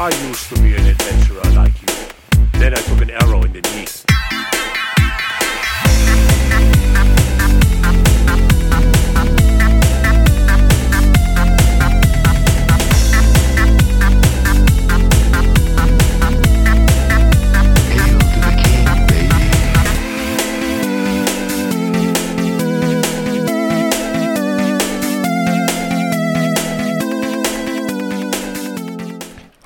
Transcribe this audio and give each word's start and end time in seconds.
I 0.00 0.08
used 0.28 0.48
to 0.48 0.54
be 0.62 0.74
an 0.74 0.86
adventurer 0.86 1.42
like 1.50 1.74
you. 1.82 2.38
Then 2.58 2.72
I 2.72 2.80
took 2.80 3.02
an 3.02 3.10
arrow 3.10 3.42
in 3.42 3.52
the 3.52 3.60
knee. 3.60 4.09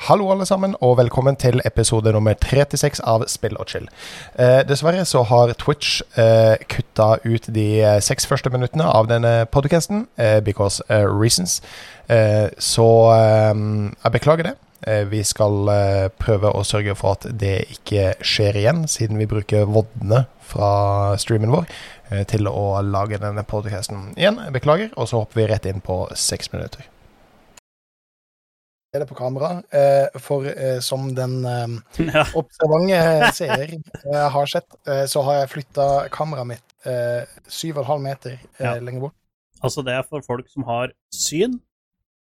Hallo 0.05 0.27
alle 0.29 0.45
sammen, 0.45 0.75
og 0.85 0.99
velkommen 0.99 1.37
til 1.41 1.63
episode 1.65 2.11
nummer 2.13 2.35
36 2.37 2.99
av 3.09 3.23
Spill 3.33 3.55
og 3.57 3.71
chill. 3.73 3.87
Eh, 4.37 4.61
dessverre 4.69 5.07
så 5.09 5.23
har 5.25 5.55
Twitch 5.57 6.03
eh, 6.21 6.61
kutta 6.69 7.07
ut 7.25 7.49
de 7.57 7.65
eh, 7.81 8.01
seks 8.05 8.29
første 8.29 8.53
minuttene 8.53 8.85
av 8.85 9.09
denne 9.09 9.47
podcasten, 9.49 10.05
eh, 10.21 10.43
because 10.45 10.85
eh, 10.93 11.09
reasons. 11.09 11.63
Eh, 12.13 12.53
så 12.61 12.89
eh, 13.17 13.65
jeg 14.05 14.17
beklager 14.21 14.51
det. 14.51 14.55
Vi 15.09 15.23
skal 15.25 15.71
prøve 16.21 16.51
å 16.53 16.61
sørge 16.69 16.93
for 17.01 17.17
at 17.17 17.23
det 17.41 17.55
ikke 17.73 18.11
skjer 18.21 18.59
igjen, 18.61 18.83
siden 18.85 19.17
vi 19.17 19.25
bruker 19.31 19.65
voddene 19.65 20.27
fra 20.45 21.15
streamen 21.17 21.55
vår 21.57 21.65
til 22.29 22.53
å 22.53 22.83
lage 22.85 23.17
denne 23.23 23.49
podcasten 23.49 24.11
igjen. 24.13 24.43
Beklager, 24.53 24.93
og 25.01 25.09
så 25.09 25.25
hopper 25.25 25.41
vi 25.41 25.49
rett 25.55 25.73
inn 25.73 25.81
på 25.81 26.03
seks 26.13 26.53
minutter 26.53 26.85
er 26.85 26.94
det 29.03 29.09
på 29.11 29.17
kamera. 29.19 29.63
Eh, 29.75 30.19
for 30.23 30.47
eh, 30.51 30.79
som 30.85 31.09
den 31.17 31.41
eh, 31.45 31.75
Ja. 32.15 32.25
observante 32.39 33.33
seer 33.37 33.75
har 34.31 34.47
sett, 34.51 34.77
så 35.11 35.23
har 35.27 35.41
jeg 35.43 35.53
flytta 35.57 35.89
kameraet 36.15 36.51
mitt 36.55 36.75
eh, 36.87 37.27
7,5 37.49 37.99
meter 38.05 38.39
Ja. 38.61 38.75
lenger 38.79 39.09
bort. 39.09 39.17
Altså, 39.65 39.83
det 39.87 39.95
er 39.97 40.03
for 40.09 40.21
folk 40.27 40.49
som 40.53 40.67
har 40.69 40.93
syn, 41.13 41.61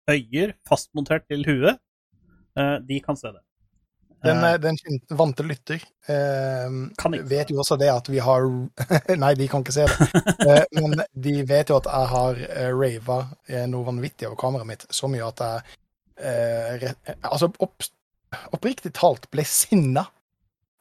øyer 0.09 0.53
fastmontert 0.69 1.25
til 1.29 1.43
huet. 1.47 1.79
De 2.87 2.99
kan 3.03 3.17
se 3.19 3.31
det. 3.33 3.41
Den, 4.23 4.39
den 4.63 4.77
vante 5.19 5.43
lytter 5.43 5.81
eh, 6.07 7.23
vet 7.27 7.49
jo 7.51 7.57
også 7.59 7.75
det 7.75 7.89
at 7.91 8.07
vi 8.07 8.21
har 8.23 8.45
Nei, 9.23 9.33
de 9.35 9.47
kan 9.51 9.65
ikke 9.65 9.75
se 9.75 9.83
det. 9.89 10.07
Eh, 10.47 10.63
men 10.79 11.01
de 11.15 11.33
vet 11.47 11.69
jo 11.71 11.77
at 11.81 11.87
jeg 11.91 12.07
har 12.13 12.39
rava 12.77 13.17
noe 13.71 13.87
vanvittig 13.87 14.27
over 14.29 14.39
kameraet 14.39 14.69
mitt. 14.69 14.85
Så 14.91 15.07
mye 15.11 15.27
at 15.27 15.43
jeg 15.43 15.75
eh, 16.17 16.91
Altså, 17.23 17.49
opp, 17.59 17.83
oppriktig 18.53 18.93
talt 18.93 19.29
ble 19.31 19.45
sinna. 19.47 20.05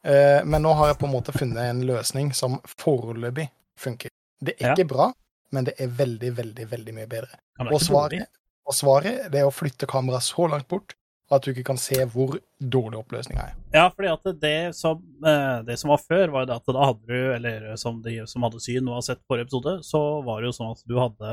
Eh, 0.03 0.43
men 0.43 0.61
nå 0.65 0.73
har 0.75 0.91
jeg 0.91 0.99
på 0.99 1.07
en 1.07 1.13
måte 1.15 1.35
funnet 1.35 1.63
en 1.63 1.83
løsning 1.87 2.33
som 2.35 2.59
foreløpig 2.67 3.49
funker. 3.79 4.09
Det 4.43 4.55
er 4.59 4.67
Ja. 4.67 4.73
ikke 4.75 4.87
bra, 4.89 5.11
men 5.51 5.63
det 5.69 5.75
er 5.79 5.87
veldig, 5.87 6.33
veldig, 6.35 6.65
veldig 6.69 6.93
mye 6.93 7.07
bedre. 7.07 7.37
Og 7.71 7.79
svaret, 7.81 8.27
og 8.67 8.73
svaret 8.75 9.31
det 9.31 9.39
er 9.39 9.47
å 9.47 9.53
flytte 9.53 9.87
kameraet 9.87 10.23
så 10.23 10.49
langt 10.49 10.67
bort 10.67 10.95
at 11.35 11.45
du 11.45 11.51
ikke 11.51 11.65
kan 11.67 11.79
se 11.79 11.97
hvor 12.11 12.37
dårlig 12.59 12.99
oppløsninga 13.01 13.45
er. 13.49 13.59
Ja, 13.75 13.85
fordi 13.93 14.09
at 14.11 14.41
det 14.41 14.57
som, 14.77 15.01
eh, 15.25 15.59
det 15.67 15.77
som 15.81 15.93
var 15.93 16.01
før, 16.01 16.33
var 16.33 16.49
at 16.53 16.67
da 16.67 16.87
hadde 16.89 17.07
du, 17.09 17.19
eller 17.35 17.69
som 17.81 18.01
de 18.05 18.19
som 18.29 18.45
hadde 18.47 18.61
syn 18.63 18.89
og 18.89 18.99
har 18.99 19.07
sett 19.09 19.23
forrige 19.29 19.49
episode, 19.49 19.77
så 19.87 20.01
var 20.25 20.41
det 20.41 20.51
jo 20.51 20.57
sånn 20.59 20.75
at 20.75 20.83
du 20.89 20.97
hadde 20.99 21.31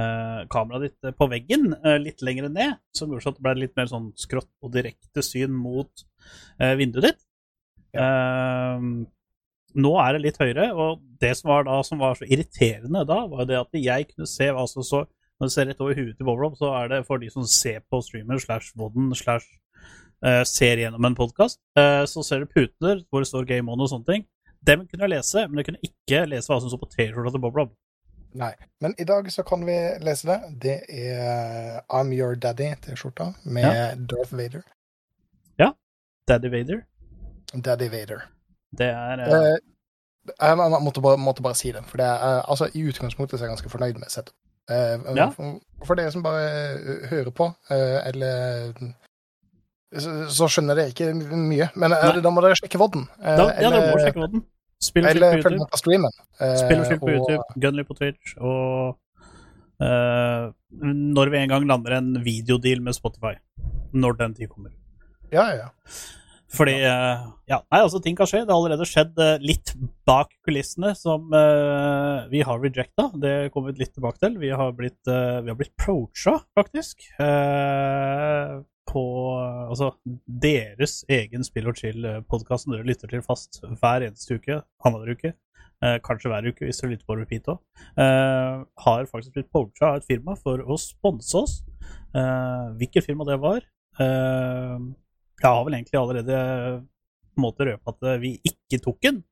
eh, 0.00 0.40
kameraet 0.52 0.88
ditt 0.88 1.14
på 1.18 1.30
veggen 1.30 1.70
eh, 1.78 1.98
litt 2.02 2.24
lenger 2.26 2.50
ned, 2.50 2.76
som 2.96 3.10
gjorde 3.10 3.26
sånn 3.26 3.36
at 3.36 3.40
det 3.40 3.46
ble 3.48 3.56
litt 3.64 3.78
mer 3.80 3.90
sånn 3.90 4.10
skrått 4.20 4.52
og 4.64 4.74
direkte 4.74 5.24
syn 5.26 5.54
mot 5.56 6.04
eh, 6.60 6.74
vinduet 6.80 7.10
ditt. 7.10 7.24
Eh, 7.98 8.90
nå 9.80 9.92
er 10.02 10.16
det 10.16 10.24
litt 10.24 10.40
høyere, 10.40 10.70
og 10.74 11.02
det 11.22 11.32
som 11.38 11.52
var, 11.52 11.66
da, 11.68 11.78
som 11.86 12.00
var 12.02 12.18
så 12.18 12.26
irriterende 12.26 13.04
da, 13.06 13.22
var 13.30 13.46
det 13.46 13.58
at 13.60 13.78
jeg 13.78 14.08
kunne 14.10 14.28
se 14.30 14.50
hva 14.54 14.66
som 14.70 14.86
så 14.86 15.04
Når 15.40 15.48
du 15.48 15.54
ser 15.54 15.66
rett 15.70 15.80
over 15.80 15.96
huet 15.96 16.16
til 16.18 16.26
Bobrob, 16.28 16.56
så 16.60 16.68
er 16.82 16.90
det 16.92 17.04
for 17.08 17.20
de 17.22 17.30
som 17.32 17.46
ser 17.48 17.80
på 17.88 18.02
streamer 18.04 18.38
slash 18.42 18.74
vodden 18.76 19.08
slash 19.16 19.46
eh, 20.24 20.42
ser 20.44 20.82
gjennom 20.82 21.06
en 21.08 21.16
podkast, 21.16 21.56
så 22.12 22.22
ser 22.26 22.42
du 22.44 22.50
puter 22.50 23.00
hvor 23.08 23.24
det 23.24 23.30
står 23.30 23.48
Game 23.48 23.72
On 23.72 23.80
og 23.80 23.88
sånne 23.88 24.04
ting. 24.10 24.26
Dem 24.68 24.82
kunne 24.84 25.06
jeg 25.06 25.14
lese, 25.14 25.46
men 25.48 25.62
jeg 25.62 25.70
kunne 25.70 25.80
ikke 25.86 26.26
lese 26.28 26.52
hva 26.52 26.58
som 26.60 26.68
sto 26.68 26.76
på 26.82 26.90
T-skjorta 26.92 27.32
til 27.32 27.40
Bobrob. 27.40 27.72
Nei. 28.36 28.52
Men 28.84 28.92
i 29.00 29.06
dag 29.08 29.26
så 29.32 29.42
kan 29.48 29.64
vi 29.66 29.78
lese 30.04 30.28
det. 30.28 30.38
Det 30.62 30.76
er 30.92 31.80
I'm 31.88 32.12
Your 32.14 32.36
Daddy-T-skjorta 32.36 33.32
med 33.48 33.64
Ja. 33.64 33.94
Darth 33.96 34.36
Vader. 34.36 34.62
Ja. 35.58 35.72
Daddy 36.28 36.52
Vader. 36.52 36.84
Daddy 37.56 37.88
Vader. 37.90 38.28
Det 38.76 38.92
er 38.92 39.24
eh, 39.24 39.56
Eh, 40.28 40.46
jeg 40.48 40.82
måtte 40.84 41.00
bare, 41.00 41.18
måtte 41.18 41.42
bare 41.42 41.56
si 41.58 41.72
det, 41.72 41.82
for 41.88 41.96
det 41.96 42.06
er, 42.06 42.42
altså, 42.44 42.68
i 42.74 42.82
utgangspunktet 42.88 43.38
så 43.38 43.44
er 43.44 43.48
jeg 43.48 43.56
ganske 43.56 43.72
fornøyd 43.72 43.98
med 43.98 44.12
settet. 44.12 44.34
Eh, 44.70 44.96
Ja. 45.16 45.28
for, 45.34 45.94
dere 45.98 46.12
som 46.14 46.22
bare 46.22 46.44
eh, 46.46 47.08
hører 47.10 47.30
på, 47.34 47.48
eh, 47.70 47.98
eller 48.10 48.72
så, 49.90 50.12
så 50.30 50.46
skjønner 50.52 50.78
dere 50.78 50.92
ikke 50.92 51.10
mye. 51.34 51.70
Men 51.74 51.90
Nei. 51.96 52.20
da 52.22 52.30
må 52.30 52.42
dere 52.44 52.54
sjekke 52.60 52.78
vodden. 52.78 53.08
da, 53.18 53.48
Ja, 53.58 53.70
dere 53.70 53.90
må 53.90 53.98
sjekke 54.04 54.22
vodden. 54.22 54.44
Spill 54.80 55.04
og 55.04 55.10
Eller 55.10 55.36
på 55.36 55.42
følg 55.48 55.58
med 55.60 55.68
på 55.74 55.78
streamen. 55.82 56.14
Spill 56.56 56.78
og 56.80 56.86
chill 56.88 57.00
på 57.02 57.08
og- 57.10 57.16
YouTube, 57.18 57.60
Gunly 57.60 57.82
på 57.84 57.96
Twitch, 57.98 58.36
og 58.40 58.96
uh, 59.82 60.52
når 60.80 61.30
vi 61.34 61.42
en 61.42 61.48
gang 61.52 61.66
lander 61.68 61.98
en 61.98 62.14
videodeal 62.24 62.80
med 62.86 62.94
Spotify. 62.96 63.34
Når 63.92 64.16
den 64.22 64.34
tid 64.38 64.48
kommer. 64.48 64.70
Ja, 65.32 65.48
ja. 65.58 65.66
Fordi 66.50 66.76
eh, 66.82 67.26
Ja, 67.50 67.60
nei, 67.70 67.80
altså, 67.80 68.00
ting 68.02 68.16
kan 68.18 68.28
skje. 68.30 68.42
Det 68.46 68.52
har 68.52 68.58
allerede 68.58 68.88
skjedd 68.88 69.18
eh, 69.22 69.36
litt 69.42 69.74
bak 70.08 70.32
kulissene 70.46 70.92
som 70.98 71.28
uh, 71.30 72.26
vi 72.30 72.42
har 72.46 72.58
rejecta. 72.62 73.10
Det 73.22 73.34
kommer 73.54 73.70
vi 73.70 73.84
litt 73.84 73.94
tilbake 73.94 74.18
til. 74.22 74.34
Vi 74.42 74.50
har 74.50 74.74
blitt, 74.74 74.98
uh, 75.06 75.38
vi 75.44 75.52
har 75.52 75.58
blitt 75.58 75.76
proacha, 75.78 76.40
faktisk. 76.58 77.06
Uh, 77.20 78.62
på 78.90 79.02
eh, 79.38 79.68
altså 79.70 79.92
deres 80.42 81.00
egen 81.12 81.46
Spill 81.46 81.70
og 81.70 81.78
chill-podkast 81.78 82.66
som 82.66 82.74
dere 82.74 82.88
lytter 82.88 83.10
til 83.12 83.22
fast 83.22 83.60
hver 83.62 84.06
eneste 84.06 84.40
uke, 84.40 84.60
annenhver 84.82 85.14
uke. 85.14 85.32
eh, 85.84 85.96
kanskje 86.04 86.32
hver 86.32 86.48
uke 86.50 86.66
hvis 86.66 86.82
dere 86.82 86.94
lytter 86.94 87.08
på 87.08 87.16
repeat 87.20 87.52
òg. 87.52 87.60
har 88.84 89.06
faktisk 89.08 89.36
blitt 89.36 89.52
poacha 89.52 89.92
av 89.92 90.00
et 90.00 90.08
firma 90.08 90.36
for 90.36 90.60
å 90.60 90.76
sponse 90.80 91.36
oss. 91.38 91.60
Uh, 92.10 92.74
hvilket 92.74 93.06
firma 93.06 93.24
det 93.24 93.36
var 93.38 93.62
eh, 94.02 94.78
Jeg 95.40 95.48
har 95.48 95.64
vel 95.66 95.76
egentlig 95.78 96.00
allerede 96.00 96.38
på 97.30 97.40
en 97.40 97.46
måte 97.46 97.66
røpet 97.66 97.94
at 97.94 98.08
eh, 98.10 98.20
vi 98.22 98.32
ikke 98.44 98.80
tok 98.84 99.00
den. 99.06 99.22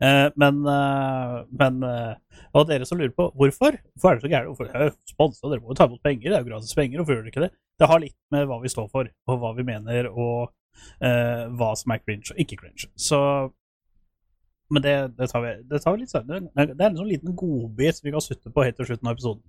Eh, 0.00 0.28
men 0.40 0.60
eh, 0.70 1.32
men 1.60 1.82
eh, 1.84 2.14
og 2.56 2.68
dere 2.68 2.86
som 2.88 3.00
lurer 3.00 3.12
på 3.16 3.28
hvorfor 3.36 3.76
Hvorfor 3.96 4.10
er 4.10 4.20
det 4.20 4.24
så 4.24 4.30
gærent? 4.30 5.00
Sponsa? 5.10 5.50
Dere 5.50 5.60
må 5.60 5.72
jo 5.72 5.78
ta 5.78 5.88
imot 5.88 6.02
penger. 6.04 6.30
Det 6.30 6.38
er 6.38 6.44
jo 6.44 6.50
gratis 6.50 6.76
penger. 6.76 7.00
Hvorfor 7.00 7.16
gjør 7.16 7.26
dere 7.26 7.34
ikke 7.34 7.44
det? 7.46 7.52
Det 7.80 7.90
har 7.90 8.00
litt 8.00 8.16
med 8.32 8.46
hva 8.48 8.60
vi 8.62 8.72
står 8.72 8.88
for, 8.92 9.10
og 9.28 9.42
hva 9.42 9.52
vi 9.56 9.66
mener, 9.66 10.08
og 10.08 10.52
eh, 11.04 11.44
hva 11.58 11.74
som 11.76 11.92
er 11.92 12.02
cringe 12.04 12.32
og 12.32 12.40
ikke 12.40 12.60
cringe. 12.62 12.88
Så 12.96 13.20
Men 14.70 14.82
det, 14.82 14.94
det, 15.18 15.28
tar, 15.30 15.42
vi, 15.44 15.50
det 15.70 15.78
tar 15.82 15.94
vi 15.94 16.00
litt 16.02 16.10
senere. 16.10 16.40
Det 16.50 16.80
er 16.80 16.88
en 16.88 16.96
sånn 16.98 17.10
liten 17.10 17.36
godbit 17.38 18.00
vi 18.02 18.10
kan 18.10 18.24
sutte 18.24 18.50
på 18.50 18.64
helt 18.66 18.74
til 18.80 18.88
slutten 18.88 19.06
av 19.06 19.14
episoden. 19.14 19.44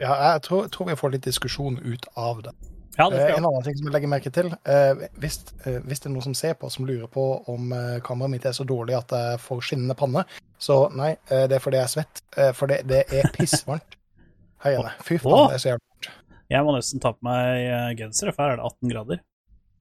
ja 0.00 0.14
jeg 0.32 0.40
tror, 0.46 0.70
tror 0.72 0.88
vi 0.88 0.96
får 0.96 1.12
litt 1.12 1.26
diskusjon 1.28 1.76
ut 1.84 2.08
av 2.16 2.40
det. 2.46 2.54
Ja, 2.96 3.08
Eh, 3.10 3.34
en 3.36 3.44
annen 3.44 3.62
ting 3.66 3.74
som 3.76 3.86
jeg 3.88 3.92
legger 3.96 4.10
merke 4.12 4.30
til 4.30 4.52
eh, 4.70 5.08
hvis, 5.18 5.40
eh, 5.66 5.80
hvis 5.82 5.98
det 6.00 6.06
er 6.06 6.12
noen 6.14 6.22
som 6.28 6.34
ser 6.38 6.54
på 6.54 6.68
som 6.70 6.86
lurer 6.86 7.08
på 7.10 7.24
om 7.50 7.72
kameraet 8.06 8.30
mitt 8.30 8.44
er 8.46 8.54
så 8.54 8.64
dårlig 8.64 8.94
at 8.96 9.10
jeg 9.10 9.40
får 9.42 9.62
skinnende 9.66 9.96
panne, 9.98 10.22
så 10.62 10.76
nei, 10.94 11.16
det 11.28 11.52
er 11.58 11.58
fordi 11.64 11.80
jeg 11.80 11.84
er 11.88 11.92
svett. 11.94 12.22
For 12.54 12.70
det, 12.70 12.82
det 12.86 13.02
er 13.12 13.26
pissvarmt 13.34 13.96
her 14.64 14.78
inne. 14.78 14.92
Fy 15.02 15.18
faen, 15.18 15.48
det 15.50 15.58
er 15.58 15.64
så 15.64 15.72
jævlig 15.72 15.84
varmt. 15.90 16.10
Jeg 16.54 16.64
må 16.64 16.74
nesten 16.76 17.00
ta 17.02 17.12
på 17.16 17.26
meg 17.26 17.96
genser, 17.98 18.30
for 18.32 18.44
her 18.46 18.54
er 18.54 18.60
det 18.62 18.68
18 18.70 18.92
grader. 18.94 19.20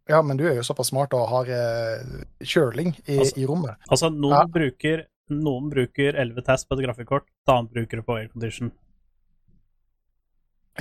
Ja, 0.09 0.21
men 0.25 0.35
du 0.41 0.43
er 0.49 0.55
jo 0.57 0.63
såpass 0.65 0.89
smart 0.91 1.13
og 1.15 1.29
har 1.29 1.47
kjøling 2.43 2.95
i, 3.05 3.19
Altså- 3.19 3.37
i 3.39 3.45
rommet. 3.47 3.75
Altså, 3.89 4.09
noen 4.11 4.39
Ja. 4.41 4.45
bruker 4.47 5.05
noen 5.29 5.69
bruker 5.71 6.15
11 6.19 6.41
TAS 6.43 6.65
på 6.65 6.75
et 6.77 6.83
grafikkort, 6.85 7.23
et 7.23 7.49
annet 7.53 7.71
bruker 7.71 7.97
det 8.01 8.05
på 8.05 8.17
aircondition. 8.19 8.71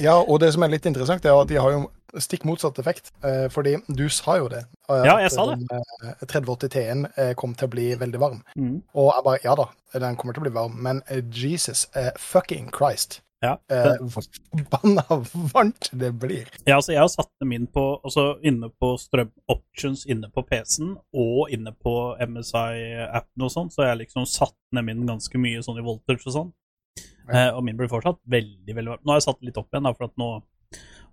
Ja, 0.00 0.14
og 0.22 0.40
det 0.40 0.52
som 0.54 0.62
er 0.64 0.72
litt 0.72 0.86
interessant, 0.88 1.24
er 1.24 1.36
at 1.36 1.48
de 1.50 1.58
har 1.60 1.72
jo 1.74 1.82
stikk 2.20 2.44
motsatt 2.48 2.78
effekt. 2.80 3.10
Eh, 3.24 3.46
fordi 3.52 3.76
du 3.88 4.06
sa 4.12 4.36
jo 4.40 4.48
det. 4.52 4.64
eh, 4.88 5.04
Ja, 5.04 5.18
jeg 5.20 5.32
sa 5.32 5.46
det. 5.50 5.58
Den, 5.68 5.82
eh, 6.04 6.26
3080 6.26 6.68
T-en 6.72 7.34
kom 7.36 7.54
til 7.54 7.68
å 7.68 7.70
bli 7.72 7.94
veldig 7.96 8.20
varm. 8.20 8.42
Mm. 8.56 8.82
Og 8.94 9.12
jeg 9.14 9.24
bare 9.24 9.38
Ja 9.44 9.54
da, 9.54 9.68
den 9.98 10.16
kommer 10.16 10.34
til 10.34 10.42
å 10.42 10.46
bli 10.48 10.54
varm, 10.56 10.76
men 10.82 11.02
Jesus 11.32 11.86
fucking 12.18 12.70
Christ. 12.72 13.20
Ja, 13.42 13.56
forbanna 13.66 15.02
varmt 15.52 15.88
det 15.92 16.12
blir. 16.20 16.46
Ja, 16.64 16.76
altså 16.76 16.92
jeg 16.92 17.00
har 17.00 17.08
satt 17.08 17.30
dem 17.40 17.50
inn 17.52 17.66
på 17.66 17.98
altså 18.04 18.36
inne 18.40 18.68
på 18.70 18.92
strøm 19.02 19.32
options 19.50 20.04
inne 20.06 20.30
på 20.30 20.44
PC-en 20.46 20.92
og 21.12 21.50
inne 21.50 21.72
på 21.74 22.16
MSI-appen 22.22 23.42
og 23.42 23.50
sånn, 23.50 23.70
så 23.72 23.82
jeg 23.82 23.90
har 23.90 23.98
liksom 23.98 24.28
satt 24.30 24.54
dem 24.72 24.88
inn 24.92 25.06
ganske 25.08 25.40
mye 25.42 25.62
sånn 25.64 25.80
i 25.82 25.86
voltage 25.86 26.22
og 26.28 26.36
sånn. 26.36 26.52
Ja. 27.28 27.48
Eh, 27.48 27.50
og 27.56 27.62
min 27.66 27.78
blir 27.78 27.90
fortsatt 27.90 28.20
veldig, 28.30 28.74
veldig 28.76 28.94
varm. 28.94 29.04
Nå 29.04 29.14
har 29.14 29.20
jeg 29.20 29.28
satt 29.28 29.44
litt 29.46 29.60
opp 29.60 29.70
igjen, 29.72 29.86
da, 29.88 29.94
for 29.96 30.08
at 30.08 30.18
nå 30.20 30.30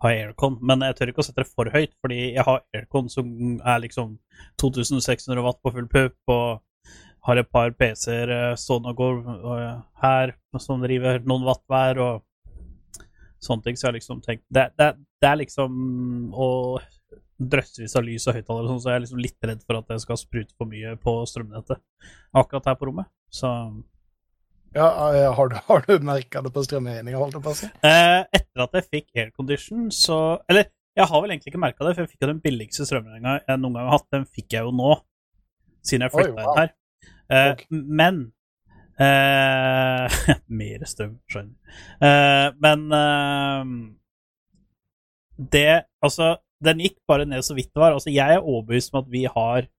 har 0.04 0.14
jeg 0.14 0.30
aircon. 0.30 0.58
Men 0.64 0.86
jeg 0.88 0.98
tør 0.98 1.12
ikke 1.12 1.24
å 1.24 1.28
sette 1.28 1.44
det 1.44 1.52
for 1.52 1.72
høyt, 1.74 1.94
fordi 2.04 2.20
jeg 2.24 2.46
har 2.48 2.64
aircon 2.76 3.12
som 3.12 3.60
er 3.60 3.84
liksom 3.84 4.18
2600 4.62 5.44
watt 5.46 5.62
på 5.64 5.74
full 5.76 5.90
pupp, 5.92 6.18
og 6.32 6.96
har 7.28 7.42
et 7.42 7.52
par 7.52 7.74
PC-er 7.76 8.32
eh, 8.32 8.56
stående 8.60 8.94
og 8.94 9.02
går 9.02 9.20
eh, 9.58 9.82
her 10.04 10.34
som 10.62 10.82
driver 10.84 11.20
noen 11.28 11.46
watt 11.48 11.66
hver, 11.70 12.00
og 12.06 13.04
sånne 13.44 13.66
ting. 13.66 13.78
Så 13.78 13.86
jeg 13.86 13.92
har 13.92 14.00
liksom 14.00 14.24
tenkt 14.24 14.46
Det, 14.48 14.70
det, 14.80 14.94
det 15.22 15.30
er 15.30 15.44
liksom 15.44 16.32
å 16.34 16.50
drøssevis 17.40 17.96
av 17.96 18.04
lys 18.04 18.28
og 18.28 18.36
høyttalere, 18.36 18.68
sånn, 18.68 18.82
så 18.84 18.92
jeg 18.92 19.00
er 19.00 19.04
liksom 19.06 19.22
litt 19.24 19.48
redd 19.48 19.62
for 19.64 19.80
at 19.80 19.88
det 19.92 20.02
skal 20.04 20.20
sprute 20.20 20.56
for 20.60 20.68
mye 20.68 20.96
på 21.00 21.14
strømnettet 21.30 21.80
akkurat 22.36 22.68
her 22.68 22.76
på 22.80 22.90
rommet. 22.90 23.08
Så 23.32 23.48
Ja, 24.76 24.88
eh, 25.16 25.34
har 25.34 25.50
du, 25.50 25.56
har 25.68 25.86
du 25.88 26.06
merka 26.06 26.42
det 26.46 26.52
på 26.54 26.64
strømregninga? 26.66 27.22
Eh, 27.86 28.20
etter 28.38 28.66
at 28.66 28.76
jeg 28.78 28.90
fikk 28.90 29.22
aircondition, 29.24 29.88
så 29.94 30.40
Eller 30.50 30.70
jeg 30.98 31.08
har 31.08 31.22
vel 31.24 31.32
egentlig 31.32 31.54
ikke 31.54 31.62
merka 31.62 31.86
det, 31.86 31.94
for 31.96 32.04
jeg 32.04 32.12
fikk 32.12 32.26
jo 32.26 32.32
den 32.34 32.42
billigste 32.44 32.86
strømregninga 32.88 33.40
jeg 33.48 33.62
noen 33.62 33.78
gang 33.78 33.88
har 33.88 33.98
hatt. 33.98 34.10
Den 34.14 34.28
fikk 34.28 34.58
jeg 34.58 34.68
jo 34.68 34.74
nå, 34.76 34.92
siden 35.86 36.06
jeg 36.06 36.14
flytta 36.16 36.36
wow. 36.36 36.52
inn 36.52 36.60
her. 36.60 36.76
Eh, 37.30 37.52
okay. 37.54 37.80
Men 38.02 38.20
eh, 39.00 40.20
Mer 40.62 40.86
strøm, 40.90 41.12
skjønner 41.30 41.54
eh, 42.02 42.48
Men 42.58 42.88
eh, 42.98 43.74
Det 45.54 45.68
Altså, 46.02 46.32
den 46.66 46.82
gikk 46.84 46.98
bare 47.08 47.28
ned 47.30 47.46
så 47.46 47.56
vidt 47.56 47.70
det 47.72 47.80
var. 47.80 47.96
Altså, 47.96 48.12
jeg 48.12 48.36
er 48.36 48.44
overbevist 48.44 48.92
om 48.94 49.04
at 49.04 49.12
vi 49.14 49.24
har 49.30 49.70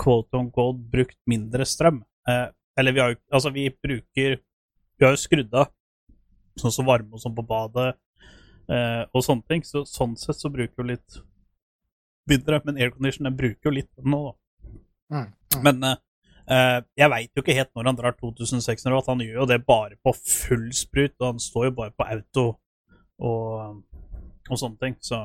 quote 0.00 0.38
on 0.38 0.52
quote 0.54 0.78
brukt 0.92 1.18
mindre 1.28 1.66
strøm. 1.66 2.04
Eh, 2.28 2.46
eller 2.80 2.96
vi 2.96 3.02
har 3.04 3.12
jo 3.14 3.18
Altså, 3.30 3.52
vi 3.54 3.68
bruker 3.70 4.38
Vi 4.40 5.04
har 5.06 5.14
jo 5.14 5.20
skrudd 5.20 5.54
av 5.56 5.70
sånn 6.60 6.72
som 6.74 6.88
varme 6.88 7.14
og 7.16 7.20
sånn 7.22 7.32
på 7.36 7.44
badet 7.46 7.92
eh, 8.68 9.02
og 9.14 9.22
sånne 9.24 9.46
ting. 9.48 9.62
Så 9.64 9.84
sånn 9.88 10.16
sett 10.20 10.36
så 10.40 10.50
bruker 10.52 10.82
vi 10.82 10.90
litt 10.94 11.20
mindre. 12.28 12.58
Men 12.66 12.80
aircondition 12.82 13.30
bruker 13.36 13.70
jo 13.70 13.72
litt 13.78 13.90
nå, 14.04 14.18
da. 14.26 14.34
Mm, 15.14 15.22
mm. 15.54 15.62
Men 15.64 15.86
eh, 15.88 15.96
eh, 16.52 16.76
jeg 17.00 17.10
veit 17.14 17.32
jo 17.38 17.44
ikke 17.44 17.56
helt 17.56 17.72
når 17.78 17.88
han 17.88 18.00
drar 18.02 18.16
2600 18.18 18.92
watt. 18.98 19.08
Han 19.14 19.24
gjør 19.24 19.40
jo 19.40 19.48
det 19.54 19.60
bare 19.64 19.96
på 20.04 20.12
full 20.20 20.68
sprut, 20.76 21.14
og 21.22 21.30
han 21.30 21.40
står 21.46 21.70
jo 21.70 21.76
bare 21.80 21.94
på 21.96 22.08
auto 22.18 22.46
og, 23.24 23.80
og 24.50 24.60
sånne 24.60 24.78
ting. 24.84 24.98
Så 25.00 25.22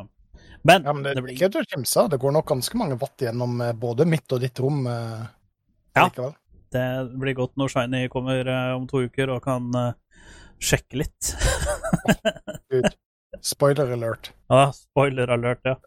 Men, 0.63 0.85
Ja, 0.87 0.93
men 0.93 1.03
det, 1.03 1.17
det 1.17 1.25
blir 1.25 1.35
ikke 1.35 1.51
til 1.57 1.65
å 1.65 1.71
kimse. 1.75 2.07
Det 2.15 2.21
går 2.23 2.33
nok 2.39 2.47
ganske 2.53 2.79
mange 2.79 2.95
watt 3.01 3.27
gjennom 3.27 3.59
eh, 3.65 3.75
både 3.75 4.07
mitt 4.07 4.31
og 4.31 4.39
ditt 4.45 4.63
rom. 4.63 4.85
eh, 4.87 5.25
Ja. 5.95 6.07
likevel. 6.07 6.33
Det 6.75 6.85
blir 7.21 7.35
godt 7.37 7.53
når 7.59 7.71
Shiny 7.71 8.07
kommer 8.11 8.47
eh, 8.51 8.71
om 8.75 8.83
to 8.89 9.05
uker 9.07 9.31
og 9.35 9.43
kan 9.45 9.69
eh, 9.79 9.93
sjekke 10.59 10.99
litt. 11.03 11.31
Spoiler 13.45 13.91
alert. 13.93 14.31
ja, 14.49 14.69
spoiler 14.73 15.29
alert, 15.35 15.61
ja. 15.67 15.75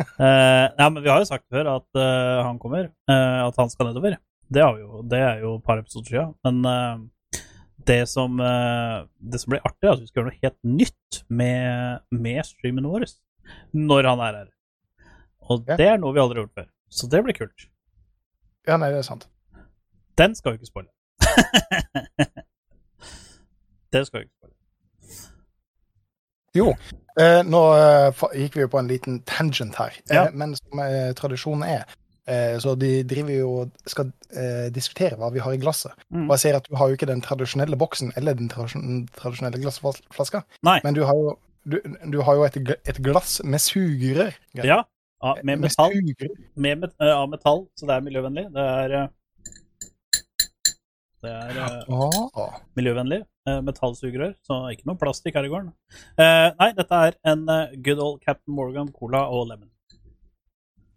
Eh, 0.00 0.66
ja, 0.78 0.86
men 0.88 1.02
vi 1.04 1.10
har 1.12 1.18
jo 1.20 1.26
sagt 1.28 1.44
før 1.52 1.66
at 1.74 1.98
eh, 2.00 2.38
han 2.46 2.56
kommer, 2.60 2.86
eh, 3.12 3.40
at 3.44 3.56
han 3.60 3.68
skal 3.68 3.90
nedover. 3.90 4.14
Det, 4.48 4.62
har 4.64 4.72
vi 4.72 4.80
jo, 4.80 5.02
det 5.04 5.18
er 5.20 5.42
jo 5.42 5.50
et 5.58 5.64
par 5.66 5.76
episoder 5.82 6.08
siden. 6.08 6.30
Men 6.46 6.62
eh, 6.70 7.42
det, 7.90 7.98
som, 8.08 8.38
eh, 8.40 8.94
det 9.20 9.42
som 9.42 9.52
blir 9.52 9.60
artig, 9.68 9.84
er 9.84 9.92
at 9.92 10.00
vi 10.00 10.08
skal 10.08 10.22
gjøre 10.22 10.30
noe 10.30 10.40
helt 10.40 10.56
nytt 10.80 11.18
med, 11.28 12.00
med 12.16 12.40
streamen 12.48 12.88
vår 12.88 13.04
når 13.76 14.08
han 14.08 14.22
er 14.24 14.38
her. 14.40 14.48
Og 15.52 15.68
Ja. 15.68 15.76
det 15.82 15.90
er 15.90 16.00
noe 16.00 16.16
vi 16.16 16.22
aldri 16.24 16.40
har 16.40 16.46
gjort 16.48 16.56
før. 16.62 16.70
Så 16.96 17.10
det 17.12 17.20
blir 17.28 17.36
kult. 17.42 17.66
Ja, 18.70 18.80
nei, 18.80 18.88
det 18.94 19.02
er 19.02 19.08
sant. 19.10 19.28
Den 20.20 20.34
skal 20.36 20.52
vi 20.52 20.60
ikke 20.60 20.68
spoile. 20.68 20.92
det 23.92 24.02
skal 24.06 24.20
vi 24.20 24.24
ikke 24.26 24.36
spoile. 24.36 24.56
Jo, 26.58 26.72
eh, 27.20 27.40
nå 27.46 27.60
eh, 27.78 28.22
gikk 28.42 28.58
vi 28.58 28.64
jo 28.64 28.70
på 28.72 28.80
en 28.80 28.90
liten 28.90 29.20
tangent 29.28 29.76
her. 29.78 29.94
Ja. 30.10 30.26
Eh, 30.26 30.34
men 30.34 30.56
som 30.58 30.82
eh, 30.82 31.12
tradisjonen 31.16 31.62
er, 31.68 31.84
eh, 32.26 32.56
så 32.60 32.74
de 32.78 33.04
driver 33.06 33.36
jo 33.36 33.52
og 33.62 33.88
skal 33.88 34.10
eh, 34.34 34.66
diskutere 34.74 35.18
hva 35.20 35.30
vi 35.32 35.42
har 35.44 35.54
i 35.54 35.60
glasset. 35.62 35.94
Mm. 36.10 36.26
Og 36.26 36.34
jeg 36.34 36.44
ser 36.44 36.58
at 36.58 36.66
du 36.66 36.74
har 36.76 36.90
jo 36.90 36.98
ikke 36.98 37.10
den 37.10 37.22
tradisjonelle 37.24 37.78
boksen 37.78 38.12
eller 38.18 38.38
den 38.38 38.50
tradisjonelle 38.50 39.62
glassflaska, 39.62 40.42
Nei. 40.66 40.80
men 40.84 40.98
du 40.98 41.04
har 41.06 41.22
jo, 41.22 41.36
du, 41.70 41.78
du 42.12 42.18
har 42.26 42.40
jo 42.40 42.48
et, 42.48 42.58
et 42.82 43.02
glass 43.04 43.38
med 43.44 43.62
sugerør. 43.62 44.34
Ja, 44.58 44.82
ja, 45.22 45.36
med 45.44 45.62
metall. 45.62 45.94
med 46.56 46.90
eh, 46.90 47.14
av 47.14 47.30
metall, 47.30 47.68
så 47.78 47.86
det 47.86 47.94
er 47.94 48.06
miljøvennlig. 48.10 48.48
Det 48.56 48.66
er 48.66 48.98
Det 51.20 51.30
er 51.30 51.58
eh, 51.60 51.90
Ah, 51.92 52.54
miljøvennlig. 52.78 53.20
eh, 53.48 53.58
metallsugerør, 53.66 54.34
så 54.46 54.60
ikke 54.72 54.86
noe 54.88 54.96
plastikk 55.00 55.34
her 55.36 55.44
i 55.44 55.50
gården. 55.52 55.72
Eh, 56.16 56.46
nei, 56.60 56.70
dette 56.78 57.00
er 57.08 57.16
en 57.32 57.42
eh, 57.48 57.74
good 57.84 58.00
old 58.00 58.20
Captain 58.24 58.54
Morgan 58.56 58.88
Cola 58.92 59.26
og 59.28 59.48
lemon. 59.50 59.68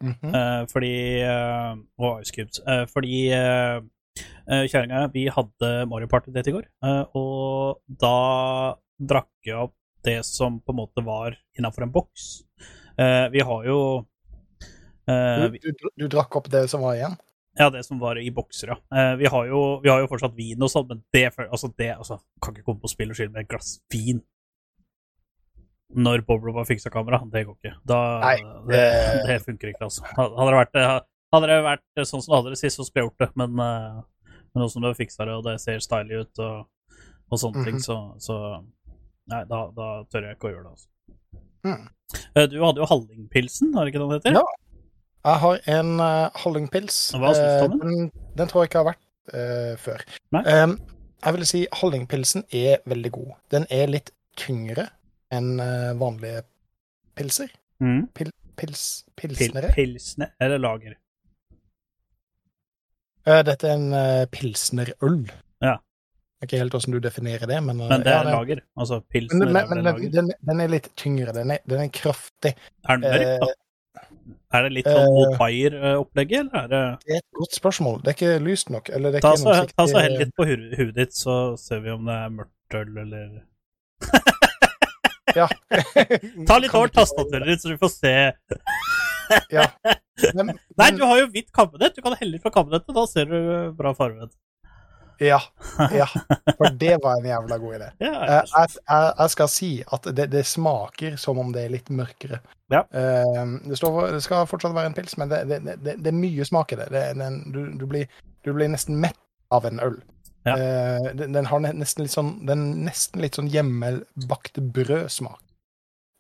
mhm. 0.04 0.31
Eh, 0.36 0.64
fordi 0.72 0.94
eh, 1.24 1.75
Og 2.00 2.22
Ice 2.24 2.31
Cubes. 2.36 2.62
Eh, 2.68 2.86
fordi 2.92 3.20
uh, 3.34 3.81
kjerringa 4.70 5.08
vi 5.14 5.28
hadde 5.31 5.70
Mario 5.90 6.08
Party 6.12 6.31
Date 6.36 6.52
i 6.52 6.54
går, 6.54 6.66
eh, 6.86 7.04
og 7.18 7.80
da 7.88 8.76
drakk 9.00 9.30
jeg 9.48 9.56
opp 9.58 9.74
det 10.06 10.19
som 10.28 10.60
på 10.60 10.74
en 10.74 10.78
måte 10.81 11.04
var 11.04 11.38
innafor 11.58 11.84
en 11.88 11.92
boks. 11.96 12.44
Eh, 13.00 13.30
vi 13.34 13.40
har 13.42 13.64
jo 13.66 13.80
eh, 15.08 15.48
du, 15.50 15.72
du, 15.72 15.88
du 16.04 16.08
drakk 16.12 16.36
opp 16.36 16.50
det 16.52 16.68
som 16.69 16.84
var 16.86 17.00
igjen? 17.00 17.16
Ja, 17.60 17.70
det 17.70 17.84
som 17.86 18.00
var 18.02 18.18
i 18.18 18.30
bokser, 18.34 18.68
ja. 18.74 18.78
Eh, 18.98 19.16
vi, 19.20 19.26
har 19.30 19.46
jo, 19.46 19.80
vi 19.84 19.90
har 19.90 20.00
jo 20.02 20.08
fortsatt 20.10 20.34
vin 20.36 20.62
og 20.66 20.72
sånn, 20.74 20.88
men 20.90 21.04
det, 21.14 21.28
altså, 21.46 21.70
det 21.78 21.92
altså, 21.98 22.18
Kan 22.42 22.56
ikke 22.56 22.66
komme 22.66 22.82
på 22.82 22.90
spill 22.90 23.12
og 23.14 23.16
skyld 23.20 23.32
med 23.36 23.44
et 23.44 23.50
glass 23.52 23.76
vin 23.94 24.24
når 25.94 26.24
Bob 26.26 26.48
har 26.56 26.66
fiksa 26.66 26.90
kamera. 26.90 27.20
Det 27.30 27.44
går 27.46 27.54
ikke. 27.60 27.74
Da, 27.86 27.98
Nei, 28.24 28.38
det, 28.70 28.80
det- 28.80 29.26
det 29.28 29.36
funker 29.46 29.70
ikke, 29.70 29.86
altså. 29.86 30.02
Hadde 30.18 30.48
det 30.50 30.58
vært, 30.58 30.80
hadde 31.36 31.48
det 31.52 31.60
vært 31.68 32.02
sånn 32.10 32.22
som 32.24 32.32
du 32.32 32.36
hadde 32.40 32.50
det 32.56 32.58
sist, 32.64 32.80
så 32.80 32.86
skulle 32.88 33.04
jeg 33.04 33.12
gjort 33.12 33.22
det, 33.22 33.30
men, 33.38 33.60
eh, 33.62 34.00
men 34.54 34.64
nå 34.64 34.70
som 34.72 34.82
du 34.82 34.88
har 34.90 34.98
fiksa 34.98 35.26
det, 35.30 35.36
og 35.38 35.44
det 35.46 35.60
ser 35.62 35.78
stylig 35.86 36.24
ut 36.26 36.40
og, 36.40 36.66
og 37.30 37.38
sånne 37.44 37.64
ting, 37.68 37.78
Mhm. 37.78 37.86
så, 37.86 38.00
så 38.18 38.40
Nei, 39.30 39.44
da, 39.48 39.60
da 39.72 40.04
tør 40.12 40.26
jeg 40.28 40.36
ikke 40.36 40.50
å 40.50 40.52
gjøre 40.52 40.64
det, 40.66 40.72
altså. 40.74 40.90
Mm. 41.64 41.84
Eh, 42.36 42.48
Du 42.52 42.58
hadde 42.66 42.82
jo 42.82 42.86
Hallingpilsen, 42.90 43.70
har 43.74 43.86
det 43.86 43.94
ikke 43.94 44.02
det 44.02 44.10
den 44.10 44.18
heter? 44.20 44.42
Ja. 44.42 44.44
Jeg 45.24 45.40
har 45.40 45.60
en 45.72 45.92
uh, 46.00 46.30
Hallingpils. 46.36 47.14
Eh, 47.16 47.70
den? 47.72 48.10
Den 48.38 48.50
tror 48.50 48.64
jeg 48.64 48.72
ikke 48.72 48.81
har 48.81 48.90
vært 48.90 49.04
uh, 49.31 49.75
før. 49.80 50.04
Um, 50.36 50.75
jeg 51.24 51.38
vil 51.38 51.46
si 51.48 51.62
Hallingpilsen 51.80 52.44
er 52.52 52.84
veldig 52.92 53.12
god. 53.16 53.30
Den 53.56 53.68
er 53.72 53.88
litt 53.92 54.12
tyngre 54.40 54.90
enn 55.31 55.56
uh, 55.64 55.94
vanlige 56.00 56.44
pilser. 57.16 57.56
Mm. 57.80 58.10
Pils, 58.60 59.06
Pil, 59.18 59.34
pilsne, 59.74 60.28
eller 60.44 60.60
lager? 60.62 61.00
Uh, 63.24 63.40
dette 63.47 63.71
er 63.71 63.80
en 63.80 63.90
uh, 63.95 64.28
pilsnerøl. 64.31 65.24
Ja. 65.64 65.78
Ikke 66.44 66.59
helt 66.59 66.76
hvordan 66.76 66.97
du 66.97 67.00
definerer 67.00 67.47
det, 67.47 67.64
men, 67.64 67.80
Men 67.80 68.04
det 68.04 68.12
ja, 68.12 68.19
er 68.19 68.33
lager. 68.36 68.66
Altså 68.76 69.00
pilsner 69.07 69.47
Men, 69.47 69.69
men, 69.71 69.88
er 69.88 69.95
men 69.95 70.12
den, 70.12 70.31
den 70.52 70.64
er 70.68 70.71
litt 70.76 70.92
tyngre. 71.00 71.31
Den 71.31 71.56
er, 71.56 71.64
den 71.64 71.88
er 71.88 71.92
kraftig. 71.95 72.57
Er 72.83 73.00
den 73.00 73.07
mørk, 73.07 73.47
da? 73.47 73.54
Er 74.53 74.63
det 74.68 74.71
litt 74.75 74.87
sånn 74.87 75.07
eh, 75.07 75.15
Old 75.23 75.33
Fire-opplegget, 75.39 76.51
eller 76.53 76.63
er 76.63 76.68
det 76.71 76.81
Det 77.07 77.15
er 77.15 77.21
et 77.23 77.39
godt 77.39 77.57
spørsmål. 77.57 77.97
Det 78.03 78.11
er 78.13 78.18
ikke 78.18 78.44
lyst 78.45 78.69
nok. 78.73 78.89
Eller 78.94 79.11
det 79.15 79.19
er 79.19 79.25
Ta 79.25 79.31
ikke 79.33 79.42
så, 79.44 79.49
noe 79.49 79.73
ta 79.77 79.87
så 79.89 80.03
hell 80.03 80.18
litt 80.21 80.33
på 80.37 80.45
hu- 80.49 80.75
huet 80.77 80.94
ditt, 80.99 81.13
så 81.18 81.37
ser 81.59 81.81
vi 81.85 81.92
om 81.95 82.06
det 82.07 82.15
er 82.19 82.30
mørkt 82.37 82.77
øl, 82.80 82.94
eller 83.03 83.25
Ja. 85.35 85.47
Ta 86.49 86.59
litt 86.61 86.75
over 86.77 86.92
tastaturet 86.94 87.47
ditt, 87.49 87.61
så 87.63 87.71
du 87.73 87.77
får 87.81 87.92
se 87.95 88.13
Ja. 89.53 89.65
Men, 90.37 90.51
Nei, 90.77 90.89
du 90.94 91.01
har 91.09 91.18
jo 91.23 91.30
hvitt 91.33 91.49
kabinett. 91.56 91.95
Du 91.97 92.03
kan 92.06 92.13
helle 92.19 92.37
fra 92.44 92.51
kabinettet, 92.53 92.94
da 92.94 93.06
ser 93.09 93.25
du 93.31 93.37
bra 93.77 93.94
farge. 93.97 94.27
Ja, 95.20 95.40
ja, 95.94 96.06
for 96.58 96.70
det 96.80 96.96
var 97.04 97.20
en 97.20 97.28
jævla 97.30 97.58
god 97.62 97.76
idé. 97.78 97.90
Ja, 98.06 98.14
Eh, 98.24 98.32
Jeg, 98.54 98.70
jeg, 98.90 99.14
jeg 99.20 99.30
skal 99.36 99.50
si 99.52 99.70
at 99.98 100.08
det, 100.16 100.30
det 100.34 100.46
smaker 100.48 101.16
som 101.22 101.40
om 101.40 101.52
det 101.54 101.66
er 101.66 101.74
litt 101.76 101.90
mørkere. 101.94 102.40
Ja. 102.74 102.84
Eh, 102.92 103.44
Det, 103.68 103.78
står, 103.78 104.12
det 104.16 104.24
skal 104.26 104.48
fortsatt 104.50 104.76
være 104.76 104.92
en 104.92 104.98
pils, 104.98 105.18
men 105.18 105.30
det, 105.30 105.44
det, 105.52 105.60
det, 105.84 105.98
det 106.04 106.12
er 106.14 106.18
mye 106.18 106.46
smak 106.48 106.74
i 106.74 106.80
det. 106.82 106.90
du, 107.54 107.62
du, 107.78 107.86
blir, 107.86 108.08
du 108.44 108.54
blir 108.54 108.72
nesten 108.74 109.00
mett 109.00 109.20
av 109.52 109.66
en 109.70 109.80
øl. 109.80 110.00
Ja. 110.46 110.58
Eh, 110.58 111.14
Den, 111.14 111.32
den 111.38 111.46
har 111.48 111.60
nesten 111.64 112.04
litt 112.04 112.16
sånn, 112.16 112.34
den 112.48 112.68
nesten 112.88 113.22
litt 113.24 113.36
sånn 113.40 113.48
hjemmebakt 113.54 114.58
brødsmak. 114.76 115.40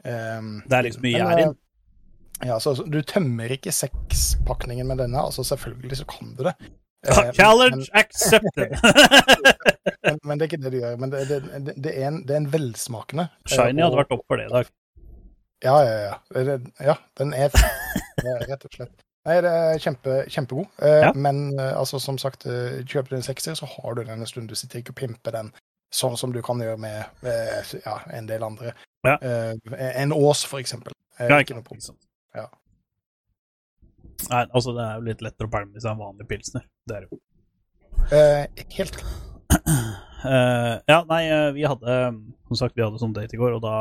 Det 0.03 0.77
er 0.77 0.83
liksom 0.87 1.03
mye 1.05 1.17
gjær 1.17 1.37
i 1.39 1.43
den. 1.47 1.57
Ja, 2.43 2.57
så, 2.59 2.73
så 2.75 2.83
du 2.89 2.97
tømmer 3.07 3.51
ikke 3.55 3.71
sekspakningen 3.71 4.87
med 4.89 4.97
denne. 4.99 5.21
altså 5.21 5.45
Selvfølgelig 5.47 6.01
så 6.01 6.05
kan 6.09 6.33
du 6.35 6.43
det. 6.43 6.53
Eh, 7.03 7.17
men- 7.19 7.33
Challenge 7.35 7.87
accepted! 7.93 8.75
men, 10.05 10.19
men 10.23 10.39
det 10.39 10.45
er 10.45 10.49
ikke 10.51 10.61
det 10.63 10.71
du 10.71 10.77
gjør. 10.79 10.97
Men 11.01 11.11
det, 11.11 11.23
det, 11.29 11.39
det, 11.83 11.91
er, 11.99 12.07
en, 12.07 12.21
det 12.27 12.35
er 12.35 12.41
en 12.43 12.51
velsmakende. 12.53 13.25
Shiny 13.45 13.57
Shiny 13.73 13.83
hadde 13.83 13.99
vært 13.99 14.13
opp 14.15 14.23
for 14.29 14.39
det 14.39 14.45
i 14.47 14.53
dag. 14.53 14.69
Ja, 15.63 15.75
ja, 15.83 15.97
ja. 16.07 16.55
Ja, 16.83 16.95
den 17.19 17.33
er 17.33 17.51
rett 17.53 18.65
og 18.67 18.73
slett. 18.75 18.93
Nei, 19.23 19.37
det 19.45 19.51
er 19.55 19.77
kjempe, 19.79 20.15
kjempegod. 20.31 20.65
Eh, 20.83 20.97
Ja. 21.05 21.11
Men 21.15 21.37
eh, 21.59 21.69
altså, 21.79 21.99
som 22.03 22.17
sagt, 22.19 22.43
eh, 22.45 22.81
kjøper 22.83 23.13
du 23.13 23.15
en 23.21 23.23
sekser, 23.23 23.55
så 23.55 23.67
har 23.71 23.95
du 23.95 24.01
den 24.03 24.19
en 24.19 24.27
stund. 24.27 24.49
Du 24.51 24.55
sitter 24.59 24.81
ikke 24.81 24.91
og 24.91 24.99
pimper 24.99 25.31
den 25.37 25.53
sånn 25.93 26.17
som 26.19 26.33
du 26.33 26.41
kan 26.43 26.59
gjøre 26.59 26.79
med 26.81 27.05
eh, 27.23 27.71
ja, 27.85 27.99
en 28.17 28.27
del 28.27 28.43
andre. 28.43 28.73
Ja. 29.07 29.15
Eh, 29.23 29.53
en 30.03 30.11
Ås, 30.15 30.43
for 30.49 30.59
eksempel. 30.59 30.91
Eh, 31.19 31.29
Ja, 31.31 31.39
ikke 31.39 31.55
noe 31.55 31.63
problem. 31.67 31.95
Ja. 32.35 32.47
Nei, 34.31 34.43
altså, 34.53 34.73
det 34.77 34.83
er 34.85 34.95
jo 34.99 35.05
litt 35.09 35.21
lettere 35.25 35.47
å 35.49 35.53
pælme 35.53 35.75
i 35.77 35.83
seg 35.83 35.91
en 35.95 36.01
vanlig 36.03 36.27
pilsner. 36.29 36.63
Det 36.87 36.95
er 36.97 37.05
det 37.05 37.09
jo. 37.11 37.19
Eh, 38.13 38.65
helt. 38.77 38.97
Eh, 40.23 40.75
ja, 40.87 41.01
nei, 41.09 41.23
eh, 41.27 41.49
vi 41.55 41.63
hadde 41.67 41.95
Som 42.47 42.55
sagt, 42.59 42.75
vi 42.77 42.83
hadde 42.83 42.99
sånn 43.01 43.13
date 43.15 43.35
i 43.35 43.39
går, 43.39 43.57
og 43.57 43.63
da 43.65 43.73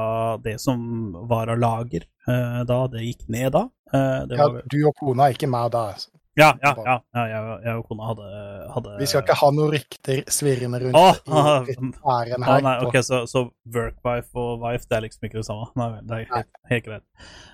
det 0.42 0.56
som 0.62 1.12
var 1.30 1.50
av 1.52 1.60
lager 1.60 2.02
eh, 2.26 2.62
da, 2.66 2.78
det 2.90 3.02
gikk 3.04 3.28
ned 3.30 3.52
da. 3.54 3.66
Eh, 3.92 4.24
det 4.30 4.38
Ja, 4.40 4.48
var, 4.48 4.64
du 4.72 4.78
og 4.88 4.96
kona 4.98 5.28
ikke 5.34 5.46
ikke 5.50 5.68
da. 5.74 5.82
Altså. 5.92 6.08
ja, 6.40 6.48
ja, 6.64 6.72
ja, 6.86 6.96
ja 7.12 7.24
jeg, 7.28 7.58
jeg 7.66 7.76
og 7.82 7.86
kona 7.90 8.06
hadde, 8.08 8.28
hadde 8.74 8.94
Vi 9.02 9.06
skal 9.10 9.22
ikke 9.26 9.36
ha 9.42 9.50
noen 9.52 9.72
rykter 9.74 10.22
svirrende 10.32 10.80
rundt 10.86 10.96
Åh, 10.96 11.20
i 11.20 11.76
æren 11.76 11.92
Ah, 12.02 12.24
her. 12.56 12.64
nei, 12.64 12.74
ok, 12.88 12.98
så, 13.04 13.22
så 13.28 13.44
work-wife 13.76 14.32
og 14.34 14.64
wife, 14.64 14.88
det 14.88 14.96
er 14.98 15.06
liksom 15.06 15.28
ikke 15.28 15.42
det 15.42 15.46
samme? 15.50 15.68
Nei, 15.76 15.90
det 16.08 16.18
er 16.22 16.30
helt, 16.32 16.52
helt 16.72 16.88
greit. 16.88 17.06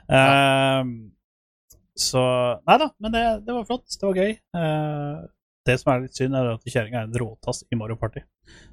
Ehm, 0.08 0.94
så 1.98 2.22
Nei 2.68 2.78
da, 2.80 2.88
men 3.02 3.14
det, 3.14 3.24
det 3.46 3.56
var 3.56 3.66
flott. 3.68 3.86
Det 3.90 4.06
var 4.06 4.20
gøy. 4.22 4.32
Eh, 4.38 5.18
det 5.68 5.76
som 5.80 5.92
er 5.92 6.06
litt 6.06 6.16
synd, 6.16 6.36
er 6.38 6.54
at 6.54 6.70
kjerringa 6.70 7.02
er 7.02 7.10
en 7.10 7.18
råtass 7.20 7.64
i 7.68 7.78
Mario 7.78 7.98
Party, 8.00 8.22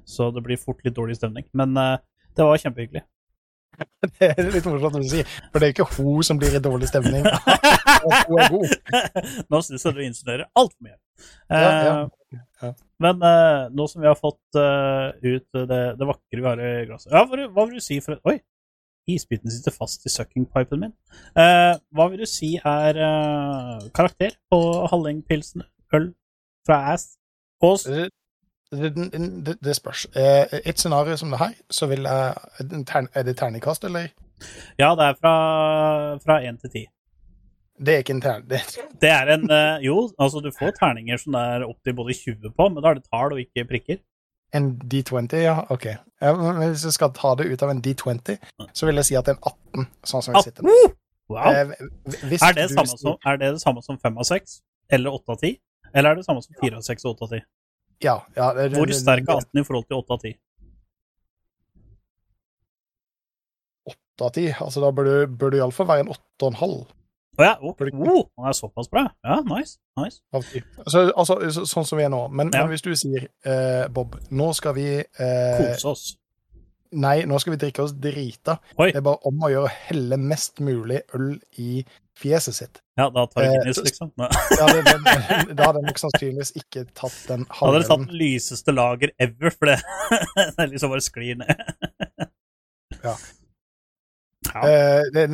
så 0.08 0.30
det 0.32 0.44
blir 0.46 0.60
fort 0.60 0.80
litt 0.86 0.96
dårlig 0.96 1.18
stemning. 1.18 1.44
Men 1.56 1.76
eh, 1.80 1.98
det 2.36 2.46
var 2.46 2.62
kjempehyggelig. 2.62 3.04
Det 4.16 4.30
er 4.30 4.46
litt 4.54 4.64
morsomt 4.64 4.94
å 4.96 5.02
si, 5.04 5.20
for 5.52 5.60
det 5.60 5.66
er 5.66 5.72
ikke 5.74 5.84
hun 5.98 6.24
som 6.24 6.38
blir 6.40 6.54
i 6.56 6.60
dårlig 6.64 6.88
stemning. 6.88 7.26
hun 8.06 8.38
er 8.40 8.54
god. 8.54 8.72
nå 9.52 9.60
syns 9.66 9.84
jeg 9.84 9.96
du 9.98 10.00
insinuerer 10.06 10.46
altfor 10.56 10.86
mye. 10.86 10.96
Ja, 11.50 11.60
ja. 11.60 11.96
Eh, 12.06 12.42
Ja. 12.62 12.70
Men 13.04 13.20
eh, 13.28 13.66
nå 13.76 13.84
som 13.92 14.00
vi 14.00 14.08
har 14.08 14.16
fått 14.16 14.56
uh, 14.56 15.12
ut 15.20 15.58
det, 15.68 15.80
det 16.00 16.06
vakre 16.08 16.40
vi 16.40 16.46
har 16.46 16.60
i 16.64 16.70
glasset 16.88 17.12
ja, 17.12 17.20
hva 17.28 17.66
vil 17.68 17.76
du 17.76 17.84
si 17.84 17.98
for 18.00 18.16
Oi! 18.28 18.38
Isbiten 19.06 19.50
sitter 19.50 19.74
fast 19.74 20.06
i 20.06 20.10
suckingpipen 20.10 20.82
min. 20.82 20.94
Uh, 21.38 21.78
hva 21.94 22.08
vil 22.10 22.24
du 22.24 22.28
si 22.28 22.56
er 22.58 22.98
uh, 22.98 23.86
karakter 23.94 24.34
på 24.50 24.60
Hallengpilsen 24.90 25.62
øl 25.94 26.10
fra 26.66 26.80
Ass? 26.92 27.14
kås? 27.62 27.84
Det, 27.84 28.08
det, 28.72 29.54
det, 29.64 29.76
spørs. 29.76 30.06
Eh, 30.16 30.58
Et 30.66 30.78
scenario 30.78 31.16
som 31.16 31.30
det 31.30 31.38
her, 31.38 31.54
så 31.70 31.86
vil 31.86 32.02
jeg 32.02 32.34
Er 33.14 33.22
det 33.22 33.36
terningkast, 33.36 33.84
eller? 33.84 34.10
Ja, 34.78 34.90
det 34.98 35.04
er 35.06 35.14
fra, 35.22 36.40
én 36.42 36.58
1 36.58 36.60
til 36.60 36.70
10. 36.70 36.86
Det 37.86 37.94
er 37.94 37.98
ikke 37.98 38.12
en 38.12 38.20
terning. 38.20 38.48
Det, 39.00 39.10
er 39.10 39.30
en 39.36 39.48
Jo, 39.84 40.10
altså 40.18 40.40
du 40.40 40.50
får 40.58 40.74
terninger 40.80 41.16
som 41.16 41.32
det 41.32 41.40
er 41.40 41.68
opptil 41.68 41.94
både 41.94 42.14
20 42.14 42.52
på, 42.56 42.68
men 42.68 42.82
da 42.82 42.90
er 42.90 42.94
det 42.98 43.08
tall 43.08 43.32
og 43.32 43.40
ikke 43.40 43.68
prikker. 43.70 44.02
En 44.54 44.70
D20, 44.78 45.34
ja. 45.42 45.56
OK. 45.70 45.86
Hvis 46.20 46.84
jeg 46.86 46.94
skal 46.96 47.12
ta 47.16 47.34
det 47.38 47.48
ut 47.50 47.62
av 47.62 47.72
en 47.72 47.82
D20, 47.82 48.38
så 48.72 48.86
vil 48.88 49.00
jeg 49.02 49.10
si 49.10 49.18
at 49.18 49.26
det 49.26 49.34
er 49.34 49.40
en 49.40 49.50
18, 49.82 49.90
sånn 50.12 50.24
som 50.24 50.36
vi 50.36 50.42
sitter 50.46 50.66
nå. 50.66 50.76
Wow! 51.28 51.50
Eh, 51.50 51.58
Er 52.38 52.54
det, 52.54 52.68
du 52.70 52.96
som, 52.96 53.16
er 53.26 53.38
det 53.40 53.52
det 53.56 53.60
samme 53.60 53.82
som 53.82 53.98
5 53.98 54.18
av 54.22 54.28
6? 54.28 54.60
Eller 54.94 55.10
8 55.10 55.34
av 55.34 55.40
10? 55.42 55.56
Eller 55.92 56.10
er 56.10 56.20
det 56.20 56.26
samme 56.26 56.42
som 56.44 56.54
4 56.62 56.78
av 56.78 56.84
6 56.86 57.04
og 57.04 57.16
8 57.16 57.24
av 57.26 57.32
10? 57.34 57.46
Ja. 58.04 58.16
ja 58.36 58.50
det, 58.54 58.68
Hvor 58.76 58.92
sterk 58.94 59.26
er 59.26 59.40
18 59.42 59.60
i 59.60 59.64
forhold 59.66 59.88
til 59.88 59.98
8 59.98 60.14
av 60.14 60.20
10? 60.22 60.36
8 63.90 64.28
av 64.28 64.30
10. 64.30 64.54
Altså, 64.68 64.84
da 64.84 64.92
bør 64.94 65.08
du, 65.10 65.16
bør 65.40 65.52
du 65.52 65.58
iallfall 65.58 65.90
være 65.90 66.06
en 66.06 66.14
8,5 66.14 66.76
Å 67.36 67.44
ja, 67.44 67.54
oh, 67.60 67.74
oh, 67.76 68.22
han 68.38 68.48
er 68.48 68.54
såpass 68.56 68.88
bra. 68.88 69.02
Ja, 69.24 69.40
nice. 69.44 69.76
nice. 70.00 70.22
Altså, 70.32 71.02
altså, 71.16 71.64
sånn 71.68 71.84
som 71.84 71.98
vi 72.00 72.04
er 72.06 72.12
nå. 72.12 72.22
Men, 72.32 72.48
Ja. 72.54 72.62
men 72.64 72.72
hvis 72.72 72.82
du 72.86 72.94
sier, 72.96 73.26
eh, 73.44 73.88
Bob, 73.92 74.16
nå 74.30 74.54
skal 74.56 74.74
vi 74.78 74.86
eh, 75.02 75.58
Kose 75.60 75.90
oss. 75.92 76.06
Nei, 76.96 77.24
nå 77.28 77.36
skal 77.42 77.52
vi 77.56 77.58
drikke 77.66 77.82
oss 77.82 77.92
drita. 77.92 78.54
Oi. 78.78 78.92
Det 78.94 79.00
er 79.02 79.04
bare 79.04 79.18
om 79.28 79.40
å 79.44 79.50
gjøre 79.52 79.68
å 79.68 79.74
helle 79.90 80.16
mest 80.22 80.60
mulig 80.64 81.02
øl 81.18 81.34
i 81.60 81.84
fjeset 82.16 82.54
sitt. 82.56 82.80
Ja, 82.96 83.10
da 83.12 83.26
tar 83.26 83.42
vi 83.42 83.48
Eh, 83.48 83.56
Guinness, 83.58 83.76
så- 83.76 83.84
liksom. 83.84 84.12
Da 84.16 84.28
Ja, 84.60 84.66
det, 84.72 84.84
det, 84.86 85.56
da 85.58 85.66
hadde 85.66 85.82
jeg 85.82 85.88
nok 85.90 85.98
sannsynligvis 86.00 86.52
ikke 86.56 86.86
tatt 86.96 87.18
den 87.28 87.44
hadde 87.50 87.72
dere 87.82 87.88
tatt 87.90 88.06
den 88.06 88.16
lyseste 88.16 88.72
lager 88.72 89.12
ever, 89.20 89.50
for 89.50 89.66
det, 89.66 89.80
det 90.56 90.68
liksom 90.72 90.94
bare 90.94 91.04
sklir 91.04 91.36
ned. 91.42 92.30
Ja. 93.04 93.16
Ja. 94.56 94.68
Eh, 94.68 95.02
det, 95.14 95.24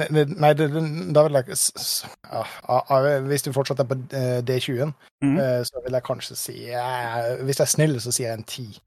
nei, 0.41 0.53
det, 0.59 0.69
da 1.15 1.23
vil 1.27 1.39
jeg 1.39 1.47
ja, 1.53 3.19
Hvis 3.29 3.43
du 3.47 3.53
fortsatt 3.55 3.81
er 3.83 3.89
på 3.91 3.99
eh, 4.17 4.39
D20-en, 4.49 4.95
mm. 5.25 5.37
eh, 5.39 5.61
så 5.69 5.83
vil 5.85 5.97
jeg 5.99 6.07
kanskje 6.07 6.37
si 6.39 6.57
Hvis 6.67 7.61
jeg 7.61 7.67
er 7.67 7.73
snill, 7.75 7.99
så 8.03 8.13
sier 8.15 8.31
jeg 8.33 8.39
en 8.41 8.45
10. 8.45 8.81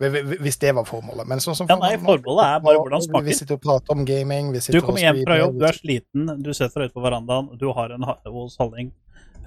Hvi- 0.00 0.10
hvi- 0.12 0.38
Hvis 0.44 0.58
det 0.60 0.74
var 0.76 0.84
formålet. 0.84 1.26
Men 1.28 1.40
sånn 1.40 1.56
som 1.56 1.68
Ja, 1.70 1.76
nei, 1.80 1.94
formålet 1.96 2.44
er 2.44 2.60
bare 2.64 2.80
hvordan 2.82 3.04
smaker. 3.04 3.24
Vi 3.24 3.36
sitter 3.38 3.56
og 3.56 3.62
prater 3.64 3.96
om 3.96 4.04
gaming. 4.04 4.52
Vi 4.52 4.60
Du 4.72 4.80
kommer 4.84 5.00
hjem 5.00 5.22
fra 5.24 5.38
jobb, 5.40 5.58
du 5.58 5.64
er 5.64 5.72
sliten, 5.72 6.42
du 6.42 6.52
setter 6.52 6.80
deg 6.84 6.90
ut 6.90 6.94
på 6.98 7.04
verandaen, 7.04 7.48
du 7.58 7.72
har 7.72 7.90
en 7.96 8.02
hos 8.04 8.56
Halling. 8.60 8.92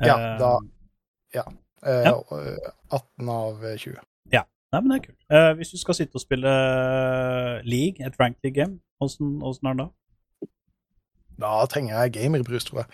Ja, 0.02 0.16
da- 0.40 0.60
Ja. 1.34 1.44
og, 2.14 2.34
eh, 2.34 2.72
18 2.92 3.30
av 3.30 3.62
20. 3.78 4.00
Nei, 4.70 4.82
men 4.82 4.92
det 4.92 4.98
er 5.00 5.06
kult. 5.08 5.22
Uh, 5.34 5.52
hvis 5.58 5.72
du 5.74 5.80
skal 5.82 5.98
sitte 5.98 6.20
og 6.20 6.22
spille 6.22 6.50
eh, 6.50 7.66
League, 7.66 8.06
et 8.06 8.20
ranked 8.20 8.46
league 8.46 8.54
game, 8.58 8.78
åssen 9.02 9.42
er 9.42 9.74
det 9.74 9.86
da? 9.86 9.90
Da 11.40 11.54
trenger 11.72 11.96
jeg 11.96 12.14
gamerbrus, 12.20 12.68
tror 12.68 12.84
jeg. 12.84 12.90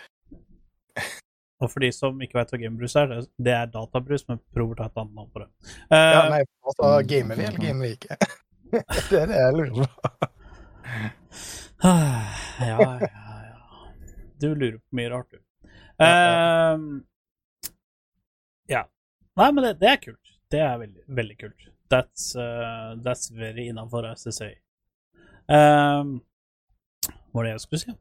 Og 1.60 1.70
for 1.72 1.80
de 1.80 1.88
som 1.92 2.18
ikke 2.20 2.36
vet 2.36 2.50
hva 2.52 2.58
gamebrus 2.60 2.94
er, 3.00 3.12
det, 3.16 3.52
er 3.52 3.68
databrus, 3.72 4.26
men 4.28 4.40
prøver 4.52 4.76
å 4.76 4.78
ta 4.80 4.88
et 4.90 5.00
annet 5.00 5.14
navn 5.16 5.30
på 5.32 5.40
det. 5.40 5.48
Ja, 5.88 6.00
Eh, 6.00 6.28
nei, 6.32 6.40
altså, 6.68 6.90
gamer 7.12 7.40
vi, 7.40 7.46
eller 7.48 7.62
gamer 7.66 7.86
vi 7.86 7.92
ikke? 7.96 8.18
det 9.10 9.20
er 9.22 9.30
det 9.32 9.40
jeg 9.40 9.56
lurer 9.56 9.72
på. 9.76 10.30
ja, 11.86 11.96
ja, 12.60 12.90
ja. 13.00 13.10
Du 14.40 14.48
lurer 14.52 14.78
på 14.78 15.00
mye 15.00 15.12
rart, 15.12 15.32
du. 15.32 15.40
Uh, 15.96 17.00
ja. 18.68 18.84
Nei, 19.40 19.50
men 19.56 19.64
det, 19.64 19.76
det 19.80 19.92
er 19.94 20.00
kult. 20.02 20.25
Det 20.52 20.62
er 20.62 20.78
veldig, 20.78 21.04
veldig 21.18 21.36
kult. 21.40 21.68
That's, 21.90 22.32
uh, 22.38 22.96
that's 23.02 23.30
very 23.34 23.68
innafor 23.70 24.06
SSA. 24.14 24.50
Um, 25.46 26.18
hva 27.06 27.38
var 27.38 27.46
det 27.46 27.54
jeg 27.54 27.62
skulle 27.64 27.82
si? 27.82 27.94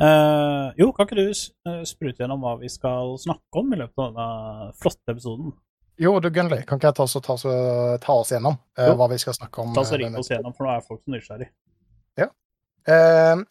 Uh, 0.00 0.74
jo, 0.78 0.90
kan 0.96 1.06
ikke 1.06 1.18
du 1.18 1.26
eh, 1.28 1.82
sprute 1.86 2.22
gjennom 2.22 2.40
hva 2.42 2.54
vi 2.58 2.70
skal 2.72 3.18
snakke 3.20 3.60
om 3.60 3.74
i 3.74 3.78
løpet 3.78 4.00
av 4.00 4.14
denne 4.16 4.70
flotte 4.80 5.12
episoden? 5.12 5.52
Jo, 6.00 6.14
du 6.22 6.30
Gunnli, 6.30 6.62
kan 6.66 6.78
ikke 6.78 6.92
jeg 6.92 6.98
ta, 6.98 7.06
så, 7.10 7.20
ta, 7.22 7.34
så, 7.38 7.52
ta 8.02 8.16
oss 8.22 8.32
gjennom 8.32 8.56
uh, 8.56 8.92
hva 8.96 9.10
vi 9.12 9.18
skal 9.20 9.36
snakke 9.36 9.62
om? 9.62 9.74
Ta 9.76 9.82
oss 9.82 9.92
eh, 9.92 9.98
og 9.98 10.04
Ring 10.04 10.18
oss 10.18 10.30
gjennom, 10.32 10.54
for 10.56 10.66
nå 10.66 10.74
er 10.74 10.86
folk 10.86 11.02
så 11.02 11.14
nysgjerrig. 11.14 11.50
Uh, 12.88 13.44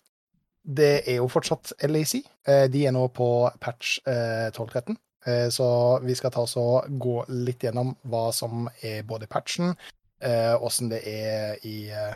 det 0.67 0.93
er 1.07 1.19
jo 1.21 1.27
fortsatt 1.31 1.71
LAC. 1.87 2.17
Eh, 2.47 2.65
de 2.71 2.85
er 2.87 2.91
nå 2.91 3.05
på 3.15 3.27
patch 3.63 3.99
eh, 4.03 4.49
1213. 4.49 4.97
Eh, 5.27 5.49
så 5.49 5.99
vi 6.03 6.15
skal 6.15 6.31
ta 6.31 6.45
oss 6.47 6.55
og 6.59 6.87
gå 7.01 7.19
litt 7.29 7.65
gjennom 7.65 7.93
hva 8.07 8.29
som 8.35 8.69
er 8.85 9.03
både 9.07 9.27
patchen, 9.27 9.75
eh, 10.23 10.55
åssen 10.63 10.89
det 10.91 11.01
er 11.07 11.57
i 11.67 11.89
eh, 11.91 12.15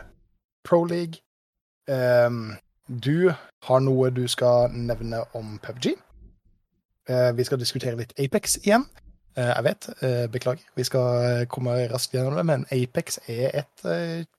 Pro 0.64 0.84
League. 0.88 1.20
Eh, 1.88 2.30
du 2.88 3.32
har 3.66 3.84
noe 3.84 4.10
du 4.10 4.24
skal 4.28 4.72
nevne 4.72 5.24
om 5.38 5.58
PubG. 5.62 5.94
Vi 7.08 7.44
skal 7.44 7.58
diskutere 7.58 7.98
litt 7.98 8.12
Apex 8.20 8.60
igjen. 8.62 8.84
Jeg 9.34 9.64
vet, 9.66 9.88
beklager. 10.30 10.62
Vi 10.78 10.84
skal 10.86 11.46
komme 11.50 11.74
raskt 11.90 12.14
gjennom 12.14 12.36
det, 12.38 12.44
men 12.46 12.66
Apex 12.70 13.18
er 13.26 13.50
et 13.62 13.84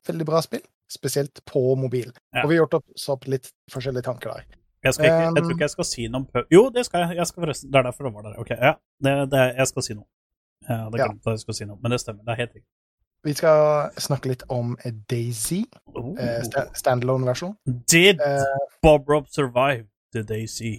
veldig 0.08 0.28
bra 0.28 0.40
spill. 0.46 0.64
Spesielt 0.92 1.42
på 1.50 1.74
mobil. 1.76 2.14
Ja. 2.32 2.44
Og 2.44 2.50
vi 2.50 2.56
har 2.56 2.64
gjort 2.64 2.78
opp, 2.80 2.96
opp 3.16 3.28
litt 3.28 3.50
forskjellige 3.74 4.08
tanker 4.08 4.32
der. 4.32 4.63
Jeg, 4.84 4.94
ikke, 5.00 5.14
jeg 5.14 5.34
tror 5.44 5.52
ikke 5.56 5.64
jeg 5.68 5.70
skal 5.74 5.86
si 5.86 6.08
noe 6.08 6.20
om 6.22 6.26
pub... 6.26 6.46
Jo, 6.52 6.70
det 6.76 6.86
skal 6.86 7.00
jeg. 7.08 7.18
jeg 7.18 7.28
skal 7.28 7.44
forresten, 7.46 7.72
det 7.72 7.80
er 7.80 7.84
derfor 7.88 8.04
det 8.10 8.14
var 8.14 8.22
der. 8.28 8.38
Ok, 8.42 8.50
ja. 8.50 8.74
Det, 9.04 9.14
det, 9.32 9.44
jeg 9.58 9.68
skal 9.68 9.84
si 9.88 9.94
noe. 9.94 10.08
Jeg 10.70 10.78
hadde 10.78 10.98
Ja. 11.00 11.08
at 11.12 11.32
jeg 11.32 11.40
skulle 11.40 11.56
si 11.58 11.66
noe, 11.70 11.78
men 11.84 11.92
det 11.92 12.00
stemmer. 12.02 12.24
Det 12.24 12.32
er 12.36 12.40
helt 12.44 12.56
riktig. 12.56 12.70
Vi 13.24 13.34
skal 13.34 13.90
snakke 14.04 14.28
litt 14.34 14.44
om 14.52 14.78
Daisy, 15.10 15.62
Oh. 15.96 16.16
eh, 16.20 16.42
sta- 16.44 16.68
standalone-versjon. 16.76 17.54
Did 17.92 18.20
uh, 18.20 18.44
Bob 18.82 19.08
Rob 19.10 19.28
survive 19.32 19.86
the 20.14 20.24
Daisy? 20.24 20.74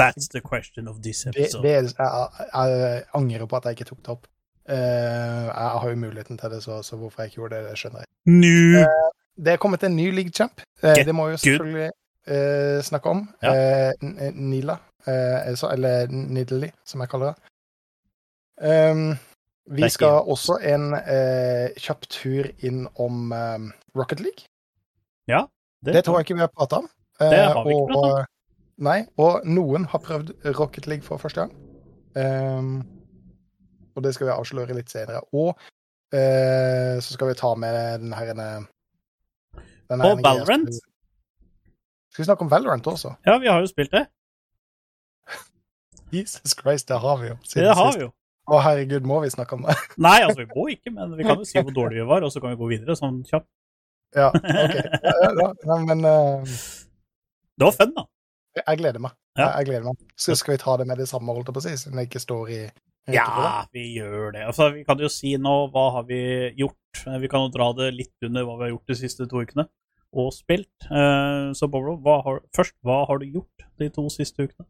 That's 0.00 0.28
the 0.28 0.40
question 0.40 0.88
of 0.88 1.00
this 1.02 1.26
episode. 1.26 1.62
det 1.62 1.70
er, 1.74 1.82
jeg, 1.82 2.44
jeg 2.54 3.02
angrer 3.14 3.46
på 3.46 3.56
at 3.56 3.64
jeg 3.64 3.78
ikke 3.78 3.84
tok 3.92 3.98
det 3.98 4.08
opp. 4.08 4.26
Uh, 4.68 4.74
jeg 4.74 5.70
har 5.80 5.88
jo 5.88 5.96
muligheten 5.96 6.38
til 6.38 6.50
det, 6.50 6.62
så, 6.62 6.82
så 6.82 6.96
hvorfor 6.96 7.22
jeg 7.22 7.30
ikke 7.32 7.40
gjorde 7.40 7.56
det, 7.56 7.70
det 7.70 7.78
skjønner 7.78 7.98
jeg. 8.04 8.08
Nu! 8.26 8.84
Det 9.44 9.52
er 9.52 9.56
kommet 9.56 9.82
en 9.84 9.96
ny 9.96 10.10
league 10.14 10.30
champ. 10.32 10.60
Uh, 10.82 10.94
det 11.04 11.14
må 11.14 11.28
jo 11.32 11.36
selvfølgelig 11.36 11.90
eh, 12.26 12.80
snakke 12.82 13.10
om. 13.10 13.28
Ja. 13.42 13.54
Eh, 13.54 14.32
Nila, 14.32 14.78
eh, 15.06 15.46
altså- 15.48 15.72
eller 15.72 16.06
Niddly, 16.08 16.70
som 16.84 17.00
jeg 17.00 17.08
kaller 17.08 17.32
det. 17.32 17.36
Um, 18.90 19.16
vi 19.66 19.88
skal 19.90 20.22
også 20.30 20.58
en 20.62 20.94
eh, 20.94 21.74
kjapp 21.80 22.06
tur 22.08 22.46
innom 22.58 23.32
um, 23.32 23.72
Rocket 23.96 24.20
League. 24.20 24.46
Ja. 25.28 25.46
Det 25.84 26.04
tror 26.04 26.18
jeg 26.18 26.28
ikke 26.28 26.34
vi 26.34 26.40
har 26.40 26.52
prata 26.56 26.76
om. 26.76 26.88
Det 27.18 27.38
har 27.38 27.64
vi 27.64 27.70
ikke 27.70 27.82
og, 27.82 27.88
pratet 27.90 28.18
om. 28.18 28.30
Nei, 28.84 29.06
og 29.16 29.46
noen 29.46 29.84
har 29.84 29.98
prøvd 30.02 30.34
Rocket 30.58 30.86
League 30.86 31.02
for 31.06 31.16
første 31.16 31.40
gang. 31.40 31.52
Um, 32.14 32.82
og 33.94 34.02
det 34.02 34.14
skal 34.14 34.28
vi 34.28 34.34
avsløre 34.34 34.76
litt 34.76 34.90
senere. 34.90 35.22
Og 35.34 35.54
eh, 36.14 36.98
så 37.02 37.14
skal 37.14 37.30
vi 37.30 37.38
ta 37.38 37.54
med 37.58 38.00
den 38.02 38.14
her 38.16 38.32
denne, 38.32 38.48
denne 39.90 40.10
Og 40.10 40.22
Valorant? 40.24 40.70
Skal 42.14 42.22
vi 42.22 42.26
snakke 42.28 42.46
om 42.46 42.50
Valorant 42.50 42.86
også? 42.86 43.16
Ja, 43.26 43.40
vi 43.42 43.48
har 43.50 43.58
jo 43.58 43.66
spilt 43.66 43.90
det. 43.90 44.04
Jesus 46.14 46.54
Christ, 46.54 46.86
det 46.86 47.00
har 47.02 47.16
vi 47.18 47.32
jo. 47.32 47.38
siden 47.42 47.66
Det 47.66 47.74
har 47.74 47.90
sist. 47.90 47.98
vi 47.98 48.04
jo. 48.04 48.12
Å, 48.44 48.60
herregud, 48.62 49.08
må 49.08 49.18
vi 49.24 49.32
snakke 49.32 49.56
om 49.56 49.64
det? 49.66 49.74
Nei, 50.06 50.20
altså, 50.22 50.44
vi 50.44 50.46
må 50.52 50.68
ikke, 50.70 50.92
men 50.94 51.16
vi 51.18 51.26
kan 51.26 51.42
jo 51.42 51.48
si 51.48 51.58
hvor 51.58 51.74
dårlige 51.74 52.04
vi 52.04 52.10
var, 52.12 52.22
og 52.22 52.30
så 52.30 52.42
kan 52.44 52.54
vi 52.54 52.60
gå 52.60 52.70
videre 52.70 52.94
sånn 52.94 53.18
kjapt. 53.26 53.48
Ja, 54.14 54.28
OK. 54.64 54.78
Ja, 54.78 55.14
ja, 55.26 55.50
ja, 55.66 55.80
men 55.88 56.06
uh... 56.06 56.56
Det 57.58 57.66
var 57.66 57.74
fun, 57.74 57.98
da. 57.98 58.06
jeg 58.60 58.82
gleder 58.84 59.02
meg. 59.02 59.18
Ja. 59.34 59.48
Jeg, 59.58 59.72
gleder 59.72 59.90
meg. 59.90 60.08
Så 60.14 60.38
skal 60.38 60.54
vi 60.54 60.62
ta 60.62 60.78
det 60.78 60.86
med 60.86 61.02
det 61.02 61.10
samme, 61.10 61.34
holdt 61.34 61.50
jeg 61.50 61.58
på 61.58 61.64
å 61.64 61.66
si, 61.66 61.76
siden 61.82 61.98
det 61.98 62.08
ikke 62.12 62.22
står 62.22 62.52
i 62.54 62.60
Ja, 63.10 63.26
vi 63.74 63.88
gjør 63.96 64.36
det. 64.36 64.46
Altså, 64.52 64.70
vi 64.76 64.86
kan 64.86 65.02
jo 65.02 65.10
si 65.10 65.34
nå 65.34 65.56
hva 65.74 65.88
har 65.98 66.06
vi 66.06 66.20
gjort. 66.62 67.06
Vi 67.24 67.30
kan 67.32 67.48
jo 67.48 67.54
dra 67.58 67.72
det 67.80 67.90
litt 67.98 68.28
under 68.30 68.46
hva 68.46 68.60
vi 68.60 68.68
har 68.68 68.76
gjort 68.76 68.94
de 68.94 69.02
siste 69.02 69.26
to 69.26 69.42
ukene, 69.42 69.66
og 70.14 70.32
spilt. 70.36 70.86
Eh, 70.90 71.52
Så 71.58 71.68
Boblo, 71.70 71.96
hva 72.02 72.20
har, 72.24 72.40
først, 72.56 72.74
hva 72.86 73.02
har 73.08 73.18
du 73.18 73.26
gjort 73.26 73.66
de 73.78 73.88
to 73.90 74.06
siste 74.12 74.46
ukene? 74.46 74.66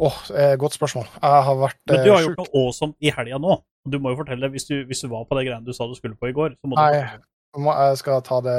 Åh, 0.00 0.20
eh, 0.34 0.54
godt 0.56 0.74
spørsmål. 0.78 1.06
Jeg 1.20 1.42
har 1.46 1.56
vært 1.60 1.76
Men 1.86 1.96
du 2.04 2.08
eh, 2.10 2.14
har 2.14 2.22
sjuk. 2.22 2.28
gjort 2.30 2.38
noe 2.40 2.62
awesome 2.64 2.94
i 3.00 3.10
helga 3.14 3.38
nå. 3.42 3.58
Du 3.88 3.98
må 4.00 4.10
jo 4.14 4.20
fortelle, 4.22 4.48
hvis 4.52 4.66
du, 4.68 4.84
hvis 4.88 5.02
du 5.04 5.08
var 5.12 5.24
på 5.28 5.36
det 5.38 5.46
greiene 5.48 5.64
du 5.66 5.72
sa 5.76 5.86
du 5.88 5.94
skulle 5.98 6.16
på 6.16 6.28
i 6.30 6.32
går, 6.36 6.54
så 6.60 6.68
må 6.68 6.76
du 6.76 6.80
Nei, 6.80 7.18
må- 7.58 7.76
jeg 7.76 7.98
skal 8.00 8.22
ta 8.22 8.40
det 8.40 8.58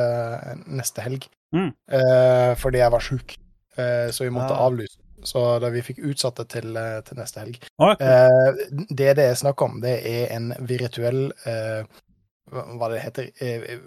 neste 0.68 1.01
helg. 1.06 1.28
Mm. 1.54 1.72
Eh, 1.92 2.56
fordi 2.56 2.78
jeg 2.82 2.92
var 2.92 3.00
sjuk, 3.06 3.36
eh, 3.78 4.10
så 4.12 4.24
vi 4.24 4.30
måtte 4.34 4.54
ja. 4.56 4.62
avlyse. 4.68 4.98
Så 5.24 5.60
da 5.62 5.70
vi 5.70 5.82
fikk 5.86 6.00
utsatt 6.10 6.36
det 6.42 6.48
til, 6.50 6.75
eh, 6.78 7.01
til 7.06 7.18
neste 7.20 7.40
helg. 7.44 7.60
Ah, 7.78 7.92
okay. 7.94 8.08
Eh, 8.08 8.86
det 8.90 9.12
det 9.20 9.25
er 9.30 9.36
snakk 9.38 9.62
om, 9.62 9.80
det 9.82 9.98
er 10.06 10.32
en 10.36 10.54
virtuell 10.66 11.32
eh, 11.46 11.84
hva 12.51 12.90
det 12.90 13.01
heter 13.04 13.30
eh. 13.40 13.78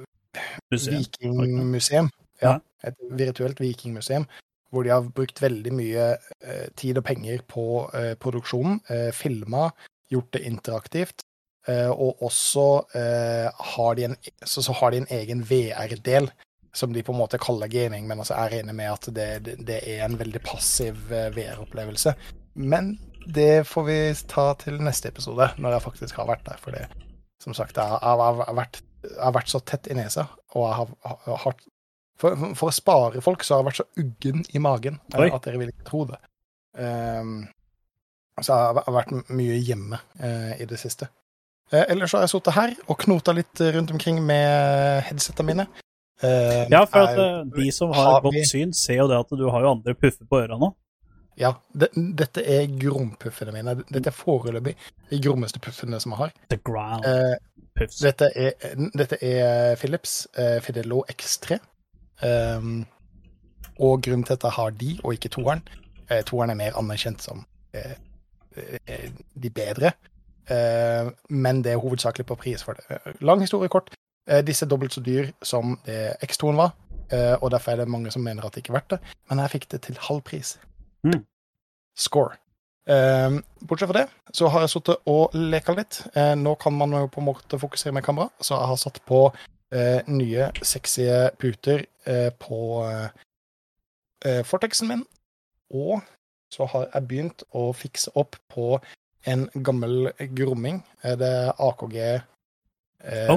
Vikingmuseum. 0.70 2.10
Ja. 2.42 2.58
Et 2.84 2.96
virtuelt 3.10 3.60
vikingmuseum. 3.60 4.26
Hvor 4.70 4.82
de 4.82 4.90
har 4.90 5.06
brukt 5.14 5.38
veldig 5.42 5.72
mye 5.74 6.08
eh, 6.42 6.66
tid 6.76 6.98
og 6.98 7.06
penger 7.06 7.44
på 7.48 7.66
eh, 7.94 8.14
produksjonen. 8.20 8.80
Eh, 8.90 9.10
filma, 9.14 9.68
gjort 10.10 10.32
det 10.34 10.42
interaktivt. 10.48 11.22
Eh, 11.68 11.90
og 11.90 12.22
også 12.26 12.66
eh, 12.98 13.46
har 13.74 13.94
de 13.96 14.08
en, 14.10 14.16
så, 14.44 14.62
så 14.62 14.74
har 14.80 14.92
de 14.92 15.00
en 15.00 15.12
egen 15.16 15.44
VR-del 15.48 16.28
som 16.74 16.92
de 16.92 17.02
på 17.06 17.14
en 17.14 17.20
måte 17.22 17.38
kaller 17.38 17.70
gaming, 17.70 18.08
men 18.10 18.18
altså 18.18 18.34
er 18.36 18.58
enig 18.58 18.74
med 18.74 18.90
at 18.90 19.08
det, 19.14 19.28
det, 19.46 19.54
det 19.66 19.78
er 19.94 20.04
en 20.04 20.18
veldig 20.18 20.42
passiv 20.44 21.12
eh, 21.12 21.30
VR-opplevelse. 21.36 22.16
Men 22.54 22.96
det 23.26 23.66
får 23.68 23.86
vi 23.86 23.98
ta 24.28 24.50
til 24.60 24.80
neste 24.82 25.08
episode, 25.08 25.48
når 25.56 25.76
jeg 25.76 25.84
faktisk 25.86 26.18
har 26.20 26.28
vært 26.28 26.44
der. 26.48 26.58
For 26.60 26.74
det, 26.74 26.88
som 27.42 27.56
sagt, 27.56 27.78
jeg, 27.78 27.98
har 28.02 28.42
vært, 28.58 28.82
har 29.20 29.32
vært 29.36 29.48
så 29.52 29.60
tett 29.64 29.88
i 29.90 29.94
nesa, 29.98 30.26
og 30.54 30.64
jeg 30.68 30.76
har, 30.80 30.92
har, 31.04 31.36
har 31.44 31.56
for, 32.20 32.36
for 32.54 32.70
å 32.70 32.74
spare 32.74 33.20
folk, 33.24 33.42
så 33.44 33.54
har 33.56 33.62
jeg 33.62 33.68
vært 33.70 33.80
så 33.80 33.86
uggen 34.04 34.44
i 34.54 34.62
magen 34.62 35.00
eh, 35.14 35.20
Oi. 35.24 35.30
at 35.34 35.42
dere 35.48 35.58
vil 35.62 35.72
ikke 35.72 35.86
tro 35.88 36.04
det. 36.12 36.20
Um, 36.78 37.48
så 38.42 38.50
jeg 38.54 38.74
har- 38.86 38.94
vært 38.96 39.30
mye 39.30 39.56
hjemme 39.62 39.98
uh, 40.20 40.52
i 40.58 40.64
det 40.66 40.78
siste. 40.80 41.08
Uh, 41.72 41.84
ellers 41.88 42.12
har 42.14 42.24
jeg 42.24 42.32
sittet 42.34 42.54
her 42.56 42.72
og 42.90 42.98
knota 43.02 43.32
litt 43.34 43.60
rundt 43.76 43.90
omkring 43.94 44.18
med 44.26 45.02
headsetene 45.08 45.46
mine. 45.52 45.66
Uh, 46.22 46.64
Ja, 46.70 46.84
for 46.86 47.02
at 47.08 47.18
eh, 47.18 47.42
de 47.56 47.70
som 47.74 47.90
har 47.94 48.12
har 48.12 48.20
godt 48.22 48.34
vi- 48.38 48.46
syn, 48.46 48.72
ser 48.74 49.00
jo 49.02 49.08
det 49.10 49.18
at 49.18 49.30
du 49.38 49.48
har 49.50 49.62
jo 49.66 49.70
andre 49.74 49.94
puffer 49.94 50.26
på 50.30 50.42
øra 50.44 50.58
nå. 50.58 50.72
Ja, 51.40 51.52
det, 51.74 51.88
dette 52.18 52.44
er 52.46 52.68
grompuffene 52.80 53.52
mine. 53.54 53.74
Dette 53.90 54.10
er 54.12 54.14
foreløpig 54.14 54.76
de 55.10 55.18
grommeste 55.24 55.58
puffene 55.62 55.98
som 56.00 56.14
jeg 56.14 56.20
har. 56.20 56.34
The 56.52 56.58
ground 56.64 57.04
Eh, 57.08 57.34
puffs. 57.76 57.98
dette, 58.04 58.28
er, 58.38 58.76
dette 58.94 59.18
er 59.24 59.74
Philips 59.80 60.28
eh, 60.38 60.60
Fidelo 60.62 61.02
X3. 61.10 61.58
Um, 62.22 62.84
og 63.82 64.02
grunnen 64.06 64.22
til 64.24 64.36
at 64.36 64.44
jeg 64.46 64.54
har 64.54 64.70
de, 64.78 64.92
og 65.02 65.16
ikke 65.16 65.28
toeren 65.34 65.60
eh, 66.06 66.20
Toeren 66.22 66.52
er 66.52 66.58
mer 66.60 66.76
anerkjent 66.78 67.24
som 67.24 67.40
eh, 67.74 67.96
eh, 68.86 69.08
de 69.34 69.50
bedre. 69.50 69.90
Eh, 70.46 71.10
men 71.34 71.62
det 71.64 71.72
er 71.72 71.82
hovedsakelig 71.82 72.26
på 72.28 72.36
pris 72.38 72.62
for 72.62 72.78
det. 72.78 72.84
Eh, 72.94 73.12
Lang 73.26 73.40
historie 73.42 73.68
kort. 73.72 73.90
Eh, 74.30 74.44
disse 74.46 74.64
er 74.64 74.70
dobbelt 74.70 74.94
så 74.94 75.02
dyr 75.04 75.32
som 75.42 75.74
det 75.86 76.14
X2-en 76.22 76.56
var, 76.62 76.76
eh, 77.10 77.34
og 77.42 77.50
derfor 77.50 77.72
er 77.74 77.82
det 77.82 77.88
mange 77.90 78.14
som 78.14 78.22
mener 78.22 78.46
at 78.46 78.54
det 78.54 78.62
ikke 78.62 78.72
er 78.76 78.78
verdt 78.78 78.94
det. 78.94 79.00
Men 79.30 79.42
jeg 79.42 79.50
fikk 79.56 79.68
det 79.74 79.82
til 79.88 79.98
halv 80.06 80.22
pris. 80.22 80.54
Mm. 81.04 81.24
Score. 81.94 82.36
Eh, 82.86 83.30
bortsett 83.60 83.88
fra 83.88 83.98
det, 84.02 84.08
så 84.36 84.48
har 84.52 84.64
jeg 84.64 84.74
sittet 84.74 85.06
og 85.08 85.34
leka 85.34 85.74
litt. 85.76 86.02
Eh, 86.14 86.34
nå 86.36 86.54
kan 86.60 86.74
man 86.76 86.92
jo 86.92 87.06
på 87.08 87.22
en 87.22 87.30
måte 87.30 87.60
fokusere 87.60 87.94
med 87.96 88.04
kamera, 88.04 88.28
så 88.40 88.58
jeg 88.58 88.70
har 88.72 88.80
satt 88.82 89.00
på 89.08 89.20
eh, 89.72 90.02
nye, 90.10 90.50
sexy 90.62 91.06
puter 91.40 91.86
eh, 92.04 92.28
på 92.40 92.60
eh, 92.88 93.08
eh, 94.26 94.42
Fortexen 94.44 94.90
min. 94.90 95.06
Og 95.74 96.02
så 96.52 96.68
har 96.70 96.90
jeg 96.90 97.08
begynt 97.08 97.46
å 97.56 97.70
fikse 97.74 98.12
opp 98.20 98.36
på 98.52 98.76
en 99.26 99.48
gammel 99.64 100.12
gromming. 100.36 100.82
Det 101.02 101.30
er 101.40 101.56
AKG 101.56 101.96
eh. 102.04 103.32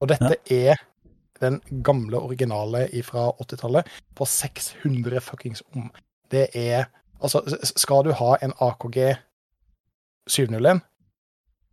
Og 0.00 0.08
dette 0.08 0.36
er 0.52 0.84
den 1.40 1.58
gamle 1.84 2.20
originale 2.20 2.84
fra 3.04 3.30
80-tallet 3.40 3.88
på 4.14 4.28
600 4.28 5.24
fuckings 5.24 5.64
om. 5.72 5.88
Det 6.30 6.50
er 6.54 6.90
Altså, 7.20 7.42
skal 7.76 8.04
du 8.06 8.12
ha 8.16 8.36
en 8.42 8.52
AKG 8.60 8.98
701, 10.30 10.80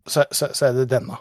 så, 0.07 0.25
så, 0.31 0.49
så 0.53 0.65
er 0.69 0.77
det 0.77 0.89
denne. 0.91 1.17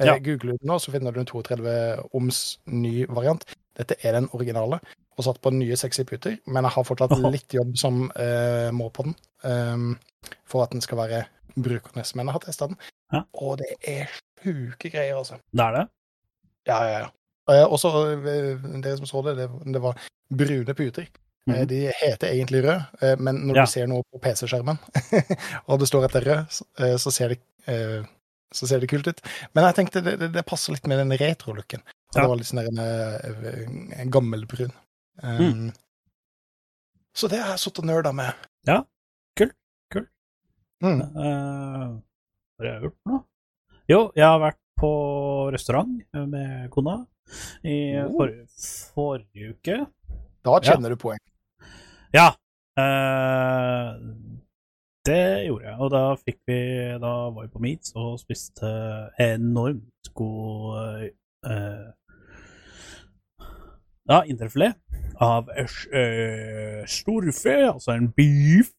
Eh, 0.00 0.06
Ja. 0.06 0.16
Googler 0.18 0.56
du 0.56 0.66
nå, 0.66 0.78
så 0.80 0.92
finner 0.92 1.12
du 1.12 1.20
en 1.20 1.28
32 1.28 1.72
oms 2.16 2.42
ny 2.66 3.06
variant. 3.08 3.44
Dette 3.76 3.96
er 4.02 4.16
den 4.16 4.28
originale, 4.32 4.80
og 5.16 5.24
satt 5.24 5.40
på 5.44 5.52
nye 5.52 5.76
sexy 5.76 6.04
puter, 6.08 6.38
men 6.46 6.64
jeg 6.64 6.74
har 6.74 6.84
fortsatt 6.88 7.12
litt 7.34 7.54
jobb 7.54 7.76
som 7.80 8.06
uh, 8.16 8.68
må 8.72 8.88
på 8.92 9.06
den, 9.08 9.14
um, 9.44 9.90
for 10.48 10.64
at 10.64 10.72
den 10.72 10.84
skal 10.84 11.00
være 11.02 11.24
brukende. 11.54 12.04
Men 12.16 12.28
jeg 12.28 12.36
har 12.36 12.44
testa 12.44 12.68
den, 12.72 12.78
Ja. 13.12 13.22
og 13.34 13.58
det 13.60 13.74
er 13.84 14.12
sjuke 14.42 14.90
greier, 14.90 15.16
altså. 15.16 15.36
Det 15.52 15.64
er 15.64 15.76
det. 15.76 15.86
Ja, 16.68 16.78
ja, 16.88 16.98
ja. 17.04 17.10
Eh, 17.52 17.66
også, 17.66 17.90
uh, 18.16 18.80
dere 18.80 18.96
som 18.96 19.08
så 19.08 19.22
det, 19.28 19.36
det, 19.40 19.48
det 19.74 19.82
var 19.82 20.00
brune 20.32 20.74
puter. 20.74 21.08
Mhm. 21.50 21.66
De 21.66 21.78
heter 21.98 22.28
egentlig 22.30 22.60
rød, 22.62 22.82
eh, 23.02 23.16
men 23.18 23.40
når 23.48 23.56
Ja. 23.56 23.62
du 23.64 23.70
ser 23.72 23.86
noe 23.90 24.02
på 24.12 24.20
PC-skjermen, 24.22 24.78
og 25.68 25.78
det 25.80 25.88
står 25.88 26.04
at 26.06 26.12
det 26.12 26.20
er 26.22 26.28
rød, 26.30 26.46
så- 26.54 26.66
eh, 26.78 26.96
ser 27.10 27.28
det, 27.34 27.40
så 28.52 28.66
ser 28.68 28.80
det 28.80 28.88
kult 28.90 29.06
ut. 29.08 29.20
Men 29.54 29.64
jeg 29.64 29.74
tenkte 29.74 30.02
det, 30.04 30.32
det, 30.32 30.44
passer 30.46 30.72
litt 30.74 30.86
med 30.86 30.98
den 30.98 31.10
retro-looken. 31.18 31.82
Ja. 32.14 32.20
det 32.22 32.28
var 32.28 32.36
litt 32.36 32.46
sånn 32.46 32.60
der 32.60 34.00
en, 34.00 34.10
gammelbrun. 34.10 34.72
Um, 35.22 35.72
Så 37.14 37.28
det 37.28 37.40
har 37.40 37.50
jeg 37.56 37.58
sittet 37.60 37.78
og 37.82 37.86
nerda 37.88 38.12
med. 38.14 38.34
Ja, 38.68 38.82
kult, 39.36 39.54
kult. 39.92 40.08
Mm. 40.82 41.00
Uh, 41.16 42.00
har 42.60 42.66
jeg 42.68 42.82
gjort 42.82 42.96
noe? 43.08 43.24
Jo, 43.88 44.12
jeg 44.16 44.24
har 44.24 44.38
vært 44.40 44.58
på 44.78 44.90
restaurant 45.52 45.98
med 46.14 46.70
kona 46.70 47.06
i 47.64 47.96
Oh. 48.04 48.10
forrige, 48.16 48.46
forrige 48.94 49.50
uke. 49.56 49.86
Da 50.44 50.60
kjenner 50.60 50.90
du 50.90 50.96
poeng. 50.96 51.18
Ja. 52.12 52.28
eh, 52.78 53.88
det 55.06 55.46
gjorde 55.46 55.64
jeg, 55.66 55.76
og 55.78 55.90
da 55.90 56.02
fikk 56.14 56.38
vi 56.46 56.58
Da 57.02 57.12
var 57.34 57.42
vi 57.42 57.50
på 57.50 57.58
Meats 57.58 57.92
og 57.98 58.20
spiste 58.20 58.68
enormt 59.20 60.12
god 60.14 61.10
eh, 61.46 61.88
Ja, 64.10 64.22
indrefilet 64.26 64.78
av 65.22 65.48
uh, 65.48 66.82
storfe, 66.86 67.56
altså 67.70 67.92
en 67.94 68.08
beef, 68.10 68.72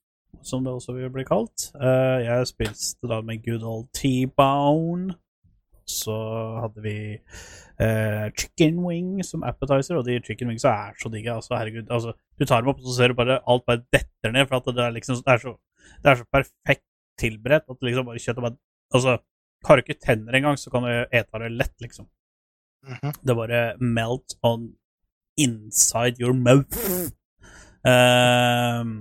som 0.44 0.64
det 0.64 0.74
også 0.74 0.94
vil 0.98 1.12
bli 1.14 1.24
kalt. 1.24 1.70
Eh, 1.80 2.26
jeg 2.26 2.48
spiste 2.50 3.08
da 3.08 3.22
med 3.24 3.44
good 3.46 3.64
old 3.64 3.88
T-bone. 3.96 5.14
Så 5.90 6.16
hadde 6.64 6.84
vi 6.84 6.96
eh, 7.14 8.28
chicken 8.40 8.80
wing 8.86 9.24
som 9.26 9.44
appetizer, 9.48 9.98
og 10.00 10.08
de 10.08 10.20
chicken 10.24 10.52
wings 10.52 10.66
er 10.70 10.96
så 11.02 11.12
digge. 11.12 11.34
Altså, 11.34 11.56
herregud, 11.58 11.90
altså, 11.92 12.14
du 12.40 12.46
tar 12.46 12.64
dem 12.64 12.72
opp, 12.72 12.82
og 12.82 12.88
så 12.90 12.98
ser 12.98 13.14
du 13.14 13.20
bare 13.20 13.42
alt 13.50 13.66
bare 13.68 13.84
detter 13.94 14.34
ned, 14.34 14.48
for 14.48 14.72
det 14.72 14.86
er 14.86 14.96
liksom 14.96 15.22
det 15.22 15.36
er 15.36 15.44
så, 15.44 15.56
det 16.04 16.12
er 16.12 16.22
så 16.22 16.30
perfekt 16.32 16.86
tilberedt 17.20 17.70
at 17.70 17.86
liksom 17.86 18.08
bare 18.10 18.22
kjøttet 18.22 18.46
bare 18.48 18.60
Altså, 18.94 19.18
har 19.66 19.76
du 19.76 19.82
ikke 19.82 20.02
tenner 20.06 20.36
engang, 20.38 20.58
så 20.60 20.70
kan 20.70 20.84
du 20.86 20.92
ete 20.92 21.40
det 21.42 21.52
lett, 21.52 21.74
liksom. 21.82 22.06
Mhm. 22.86 23.14
Det 23.26 23.36
bare 23.36 23.62
melt 23.80 24.36
on 24.44 24.68
inside 25.38 26.22
your 26.22 26.34
mouth. 26.34 26.78
Ehm, 27.88 28.92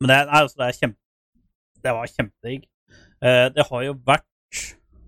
men 0.00 0.10
det 0.10 0.16
nei, 0.28 0.40
altså, 0.42 0.58
det 0.58 0.66
er 0.66 0.78
kjempe 0.80 1.00
Det 1.84 1.92
var 1.96 2.10
kjempedigg. 2.10 2.66
Eh, 3.24 3.46
det 3.54 3.64
har 3.70 3.82
jo 3.84 3.94
vært 4.06 4.26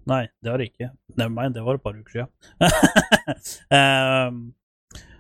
Nei, 0.06 0.22
det 0.42 0.52
har 0.52 0.62
jeg 0.62 0.70
ikke. 0.72 0.90
Never 1.18 1.50
det 1.54 1.64
var 1.66 1.78
et 1.80 1.82
par 1.82 1.96
uker 1.98 2.12
siden. 2.20 2.30
Ehm, 3.74 4.36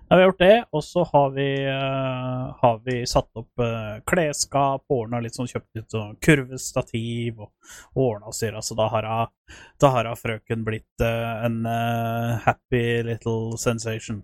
har 0.08 0.16
vi 0.18 0.22
har 0.22 0.28
gjort 0.28 0.38
det, 0.38 0.56
og 0.70 0.84
så 0.86 1.02
har 1.10 1.30
vi, 1.34 1.46
uh, 1.66 2.52
har 2.60 2.76
vi 2.84 3.00
satt 3.10 3.26
opp 3.40 3.58
uh, 3.58 3.96
klesskap, 4.06 4.84
ordna 4.94 5.18
litt 5.24 5.34
sånn, 5.34 5.48
kjøpt 5.50 5.80
litt 5.80 5.90
sånn 5.90 6.12
kurvestativ 6.22 7.40
og, 7.42 7.50
og 7.96 8.02
ordna 8.04 8.30
og 8.30 8.36
styra, 8.38 8.62
så 8.62 8.76
da 8.78 8.86
har 8.92 9.08
hun- 9.10 9.56
da 9.82 9.90
har 9.96 10.12
frøken 10.14 10.62
blitt 10.68 11.02
uh, 11.02 11.42
en 11.48 11.58
uh, 11.66 12.38
happy 12.46 13.02
little 13.08 13.58
sensation. 13.58 14.22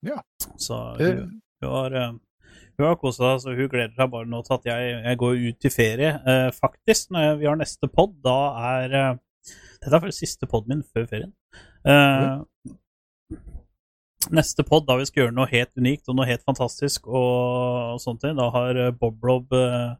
Ja. 0.00 0.22
Så 0.56 0.80
hun, 0.96 1.40
hun 1.60 1.70
har, 1.74 1.98
hun 2.78 2.86
har 2.86 2.96
kosa 2.96 3.34
seg, 3.34 3.44
så 3.44 3.56
hun 3.60 3.68
gleder 3.68 3.92
seg 3.98 4.10
bare 4.16 4.30
nå 4.32 4.40
til 4.46 4.56
at 4.56 4.68
jeg, 4.72 4.90
jeg 5.04 5.20
går 5.20 5.40
ut 5.50 5.68
i 5.68 5.74
ferie. 5.74 6.12
Faktisk, 6.56 7.10
når 7.12 7.26
jeg, 7.26 7.38
vi 7.42 7.48
har 7.50 7.60
neste 7.60 7.90
pod, 7.92 8.16
da 8.24 8.38
er 8.72 9.18
Dette 9.78 9.94
er 9.94 10.00
faktisk 10.02 10.24
siste 10.24 10.48
poden 10.50 10.72
min 10.74 10.84
før 10.92 11.06
ferien. 11.10 11.32
Eh, 11.86 12.72
neste 14.34 14.64
pod, 14.66 14.86
da 14.88 14.96
vi 14.98 15.06
skal 15.08 15.24
gjøre 15.26 15.36
noe 15.36 15.48
helt 15.50 15.72
unikt 15.78 16.08
og 16.10 16.18
noe 16.18 16.26
helt 16.28 16.44
fantastisk, 16.46 17.06
og, 17.06 17.94
og 17.94 18.02
sånne 18.02 18.24
ting, 18.24 18.36
da 18.40 18.48
har 18.54 18.80
eh, 18.86 18.90
Bob 18.98 19.22
Rob, 19.24 19.54
uh, 19.54 19.94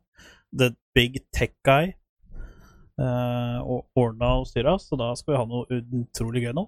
the 0.53 0.73
big 0.97 1.21
tech 1.33 1.55
guy, 1.65 1.93
uh, 3.01 3.63
ordna 3.97 4.35
og 4.41 4.49
styra, 4.51 4.77
så 4.83 4.99
da 5.01 5.13
skal 5.19 5.35
vi 5.35 5.41
ha 5.41 5.47
noe 5.49 5.81
utrolig 6.03 6.45
gøy 6.49 6.55
nå. 6.59 6.67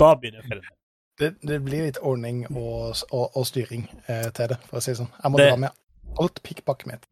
Da 0.00 0.14
begynner 0.16 0.46
ferien. 0.48 0.72
Det, 1.20 1.30
det 1.48 1.58
blir 1.64 1.86
litt 1.86 1.98
ordning 2.04 2.42
og, 2.50 2.96
og, 3.08 3.36
og 3.36 3.44
styring 3.48 3.86
eh, 4.04 4.26
til 4.36 4.50
det, 4.52 4.58
for 4.68 4.76
å 4.76 4.82
si 4.84 4.90
det 4.92 4.98
sånn. 4.98 5.12
Jeg 5.22 5.32
må 5.32 5.38
Det- 5.40 5.46
dra 5.48 5.60
med 5.62 6.18
alt 6.20 6.42
pikkpakket 6.44 6.90
mitt. 6.90 7.06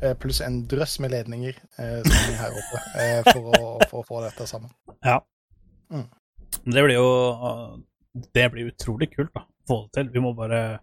Eh, 0.00 0.14
pluss 0.16 0.40
en 0.44 0.66
drøss 0.68 0.98
med 1.00 1.12
ledninger 1.14 1.56
eh, 1.80 2.00
som 2.04 2.12
er 2.12 2.38
her 2.40 2.56
oppe, 2.56 2.80
eh, 3.00 3.20
for, 3.32 3.48
å, 3.48 3.70
for 3.90 4.02
å 4.02 4.06
få 4.08 4.20
dette 4.24 4.46
sammen. 4.48 4.72
Men 5.90 6.74
Det 6.76 6.84
blir 6.84 6.96
jo 6.96 7.10
Det 8.34 8.46
blir 8.52 8.70
utrolig 8.72 9.10
kult, 9.14 9.32
da. 9.34 9.44
Få 9.68 9.84
det 9.86 9.92
til. 9.96 10.10
Vi 10.14 10.22
må 10.24 10.32
bare 10.36 10.80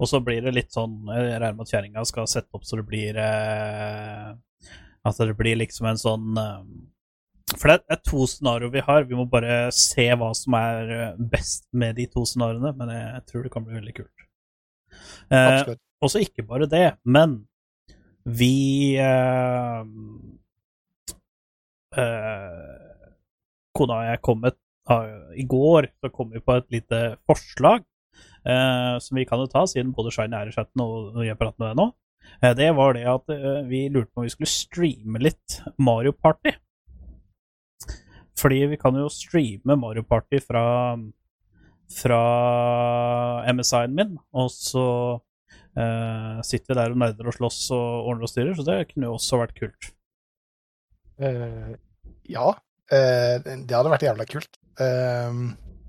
Og 0.00 0.08
så 0.10 0.20
blir 0.24 0.42
det 0.42 0.54
litt 0.56 0.72
sånn 0.74 1.04
Jeg 1.08 1.38
regner 1.38 1.54
med 1.56 1.66
at 1.66 1.72
kjerringa 1.74 2.04
skal 2.08 2.26
sette 2.30 2.50
opp 2.56 2.64
så 2.66 2.76
det 2.80 2.86
blir 2.88 3.18
At 3.22 5.20
det 5.20 5.36
blir 5.38 5.60
liksom 5.60 5.86
en 5.90 6.00
sånn 6.00 6.40
For 7.54 7.70
det 7.70 7.78
er 7.92 8.02
to 8.08 8.26
scenarioer 8.26 8.72
vi 8.74 8.84
har. 8.88 9.06
Vi 9.08 9.18
må 9.18 9.24
bare 9.30 9.70
se 9.76 10.08
hva 10.16 10.32
som 10.36 10.56
er 10.58 11.14
best 11.18 11.68
med 11.76 11.96
de 12.00 12.08
to 12.10 12.24
scenarioene, 12.28 12.72
men 12.78 12.92
jeg 12.96 13.24
tror 13.28 13.44
det 13.44 13.52
kan 13.52 13.64
bli 13.66 13.76
veldig 13.76 13.96
kult. 14.00 14.26
Eh, 15.28 15.60
Absolutt. 15.60 15.80
og 16.00 16.10
så 16.12 16.22
ikke 16.24 16.44
bare 16.48 16.68
det, 16.70 16.86
men 17.04 17.42
vi 18.24 18.98
uh, 19.02 19.82
uh, 21.96 22.76
Kona 23.72 23.98
og 23.98 24.10
jeg 24.10 24.20
kom 24.22 24.44
ah, 24.46 25.08
I 25.38 25.46
går 25.48 25.88
så 26.02 26.10
kom 26.12 26.30
vi 26.34 26.42
på 26.44 26.58
et 26.60 26.68
lite 26.74 27.00
forslag 27.26 27.84
eh, 28.44 28.94
som 29.00 29.16
vi 29.16 29.24
kan 29.24 29.40
jo 29.40 29.48
ta, 29.48 29.62
siden 29.66 29.94
både 29.96 30.12
Shine 30.12 30.36
er 30.36 30.50
i 30.50 30.52
chatten 30.52 30.82
og 30.84 31.22
jeg 31.24 31.38
prater 31.40 31.56
med 31.62 31.70
deg 31.70 31.78
nå. 31.78 31.86
Det 32.58 32.68
var 32.76 32.94
det 32.94 33.06
at 33.08 33.32
vi 33.70 33.86
lurte 33.88 34.12
på 34.12 34.20
om 34.20 34.26
vi 34.26 34.34
skulle 34.34 34.50
streame 34.50 35.22
litt 35.22 35.56
Mario 35.80 36.12
Party. 36.12 36.52
Fordi 38.38 38.60
vi 38.74 38.78
kan 38.78 38.98
jo 39.00 39.08
streame 39.10 39.78
Mario 39.80 40.04
Party 40.04 40.42
fra 40.44 40.66
fra 41.92 42.22
MSI-en 43.52 43.94
min, 43.96 44.16
og 44.32 44.50
så 44.52 44.86
eh, 45.78 46.38
sitter 46.46 46.72
vi 46.72 46.78
der 46.78 46.94
og 46.94 47.00
nerder 47.02 47.30
og 47.30 47.36
slåss 47.36 47.60
og 47.76 48.08
ordner 48.10 48.28
og 48.28 48.32
styrer, 48.32 48.54
så 48.58 48.66
det 48.66 48.78
kunne 48.92 49.08
jo 49.10 49.16
også 49.18 49.40
vært 49.40 49.56
kult. 49.58 49.90
Uh, 51.22 51.74
ja, 52.28 52.48
uh, 52.56 53.34
det 53.44 53.76
hadde 53.76 53.92
vært 53.92 54.06
jævla 54.08 54.26
kult. 54.30 54.56
Eh, 54.80 55.42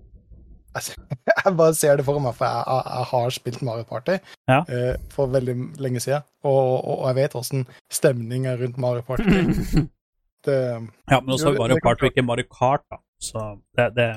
altså, 0.76 0.98
jeg 1.30 1.56
bare 1.58 1.78
ser 1.78 1.98
det 1.98 2.06
for 2.08 2.19
meg, 2.22 2.36
for 2.38 2.50
jeg, 2.50 2.67
jeg, 2.67 2.98
jeg 2.98 3.10
har 3.13 3.36
spilt 3.38 3.63
Mario 3.65 3.88
Party 3.89 4.19
Ja. 4.52 4.62
for 5.13 5.32
veldig 5.32 5.56
lenge 5.82 6.04
siden, 6.04 6.26
og, 6.43 6.62
og, 6.84 6.93
og 7.00 7.08
jeg 7.12 7.19
vet 7.22 7.36
åssen 7.39 7.67
stemninga 7.91 8.58
rundt 8.62 8.80
Mario 8.82 9.06
Party. 9.08 9.88
Det, 10.43 10.56
Ja, 11.08 11.22
men 11.22 11.30
også 11.38 11.54
Mario 11.56 11.78
Party 11.80 12.04
og 12.04 12.10
ikke 12.12 12.26
Mario 12.28 12.43
Kart, 12.52 12.82
da. 12.91 12.98
Så 13.24 13.39
det, 13.80 13.86
det 13.96 14.08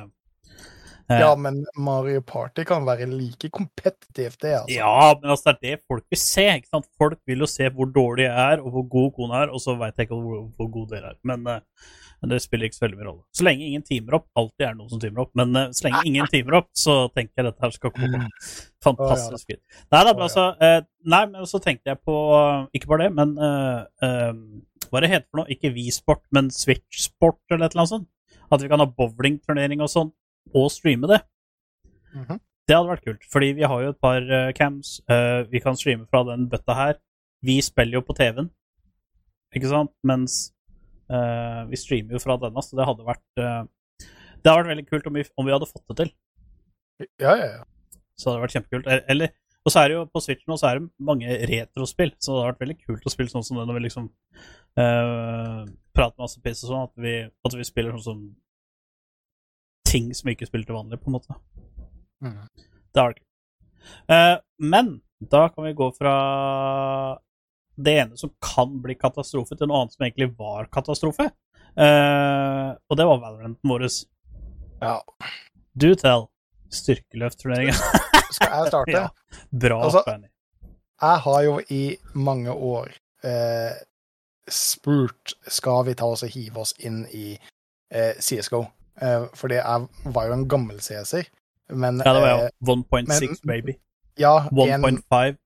ja, 1.08 1.28
men 1.38 1.60
Mario 1.78 2.22
Party 2.26 2.64
kan 2.66 2.86
være 2.86 3.06
like 3.10 3.50
kompetitivt, 3.54 4.40
det, 4.42 4.54
altså. 4.62 4.74
Ja, 4.74 5.12
men 5.20 5.30
altså, 5.34 5.52
det 5.52 5.70
er 5.70 5.76
det 5.76 5.84
folk 5.86 6.04
vil 6.10 6.20
se. 6.20 6.46
ikke 6.56 6.72
sant? 6.72 6.88
Folk 6.98 7.20
vil 7.30 7.44
jo 7.44 7.50
se 7.50 7.68
hvor 7.74 7.90
dårlig 7.94 8.26
jeg 8.26 8.34
er, 8.56 8.64
og 8.64 8.74
hvor 8.74 8.88
god 8.96 9.12
kona 9.18 9.44
er, 9.44 9.54
og 9.54 9.62
så 9.62 9.76
veit 9.78 9.94
jeg 9.96 10.08
ikke 10.08 10.18
hvor, 10.18 10.48
hvor 10.58 10.72
god 10.78 10.90
dere 10.94 11.14
er. 11.14 11.20
Men, 11.28 11.46
eh, 11.52 11.86
men 12.22 12.32
det 12.32 12.40
spiller 12.42 12.66
ikke 12.66 12.78
så 12.78 12.84
veldig 12.86 12.98
mye 12.98 13.08
rolle. 13.10 13.22
Så 13.36 13.46
lenge 13.46 13.68
ingen 13.68 13.84
teamer 13.86 14.18
opp. 14.18 14.26
Alltid 14.40 14.64
er 14.66 14.74
det 14.74 14.80
noen 14.80 14.92
som 14.94 15.02
teamer 15.02 15.22
opp. 15.26 15.32
Men 15.38 15.60
eh, 15.60 15.68
så 15.76 15.86
lenge 15.86 16.02
ingen 16.10 16.30
teamer 16.32 16.58
opp, 16.60 16.70
så 16.74 16.96
tenker 17.14 17.42
jeg 17.42 17.48
dette 17.50 17.66
her 17.66 17.76
skal 17.76 17.94
komme. 17.94 18.22
fantastisk 18.86 19.52
fint. 19.52 19.62
Nei 19.92 20.02
da, 20.02 20.12
men 20.14 20.26
altså 20.26 20.48
eh, 20.62 20.80
Nei, 21.06 21.22
men 21.30 21.46
så 21.46 21.60
tenkte 21.62 21.92
jeg 21.92 22.00
på 22.06 22.14
eh, 22.34 22.66
Ikke 22.74 22.90
bare 22.90 23.06
det, 23.06 23.12
men 23.14 23.34
eh, 23.38 23.80
eh, 24.06 24.86
Hva 24.90 25.02
det 25.02 25.10
heter 25.12 25.28
for 25.28 25.42
noe? 25.42 25.50
Ikke 25.54 25.70
V-sport, 25.74 26.24
men 26.34 26.50
Switch-sport, 26.54 27.38
eller 27.50 27.68
et 27.68 27.76
eller 27.76 27.84
annet 27.84 27.94
sånt? 27.94 28.08
At 28.50 28.62
vi 28.62 28.70
kan 28.70 28.82
ha 28.82 28.86
bowlingturnering 28.86 29.82
og 29.82 29.90
sånn, 29.90 30.12
og 30.56 30.70
streame 30.72 31.10
det. 31.10 31.20
Mhm. 32.16 32.40
Det 32.66 32.74
hadde 32.74 32.90
vært 32.90 33.04
kult, 33.06 33.26
fordi 33.30 33.52
vi 33.54 33.66
har 33.70 33.82
jo 33.84 33.92
et 33.92 34.02
par 34.02 34.24
uh, 34.26 34.50
cams. 34.56 34.96
Uh, 35.06 35.46
vi 35.52 35.62
kan 35.62 35.76
streame 35.78 36.06
fra 36.10 36.24
den 36.26 36.48
bøtta 36.50 36.74
her. 36.74 36.98
Vi 37.46 37.60
spiller 37.62 38.00
jo 38.00 38.06
på 38.06 38.16
TV-en, 38.18 38.48
ikke 39.54 39.70
sant? 39.70 39.92
Mens 40.06 40.38
uh, 41.12 41.62
vi 41.70 41.78
streamer 41.78 42.16
jo 42.16 42.22
fra 42.24 42.34
denne, 42.42 42.64
så 42.64 42.78
det 42.78 42.88
hadde 42.88 43.06
vært 43.06 43.26
Det 43.36 44.50
hadde 44.50 44.56
vært 44.62 44.72
veldig 44.72 44.86
kult 44.88 45.06
om 45.06 45.18
vi, 45.18 45.24
om 45.38 45.46
vi 45.46 45.54
hadde 45.54 45.68
fått 45.70 45.84
det 45.92 45.96
til. 46.00 46.10
Ja, 47.22 47.36
ja, 47.36 47.46
ja. 47.58 48.00
Så 48.16 48.28
det 48.28 48.32
hadde 48.32 48.44
vært 48.46 48.56
kjempekult. 48.56 48.90
Eller, 49.14 49.32
og 49.62 49.72
så 49.72 49.82
er 49.82 49.88
det 49.88 49.96
jo 49.98 50.02
på 50.10 50.22
Switch 50.24 50.46
nå 50.48 50.56
så 50.58 50.70
er 50.70 50.80
det 50.80 50.90
mange 51.10 51.38
retrospill, 51.50 52.12
så 52.18 52.32
det 52.32 52.40
hadde 52.40 52.50
vært 52.50 52.64
veldig 52.64 52.78
kult 52.82 53.06
å 53.06 53.12
spille 53.12 53.32
sånn 53.32 53.46
som 53.46 53.60
det 53.60 53.66
når 53.68 53.78
vi 53.78 53.84
liksom 53.86 54.10
prater 54.76 56.22
masse 56.22 56.42
piss 56.42 56.64
og 56.64 56.70
sånn, 56.70 56.86
at 56.86 57.02
vi, 57.02 57.14
at 57.26 57.56
vi 57.58 57.66
spiller 57.66 57.94
sånn 57.96 58.06
som 58.06 58.22
ting 59.86 60.10
som 60.14 60.28
vi 60.28 60.34
ikke 60.36 60.48
spiller 60.48 60.66
til 60.68 60.76
vanlig, 60.78 60.98
på 61.02 61.10
en 61.10 61.16
måte. 61.16 61.36
Mm. 62.24 62.36
Det. 62.96 63.06
Eh, 64.10 64.36
men 64.58 65.00
da 65.20 65.46
kan 65.52 65.64
vi 65.64 65.72
gå 65.78 65.90
fra 65.96 66.14
det 67.76 67.92
ene 68.00 68.16
som 68.16 68.32
kan 68.40 68.78
bli 68.82 68.94
katastrofe, 68.98 69.56
til 69.56 69.68
noe 69.68 69.82
annet 69.84 69.96
som 69.96 70.06
egentlig 70.06 70.30
var 70.38 70.68
katastrofe. 70.72 71.28
Uh, 71.76 72.72
og 72.88 72.96
det 72.96 73.04
var 73.04 73.18
Valoranten 73.20 73.68
vår. 73.68 73.82
ja. 74.80 74.94
Do 75.76 75.90
tell. 75.94 76.24
Styrkeløftturneringen. 76.72 77.76
Skal 78.32 78.48
jeg 78.48 78.70
starte? 78.72 78.92
Ja. 78.96 79.08
Bra, 79.52 79.82
Altså- 79.84 80.02
Fanny. 80.06 80.28
Jeg 81.02 81.18
har 81.26 81.42
jo 81.44 81.58
i 81.68 81.96
mange 82.14 82.50
år 82.50 82.88
eh, 83.24 83.74
spurt 84.48 85.34
skal 85.46 85.84
vi 85.84 85.94
ta 85.94 86.06
oss 86.08 86.22
og 86.24 86.32
hive 86.32 86.62
oss 86.62 86.72
inn 86.80 87.02
i 87.12 87.34
eh, 87.92 88.14
CSGO. 88.16 88.62
Eh, 89.02 89.26
det 89.50 89.58
er, 89.60 89.88
var 90.14 90.28
jo 90.28 90.36
en 90.36 90.46
gammel 90.48 90.80
CS-er. 90.80 91.28
Men 91.74 92.02
Ja, 92.04 92.12
det 92.14 92.22
var 92.22 92.44
eh, 92.44 92.50
jo 92.66 92.76
1.6, 92.76 93.42
baby. 93.46 93.76
ja, 94.18 94.48
1.5. 94.52 95.36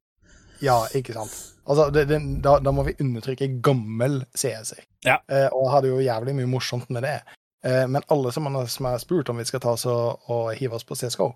ja, 0.60 0.78
ikke 0.94 1.16
sant. 1.16 1.36
Altså, 1.64 1.90
det, 1.90 2.04
det, 2.10 2.18
da, 2.42 2.58
da 2.58 2.72
må 2.74 2.82
vi 2.86 2.96
undertrykke 3.00 3.48
gammel 3.62 4.24
CS-er. 4.34 4.84
Ja. 5.06 5.20
Eh, 5.30 5.48
og 5.52 5.70
hadde 5.72 5.92
jo 5.92 6.00
jævlig 6.02 6.34
mye 6.36 6.50
morsomt 6.50 6.90
med 6.90 7.06
det. 7.06 7.20
Eh, 7.64 7.86
men 7.88 8.02
alle 8.08 8.32
som 8.32 8.48
har 8.50 8.98
spurt 8.98 9.28
om 9.28 9.40
vi 9.40 9.46
skal 9.48 9.62
ta 9.62 9.74
oss 9.76 9.86
og, 9.88 10.30
og 10.32 10.52
hive 10.58 10.76
oss 10.76 10.86
på 10.88 10.96
CSGO, 10.98 11.32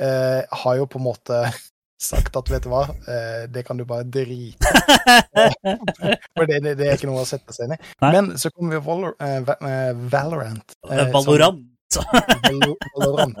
eh, 0.00 0.42
har 0.64 0.76
jo 0.80 0.86
på 0.86 1.00
en 1.00 1.06
måte 1.08 1.40
sagt 2.00 2.36
at 2.36 2.50
vet 2.50 2.62
du 2.64 2.68
hva, 2.72 2.82
eh, 3.08 3.44
det 3.52 3.62
kan 3.66 3.76
du 3.78 3.84
bare 3.88 4.04
drite 4.04 4.58
For 6.36 6.46
det, 6.48 6.60
det, 6.64 6.74
det 6.78 6.88
er 6.88 6.96
ikke 6.98 7.08
noe 7.10 7.22
å 7.22 7.28
sette 7.28 7.54
seg 7.54 7.68
inn 7.68 7.76
i. 7.76 7.80
Men 8.02 8.32
så 8.40 8.50
kommer 8.52 8.76
vi 8.76 8.82
Valor, 8.86 9.14
eh, 9.20 9.38
eh, 9.40 9.92
Valorant. 10.12 10.74
som- 10.84 11.12
Valorant. 11.14 11.62
Valo- 11.94 12.76
Valorant. 12.96 13.38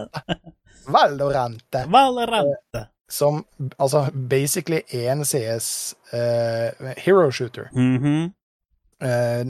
Valorant. 0.86 1.78
Valorant. 1.90 2.88
Som 3.10 3.44
altså 3.78 4.06
basically 4.14 4.80
er 4.92 5.10
en 5.12 5.24
CS 5.28 5.94
eh, 6.12 6.94
hero 7.04 7.30
shooter. 7.30 7.68
Mhm. 7.72 8.32
Eh, 9.04 9.44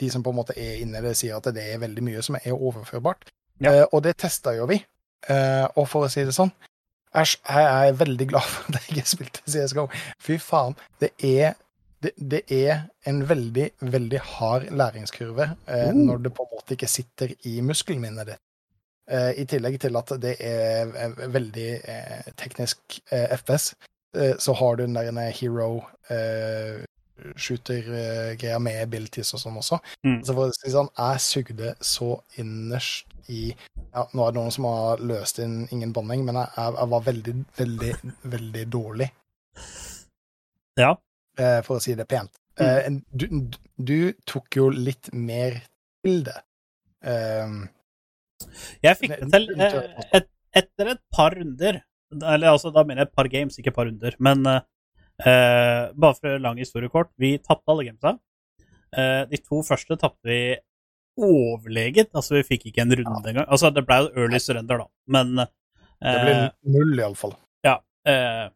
de 0.00 0.10
som 0.10 0.22
på 0.22 0.30
en 0.32 0.36
måte 0.38 0.54
er 0.56 0.78
inne 0.80 0.98
i 0.98 1.04
det, 1.04 1.16
sier 1.18 1.36
at 1.36 1.50
det 1.54 1.64
er 1.74 1.82
veldig 1.82 2.02
mye 2.06 2.22
som 2.24 2.36
er 2.38 2.54
overførbart. 2.54 3.26
Ja. 3.60 3.72
Eh, 3.72 3.84
og 3.92 4.02
det 4.06 4.16
testa 4.22 4.54
jo 4.56 4.66
vi. 4.70 4.78
Eh, 5.28 5.66
og 5.76 5.88
for 5.88 6.06
å 6.06 6.10
si 6.12 6.24
det 6.24 6.32
sånn, 6.36 6.52
æsj, 7.14 7.36
jeg 7.48 7.88
er 7.88 7.92
veldig 8.00 8.26
glad 8.28 8.48
for 8.52 8.68
at 8.72 8.80
jeg 8.80 8.96
ikke 8.96 9.08
spilte 9.08 9.42
CSGO. 9.50 9.86
Fy 10.20 10.38
faen. 10.42 10.74
Det 11.00 11.10
er, 11.24 11.54
det, 12.02 12.12
det 12.18 12.40
er 12.52 12.82
en 13.06 13.22
veldig, 13.28 13.68
veldig 13.80 14.20
hard 14.20 14.70
læringskurve 14.70 15.50
eh, 15.68 15.90
Mm. 15.94 16.04
når 16.08 16.16
det 16.24 16.34
på 16.34 16.42
en 16.46 16.52
måte 16.56 16.74
ikke 16.74 16.88
sitter 16.90 17.34
i 17.44 17.60
muskelminnet 17.60 18.26
ditt. 18.32 18.42
Eh, 19.10 19.30
I 19.42 19.44
tillegg 19.44 19.78
til 19.80 19.96
at 20.00 20.12
det 20.22 20.36
er 20.40 20.88
eh, 20.96 21.18
veldig 21.34 21.68
eh, 21.84 22.32
teknisk 22.40 23.00
eh, 23.12 23.28
FPS, 23.36 23.74
eh, 24.16 24.34
så 24.38 24.52
har 24.56 24.76
du 24.76 24.86
den 24.86 24.94
der 24.96 25.30
hero 25.30 25.84
eh, 26.10 26.84
shooter-greia 27.36 28.58
med 28.58 28.80
abilities 28.82 29.34
og 29.36 29.40
sånn 29.44 29.58
også. 29.60 29.78
Mm. 30.06 30.20
Så 30.26 30.34
for 30.34 30.48
å 30.50 30.54
si 30.56 30.72
sånn, 30.72 30.90
jeg 30.98 31.20
sugde 31.24 31.74
så 31.84 32.08
innerst 32.42 33.06
i 33.32 33.42
ja, 33.50 34.02
Nå 34.12 34.24
er 34.26 34.32
det 34.34 34.40
noen 34.40 34.54
som 34.54 34.66
har 34.68 35.02
løst 35.06 35.38
inn 35.44 35.68
ingen 35.72 35.92
banning, 35.94 36.24
men 36.26 36.38
jeg, 36.40 36.50
jeg, 36.56 36.88
var 36.94 37.04
veldig, 37.06 37.34
veldig, 37.58 37.92
veldig 38.32 38.64
dårlig, 38.74 39.08
Ja. 40.80 40.96
eh, 41.38 41.60
for 41.66 41.78
å 41.78 41.82
si 41.84 41.94
det 41.94 42.08
pent. 42.10 42.34
Eh, 42.58 42.88
du, 43.10 43.26
du 43.78 43.98
tok 44.26 44.58
jo 44.58 44.68
litt 44.74 45.12
mer 45.12 45.60
til 46.04 46.24
det. 46.26 46.36
Um, 47.04 47.64
Jeg 48.82 48.98
fikk 49.00 49.14
det 49.20 49.30
til 49.32 49.48
eh, 49.60 49.78
et, 50.18 50.28
etter 50.56 50.92
et 50.94 51.02
par 51.14 51.34
runder. 51.38 51.80
Eller 52.14 52.50
altså, 52.50 52.70
da 52.74 52.84
mener 52.86 53.04
jeg 53.04 53.10
et 53.10 53.16
par 53.16 53.30
games, 53.30 53.58
ikke 53.58 53.72
et 53.72 53.78
par 53.78 53.88
runder. 53.90 54.14
Men 54.22 54.44
eh, 54.50 55.90
bare 55.94 56.14
for 56.18 56.38
lang 56.42 56.58
historiekort, 56.62 57.10
vi 57.18 57.36
tapte 57.42 57.70
alle 57.72 57.86
gamesa. 57.88 58.16
Eh, 58.94 59.22
de 59.30 59.40
to 59.42 59.62
første 59.66 59.98
tapte 59.98 60.30
vi 60.30 60.40
overleget. 61.20 62.10
Altså, 62.14 62.38
vi 62.38 62.46
fikk 62.48 62.68
ikke 62.70 62.84
en 62.84 62.96
runde 63.00 63.30
engang. 63.30 63.46
Altså, 63.46 63.70
det 63.74 63.86
ble 63.86 64.00
jo 64.04 64.12
early 64.24 64.40
surrender, 64.42 64.84
da, 64.84 64.88
men 65.06 65.36
det 65.38 66.18
ble 66.18 66.22
blir 66.26 66.44
null, 66.76 66.94
iallfall. 66.98 67.36
Eh, 68.04 68.48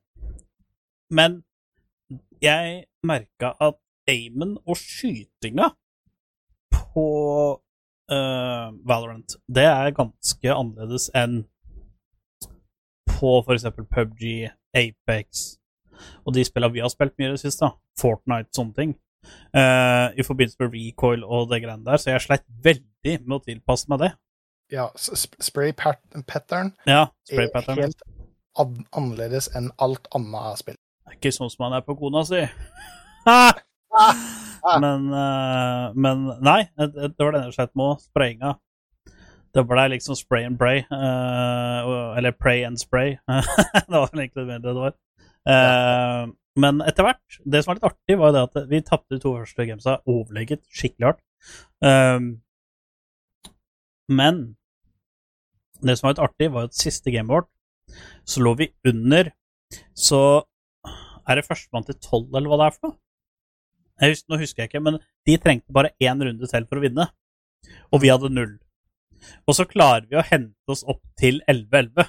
men 1.11 1.43
jeg 2.45 2.85
merka 3.07 3.55
at 3.65 3.79
aimen 4.09 4.57
og 4.67 4.77
skytinga 4.77 5.71
på 6.75 7.07
eh, 8.13 8.67
Valorant, 8.89 9.39
det 9.49 9.65
er 9.65 9.95
ganske 9.97 10.53
annerledes 10.53 11.09
enn 11.17 11.43
på 13.09 13.39
f.eks. 13.41 13.67
PubG, 13.89 14.51
Apex 14.77 15.59
og 16.29 16.35
de 16.37 16.45
spillene 16.47 16.77
vi 16.77 16.85
har 16.85 16.93
spilt 16.93 17.17
mye 17.19 17.33
i 17.33 17.35
det 17.35 17.43
siste. 17.43 17.73
Fortnite, 17.99 18.53
sånne 18.55 18.77
ting. 18.77 18.93
Eh, 19.55 20.07
I 20.21 20.27
forbindelse 20.27 20.61
med 20.61 20.75
recoil 20.77 21.25
og 21.25 21.49
det 21.53 21.63
greiene 21.65 21.85
der, 21.87 21.97
så 22.01 22.13
jeg 22.13 22.25
sleit 22.27 22.45
veldig 22.65 23.15
med 23.25 23.37
å 23.39 23.45
tilpasse 23.45 23.89
meg 23.93 24.03
det. 24.05 24.11
Ja, 24.73 24.91
sp- 25.01 25.39
spray 25.41 25.73
pattern 25.73 26.75
Ja, 26.85 27.07
er 27.09 27.33
spray 27.33 27.49
pattern. 27.55 27.81
helt 27.87 28.03
an 28.61 28.85
annerledes 28.93 29.49
enn 29.57 29.71
alt 29.81 30.09
annet 30.15 30.35
jeg 30.35 30.43
har. 30.45 30.57
Det 30.67 31.15
er 31.15 31.17
ikke 31.17 31.33
sånn 31.33 31.51
som 31.53 31.65
han 31.65 31.79
er 31.79 31.87
på 31.87 31.97
kona 31.97 32.25
si. 32.29 32.43
men, 34.83 35.09
uh, 35.15 35.89
men 35.97 36.27
nei, 36.45 36.61
det, 36.77 37.15
var 37.17 37.33
det 37.33 37.45
jeg 37.47 37.57
sleit 37.57 37.77
med. 37.79 38.03
Sprayinga. 38.11 38.55
Det 39.57 39.65
ble 39.65 39.87
liksom 39.95 40.19
spray 40.19 40.45
and 40.45 40.59
pray. 40.61 40.83
Uh, 40.93 42.13
eller 42.19 42.37
pray 42.37 42.67
and 42.69 42.79
spray. 42.81 43.17
det 43.89 43.95
var 43.95 44.11
egentlig 44.13 44.45
det 44.51 44.59
det 44.67 44.75
var. 44.77 44.93
Eh, 45.49 46.27
men 46.59 46.83
etter 46.83 47.07
hvert 47.07 47.39
Det 47.45 47.63
som 47.63 47.71
var 47.71 47.79
litt 47.79 47.89
artig, 47.89 48.19
var 48.19 48.35
det 48.35 48.45
at 48.49 48.61
vi 48.71 48.83
tapte 48.85 49.17
de 49.17 49.23
to 49.23 49.35
første 49.37 49.67
gamesa 49.69 49.99
overlegget 50.09 50.65
skikkelig 50.75 51.11
hardt. 51.11 51.25
Um, 51.85 52.29
men 54.09 54.41
det 55.85 55.99
som 55.99 56.09
var 56.09 56.17
litt 56.17 56.25
artig, 56.27 56.51
var 56.55 56.69
at 56.69 56.79
siste 56.79 57.13
gamet 57.15 57.37
vårt 57.37 57.53
så 58.29 58.43
lå 58.45 58.55
vi 58.59 58.67
under 58.85 59.31
Så 59.97 60.19
er 61.29 61.37
det 61.37 61.45
førstemann 61.45 61.85
til 61.85 61.97
tolv, 62.01 62.33
eller 62.33 62.49
hva 62.49 62.59
det 62.61 62.67
er 62.67 62.75
for 62.77 62.89
noe? 62.89 62.97
Jeg 64.01 64.15
husker, 64.15 64.31
nå 64.33 64.39
husker 64.41 64.63
jeg 64.63 64.71
ikke, 64.71 64.81
men 64.87 64.97
de 65.27 65.35
trengte 65.43 65.75
bare 65.75 65.91
én 66.01 66.23
runde 66.25 66.49
til 66.49 66.67
for 66.71 66.79
å 66.79 66.85
vinne. 66.85 67.05
Og 67.93 68.01
vi 68.01 68.13
hadde 68.13 68.31
null. 68.33 68.55
Og 69.45 69.57
så 69.59 69.67
klarer 69.69 70.07
vi 70.09 70.17
å 70.17 70.25
hente 70.25 70.73
oss 70.73 70.85
opp 70.89 71.03
til 71.21 71.43
11-11. 71.51 72.07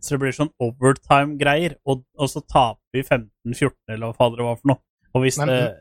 Så 0.00 0.14
det 0.14 0.20
blir 0.22 0.32
sånn 0.36 0.52
overtime-greier, 0.62 1.76
og, 1.86 2.04
og 2.18 2.28
så 2.30 2.42
taper 2.46 2.80
vi 2.94 3.02
15-14, 3.02 3.72
eller 3.88 4.06
hva 4.10 4.16
fader 4.16 4.36
det 4.42 4.46
var 4.48 4.56
for 4.60 4.72
noe. 4.72 4.80
Og 5.14 5.22
hvis 5.24 5.38
Men- 5.38 5.48
det 5.48 5.80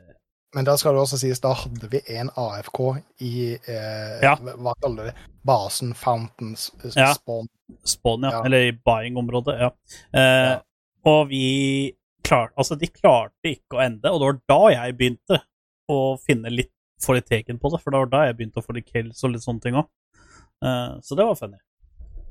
Men 0.56 0.65
da 0.65 0.75
skal 0.77 0.93
det 0.93 1.01
også 1.01 1.17
sies, 1.17 1.39
da 1.41 1.49
hadde 1.58 1.88
vi 1.89 1.99
en 2.13 2.29
AFK 2.38 2.79
i 3.25 3.56
eh, 3.56 4.19
Ja. 4.21 4.36
Hva 4.38 4.75
kaller 4.84 5.08
det? 5.10 5.13
Basen, 5.43 5.95
Fountains, 5.97 6.67
Ja. 6.95 7.13
Spawn. 7.17 7.47
Spawn, 7.84 8.21
ja. 8.21 8.29
Ja. 8.36 8.43
Eller 8.45 8.67
i 8.67 8.71
buying-området, 8.71 9.56
ja. 9.60 9.71
Eh, 10.13 10.51
Ja. 10.51 10.60
Og 11.06 11.27
vi 11.29 11.95
klarte 12.23 12.53
Altså, 12.56 12.77
de 12.79 12.88
klarte 12.88 13.49
ikke 13.49 13.79
å 13.79 13.82
ende, 13.84 14.06
og 14.13 14.19
det 14.21 14.27
var 14.29 14.39
da 14.47 14.84
jeg 14.86 14.97
begynte 14.97 15.41
å 15.89 15.97
finne 16.21 16.51
litt 16.53 16.69
få 17.01 17.15
litt 17.17 17.25
teken 17.27 17.58
på 17.60 17.71
det, 17.73 17.82
for 17.82 17.91
det 17.91 17.99
var 17.99 18.06
da 18.13 18.25
jeg 18.27 18.38
begynte 18.38 18.62
å 18.62 18.63
få 18.63 18.75
litt 18.77 18.86
kills 18.93 19.23
og 19.25 19.32
litt 19.34 19.41
sånne 19.43 19.60
ting 19.62 19.73
òg. 19.73 19.88
Eh, 20.63 20.99
så 21.01 21.17
det 21.17 21.25
var 21.25 21.36
funny. 21.36 21.58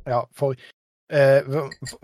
Ja, 0.07 0.23
for, 0.33 0.53
eh, 0.55 0.57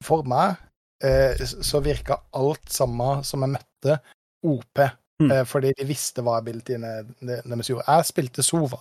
for 0.02 0.22
meg 0.28 0.56
eh, 1.04 1.38
så 1.44 1.80
virka 1.84 2.16
alt 2.36 2.68
samme 2.72 3.20
som 3.24 3.44
jeg 3.46 3.54
møtte, 3.56 3.98
OP. 4.44 4.82
Mm. 5.22 5.30
Eh, 5.34 5.44
fordi 5.50 5.72
de 5.78 5.84
visste 5.88 6.22
hva 6.22 6.36
abilityene 6.38 6.90
de- 7.20 7.42
deres 7.42 7.68
gjorde. 7.70 7.86
Jeg 7.88 8.04
spilte 8.06 8.42
Sova, 8.46 8.78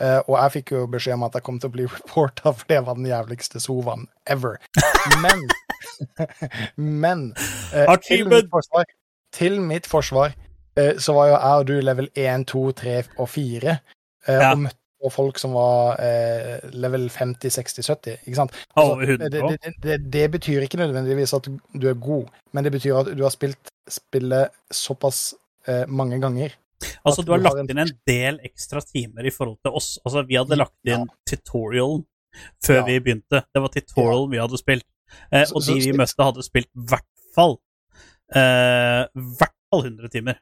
eh, 0.00 0.20
og 0.26 0.36
jeg 0.38 0.52
fikk 0.62 0.70
jo 0.72 0.86
beskjed 0.86 1.14
om 1.18 1.24
at 1.28 1.34
jeg 1.36 1.42
kom 1.42 1.58
til 1.60 1.68
å 1.68 1.74
bli 1.74 1.86
reporta 1.96 2.52
for 2.52 2.64
det 2.68 2.78
var 2.86 2.94
den 2.96 3.06
jævligste 3.10 3.60
Sovaen 3.60 4.06
ever. 4.26 4.56
Men 5.22 5.46
Men 6.76 7.20
eh, 7.74 7.92
til 8.04 8.26
mitt 8.28 8.48
forsvar, 8.52 8.84
til 9.32 9.60
mitt 9.64 9.86
forsvar 9.88 10.32
eh, 10.76 10.96
så 11.00 11.14
var 11.16 11.28
jo 11.30 11.36
jeg 11.36 11.60
og 11.60 11.66
du 11.70 11.76
level 11.84 12.08
1, 12.14 12.44
2, 12.52 12.64
3 12.80 12.96
og 13.18 13.28
4, 13.32 13.70
eh, 13.72 14.34
Ja. 14.34 14.50
og 14.52 14.58
møtte 14.66 14.80
på 15.06 15.12
folk 15.14 15.38
som 15.40 15.54
var 15.56 16.00
eh, 16.02 16.66
level 16.74 17.06
50, 17.12 17.54
60, 17.54 17.86
70. 17.94 18.18
Ikke 18.26 18.38
sant? 18.40 18.54
Altså, 18.74 19.16
det, 19.22 19.30
det, 19.32 19.72
det, 19.84 19.96
det 20.12 20.26
betyr 20.34 20.66
ikke 20.66 20.80
nødvendigvis 20.82 21.34
at 21.38 21.46
du, 21.48 21.88
er 21.88 21.98
god, 22.02 22.28
men 22.52 22.66
det 22.66 22.74
betyr 22.74 22.98
at 23.00 23.10
du 23.14 23.22
har 23.24 23.34
spilt 23.34 23.70
spillet 23.88 24.50
såpass 24.74 25.28
eh, 25.70 25.84
mange 25.88 26.18
ganger. 26.22 26.56
Altså, 27.06 27.22
du 27.24 27.32
har 27.32 27.40
du 27.40 27.46
har 27.46 27.54
lagt 27.56 27.70
inn 27.72 27.80
en 27.86 27.94
del 28.10 28.40
ekstra 28.44 28.82
timer 28.84 29.24
i 29.26 29.32
forhold 29.32 29.56
til 29.64 29.78
oss. 29.78 29.94
Altså, 30.04 30.26
vi 30.28 30.36
hadde 30.36 30.58
lagt 30.60 30.74
Ja. 30.84 30.98
inn 30.98 31.08
tutorialen 31.28 32.04
før 32.64 32.82
Ja. 32.82 32.84
vi 32.90 32.98
begynte. 33.00 33.44
Det 33.54 33.62
var 33.64 33.72
tutorialen 33.72 34.30
vi 34.34 34.42
hadde 34.42 34.58
spilt. 34.60 34.84
Eh, 35.32 35.46
og 35.54 35.62
de 35.64 35.78
vi 35.80 35.94
møtte, 35.96 36.26
hadde 36.26 36.44
spilt 36.44 36.68
i 36.74 36.84
hvert 36.90 37.06
fall 37.36 37.56
eh, 38.34 39.06
hvert 39.14 39.54
fall 39.70 39.86
100 39.86 40.10
timer. 40.12 40.40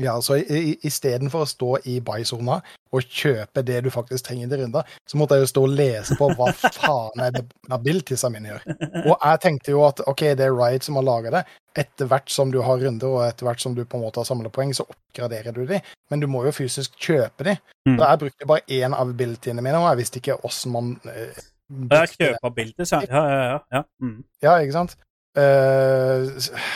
Ja, 0.00 0.14
så 0.24 0.38
Istedenfor 0.40 1.44
å 1.44 1.48
stå 1.48 1.72
i 1.90 1.98
buy-sona 2.04 2.60
og 2.92 3.08
kjøpe 3.08 3.62
det 3.64 3.80
du 3.84 3.88
faktisk 3.92 4.26
trenger 4.26 4.50
til 4.50 4.62
runder, 4.62 4.88
så 5.08 5.18
måtte 5.20 5.36
jeg 5.36 5.46
jo 5.46 5.50
stå 5.50 5.64
og 5.64 5.74
lese 5.78 6.16
på 6.18 6.28
hva 6.36 6.50
faen 6.78 7.24
er 7.24 7.34
det 7.36 7.44
abilitiesa 7.72 8.28
mine 8.32 8.52
gjør. 8.52 8.66
Og 9.06 9.14
jeg 9.14 9.42
tenkte 9.44 9.72
jo 9.72 9.84
at 9.86 10.02
OK, 10.08 10.24
det 10.38 10.46
er 10.46 10.56
Riot 10.56 10.86
som 10.86 10.98
har 11.00 11.06
laga 11.08 11.34
det. 11.38 11.44
Etter 11.82 12.08
hvert 12.08 12.32
som 12.32 12.52
du 12.52 12.60
har 12.64 12.80
runder, 12.82 13.08
og 13.08 13.24
etter 13.24 13.48
hvert 13.48 13.64
som 13.64 13.76
du 13.76 13.84
på 13.84 13.96
en 13.96 14.04
måte 14.04 14.20
har 14.20 14.28
samla 14.28 14.52
poeng, 14.52 14.74
så 14.76 14.84
oppgraderer 14.84 15.56
du 15.56 15.64
de. 15.68 15.80
Men 16.12 16.24
du 16.24 16.28
må 16.28 16.44
jo 16.44 16.52
fysisk 16.56 16.98
kjøpe 17.00 17.48
de. 17.48 17.56
Mm. 17.88 17.96
Så 17.96 18.02
jeg 18.02 18.22
brukte 18.24 18.50
bare 18.50 18.66
én 18.80 18.96
av 18.96 19.14
abilityene 19.14 19.64
mine, 19.64 19.80
og 19.80 19.88
jeg 19.92 20.02
visste 20.02 20.20
ikke 20.20 20.40
åssen 20.48 20.76
man 20.76 20.92
uh, 21.08 21.40
Ja, 21.88 22.04
kjøpe 22.04 22.50
abilities, 22.50 22.92
ja. 22.92 23.00
Ja, 23.08 23.24
ja, 23.32 23.40
ja. 23.54 23.58
ja. 23.78 23.82
Mm. 24.04 24.20
Ja, 24.44 24.58
ikke 24.60 24.76
sant? 24.76 24.98
Uh, 25.32 26.28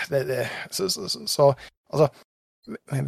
det, 0.09 0.23
det, 0.31 0.47
så, 0.73 0.89
så, 0.89 1.11
så, 1.13 1.27
så 1.29 1.51
altså 1.93 2.09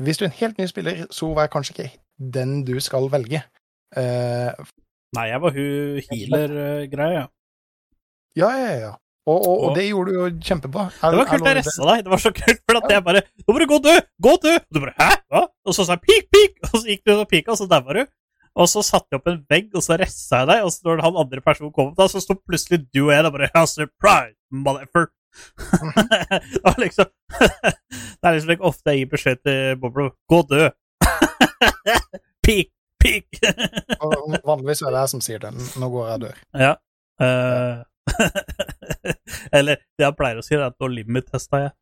Hvis 0.05 0.19
du 0.21 0.25
er 0.25 0.29
en 0.31 0.39
helt 0.41 0.59
ny 0.59 0.67
spiller, 0.71 1.07
så 1.11 1.31
er 1.39 1.51
kanskje 1.53 1.75
ikke 1.75 1.91
den 2.39 2.65
du 2.65 2.75
skal 2.85 3.09
velge. 3.13 3.43
Uh, 3.97 4.53
Nei, 5.17 5.27
jeg 5.31 5.41
var 5.41 5.51
hun 5.57 6.01
healer-greia. 6.11 7.27
ja, 8.37 8.51
ja, 8.59 8.73
ja. 8.87 8.95
Og, 9.29 9.43
og, 9.45 9.61
Og- 9.69 9.75
det 9.77 9.85
gjorde 9.91 10.13
du 10.13 10.19
jo 10.19 10.27
kjempebra. 10.41 10.83
Jeg- 10.89 11.11
Det 11.13 11.19
var 11.19 11.25
jeg 11.25 11.29
kult 11.29 11.33
jeg 11.33 11.41
lover 11.41 11.57
ressa 11.59 11.85
deg. 11.89 12.05
Det 12.05 12.11
var 12.15 12.21
så 12.25 12.31
kult, 12.33 12.61
for 12.65 12.77
at 12.81 12.91
jeg 12.91 13.05
bare 13.05 13.23
Nå 13.45 13.53
må 13.53 13.59
du 13.61 13.67
gå 13.69 13.79
død! 13.85 14.01
Gå 14.25 14.33
død!' 14.45 14.61
Og 14.69 14.73
du 14.75 14.81
bare 14.81 14.95
Hæ? 14.99 15.11
Hva? 15.33 15.43
Og 15.67 15.75
så 15.77 15.85
sa 15.85 15.93
jeg 15.99 16.01
pik, 16.09 16.31
pik! 16.33 16.55
Og 16.65 16.81
så 16.81 16.87
gikk 16.89 17.03
du 17.05 17.13
og 17.13 17.29
pika, 17.29 17.51
og 17.53 17.59
så 17.59 17.67
daua 17.69 17.93
du. 17.93 18.07
Og 18.57 18.67
så 18.73 18.81
satte 18.83 19.07
jeg 19.13 19.21
opp 19.21 19.29
en 19.29 19.45
vegg, 19.51 19.69
og 19.77 19.83
så 19.85 19.99
ressa 20.01 20.41
jeg 20.41 20.49
deg, 20.49 20.65
og 20.65 20.73
så 20.73 20.81
når 20.89 21.03
han 21.05 21.17
andre 21.21 21.41
personen 21.45 21.73
kom 21.73 21.91
opp, 21.93 21.97
da, 22.01 22.07
så 22.09 22.21
sto 22.25 22.35
plutselig 22.41 22.89
du 22.93 23.05
og 23.05 23.13
jeg 23.13 23.23
der 23.23 23.31
bare 23.31 23.67
surprise, 23.69 24.35
motherfucker! 24.51 25.13
det 26.53 26.63
var 26.65 26.79
liksom 26.83 27.09
Det 28.19 28.29
er 28.29 28.35
liksom 28.35 28.55
ikke 28.55 28.69
ofte 28.71 28.95
jeg 28.95 29.03
gir 29.03 29.11
beskjed 29.13 29.43
til 29.47 29.79
Boblo 29.83 30.09
Gå 30.31 30.41
dø! 30.51 30.65
pik, 32.47 32.73
pik! 33.03 33.39
Vanligvis 34.45 34.83
er 34.83 34.95
det 34.95 35.05
jeg 35.05 35.13
som 35.15 35.23
sier 35.25 35.43
det. 35.43 35.53
Nå 35.79 35.91
går 35.93 36.09
jeg 36.09 36.19
og 36.19 36.27
dør. 36.27 36.43
Ja. 36.65 36.75
Uh, 37.19 37.85
eller 39.53 39.79
det 39.99 40.07
jeg 40.07 40.17
pleier 40.19 40.41
å 40.41 40.45
si, 40.45 40.55
er 40.57 40.67
at 40.69 40.77
nå 40.81 40.91
limit-testa 40.93 41.57
jeg. 41.67 41.73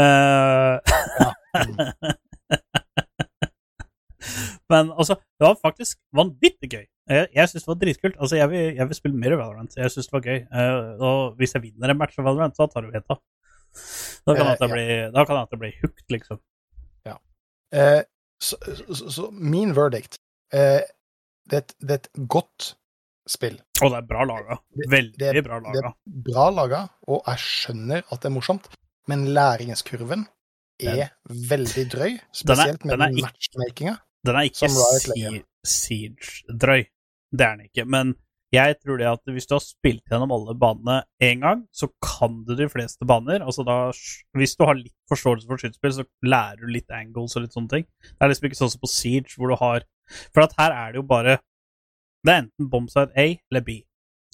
Eh, 0.00 0.74
Men 4.70 4.90
altså, 4.96 5.14
det 5.38 5.44
var 5.46 5.56
faktisk 5.60 5.98
vanvittig 6.16 6.70
gøy. 6.72 6.84
Jeg, 7.10 7.28
jeg 7.36 7.48
syns 7.50 7.64
det 7.66 7.68
var 7.68 7.80
dritkult. 7.82 8.16
Altså, 8.16 8.36
jeg 8.36 8.48
vil, 8.50 8.74
jeg 8.78 8.88
vil 8.88 8.96
spille 8.96 9.16
mer 9.20 9.34
Valorant. 9.36 9.74
Jeg 9.76 9.90
syns 9.92 10.06
det 10.08 10.12
var 10.16 10.24
gøy. 10.24 10.38
Uh, 10.48 11.02
og 11.04 11.34
hvis 11.36 11.52
jeg 11.54 11.62
vinner 11.66 11.92
en 11.92 11.98
match 12.00 12.18
av 12.18 12.24
Valorant, 12.24 12.56
så 12.56 12.66
tar 12.72 12.86
du 12.86 12.94
heta. 12.94 13.18
Da 14.24 14.34
kan 14.38 14.46
jeg 14.78 15.12
da 15.12 15.24
kan 15.26 15.36
det 15.36 15.52
jeg 15.52 15.60
blir 15.60 15.78
hooked, 15.82 16.04
liksom. 16.14 16.40
Eh, 17.74 18.02
så, 18.38 18.54
so, 18.62 18.94
so, 18.94 19.08
so, 19.10 19.24
min 19.34 19.72
verdict 19.74 20.20
eh, 20.54 20.84
det, 21.50 21.58
et- 21.58 21.74
det 21.82 21.90
er 21.90 22.00
et 22.04 22.28
godt 22.30 22.68
spill. 23.26 23.56
Og 23.82 23.90
det 23.90 23.98
er 23.98 24.06
bra 24.06 24.22
laga. 24.28 24.58
Veldig 24.92 25.18
det- 25.18 25.42
bra 25.44 25.58
Det 25.58 25.66
laga. 25.74 25.88
er 25.90 26.22
bra 26.28 26.44
laga, 26.54 26.82
og 27.08 27.22
jeg 27.26 27.38
skjønner 27.42 28.04
at 28.12 28.20
det 28.22 28.30
er 28.30 28.34
morsomt, 28.36 28.68
men 29.10 29.26
læringskurven 29.34 30.22
er 30.80 31.10
veldig 31.50 31.84
drøy. 31.96 32.14
Spesielt 32.32 32.84
med 32.84 32.94
den 32.94 33.02
er 33.02 33.06
den 33.08 33.18
ikke- 33.18 33.32
matchmakinga. 33.32 33.96
Den 34.24 34.36
er 34.38 34.48
ikke 34.48 34.68
Siege-drøy. 35.64 36.84
Det 37.34 37.44
er 37.46 37.56
den 37.56 37.66
ikke. 37.70 37.84
Men 37.84 38.14
Jeg 38.54 38.76
tror 38.78 39.00
det 39.00 39.06
at 39.08 39.32
hvis 39.34 39.48
du 39.50 39.56
har 39.56 39.62
spilt 39.64 40.04
gjennom 40.06 40.30
alle 40.30 40.52
banene 40.54 41.00
én 41.18 41.40
gang, 41.42 41.64
så 41.74 41.88
kan 41.98 42.36
du 42.46 42.52
de 42.54 42.68
fleste 42.70 43.02
baner. 43.08 43.42
Altså 43.42 43.64
da, 43.66 43.90
hvis 44.38 44.54
du 44.54 44.62
har 44.68 44.76
litt 44.78 44.94
forståelse 45.10 45.48
for 45.48 45.58
skytespill, 45.58 45.94
så 45.96 46.04
lærer 46.22 46.60
du 46.62 46.70
litt 46.70 46.92
angles 46.94 47.34
og 47.34 47.42
litt 47.42 47.56
sånne 47.56 47.72
ting. 47.72 47.88
Det 48.04 48.22
er 48.22 48.30
liksom 48.30 48.46
ikke 48.46 48.60
sånn 48.60 48.70
som 48.76 48.84
på 48.84 48.92
Siege, 48.92 49.34
hvor 49.34 49.50
du 49.50 49.56
har 49.58 49.88
For 50.36 50.44
at 50.44 50.54
her 50.58 50.70
er 50.70 50.92
det 50.92 51.00
jo 51.00 51.06
bare 51.08 51.38
Det 52.24 52.30
er 52.30 52.42
enten 52.44 52.68
bombsite 52.70 53.10
A 53.16 53.26
eller 53.50 53.64
B. 53.64 53.80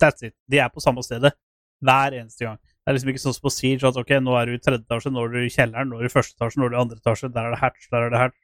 That's 0.03 0.27
it. 0.27 0.35
De 0.51 0.59
er 0.59 0.69
på 0.69 0.83
samme 0.85 1.03
stedet 1.07 1.33
hver 1.81 2.13
eneste 2.13 2.45
gang. 2.45 2.59
Det 2.61 2.91
er 2.91 2.97
liksom 2.97 3.11
ikke 3.13 3.23
sånn 3.23 3.37
som 3.37 3.47
på 3.47 3.53
Siege 3.55 3.89
at 3.89 3.97
ok, 3.97 4.13
nå 4.21 4.37
er 4.37 4.51
du 4.51 4.57
i 4.57 4.61
tredje 4.61 4.85
etasje, 4.85 5.13
nå 5.15 5.25
er 5.25 5.33
du 5.33 5.41
i 5.41 5.53
kjelleren, 5.53 5.89
nå 5.89 5.99
er 5.99 6.05
du 6.05 6.11
i 6.11 6.13
første 6.13 6.37
etasje, 6.37 6.61
nå 6.61 6.67
er 6.67 6.73
du 6.73 6.77
i 6.77 6.81
andre 6.81 7.01
etasje, 7.01 7.31
der 7.33 7.49
er 7.49 7.55
det 7.55 7.61
hatch, 7.63 7.89
der 7.93 8.07
er 8.07 8.13
det 8.13 8.21
hatch, 8.21 8.40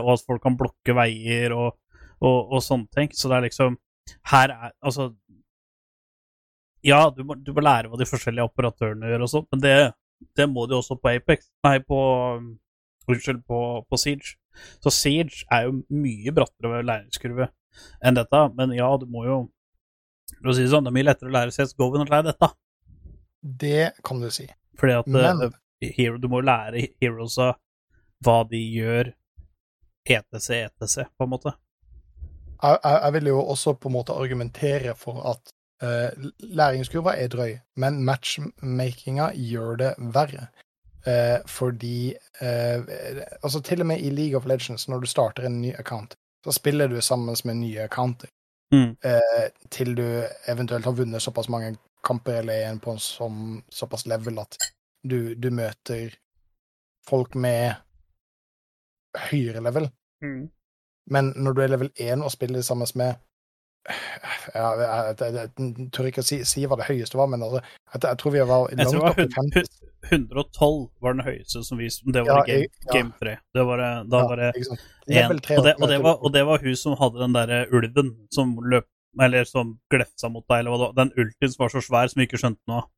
og 0.00 0.12
at 0.14 0.24
folk 0.26 0.42
kan 0.42 0.56
blokke 0.56 0.94
veier 0.96 1.52
og, 1.56 1.74
og, 2.20 2.52
og 2.56 2.62
sånne 2.64 2.88
ting. 2.96 3.10
Så 3.12 3.28
det 3.28 3.36
er 3.38 3.46
liksom 3.48 3.76
Her 4.30 4.52
er 4.54 4.70
Altså 4.80 5.10
Ja, 6.86 7.10
du 7.10 7.24
må, 7.26 7.34
du 7.34 7.52
må 7.52 7.64
lære 7.64 7.90
hva 7.90 7.98
de 7.98 8.06
forskjellige 8.08 8.46
operatørene 8.46 9.08
gjør 9.10 9.24
og 9.26 9.30
sånt, 9.32 9.48
men 9.52 9.62
det, 9.64 9.74
det 10.38 10.46
må 10.48 10.66
de 10.70 10.76
også 10.78 10.96
på 11.00 11.10
Apex. 11.16 11.48
Nei, 11.66 11.78
på 11.82 11.98
um, 12.38 12.52
Unnskyld, 13.10 13.40
på, 13.46 13.58
på 13.90 13.98
Siege. 14.00 14.36
Så 14.82 14.92
Siege 14.94 15.44
er 15.52 15.66
jo 15.66 15.80
mye 15.92 16.32
brattere 16.34 16.84
læringskurve 16.86 17.50
enn 18.06 18.16
dette, 18.16 18.40
men 18.56 18.72
ja, 18.76 18.88
du 18.96 19.04
må 19.10 19.26
jo 19.26 19.42
For 20.40 20.50
å 20.50 20.54
si 20.56 20.64
det 20.64 20.70
sånn, 20.72 20.86
det 20.86 20.90
er 20.90 20.96
mye 20.96 21.06
lettere 21.06 21.30
å 21.30 21.34
lære 21.36 21.52
CSGO 21.54 21.90
enn 21.94 22.06
å 22.06 22.08
lære 22.08 22.26
dette. 22.32 22.48
Det 23.62 23.82
kan 24.06 24.18
du 24.22 24.26
si. 24.34 24.46
Fordi 24.80 24.96
at 24.96 25.06
Men- 25.06 25.42
eh, 25.46 25.92
hero, 25.98 26.18
du 26.18 26.26
må 26.28 26.40
lære 26.42 26.88
heroesa 27.02 27.52
hva 28.24 28.38
de 28.48 28.58
gjør, 28.58 29.12
ETC, 30.06 30.50
ETC, 30.50 30.96
på 31.18 31.26
en 31.26 31.32
måte. 31.32 31.52
Jeg, 32.62 32.78
jeg, 32.84 33.00
jeg 33.02 33.12
vil 33.12 33.30
jo 33.32 33.40
også 33.42 33.74
på 33.80 33.88
en 33.88 33.96
måte 33.96 34.16
argumentere 34.16 34.94
for 34.98 35.22
at 35.32 35.52
uh, 35.84 36.28
læringskurva 36.38 37.16
er 37.16 37.32
drøy, 37.32 37.56
men 37.76 38.04
matchmakinga 38.04 39.32
gjør 39.34 39.82
det 39.82 39.90
verre. 40.14 40.48
Uh, 41.06 41.38
fordi 41.46 42.14
uh, 42.42 42.82
Altså, 43.42 43.60
til 43.62 43.80
og 43.80 43.86
med 43.86 44.00
i 44.00 44.10
League 44.10 44.36
of 44.36 44.46
Legends, 44.46 44.88
når 44.88 45.04
du 45.04 45.06
starter 45.06 45.46
en 45.46 45.60
ny 45.62 45.74
account, 45.78 46.14
så 46.44 46.52
spiller 46.52 46.86
du 46.86 47.00
sammen 47.00 47.36
med 47.44 47.54
nye 47.54 47.80
accounter. 47.80 48.28
Mm. 48.72 48.96
Til 49.70 49.96
du 49.96 50.22
eventuelt 50.50 50.84
har 50.84 50.92
vunnet 50.92 51.22
såpass 51.22 51.48
mange 51.48 51.76
kamper 52.06 52.40
eller 52.40 52.54
er 52.66 52.78
på 52.82 52.94
en 52.94 53.02
sånn, 53.02 53.42
såpass 53.70 54.06
level 54.10 54.40
at 54.42 54.58
du, 55.06 55.34
du 55.34 55.52
møter 55.54 56.16
folk 57.06 57.36
med 57.38 57.76
høyere 59.30 59.62
level. 59.64 59.88
Mm. 60.24 60.44
Men 61.12 61.32
når 61.36 61.54
du 61.54 61.62
er 61.62 61.72
level 61.72 61.90
1 62.02 62.24
og 62.24 62.32
spiller 62.34 62.64
sammen 62.66 62.88
med 62.98 63.14
ja, 63.86 64.70
jeg, 64.74 64.86
jeg, 65.20 65.34
jeg, 65.34 65.50
jeg 65.78 65.90
tør 65.94 66.08
ikke 66.10 66.22
å 66.24 66.26
si, 66.26 66.40
si 66.48 66.64
hva 66.66 66.78
det 66.80 66.88
høyeste 66.88 67.18
var, 67.18 67.28
men 67.30 67.44
altså, 67.46 67.60
jeg, 67.92 68.00
jeg 68.02 68.18
tror 68.18 68.34
vi 68.34 68.40
var 68.42 68.72
langt 68.80 68.96
opp 68.98 69.20
i 69.22 69.26
50. 69.36 69.68
112 70.06 70.88
var 71.02 71.16
den 71.16 71.24
høyeste 71.26 71.62
som 71.66 71.78
vi 71.80 71.88
Det 72.14 72.22
var 72.26 72.46
Ja, 72.46 72.56
i 72.56 72.66
game, 72.66 72.68
ja. 72.86 72.92
game 72.92 73.12
3. 73.20 73.36
Det 73.54 73.64
var, 73.66 73.82
eh, 73.82 74.02
da 74.10 74.20
Ja, 74.20 74.26
var 74.26 74.42
det 74.42 74.50
3 75.42 75.56
og, 75.58 75.64
det, 75.64 75.74
og, 75.80 76.02
var, 76.02 76.18
og 76.20 76.34
det 76.34 76.44
var 76.46 76.62
hun 76.62 76.76
som 76.76 76.98
hadde 77.00 77.22
den 77.22 77.34
derre 77.34 77.64
ulven 77.74 78.12
som 78.34 78.54
løp 78.62 78.86
Eller 79.22 79.44
som 79.48 79.78
glefsa 79.90 80.28
mot 80.28 80.44
deg, 80.44 80.58
eller 80.60 80.70
hva 80.74 80.78
det 80.78 80.86
var. 80.86 80.96
Den 80.98 81.12
ultien 81.16 81.52
som 81.52 81.62
var 81.62 81.70
så 81.72 81.80
svær 81.80 82.10
som 82.12 82.20
vi 82.20 82.26
ikke 82.28 82.40
skjønte 82.42 82.60
noe 82.68 82.82
av. 82.82 82.90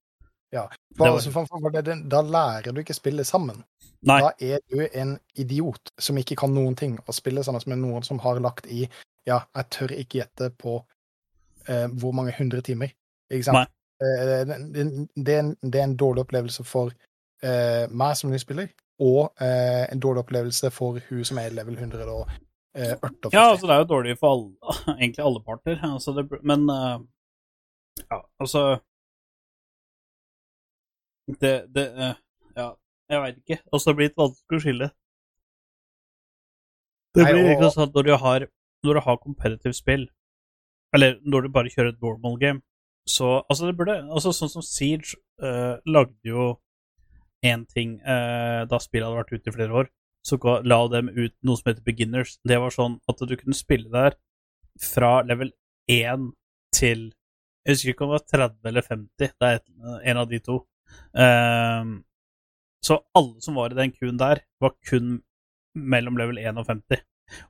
for, 0.52 1.04
Bare 1.04 1.12
altså, 1.12 1.30
for, 1.32 1.70
det, 1.70 1.96
Da 2.10 2.22
lærer 2.22 2.72
du 2.72 2.80
ikke 2.80 2.96
spille 2.96 3.24
sammen. 3.24 3.60
Nei. 4.06 4.20
Da 4.22 4.30
er 4.40 4.62
du 4.70 4.80
en 4.86 5.18
idiot 5.36 5.92
som 5.98 6.18
ikke 6.18 6.36
kan 6.38 6.54
noen 6.54 6.76
ting, 6.78 6.98
og 7.06 7.14
spiller 7.14 7.42
sammen 7.42 7.62
med 7.66 7.82
noen 7.82 8.06
som 8.06 8.20
har 8.24 8.40
lagt 8.40 8.66
i 8.70 8.86
Ja, 9.26 9.42
jeg 9.56 9.68
tør 9.74 9.92
ikke 9.92 10.22
gjette 10.22 10.50
på 10.56 10.78
eh, 11.68 11.86
hvor 12.00 12.14
mange 12.16 12.32
hundre 12.38 12.62
timer. 12.64 12.94
Ikke 13.28 13.44
sant? 13.50 13.74
Eh, 14.00 14.22
det, 14.48 14.58
det, 15.16 15.34
er 15.34 15.42
en, 15.42 15.54
det 15.62 15.80
er 15.80 15.84
en 15.84 15.96
dårlig 16.00 16.24
opplevelse 16.24 16.64
for 16.64 16.94
eh, 17.42 17.84
meg 17.90 18.16
som 18.16 18.32
ny 18.32 18.40
spiller, 18.40 18.70
og 19.04 19.34
eh, 19.44 19.84
en 19.92 20.00
dårlig 20.00 20.24
opplevelse 20.24 20.70
for 20.72 21.02
hun 21.10 21.24
som 21.28 21.42
er 21.42 21.52
level 21.52 21.76
148. 21.76 22.38
Ja, 23.34 23.50
altså 23.50 23.66
det 23.66 23.74
er 23.74 23.82
jo 23.82 23.90
dårlig 23.90 24.16
for 24.20 24.32
alle, 24.32 24.76
egentlig 25.00 25.24
alle 25.26 25.44
parter. 25.44 25.80
Altså, 25.92 26.16
det, 26.16 26.28
men 26.40 26.68
eh, 26.72 26.98
Ja, 28.08 28.22
altså 28.40 28.78
Det, 31.28 31.54
det 31.74 31.86
eh, 31.92 32.14
Ja, 32.56 32.68
jeg 33.10 33.22
veit 33.22 33.40
ikke. 33.42 33.58
Altså, 33.72 33.90
det 33.90 33.96
blir 33.96 34.08
litt 34.08 34.20
vanskelig 34.20 34.58
å 34.58 34.64
skille. 34.64 34.90
Det 37.14 37.24
Nei, 37.24 37.32
blir 37.32 37.44
og- 37.44 37.52
ikke 37.56 37.72
sånn 37.74 37.88
at 37.88 37.94
når 37.94 38.08
du 38.08 38.14
har, 38.16 38.46
når 38.84 38.94
du 38.94 39.00
har 39.00 39.20
competitive 39.22 39.74
spill, 39.74 40.08
eller 40.94 41.18
når 41.24 41.42
du 41.42 41.48
bare 41.48 41.72
kjører 41.72 41.92
et 41.92 42.02
normal 42.02 42.38
game, 42.38 42.62
så 43.08 43.42
Altså, 43.48 43.66
det 43.66 43.76
burde 43.76 43.96
Altså, 44.12 44.32
sånn 44.32 44.50
som 44.52 44.62
Siege 44.62 45.16
uh, 45.42 45.80
lagde 45.86 46.16
jo 46.24 46.58
én 47.44 47.66
ting 47.68 48.00
uh, 48.02 48.66
da 48.66 48.78
spillet 48.78 49.06
hadde 49.06 49.22
vært 49.22 49.32
ute 49.32 49.48
i 49.48 49.56
flere 49.56 49.72
år 49.72 49.88
så 50.28 50.38
la 50.64 50.80
dem 50.88 51.08
ut 51.08 51.34
noe 51.46 51.56
som 51.56 51.70
heter 51.70 51.84
beginners. 51.84 52.38
Det 52.44 52.58
var 52.60 52.74
sånn 52.74 52.98
at 53.08 53.20
du 53.20 53.36
kunne 53.36 53.56
spille 53.56 53.88
der 53.92 54.16
fra 54.80 55.22
level 55.22 55.52
1 55.88 56.32
til 56.74 57.12
Jeg 57.66 57.74
husker 57.74 57.92
ikke 57.92 58.04
om 58.06 58.12
det 58.12 58.18
var 58.18 58.48
30 58.48 58.68
eller 58.70 58.84
50. 58.86 59.32
Det 59.40 59.48
er 59.48 59.58
en 60.08 60.16
av 60.16 60.28
de 60.30 60.38
to. 60.40 60.62
Ehm, 61.18 62.00
så 62.84 63.00
alle 63.18 63.40
som 63.44 63.58
var 63.58 63.72
i 63.72 63.78
den 63.78 63.94
queuen 63.94 64.20
der, 64.20 64.42
var 64.62 64.74
kun 64.88 65.18
mellom 65.74 66.18
level 66.18 66.38
1 66.40 66.60
og 66.60 66.66
50. 66.68 67.02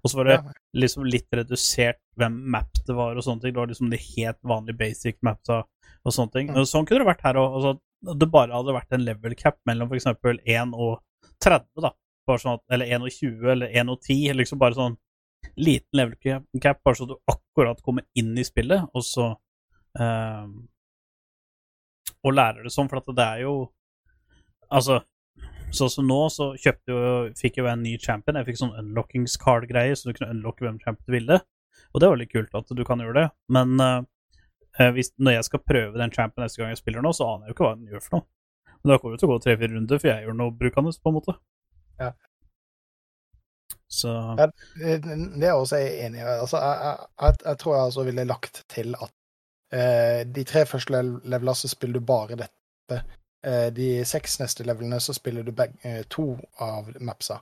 Og 0.02 0.10
så 0.10 0.18
var 0.18 0.26
det 0.26 0.38
liksom 0.74 1.04
litt 1.06 1.28
redusert 1.34 2.00
hvem 2.18 2.38
map 2.50 2.80
det 2.86 2.96
var 2.98 3.14
og 3.14 3.24
sånne 3.24 3.44
ting. 3.44 3.54
Det 3.54 3.60
var 3.60 3.70
liksom 3.70 3.92
de 3.92 4.00
helt 4.02 4.38
vanlige 4.42 4.80
basic 4.80 5.20
mapsa 5.22 5.60
og 5.62 6.14
sånne 6.14 6.34
ting. 6.34 6.50
Mm. 6.50 6.62
Og 6.62 6.70
sånn 6.70 6.88
kunne 6.88 7.04
det 7.04 7.10
vært 7.12 7.26
her 7.28 7.38
òg. 7.38 7.58
Altså, 7.60 8.14
det 8.18 8.30
bare 8.32 8.54
hadde 8.54 8.74
vært 8.74 8.96
en 8.96 9.04
level 9.06 9.36
cap 9.38 9.58
mellom 9.68 9.90
f.eks. 9.92 10.08
1 10.10 10.74
og 10.74 10.98
30, 11.44 11.68
da. 11.84 11.92
Bare 12.28 12.42
sånn 12.42 12.58
at, 12.58 12.64
eller 12.74 12.90
1 12.98 13.06
og 13.06 13.14
20, 13.14 13.52
eller 13.54 13.78
1 13.84 13.92
og 13.94 14.02
10. 14.02 14.34
Liksom 14.40 14.60
bare 14.60 14.78
sånn 14.78 14.98
liten 15.58 16.00
level 16.00 16.42
cap, 16.62 16.82
bare 16.84 16.98
så 16.98 17.06
du 17.06 17.16
akkurat 17.30 17.80
kommer 17.82 18.06
inn 18.18 18.36
i 18.38 18.46
spillet, 18.46 18.84
og 18.94 19.04
så 19.06 19.28
ehm, 19.98 20.66
Og 22.26 22.34
lærer 22.34 22.66
det 22.66 22.72
sånn, 22.74 22.88
for 22.90 23.02
at 23.02 23.12
det 23.16 23.26
er 23.26 23.44
jo 23.46 23.56
Altså, 24.68 24.98
sånn 25.72 25.88
som 25.88 26.04
nå, 26.04 26.16
så 26.28 26.50
kjøpte 26.60 26.92
jo 26.92 27.12
Fikk 27.38 27.56
jo 27.56 27.64
jeg 27.64 27.72
en 27.72 27.84
ny 27.86 27.94
champion. 28.02 28.36
Jeg 28.36 28.50
fikk 28.50 28.58
sånn 28.60 28.74
unlockings 28.76 29.38
card-greie, 29.40 29.94
så 29.96 30.10
du 30.10 30.18
kunne 30.18 30.34
unlocke 30.34 30.66
hvem 30.66 30.80
champion 30.82 31.08
du 31.08 31.14
ville. 31.14 31.38
Og 31.94 32.02
det 32.02 32.10
var 32.10 32.20
litt 32.20 32.32
kult 32.34 32.52
at 32.58 32.74
du 32.76 32.84
kan 32.84 33.00
gjøre 33.00 33.16
det. 33.16 33.26
Men 33.54 33.80
eh, 33.80 34.90
hvis, 34.92 35.14
når 35.16 35.38
jeg 35.38 35.48
skal 35.48 35.64
prøve 35.64 36.00
den 36.00 36.12
champion 36.12 36.44
neste 36.44 36.60
gang 36.60 36.74
jeg 36.74 36.82
spiller 36.82 37.04
nå, 37.04 37.14
så 37.16 37.30
aner 37.32 37.48
jeg 37.48 37.54
jo 37.54 37.56
ikke 37.56 37.66
hva 37.68 37.76
den 37.78 37.92
gjør 37.94 38.04
for 38.04 38.18
noe. 38.18 38.28
Men 38.78 38.92
da 38.92 38.98
kommer 38.98 39.16
det 39.16 39.22
til 39.22 39.28
å 39.28 39.32
gå 39.32 39.38
tre-fire 39.44 39.74
runder, 39.74 40.00
for 40.00 40.10
jeg 40.12 40.26
gjør 40.26 40.36
noe 40.38 40.54
brukende, 40.54 40.92
på 41.02 41.10
en 41.10 41.16
måte. 41.16 41.38
Ja. 41.98 42.12
Så 43.88 44.12
Ja, 44.38 44.46
Det 44.76 45.48
er 45.48 45.56
også 45.56 45.80
jeg 45.80 46.06
enig 46.06 46.20
i. 46.20 46.26
Altså, 46.28 46.60
jeg, 46.60 46.98
jeg, 47.22 47.38
jeg, 47.44 47.58
tror 47.58 47.74
jeg 47.74 47.84
altså 47.88 48.04
ville 48.04 48.28
lagt 48.28 48.62
til 48.68 48.94
at 48.94 49.14
de 49.70 50.44
tre 50.48 50.64
første 50.66 50.92
lev- 50.94 51.20
levelene 51.24 51.54
så 51.56 51.68
spiller 51.68 52.00
du 52.00 52.06
bare 52.08 52.36
dette. 52.40 53.02
Eh, 53.44 53.68
de 53.70 54.04
seks 54.08 54.38
neste 54.40 54.64
levelene 54.66 54.98
så 55.00 55.14
spiller 55.14 55.44
du 55.46 55.52
beg, 55.52 55.74
eh, 55.84 56.02
to 56.10 56.38
av 56.64 56.88
mapsa. 57.00 57.40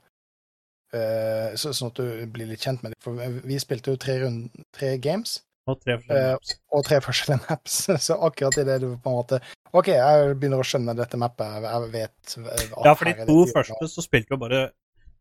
Eh, 0.94 1.54
så, 1.58 1.72
sånn 1.74 1.90
at 1.90 1.98
du 2.00 2.26
blir 2.32 2.46
litt 2.50 2.62
kjent 2.62 2.82
med 2.84 2.92
dem. 2.94 3.00
For 3.02 3.16
vi 3.46 3.58
spilte 3.62 3.92
jo 3.94 4.00
tre, 4.00 4.18
rund, 4.22 4.50
tre 4.76 4.96
games, 5.02 5.40
og 5.66 5.80
tre 5.82 5.96
forskjellige 5.98 6.26
Eh, 6.26 6.32
maps. 6.36 6.52
og 6.72 6.84
tre 6.86 6.98
forskjellige 7.02 7.50
maps. 7.50 7.78
Så 8.06 8.18
akkurat 8.22 8.58
idet 8.62 8.80
du 8.84 8.88
på 9.02 9.10
en 9.10 9.16
måte 9.18 9.40
OK, 9.74 9.88
jeg 9.90 10.36
begynner 10.38 10.62
å 10.62 10.66
skjønne 10.66 10.94
dette 10.96 11.18
mappet, 11.18 11.56
jeg 11.66 11.90
vet 11.92 12.36
eh, 12.38 12.68
Ja, 12.84 12.94
for 12.94 13.04
de 13.10 13.26
to 13.26 13.38
første 13.52 13.88
så 13.90 14.04
spilte 14.04 14.36
jo 14.36 14.38
bare 14.40 14.60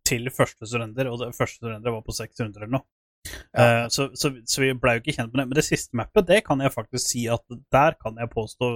til 0.06 0.30
første 0.30 0.68
surrender, 0.70 1.10
og 1.10 1.18
det 1.24 1.32
første 1.36 1.64
surrender 1.66 1.96
var 1.96 2.04
på 2.06 2.14
600 2.14 2.62
eller 2.62 2.76
noe. 2.78 2.86
Ja. 3.26 3.86
Uh, 3.86 3.86
så, 3.94 4.08
så, 4.18 4.32
så 4.46 4.62
vi 4.62 4.74
ble 4.78 4.98
jo 4.98 5.04
ikke 5.04 5.16
kjent 5.18 5.32
med 5.32 5.42
det. 5.42 5.48
Men 5.50 5.60
det 5.60 5.68
siste 5.68 5.98
mappet, 5.98 6.28
det 6.30 6.42
kan 6.48 6.62
jeg 6.62 6.74
faktisk 6.74 7.06
si 7.06 7.26
at 7.32 7.44
der 7.74 7.98
kan 8.02 8.20
jeg 8.22 8.32
påstå 8.34 8.72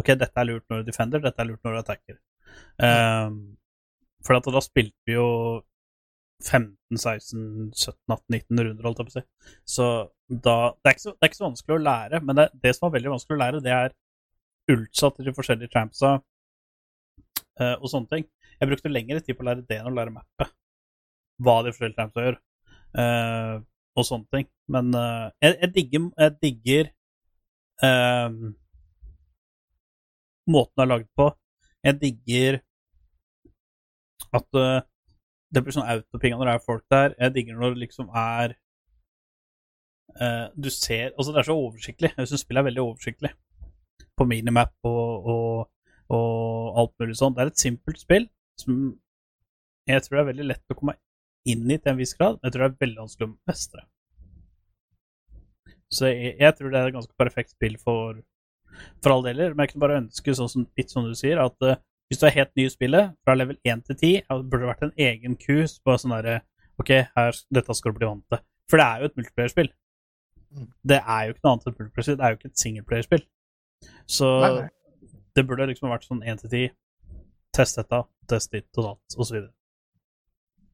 OK, 0.00 0.10
dette 0.12 0.42
er 0.42 0.48
lurt 0.48 0.66
når 0.70 0.82
du 0.82 0.90
defender, 0.90 1.22
dette 1.24 1.42
er 1.42 1.48
lurt 1.48 1.62
når 1.64 1.76
du 1.76 1.80
attacker. 1.82 2.18
Uh, 2.80 3.30
for 4.26 4.42
da 4.42 4.62
spilte 4.64 4.96
vi 5.06 5.16
jo 5.16 5.28
15, 6.44 6.98
16, 6.98 7.72
17, 7.72 7.96
18, 8.12 8.24
19 8.28 8.60
runder, 8.60 8.84
holdt 8.84 9.00
jeg 9.00 9.08
på 9.08 9.14
å 9.14 9.16
si. 9.16 9.24
Så 9.76 9.86
da 10.26 10.56
Det 10.82 10.90
er 10.90 10.98
så, 11.00 11.12
det 11.14 11.22
er 11.22 11.30
ikke 11.30 11.38
så 11.38 11.48
vanskelig 11.48 11.76
å 11.76 11.84
lære, 11.86 12.20
men 12.26 12.38
det, 12.38 12.46
det 12.62 12.72
som 12.76 12.88
er 12.88 12.96
veldig 12.96 13.12
vanskelig 13.14 13.36
å 13.36 13.42
lære, 13.44 13.62
det 13.64 13.74
er 13.76 13.94
ultsa 14.74 15.12
til 15.14 15.28
de 15.28 15.34
forskjellige 15.36 15.70
trampsa 15.72 16.16
uh, 16.18 17.76
og 17.76 17.86
sånne 17.92 18.10
ting. 18.10 18.26
Jeg 18.58 18.70
brukte 18.70 18.92
lengre 18.92 19.22
tid 19.22 19.38
på 19.38 19.44
å 19.44 19.48
lære 19.50 19.64
det 19.68 19.78
enn 19.80 19.90
å 19.90 19.94
lære 19.94 20.14
mappet. 20.14 20.52
Hva 21.44 21.56
de 21.62 21.72
forskjellige 21.74 21.98
trampsa 21.98 22.24
gjør, 22.24 22.36
eh, 22.96 23.56
og 23.96 24.06
sånne 24.06 24.28
ting. 24.34 24.48
Men 24.72 24.92
uh, 24.94 25.28
jeg, 25.42 25.56
jeg 25.62 25.72
digger, 25.74 26.06
jeg 26.18 26.36
digger 26.42 26.90
uh, 27.84 28.28
måten 30.52 30.76
det 30.76 30.84
er 30.84 30.92
lagd 30.92 31.08
på. 31.18 31.30
Jeg 31.86 31.98
digger 32.02 32.60
at 34.36 34.60
uh, 34.60 34.84
det 35.54 35.62
blir 35.62 35.76
sånn 35.76 35.88
autopinga 35.88 36.38
når 36.38 36.50
det 36.50 36.54
er 36.58 36.66
folk 36.66 36.86
der. 36.92 37.16
Jeg 37.20 37.36
digger 37.38 37.58
når 37.60 37.76
det 37.76 37.86
liksom 37.86 38.12
er 38.14 38.56
du 40.56 40.70
ser 40.72 41.10
Altså, 41.10 41.28
det 41.34 41.42
er 41.42 41.44
så 41.44 41.54
oversiktlig. 41.60 42.08
Jeg 42.16 42.28
syns 42.30 42.40
spillet 42.46 42.62
er 42.62 42.68
veldig 42.70 42.80
oversiktlig. 42.86 43.30
På 44.16 44.24
minimap 44.24 44.72
og, 44.88 45.26
og, 45.28 45.66
og 46.16 46.78
alt 46.80 46.94
mulig 47.02 47.18
sånn. 47.18 47.34
Det 47.36 47.42
er 47.42 47.50
et 47.50 47.60
simpelt 47.60 48.00
spill 48.00 48.24
som 48.56 48.78
jeg 49.86 50.02
tror 50.02 50.16
det 50.16 50.22
er 50.22 50.30
veldig 50.30 50.46
lett 50.48 50.72
å 50.72 50.78
komme 50.78 50.96
inn 51.52 51.66
i 51.70 51.78
til 51.78 51.92
en 51.92 52.00
viss 52.00 52.16
grad, 52.18 52.38
men 52.38 52.48
jeg 52.48 52.54
tror 52.54 52.64
det 52.64 52.70
er 52.72 52.86
veldig 52.86 53.02
vanskelig 53.04 53.28
å 53.28 53.36
mestre. 53.50 53.84
Så 55.92 56.10
jeg, 56.10 56.34
jeg 56.40 56.56
tror 56.58 56.72
det 56.72 56.80
er 56.80 56.90
et 56.90 56.96
ganske 56.96 57.14
perfekt 57.20 57.54
spill 57.54 57.76
for, 57.78 58.18
for 59.02 59.14
alle 59.14 59.30
deler. 59.30 59.54
Men 59.54 59.64
jeg 59.64 59.74
kunne 59.74 59.84
bare 59.86 60.00
ønske, 60.02 60.34
sånn 60.34 60.50
som, 60.50 60.66
litt 60.78 60.92
som 60.92 61.06
du 61.06 61.14
sier, 61.18 61.40
at 61.42 61.66
uh, 61.66 61.78
hvis 62.10 62.20
du 62.20 62.26
er 62.28 62.36
helt 62.36 62.52
ny 62.58 62.66
i 62.66 62.72
spillet, 62.72 63.14
fra 63.26 63.36
level 63.38 63.58
1 63.66 63.86
til 63.88 63.98
10, 63.98 64.12
ja, 64.18 64.38
det 64.38 64.50
burde 64.50 64.70
vært 64.70 64.86
en 64.86 64.94
egen 65.08 65.38
kurs 65.40 65.78
på 65.82 65.96
sånn 65.98 66.14
derre 66.16 66.40
OK, 66.82 66.92
her, 66.92 67.40
dette 67.56 67.74
skal 67.74 67.94
du 67.94 68.00
bli 68.00 68.08
vant 68.08 68.24
til. 68.30 68.42
For 68.70 68.80
det 68.80 68.86
er 68.86 69.00
jo 69.02 69.08
et 69.08 69.20
multiplayerspill. 69.20 69.70
Mm. 70.56 70.68
Det 70.92 70.98
er 71.00 71.22
jo 71.24 71.34
ikke 71.34 71.46
noe 71.46 71.54
annet 71.54 71.68
enn 71.70 71.76
multiplayerspill. 71.78 72.18
Det 72.18 72.26
er 72.26 72.34
jo 72.34 72.38
ikke 72.40 72.50
et 72.50 72.62
singleplayerspill. 72.62 73.24
Så 74.16 74.32
Nei, 74.42 74.50
nei. 74.58 75.14
det 75.38 75.46
burde 75.46 75.68
liksom 75.70 75.90
vært 75.92 76.06
sånn 76.06 76.22
1 76.22 76.42
til 76.42 76.52
10. 76.52 76.74
Test 77.56 77.80
dette, 77.80 78.02
test 78.28 78.52
ditt 78.52 78.82
og 78.82 78.90
datt, 78.90 79.16
osv. 79.16 79.46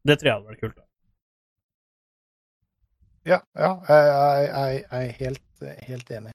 Det 0.02 0.18
tror 0.18 0.28
jeg 0.28 0.36
hadde 0.36 0.50
vært 0.50 0.62
kult. 0.62 0.76
da. 0.76 0.86
Ja, 3.24 3.38
ja 3.54 3.72
jeg, 3.88 4.84
er 4.90 5.10
helt, 5.18 5.66
helt 5.86 6.10
enig. 6.10 6.32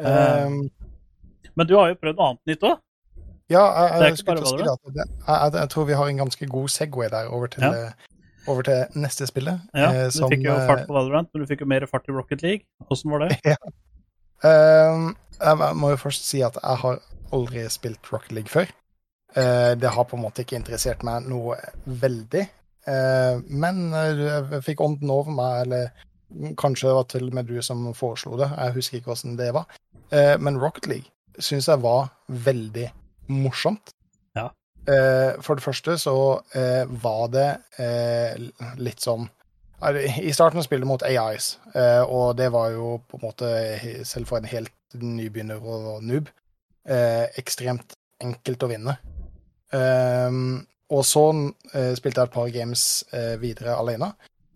Um, 0.00 0.70
Men 1.54 1.68
du 1.68 1.76
har 1.76 1.90
jo 1.92 1.98
prøvd 2.00 2.18
noe 2.18 2.30
annet 2.30 2.50
nytt 2.50 2.64
òg. 2.66 2.78
ja, 3.50 3.62
jeg, 3.66 4.16
jeg, 4.16 4.78
jeg, 4.96 5.52
jeg, 5.54 5.68
tror 5.70 5.86
vi 5.86 5.98
har 5.98 6.08
en 6.08 6.22
ganske 6.22 6.46
god 6.46 6.68
Segway 6.68 7.10
der 7.10 7.28
over 7.28 7.46
til, 7.46 7.62
Ja. 7.66 7.90
eh, 7.90 8.10
over 8.48 8.62
til 8.62 8.84
neste 8.94 9.26
spillet. 9.26 9.60
Ja, 9.74 9.90
eh, 9.92 10.04
du 10.06 10.18
som, 10.18 10.30
fikk 10.30 10.46
jo 10.46 10.56
fart 10.66 10.86
på 10.86 10.94
Valorant, 10.94 11.28
men 11.32 11.42
du 11.42 11.50
fikk 11.50 11.60
jo 11.66 11.70
mer 11.70 11.86
fart 11.90 12.08
i 12.08 12.14
Rocket 12.14 12.42
League. 12.42 12.66
Åssen 12.90 13.10
var 13.10 13.26
det? 13.26 13.38
Um, 14.40 15.10
jeg 15.36 15.74
må 15.76 15.90
jo 15.92 15.98
først 16.00 16.24
si 16.24 16.38
at 16.40 16.54
jeg 16.56 16.76
har 16.80 17.02
aldri 17.36 17.66
spilt 17.68 18.06
Rocket 18.08 18.32
League 18.32 18.48
før. 18.48 18.70
Uh, 19.36 19.76
det 19.76 19.90
har 19.92 20.06
på 20.08 20.16
en 20.16 20.22
måte 20.22 20.46
ikke 20.46 20.56
interessert 20.56 21.04
meg 21.04 21.26
noe 21.28 21.58
veldig. 21.84 22.46
Eh, 22.88 23.40
men 23.46 23.90
eh, 23.92 24.22
jeg 24.54 24.64
fikk 24.64 24.82
ånden 24.84 25.12
over 25.12 25.34
meg, 25.34 25.66
eller 25.66 26.54
kanskje 26.60 26.88
det 26.88 26.96
var 26.96 27.08
til 27.10 27.28
og 27.28 27.36
med 27.36 27.50
du 27.50 27.58
som 27.64 27.88
foreslo 27.96 28.38
det. 28.40 28.50
Jeg 28.54 28.76
husker 28.76 29.00
ikke 29.00 29.12
hvordan 29.12 29.38
det 29.40 29.50
var. 29.56 29.80
Eh, 30.10 30.36
men 30.40 30.60
Rocket 30.60 30.86
League 30.90 31.42
syns 31.42 31.68
jeg 31.70 31.82
var 31.82 32.10
veldig 32.28 32.88
morsomt. 33.30 33.94
Ja. 34.36 34.48
For 35.44 35.54
det 35.54 35.62
første 35.62 35.94
så 36.00 36.14
var 37.04 37.28
det 37.30 37.46
litt 38.80 39.04
sånn 39.04 39.28
i 40.20 40.32
starten 40.34 40.64
spilte 40.64 40.82
jeg 40.82 40.90
mot 40.90 41.04
AIs, 41.06 41.54
og 42.10 42.34
det 42.36 42.50
var 42.52 42.72
jo 42.74 42.98
på 43.08 43.16
en 43.16 43.22
måte, 43.22 43.52
selv 44.04 44.28
for 44.28 44.40
en 44.40 44.48
helt 44.50 44.74
nybegynner 44.98 45.62
og 45.62 46.02
noob, 46.04 46.28
ekstremt 47.40 47.94
enkelt 48.20 48.66
å 48.66 48.70
vinne. 48.72 48.96
Um, 49.72 50.66
og 50.90 51.04
så 51.06 51.22
eh, 51.74 51.92
spilte 51.98 52.20
jeg 52.24 52.28
et 52.30 52.34
par 52.34 52.48
games 52.54 52.84
eh, 53.14 53.36
videre 53.40 53.76
alene, 53.78 54.08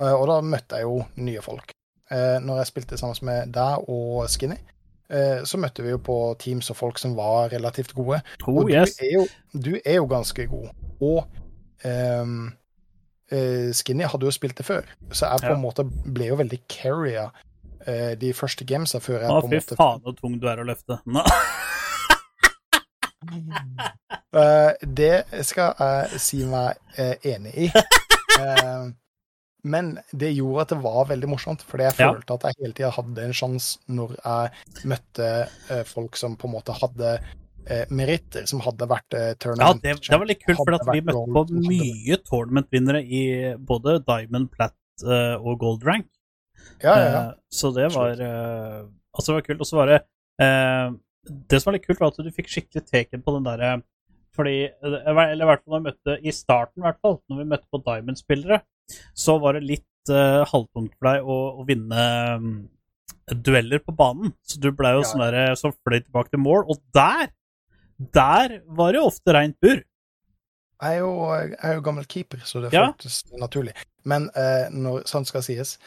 eh, 0.02 0.12
og 0.12 0.26
da 0.30 0.40
møtte 0.42 0.80
jeg 0.80 0.88
jo 0.88 1.04
nye 1.22 1.42
folk. 1.44 1.70
Eh, 2.10 2.38
når 2.42 2.60
jeg 2.62 2.70
spilte 2.72 2.98
sammen 3.00 3.16
med 3.28 3.52
deg 3.54 3.86
og 3.88 4.26
Skinny, 4.32 4.56
eh, 5.10 5.44
så 5.46 5.60
møtte 5.62 5.82
vi 5.86 5.94
jo 5.94 6.00
på 6.02 6.16
teams 6.42 6.68
og 6.74 6.76
folk 6.80 6.98
som 7.00 7.14
var 7.16 7.48
relativt 7.54 7.94
gode. 7.96 8.20
Oh, 8.46 8.64
Og 8.64 8.70
yes. 8.74 8.96
du, 8.98 9.04
er 9.06 9.14
jo, 9.14 9.24
du 9.54 9.72
er 9.84 9.96
jo 10.00 10.06
ganske 10.10 10.46
god. 10.50 10.68
Og 11.00 11.24
um, 11.84 12.52
Skinny 13.74 14.04
hadde 14.06 14.28
jo 14.28 14.34
spilt 14.34 14.58
det 14.60 14.66
før, 14.68 14.84
så 15.10 15.30
jeg 15.32 15.40
på 15.46 15.50
Ja. 15.50 15.56
en 15.56 15.62
måte 15.64 15.82
ble 15.86 16.28
jo 16.28 16.36
veldig 16.38 16.60
carrier 16.70 17.32
de 18.20 18.30
første 18.32 18.64
gamesa 18.64 18.96
før 19.02 19.18
jeg 19.20 19.28
Å, 19.28 19.40
på 19.42 19.48
en 19.50 19.60
fy 19.60 19.76
faen 19.76 19.98
så 20.04 20.12
tung 20.16 20.38
du 20.40 20.46
er 20.48 20.60
å 20.62 20.64
løfte. 20.64 20.96
Eh, 24.34 24.72
det 24.82 25.44
skal 25.46 25.76
jeg 25.78 26.18
si 26.18 26.40
meg 26.50 26.74
uh, 26.98 27.12
enig 27.22 27.52
i. 27.54 27.68
Uh, 28.34 28.88
men 29.72 29.92
det 30.10 30.32
gjorde 30.34 30.64
at 30.64 30.72
det 30.72 30.78
var 30.82 31.04
veldig 31.06 31.28
morsomt, 31.30 31.62
fordi 31.62 31.86
jeg 31.86 31.94
Ja. 32.00 32.08
følte 32.10 32.34
at 32.34 32.46
jeg 32.48 32.58
hele 32.64 32.74
tida 32.74 32.90
hadde 32.96 33.28
en 33.28 33.36
sjanse 33.38 33.78
når 33.86 34.16
jeg 34.16 34.88
møtte 34.90 35.28
folk 35.86 36.18
som 36.18 36.34
på 36.34 36.50
en 36.50 36.54
måte 36.56 36.74
hadde 36.80 37.12
meritter, 37.94 38.48
som 38.50 38.58
hadde 38.66 38.90
vært 38.90 39.14
tournament. 39.38 39.86
Ja, 39.86 39.94
det, 39.94 40.02
det 40.10 40.18
var 40.18 40.30
litt 40.32 40.42
kult, 40.42 40.58
for 40.58 40.90
vi 40.90 41.04
møtte 41.06 41.24
på 41.38 41.62
mye 41.70 42.18
tournament-vinnere 42.26 43.04
i 43.06 43.22
både 43.70 44.00
Diamond, 44.02 44.50
Plat 44.50 45.06
og 45.38 45.62
Gold 45.62 45.86
Rank. 45.86 46.10
Ja, 46.82 46.98
ja, 46.98 47.08
ja. 47.14 47.24
Så 47.54 47.70
det 47.70 47.92
var 47.94 48.18
Altså, 48.18 49.30
det 49.30 49.38
var 49.38 49.46
kult. 49.46 49.62
Og 49.62 49.70
så 49.70 49.78
var 49.78 49.94
det 49.94 50.02
Det 51.24 51.60
som 51.60 51.70
var 51.70 51.78
litt 51.78 51.86
kult, 51.86 52.00
var 52.00 52.12
at 52.12 52.20
du 52.24 52.30
fikk 52.34 52.50
skikkelig 52.52 52.84
teken 52.90 53.22
på 53.24 53.34
den 53.36 53.46
derre 53.48 53.74
fordi, 54.34 54.68
Eller 54.82 55.38
i 55.38 55.46
hvert 55.46 55.62
fall 55.62 55.76
når 55.76 55.80
vi 55.80 55.86
møtte 55.92 56.14
i 56.26 56.32
starten, 56.34 56.82
hvert 56.82 56.98
fall, 57.04 57.20
når 57.30 57.38
vi 57.38 57.44
møtte 57.52 57.68
på 57.70 57.78
Diamond-spillere, 57.86 58.56
så 59.14 59.36
var 59.38 59.54
det 59.54 59.62
litt 59.68 60.10
uh, 60.10 60.42
halvtungt 60.50 60.96
for 60.98 61.06
deg 61.06 61.22
å, 61.30 61.36
å 61.62 61.66
vinne 61.68 62.06
um, 62.34 62.48
dueller 63.30 63.78
på 63.78 63.94
banen. 63.94 64.34
Så 64.42 64.58
du 64.58 64.72
blei 64.74 64.90
jo 64.96 65.04
Ja. 65.04 65.08
sånn 65.12 65.22
der 65.22 65.54
som 65.60 65.72
fløy 65.86 66.00
tilbake 66.02 66.34
til 66.34 66.42
mål, 66.42 66.66
og 66.66 66.82
der 66.98 67.30
der 68.12 68.56
var 68.66 68.90
det 68.92 69.04
ofte 69.06 69.32
reint 69.36 69.54
bur. 69.62 69.78
Jeg 70.82 70.96
er 70.96 70.98
jo, 70.98 71.12
jeg 71.30 71.54
er 71.62 71.76
jo 71.78 71.84
gammel 71.86 72.04
keeper, 72.10 72.42
så 72.42 72.60
det 72.64 72.72
Ja. 72.74 72.88
føltes 72.90 73.22
naturlig. 73.38 73.72
Men 74.04 74.26
uh, 74.34 74.66
når 74.74 75.06
sant 75.06 75.30
skal 75.30 75.46
sies 75.46 75.78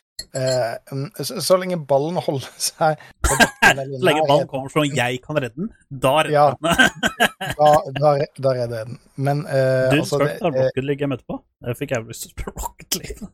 mm, 0.91 1.09
så, 1.23 1.41
så 1.41 1.57
lenge 1.61 1.77
ballen 1.89 2.17
holder 2.25 2.49
seg 2.61 3.01
på 3.25 3.37
bakken 3.39 3.81
Så 3.97 4.05
lenge 4.07 4.23
ballen 4.29 4.47
kommer 4.51 4.73
sånn 4.73 4.95
jeg 4.97 5.19
kan 5.23 5.39
redde 5.39 5.55
den, 5.55 5.71
da 5.89 6.13
redder 6.25 6.35
jeg 6.35 6.57
den. 6.57 6.91
da, 7.59 7.71
da, 7.99 8.13
da 8.41 8.53
redder 8.57 8.61
jeg 8.61 8.71
den. 8.73 8.99
Men 9.15 9.43
uh, 9.45 9.87
Du 9.93 9.99
altså, 10.01 10.21
eh, 10.25 10.37
Rocket 10.43 10.83
League 10.87 11.05
jeg 11.05 11.11
møtte 11.13 11.27
på. 11.29 11.39
Jeg 11.67 11.79
fikk 11.81 11.95
jeg 11.95 12.07
lyst 12.09 12.25
til 12.25 12.31
å 12.31 12.35
spille 12.35 12.55
Rocket 12.65 12.99
League. 13.01 13.29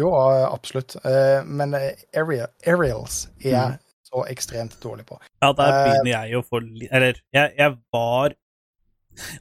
jo, 0.00 0.10
eh, 0.16 0.46
absolutt. 0.50 0.96
Uh, 1.04 1.40
men 1.46 1.76
aerial, 1.78 2.50
aerials 2.66 3.22
er 3.40 3.54
jeg 3.54 3.78
Mm. 3.78 3.78
så 4.10 4.24
ekstremt 4.26 4.72
dårlig 4.82 5.04
på. 5.06 5.16
Ja, 5.42 5.52
der 5.54 5.74
begynner 5.84 6.12
jeg 6.26 6.38
å 6.40 6.42
få 6.42 6.58
Eller, 6.90 7.20
jeg, 7.32 7.52
jeg 7.58 7.76
var 7.94 8.34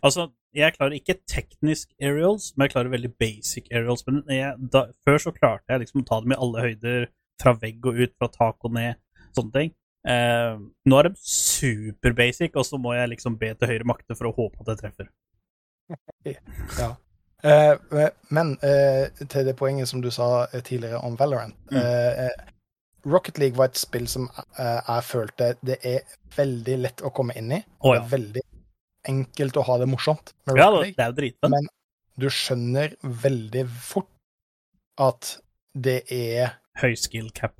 Altså, 0.03 0.27
jeg 0.55 0.75
klarer 0.75 0.97
ikke 0.97 1.19
teknisk 1.29 1.91
aerials, 2.01 2.51
men 2.55 2.65
jeg 2.65 2.73
klarer 2.73 2.93
veldig 2.93 3.11
basic 3.21 3.69
aerials. 3.71 4.05
Men 4.07 4.23
jeg, 4.33 4.55
da, 4.73 4.87
før 5.05 5.21
så 5.21 5.33
klarte 5.35 5.69
jeg 5.69 5.83
liksom 5.83 6.03
å 6.03 6.07
ta 6.09 6.21
dem 6.23 6.33
i 6.35 6.39
alle 6.39 6.65
høyder, 6.65 7.09
fra 7.39 7.53
vegg 7.55 7.85
og 7.87 7.99
ut, 8.01 8.15
fra 8.19 8.27
tak 8.33 8.65
og 8.67 8.73
ned, 8.75 8.99
sånne 9.37 9.53
ting. 9.55 9.75
Eh, 10.09 10.55
nå 10.59 10.99
er 10.99 11.09
de 11.09 11.21
super 11.23 12.15
basic, 12.17 12.55
og 12.59 12.65
så 12.67 12.79
må 12.81 12.95
jeg 12.97 13.13
liksom 13.13 13.37
be 13.39 13.53
til 13.55 13.71
høyre 13.73 13.87
makter 13.87 14.17
for 14.19 14.31
å 14.31 14.35
håpe 14.35 14.63
at 14.63 14.73
jeg 14.73 14.81
treffer. 14.85 15.11
Eh, 17.39 18.09
men 18.35 18.49
eh, 18.67 19.05
til 19.15 19.45
det 19.47 19.53
poenget 19.55 19.87
som 19.87 20.01
du 20.03 20.09
sa 20.11 20.41
eh, 20.51 20.59
tidligere 20.59 20.99
om 21.07 21.13
Valorant 21.15 21.55
Mm. 21.71 21.77
eh, 21.79 22.25
eh, 22.25 22.49
Rocket 23.07 23.37
League 23.39 23.55
var 23.55 23.69
et 23.71 23.79
spill 23.79 24.09
som 24.11 24.25
eh, 24.59 24.81
jeg 24.89 25.05
følte 25.07 25.53
det 25.63 25.77
er 25.87 26.01
veldig 26.35 26.75
lett 26.83 27.01
å 27.01 27.13
komme 27.15 27.37
inn 27.39 27.53
i. 27.55 27.61
Det 27.63 27.95
ja. 27.95 28.03
veldig 28.11 28.43
enkelt 29.07 29.57
å 29.57 29.65
ha 29.67 29.77
det 29.81 29.87
morsomt 29.89 30.33
med 30.49 30.59
Ja, 30.59 30.69
Rocket 30.73 30.97
det 30.97 31.05
er 31.05 31.27
jo. 31.29 31.51
Men 31.53 31.69
du 32.19 32.27
skjønner 32.33 32.95
veldig 33.03 33.65
fort 33.69 34.09
at 34.99 35.37
det 35.73 36.01
er 36.11 36.57
Høy 36.79 36.95
skill 36.99 37.29
cap. 37.35 37.55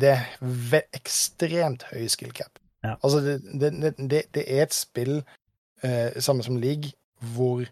det 0.00 0.12
er 0.16 0.86
ekstremt 0.96 1.86
høy 1.92 2.06
skill 2.12 2.32
cap. 2.36 2.58
Ja. 2.84 2.96
Altså, 3.02 3.20
det, 3.20 3.40
det, 3.60 3.94
det, 3.96 4.22
det, 4.34 4.44
er 4.44 4.66
et 4.66 4.74
spill, 4.74 5.22
eh, 5.82 6.16
samme 6.20 6.44
som 6.44 6.58
League, 6.60 6.92
hvor 7.34 7.64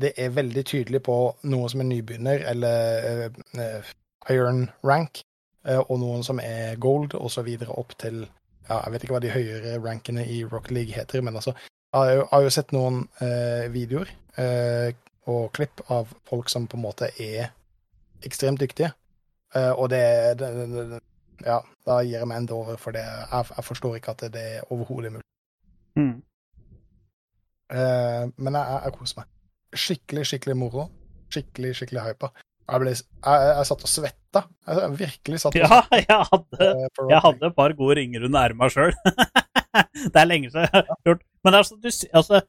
det 0.00 0.12
er 0.16 0.34
veldig 0.36 0.64
tydelig 0.64 1.02
på 1.06 1.16
noen 1.42 1.72
som 1.72 1.82
er 1.82 1.88
nybegynner, 1.90 2.44
eller 2.52 3.08
eh, 3.08 3.40
eh, 3.64 3.90
iron 4.32 4.68
rank, 4.86 5.22
eh, 5.66 5.80
og 5.80 6.00
noen 6.02 6.24
som 6.26 6.40
er 6.44 6.76
gold, 6.80 7.16
og 7.16 7.32
så 7.32 7.44
videre 7.46 7.76
opp 7.80 7.96
til 8.00 8.26
ja, 8.68 8.84
Jeg 8.84 8.92
vet 8.92 9.04
ikke 9.04 9.14
hva 9.16 9.22
de 9.24 9.34
høyere 9.34 9.78
rankene 9.82 10.24
i 10.30 10.42
Rock 10.46 10.70
League 10.70 10.94
heter, 10.94 11.24
men 11.26 11.34
altså 11.34 11.56
Jeg 11.90 12.26
har 12.30 12.44
jo, 12.44 12.50
sett 12.54 12.70
noen 12.70 13.02
eh, 13.18 13.66
videoer 13.74 14.10
eh, 14.38 14.92
og 15.30 15.50
klipp 15.56 15.82
av 15.90 16.10
folk 16.28 16.50
som 16.52 16.68
på 16.70 16.78
en 16.78 16.84
måte 16.84 17.08
er 17.18 17.50
ekstremt 18.26 18.62
dyktige. 18.62 18.92
Eh, 19.58 19.72
og 19.74 19.90
det, 19.90 20.04
det, 20.38 20.50
det, 20.54 20.84
det 20.92 21.00
Ja, 21.42 21.58
da 21.88 21.98
gir 22.04 22.20
jeg 22.20 22.28
meg 22.30 22.42
enda 22.42 22.54
over, 22.54 22.78
for 22.78 22.94
det, 22.94 23.02
jeg, 23.02 23.48
jeg 23.56 23.66
forstår 23.66 23.96
ikke 23.98 24.14
at 24.14 24.22
det, 24.34 24.44
er 24.60 24.70
overhodet 24.70 25.10
mulig. 25.16 25.26
Mm. 25.98 26.20
Eh, 27.74 28.24
men 28.36 28.60
jeg, 28.60 28.78
jeg, 28.84 28.94
koser 29.00 29.22
meg. 29.22 29.34
Skikkelig, 29.86 30.24
skikkelig 30.30 30.56
moro. 30.62 30.86
Skikkelig, 31.30 31.74
skikkelig 31.80 32.06
hypa. 32.06 32.30
Jeg, 32.70 32.82
ble, 32.84 32.94
jeg, 32.94 33.50
jeg 33.50 33.66
satt 33.66 33.86
og 33.86 33.90
svetta. 33.90 34.44
Jeg, 34.68 34.94
virkelig 35.00 35.42
satt 35.42 35.58
og 35.58 35.64
Ja, 35.64 35.82
jeg 35.98 36.22
hadde 36.30 36.70
eh, 36.70 37.06
Jeg 37.16 37.22
hadde 37.26 37.50
et 37.50 37.58
par 37.58 37.74
gode 37.78 37.98
ringer 37.98 38.30
under 38.30 38.46
erma 38.46 38.70
sjøl. 38.70 38.94
det 40.12 40.18
er 40.18 40.28
lenge 40.28 40.50
siden 40.50 40.66
jeg 40.66 40.74
har 40.74 41.06
gjort 41.06 41.22
Men 41.44 41.62
sånn 41.64 41.80
du 41.82 41.90
Altså, 41.90 42.40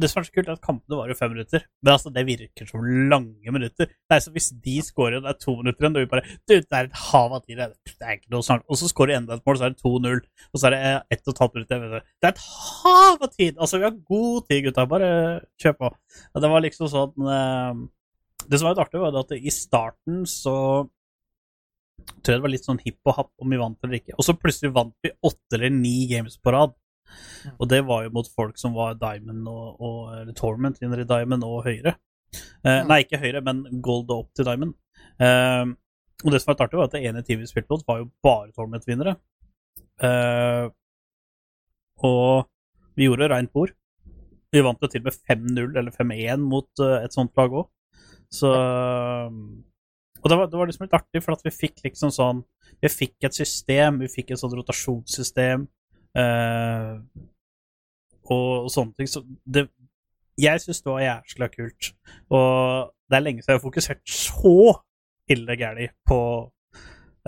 det 0.00 0.10
som 0.10 0.20
er 0.20 0.26
så 0.26 0.34
kult, 0.34 0.48
er 0.48 0.56
at 0.56 0.64
kampene 0.64 0.98
varer 0.98 1.16
fem 1.18 1.30
minutter. 1.30 1.64
Men 1.84 1.92
altså, 1.92 2.10
det 2.14 2.24
virker 2.26 2.66
som 2.66 2.86
lange 3.10 3.52
minutter. 3.54 3.86
Det 3.86 4.16
er 4.16 4.22
som 4.24 4.34
hvis 4.34 4.50
de 4.64 4.76
scorer, 4.82 5.20
det 5.22 5.30
er 5.30 5.38
to 5.38 5.54
minutter 5.60 5.84
igjen, 5.84 5.98
er 5.98 6.06
vi 6.06 6.10
bare 6.10 6.24
Du, 6.34 6.54
det 6.56 6.78
er 6.78 6.88
et 6.88 7.02
hav 7.12 7.36
av 7.36 7.44
tid. 7.44 7.60
Det 7.60 7.68
er, 8.02 8.16
ikke 8.16 8.32
noe 8.34 8.46
snart. 8.46 8.64
Og 8.66 8.80
så 8.80 8.90
scorer 8.90 9.18
enda 9.18 9.38
et 9.38 9.44
mål, 9.46 9.60
så 9.60 9.68
er 9.68 9.74
det 9.74 9.84
2-0. 9.84 10.24
Og 10.50 10.60
så 10.60 10.68
er 10.68 10.74
det 10.74 10.80
eh, 10.88 10.98
ett 11.14 11.22
og 11.22 11.34
et 11.34 11.42
halvt 11.44 11.58
minutt 11.58 11.76
igjen. 11.76 11.94
Det 11.94 12.30
er 12.30 12.34
et 12.34 12.46
hav 12.48 13.26
av 13.28 13.30
tid! 13.36 13.52
Altså, 13.54 13.78
vi 13.78 13.88
har 13.88 14.00
god 14.14 14.48
tid, 14.48 14.64
gutta. 14.66 14.88
Bare 14.90 15.12
kjør 15.62 15.78
på. 15.82 15.92
Det 16.42 16.52
var 16.56 16.66
liksom 16.66 16.90
sånn 16.90 17.30
eh, 17.36 17.84
Det 18.48 18.58
som 18.58 18.68
var 18.68 18.74
litt 18.74 18.84
artig, 18.86 19.04
var 19.04 19.22
at 19.22 19.36
i 19.38 19.54
starten 19.54 20.24
så 20.30 20.56
tror 22.06 22.32
jeg 22.32 22.40
det 22.40 22.44
var 22.46 22.52
litt 22.52 22.66
sånn 22.66 22.80
hipp 22.82 23.10
og 23.10 23.18
happ 23.18 23.30
om 23.42 23.52
vi 23.52 23.60
vant 23.60 23.84
eller 23.84 23.98
ikke. 24.00 24.16
Og 24.16 24.26
så 24.26 24.36
plutselig 24.38 24.72
vant 24.74 24.94
vi 25.04 25.12
åtte 25.24 25.58
eller 25.58 25.72
ni 25.74 26.06
games 26.10 26.36
på 26.40 26.54
rad. 26.54 26.74
Og 27.58 27.68
det 27.70 27.82
var 27.86 28.06
jo 28.06 28.14
mot 28.14 28.28
folk 28.32 28.58
som 28.60 28.74
var 28.76 28.96
Diamond 28.98 29.48
og, 29.50 29.80
og 29.80 29.98
eller 30.16 30.36
Torment 30.36 30.80
i 30.80 30.88
Diamond 30.88 31.46
og 31.46 31.66
høyere. 31.68 31.94
Eh, 32.64 32.80
nei, 32.88 33.02
ikke 33.04 33.20
høyere, 33.22 33.42
men 33.44 33.64
gold 33.84 34.08
og 34.08 34.24
opp 34.24 34.30
til 34.34 34.48
Diamond. 34.48 34.74
Eh, 35.22 35.64
og 36.24 36.32
det 36.32 36.40
som 36.40 36.50
var 36.50 36.56
litt 36.56 36.64
artig, 36.64 36.80
var 36.80 36.88
at 36.88 36.96
det 36.96 37.04
ene 37.04 37.22
teamet 37.26 37.44
vi 37.44 37.52
spilte 37.52 37.74
mot, 37.74 37.84
var 37.86 38.00
jo 38.00 38.10
bare 38.24 38.52
Torment-vinnere. 38.56 39.14
Eh, 40.08 40.66
og 42.08 42.48
vi 42.96 43.08
gjorde 43.08 43.30
reint 43.30 43.52
bord. 43.54 43.74
Vi 44.54 44.62
vant 44.62 44.82
jo 44.82 44.90
til 44.90 45.02
med 45.04 45.16
5-0 45.28 45.78
eller 45.80 45.94
5-1 45.94 46.42
mot 46.42 46.82
eh, 46.82 47.04
et 47.04 47.14
sånt 47.14 47.34
lag 47.38 47.54
òg. 47.60 47.68
Så 48.34 48.50
Og 50.24 50.30
det 50.30 50.38
var, 50.40 50.48
det 50.48 50.56
var 50.58 50.70
liksom 50.70 50.86
litt 50.86 50.96
artig, 50.96 51.20
for 51.20 51.36
at 51.36 51.44
vi 51.44 51.52
fikk 51.52 51.82
liksom 51.84 52.12
sånn 52.14 52.42
Vi 52.82 52.90
fikk 52.90 53.28
et 53.28 53.36
system, 53.36 54.00
vi 54.00 54.08
fikk 54.08 54.32
et 54.32 54.40
sånt 54.40 54.56
rotasjonssystem. 54.56 55.68
eh, 56.16 56.92
og, 58.24 58.64
og 58.64 58.70
sånne 58.72 58.96
ting. 58.96 59.10
Så 59.10 59.24
det 59.44 59.68
Jeg 60.40 60.62
syns 60.62 60.82
det 60.82 60.90
var 60.90 61.04
jæskla 61.04 61.48
kult. 61.52 61.92
Og 62.34 62.90
det 63.10 63.16
er 63.16 63.22
lenge 63.22 63.42
siden 63.42 63.54
jeg 63.54 63.60
har 63.60 63.68
fokusert 63.68 64.02
så 64.10 64.56
ille 65.30 65.56
gæli 65.56 65.86
på, 66.08 66.18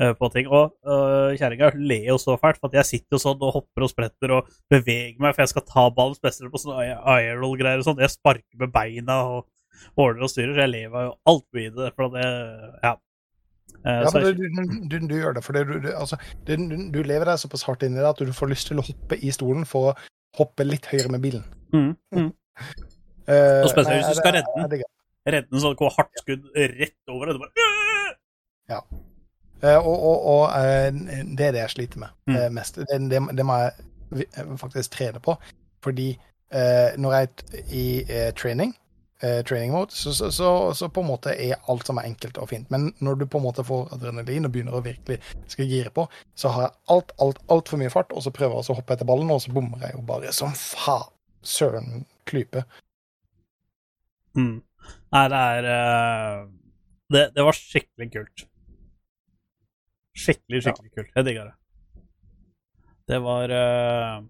eh, 0.01 0.15
på 0.19 0.31
ting. 0.35 0.49
Og 0.51 0.73
uh, 0.89 1.37
kjerringa 1.39 1.71
ler 1.77 2.09
jo 2.11 2.17
så 2.19 2.35
fælt, 2.41 2.59
for 2.59 2.73
at 2.73 2.81
jeg 2.81 2.91
sitter 2.91 3.17
jo 3.17 3.23
sånn 3.23 3.45
og 3.45 3.55
hopper 3.61 3.87
og 3.87 3.93
spretter 3.93 4.35
og 4.39 4.51
beveger 4.73 5.21
meg, 5.23 5.37
for 5.37 5.45
jeg 5.45 5.53
skal 5.55 5.67
ta 5.69 5.87
ballen, 5.95 6.19
spesielt 6.19 6.51
på 6.51 6.65
sånne 6.65 6.89
IRL-greier 6.89 7.85
og 7.85 7.87
sånn. 7.87 8.03
Jeg 8.03 8.17
sparker 8.17 8.65
med 8.65 8.75
beina 8.75 9.21
og 9.37 9.47
ordner 9.97 10.27
og 10.27 10.31
styrer, 10.33 10.55
så 10.57 10.65
jeg 10.67 10.73
lever 10.75 11.09
jo 11.09 11.13
alt 11.33 11.61
i 11.63 11.67
det. 11.77 11.91
For 11.97 12.15
det 12.15 12.27
Ja. 12.85 12.95
Eh, 13.87 14.03
Ja, 14.03 14.11
men 14.15 14.25
du, 14.25 14.89
du, 14.89 15.07
du, 15.07 15.15
gjør 15.15 15.35
det, 15.37 15.45
for 15.45 15.53
du, 15.53 15.79
du, 15.79 15.89
altså, 15.95 16.17
du, 16.47 16.57
du 16.95 17.03
lever 17.03 17.25
deg 17.29 17.39
såpass 17.39 17.63
hardt 17.69 17.83
inn 17.87 17.95
i 17.95 18.03
det 18.03 18.09
at 18.09 18.19
du 18.19 18.33
får 18.35 18.51
lyst 18.51 18.71
til 18.71 18.81
å 18.83 18.87
hoppe 18.87 19.19
i 19.23 19.31
stolen 19.35 19.67
for 19.69 19.93
å 19.93 19.97
hoppe 20.39 20.67
litt 20.67 20.87
høyere 20.91 21.13
med 21.15 21.23
bilen. 21.23 21.45
mm, 21.73 21.93
mm. 22.17 22.31
Uh, 23.27 23.63
Og 23.65 23.71
spesielt 23.73 23.91
nei, 23.91 23.97
hvis 24.01 24.17
du 24.17 24.21
skal 24.21 24.37
redde 24.39 24.53
den. 24.57 24.71
det. 24.71 24.87
Redde 25.27 25.57
en 25.57 25.63
sånn 25.63 25.77
hardt 25.97 26.23
skudd 26.23 26.47
rett 26.55 27.13
over, 27.13 27.33
og 27.33 27.35
du 27.35 27.45
bare 27.45 28.87
Eh, 29.65 29.79
og 29.81 30.03
og, 30.05 30.25
og 30.31 30.43
uh, 30.53 30.91
det 31.37 31.47
er 31.47 31.55
det 31.57 31.63
jeg 31.63 31.71
sliter 31.75 32.03
med 32.03 32.09
Mm. 32.29 32.55
mest. 32.55 32.77
Det, 32.77 32.99
det, 33.11 33.21
det 33.39 33.47
må 33.47 33.57
jeg 33.63 34.27
faktisk 34.61 34.93
trene 34.93 35.21
på. 35.23 35.37
Fordi 35.83 36.11
når 36.97 37.13
jeg 37.17 37.29
er 37.29 37.71
i 37.75 37.87
training, 38.39 38.75
training 39.21 39.73
mode, 39.73 39.95
så, 39.97 40.13
så, 40.13 40.29
så, 40.35 40.49
så 40.77 40.89
på 40.93 41.01
en 41.01 41.09
måte 41.09 41.33
er 41.33 41.57
alt 41.73 41.89
som 41.89 41.97
er 41.97 42.09
enkelt 42.11 42.37
og 42.43 42.51
fint. 42.51 42.69
Men 42.71 42.91
når 43.01 43.21
du 43.21 43.25
på 43.33 43.41
en 43.41 43.47
måte 43.47 43.65
får 43.65 43.95
adrenalin 43.97 44.45
og 44.45 44.53
begynner 44.53 44.77
å 44.77 44.83
virkelig 44.85 45.17
skal 45.49 45.71
gire 45.71 45.93
på, 45.95 46.05
så 46.37 46.53
har 46.53 46.67
jeg 46.67 46.75
alt, 46.93 47.15
alt, 47.25 47.41
altfor 47.53 47.81
mye 47.81 47.93
fart, 47.93 48.13
og 48.13 48.27
så 48.27 48.33
prøver 48.35 48.59
jeg 48.59 48.75
å 48.75 48.77
hoppe 48.77 48.97
etter 48.97 49.09
ballen, 49.09 49.33
og 49.33 49.41
så 49.45 49.55
bommer 49.57 49.87
jeg 49.87 49.97
jo 49.97 50.05
bare 50.09 50.35
som 50.37 50.53
faen. 50.57 51.13
Søren 51.47 52.05
klype. 52.27 52.65
mm. 54.35 54.57
Nei, 55.15 55.23
det 55.31 55.39
er 55.39 55.67
uh, 55.71 56.49
det, 57.15 57.23
det 57.37 57.45
var 57.47 57.55
skikkelig 57.55 58.09
kult. 58.13 58.45
Skikkelig, 60.17 60.63
skikkelig 60.65 60.91
kult. 60.97 61.13
Jeg 61.15 61.29
digga 61.29 61.45
det. 61.47 61.55
Det 63.07 63.21
var 63.23 63.55
uh, 63.55 64.25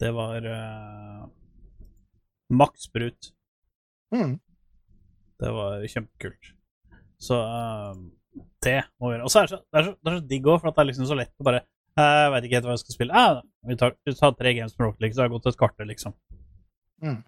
Det 0.00 0.12
var 0.16 0.48
uh, 0.48 1.28
maks 2.52 2.88
brut. 2.92 3.32
Mm. 4.14 4.36
Det 5.42 5.52
var 5.56 5.84
kjempekult. 5.90 6.52
Så 7.22 7.38
uh, 7.38 7.96
det 8.62 8.78
må 9.00 9.10
vi 9.10 9.16
gjøre. 9.16 9.26
Og 9.26 9.32
så 9.32 9.40
er 9.40 9.48
det 9.48 9.54
så, 9.54 9.60
det 9.62 9.80
er 9.80 9.88
så, 9.88 9.94
det 9.98 10.12
er 10.12 10.18
så 10.18 10.26
digg 10.30 10.48
òg, 10.48 10.60
for 10.60 10.70
det 10.70 10.82
er 10.82 10.88
liksom 10.90 11.08
så 11.08 11.18
lett 11.18 11.32
å 11.42 11.46
bare 11.46 11.62
eh, 11.62 12.18
Jeg 12.22 12.30
veit 12.34 12.46
ikke 12.46 12.58
helt 12.58 12.68
hva 12.68 12.76
jeg 12.76 12.84
skal 12.84 12.96
spille. 12.96 13.22
Eh, 13.22 13.40
vi, 13.70 13.78
tar, 13.80 13.96
vi 14.06 14.14
tar 14.18 14.36
tre 14.38 14.54
games 14.58 14.76
med 14.76 14.86
Rocket 14.86 15.04
League, 15.04 15.16
så 15.16 15.24
har 15.24 15.32
gått 15.32 15.48
et 15.50 15.58
kvarter, 15.60 15.88
liksom. 15.88 16.16
Mm. 17.02 17.18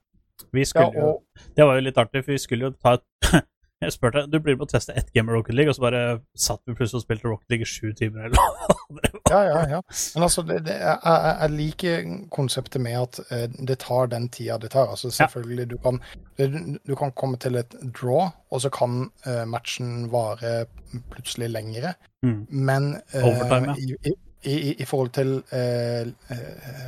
Vi 0.54 0.64
Ja, 0.66 0.86
og... 0.88 0.94
jo 0.94 1.50
Det 1.56 1.66
var 1.66 1.78
jo 1.78 1.84
litt 1.86 1.98
artig, 2.00 2.24
for 2.24 2.34
vi 2.34 2.42
skulle 2.42 2.70
jo 2.70 2.74
ta 2.78 2.96
et 2.98 3.44
Jeg 3.84 3.94
spurte 3.94 4.22
du 4.30 4.38
blir 4.40 4.56
med 4.56 4.66
å 4.66 4.70
teste 4.70 4.94
ett 4.96 5.12
game 5.14 5.30
av 5.30 5.36
Rocket 5.38 5.54
League, 5.54 5.70
og 5.72 5.76
så 5.76 5.84
bare 5.84 6.02
satt 6.36 6.60
vi 6.66 6.74
plutselig 6.74 7.00
og 7.02 7.04
spilte 7.06 7.28
Rocket 7.28 7.50
League 7.54 7.66
i 7.66 7.70
sju 7.70 7.92
timer 7.98 8.28
eller 8.28 8.36
noe. 8.40 8.80
Ja, 9.30 9.38
ja, 9.48 9.60
ja. 9.70 9.78
Men 10.14 10.22
altså, 10.26 10.42
det, 10.46 10.58
det, 10.66 10.74
jeg, 10.76 10.98
jeg- 11.06 11.50
liker 11.56 12.02
konseptet 12.30 12.82
med 12.84 12.98
at 13.00 13.20
eh, 13.32 13.46
det 13.66 13.78
tar 13.82 14.10
den 14.12 14.26
tida 14.28 14.58
det 14.60 14.68
tar. 14.74 14.90
Altså 14.92 15.08
selvfølgelig, 15.10 15.64
du 15.70 15.76
kan, 15.80 15.98
du, 16.36 16.92
kan 16.94 17.10
komme 17.16 17.38
til 17.40 17.56
et 17.56 17.72
draw, 17.96 18.28
og 18.52 18.60
så 18.62 18.70
kan 18.70 19.06
eh, 19.26 19.44
matchen 19.48 20.10
vare 20.12 20.66
plutselig 21.14 21.48
lengre. 21.54 21.94
Mm. 22.22 22.36
Men 22.50 22.90
eh, 23.14 23.24
Overtime, 23.24 23.74
i, 23.80 23.96
i, 24.12 24.14
i, 24.44 24.74
i 24.84 24.84
forhold 24.84 25.10
til 25.16 25.38
eh, 25.56 26.12
eh, 26.36 26.84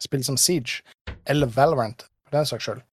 spill 0.00 0.24
som 0.24 0.38
Siege, 0.40 0.84
eller 1.26 1.50
Valorant, 1.58 2.06
for 2.28 2.38
den 2.38 2.46
saks 2.48 2.70
skyld, 2.70 2.84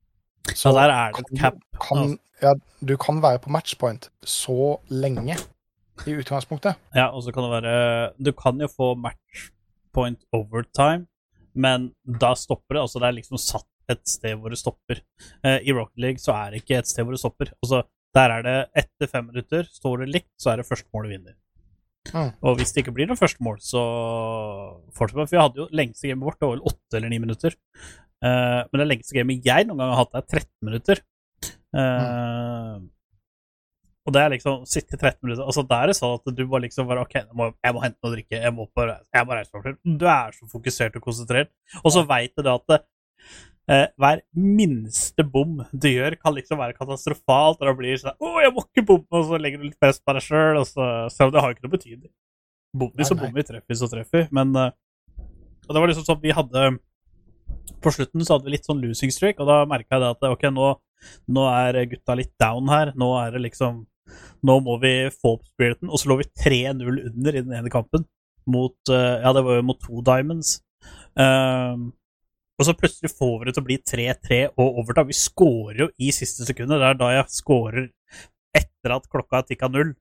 Så 0.55 0.71
der 0.75 0.93
er 0.93 1.13
det 1.15 1.25
kan, 1.25 1.37
cap. 1.41 1.59
kan, 1.81 2.17
ja, 2.41 2.53
du 2.79 2.95
kan 3.01 3.21
være 3.23 3.41
på 3.43 3.51
matchpoint 3.53 4.09
så 4.23 4.77
lenge 4.89 5.37
i 6.05 6.13
utgangspunktet. 6.13 6.77
Ja, 6.95 7.09
og 7.09 7.23
så 7.25 7.33
kan 7.33 7.47
det 7.47 7.53
være 7.55 7.77
Du 8.21 8.31
kan 8.37 8.59
jo 8.61 8.69
få 8.69 8.93
matchpoint 8.95 10.21
overtime, 10.35 11.07
men 11.53 11.91
da 12.05 12.33
stopper 12.37 12.77
det. 12.77 12.85
Altså, 12.85 13.01
det 13.01 13.09
er 13.09 13.19
liksom 13.19 13.41
satt 13.41 13.67
et 13.91 14.03
sted 14.07 14.37
hvor 14.37 14.51
det 14.53 14.59
stopper. 14.59 15.01
Eh, 15.43 15.63
I 15.63 15.73
Rocket 15.73 16.03
League 16.03 16.21
så 16.21 16.35
er 16.35 16.51
det 16.51 16.63
ikke 16.63 16.81
et 16.81 16.89
sted 16.89 17.05
hvor 17.05 17.15
det 17.15 17.23
stopper. 17.23 17.53
Altså, 17.63 17.83
der 18.15 18.33
er 18.37 18.45
det 18.45 18.57
etter 18.83 19.11
fem 19.11 19.29
minutter, 19.31 19.67
står 19.71 20.03
det 20.03 20.09
likt, 20.13 20.31
så 20.41 20.51
er 20.51 20.61
det 20.61 20.67
første 20.67 20.89
mål 20.95 21.09
vinner. 21.11 21.35
Mm. 22.13 22.31
Og 22.41 22.55
hvis 22.55 22.71
det 22.71 22.83
ikke 22.83 22.93
blir 22.95 23.09
noe 23.09 23.19
første 23.19 23.43
mål, 23.43 23.57
så 23.63 23.81
fortsetter 24.95 25.21
vi. 25.21 25.27
For 25.27 25.35
vi 25.35 25.41
hadde 25.41 25.61
jo 25.63 25.67
lengste 25.75 26.11
gamet 26.11 26.27
vårt, 26.27 26.39
det 26.39 26.47
var 26.47 26.55
vel 26.55 26.67
åtte 26.71 26.99
eller 26.99 27.11
ni 27.11 27.19
minutter. 27.23 27.57
Eh, 28.25 28.61
men 28.71 28.81
det 28.81 28.87
lengste 28.89 29.17
gamet 29.17 29.45
jeg 29.45 29.67
noen 29.67 29.81
gang 29.81 29.91
har 29.93 30.05
hatt, 30.05 30.15
er 30.17 30.25
13 30.25 30.69
minutter. 30.69 31.01
Eh, 31.77 32.77
Og 34.07 34.13
det 34.15 34.21
er 34.23 34.31
liksom 34.31 34.61
sitte 34.65 34.95
i 34.95 34.97
13 34.97 35.19
minutter 35.21 35.43
Altså 35.43 35.65
Der 35.67 35.83
er 35.83 35.91
det 35.91 35.97
sånn 35.97 36.13
at 36.15 36.29
du 36.31 36.45
bare 36.47 36.63
liksom 36.63 36.87
bare 36.87 37.03
OK, 37.03 37.17
jeg 37.19 37.35
må, 37.35 37.49
jeg 37.59 37.75
må 37.75 37.81
hente 37.83 37.99
noe 37.99 38.09
å 38.09 38.15
drikke. 38.15 38.39
Jeg 38.39 38.53
må 38.55 38.65
bare 38.73 39.01
jeg 39.13 39.27
må 39.27 39.35
reise 39.35 39.51
meg 39.53 39.67
opp. 39.73 39.81
Du 39.99 40.05
er 40.07 40.37
så 40.37 40.47
fokusert 40.53 40.95
og 40.95 41.03
konsentrert. 41.09 41.51
Og 41.83 41.91
så 41.93 42.05
veit 42.07 42.33
du 42.37 42.41
da 42.47 42.55
at 42.55 42.71
det, 42.71 42.79
eh, 43.67 43.85
hver 43.99 44.23
minste 44.33 45.27
bom 45.27 45.59
du 45.73 45.89
gjør, 45.91 46.15
kan 46.23 46.33
liksom 46.37 46.61
være 46.63 46.77
katastrofalt. 46.79 47.59
Og 47.59 47.67
da 47.67 47.75
blir 47.75 47.91
det 47.93 48.01
sånn 48.05 48.15
'Å, 48.15 48.41
jeg 48.45 48.53
må 48.55 48.63
ikke 48.63 48.87
bomme', 48.87 49.11
og 49.11 49.27
så 49.27 49.41
legger 49.43 49.59
du 49.59 49.67
litt 49.67 49.79
press 49.79 49.99
på 49.99 50.15
deg 50.15 50.23
sjøl. 50.23 50.63
Så 50.65 51.29
det 51.31 51.41
har 51.41 51.51
jo 51.51 51.55
ikke 51.57 51.67
noe 51.67 51.77
betydning. 51.77 52.11
Bommer 52.73 52.97
vi, 52.97 53.03
så 53.03 53.15
nei. 53.15 53.31
vi, 53.35 53.43
treffer 53.43 53.67
vi, 53.67 53.75
så 53.75 53.91
treffer 53.91 54.23
vi. 54.23 54.27
Men 54.31 54.55
uh, 54.55 54.71
Og 55.67 55.75
det 55.75 55.81
var 55.83 55.87
liksom 55.91 56.07
sånn 56.07 56.21
vi 56.23 56.31
hadde 56.31 56.79
På 57.83 57.91
slutten 57.93 58.23
så 58.25 58.35
hadde 58.35 58.47
vi 58.47 58.55
litt 58.55 58.67
sånn 58.67 58.81
losing 58.83 59.13
streak, 59.13 59.41
og 59.43 59.49
da 59.49 59.61
merka 59.69 59.97
jeg 59.97 60.03
det 60.03 60.11
at 60.15 60.27
OK, 60.29 60.47
nå, 60.53 60.71
nå 61.35 61.45
er 61.51 61.81
gutta 61.91 62.15
litt 62.17 62.33
down 62.41 62.71
her. 62.71 62.93
Nå 62.97 63.11
er 63.21 63.35
det 63.35 63.45
liksom 63.49 63.85
Nå 64.47 64.53
må 64.63 64.77
vi 64.79 65.09
få 65.11 65.33
opp 65.35 65.47
spiriten. 65.49 65.89
Og 65.91 65.99
så 65.99 66.07
lå 66.07 66.21
vi 66.21 66.29
3-0 66.39 66.99
under 67.09 67.35
i 67.35 67.41
den 67.43 67.55
ene 67.57 67.71
kampen 67.73 68.05
mot 68.47 68.91
eh, 68.93 69.17
Ja, 69.19 69.33
det 69.35 69.43
var 69.43 69.57
jo 69.57 69.65
mot 69.67 69.81
to 69.83 69.99
Diamonds. 70.05 70.61
Um, 71.17 71.89
og 72.57 72.65
så 72.65 72.75
plutselig 72.77 73.11
får 73.17 73.33
vi 73.39 73.49
det 73.49 73.55
til 73.57 73.65
å 73.65 73.67
bli 73.67 73.77
3-3 73.91 74.39
og 74.53 74.79
overtime. 74.81 75.11
Vi 75.11 75.17
scorer 75.19 75.81
jo 75.83 75.89
i 75.99 76.13
siste 76.15 76.47
sekundet. 76.47 76.79
Det 76.79 76.89
er 76.89 77.01
da 77.01 77.11
jeg 77.17 77.35
scorer 77.35 77.89
etter 78.55 78.95
at 78.95 79.09
klokka 79.11 79.41
er 79.41 79.49
tikka 79.49 79.69
null. 79.73 79.91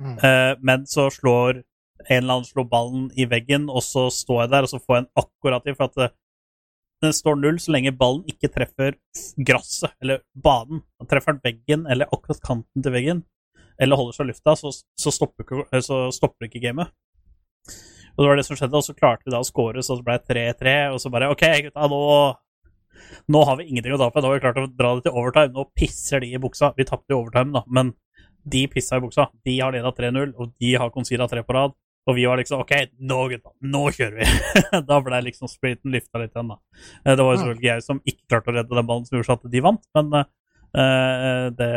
Mm. 0.00 0.16
Uh, 0.22 0.52
men 0.64 0.86
så 0.88 1.10
slår 1.12 1.60
en 2.06 2.22
eller 2.22 2.38
annen 2.38 2.48
slår 2.48 2.68
ballen 2.70 3.06
i 3.18 3.26
veggen, 3.28 3.68
og 3.68 3.82
så 3.84 4.06
står 4.12 4.44
jeg 4.44 4.52
der, 4.54 4.66
og 4.66 4.72
så 4.72 4.80
får 4.82 4.96
jeg 4.96 5.04
en 5.04 5.22
akkurat 5.22 5.66
i, 5.68 5.74
for 5.76 5.90
at 5.90 6.16
den 7.04 7.12
står 7.12 7.36
null 7.40 7.58
så 7.60 7.74
lenge 7.74 7.92
ballen 7.96 8.24
ikke 8.30 8.50
treffer 8.52 8.96
gresset 9.36 9.92
eller 10.02 10.22
banen. 10.32 10.82
Den 11.00 11.10
treffer 11.10 11.36
den 11.36 11.44
veggen 11.44 11.84
eller 11.90 12.08
akkurat 12.12 12.40
kanten 12.44 12.84
til 12.84 12.94
veggen, 12.94 13.24
eller 13.80 14.00
holder 14.00 14.16
seg 14.16 14.26
i 14.26 14.32
lufta, 14.32 14.56
så, 14.56 14.72
så, 14.72 15.12
stopper, 15.12 15.44
ikke, 15.44 15.82
så 15.84 16.06
stopper 16.14 16.48
ikke 16.48 16.62
gamet. 16.64 16.94
Og 18.16 18.24
det 18.24 18.30
var 18.30 18.40
det 18.40 18.46
som 18.48 18.56
skjedde, 18.56 18.80
og 18.80 18.86
så 18.86 18.96
klarte 18.96 19.26
vi 19.26 19.34
da 19.34 19.42
å 19.42 19.46
score, 19.46 19.84
så 19.84 19.98
det 19.98 20.06
ble 20.06 20.16
3-3, 20.24 20.76
og 20.94 21.02
så 21.02 21.12
bare 21.12 21.28
OK, 21.34 21.44
gutta, 21.66 21.88
nå 21.92 22.02
nå 23.28 23.42
har 23.44 23.58
vi 23.58 23.66
ingenting 23.68 23.92
å 23.92 23.98
ta 24.00 24.08
på. 24.10 24.22
Nå 24.22 24.30
har 24.30 24.38
vi 24.38 24.42
klart 24.44 24.58
å 24.60 24.68
dra 24.72 24.94
det 24.96 25.06
til 25.06 25.16
overtime. 25.20 25.52
Nå 25.52 25.66
pisser 25.76 26.22
de 26.22 26.30
i 26.32 26.40
buksa. 26.40 26.72
Vi 26.78 26.86
tapte 26.88 27.12
i 27.12 27.16
overtime, 27.16 27.52
da, 27.52 27.62
men 27.68 27.92
de 28.46 28.62
pissa 28.72 28.98
i 28.98 29.02
buksa. 29.04 29.28
De 29.44 29.58
har 29.58 29.74
leda 29.74 29.92
3-0, 29.94 30.32
og 30.36 30.54
de 30.62 30.72
har 30.80 30.92
Consida 30.94 31.26
tre 31.30 31.42
på 31.46 31.56
rad. 31.56 31.74
Og 32.06 32.14
vi 32.14 32.24
var 32.28 32.38
liksom 32.38 32.60
OK, 32.62 32.72
nå 33.02 33.16
gutta, 33.32 33.50
nå 33.66 33.80
kjører 33.96 34.20
vi! 34.20 34.26
da 34.90 35.00
ble 35.02 35.18
liksom 35.26 35.50
spriten 35.50 35.90
lifta 35.90 36.20
litt 36.22 36.36
igjen, 36.36 36.52
da. 36.54 36.60
Eh, 37.04 37.16
Det 37.16 37.24
var 37.24 37.32
jo 37.34 37.40
selvfølgelig 37.40 37.70
jeg 37.72 37.82
som 37.86 37.98
ikke 38.04 38.28
klarte 38.30 38.52
å 38.52 38.56
redde 38.60 38.78
den 38.78 38.86
ballen 38.86 39.08
som 39.08 39.18
gjorde 39.18 39.38
at 39.40 39.48
de 39.56 39.62
vant, 39.66 39.82
men 39.98 40.14
uh, 40.20 41.48
det 41.58 41.70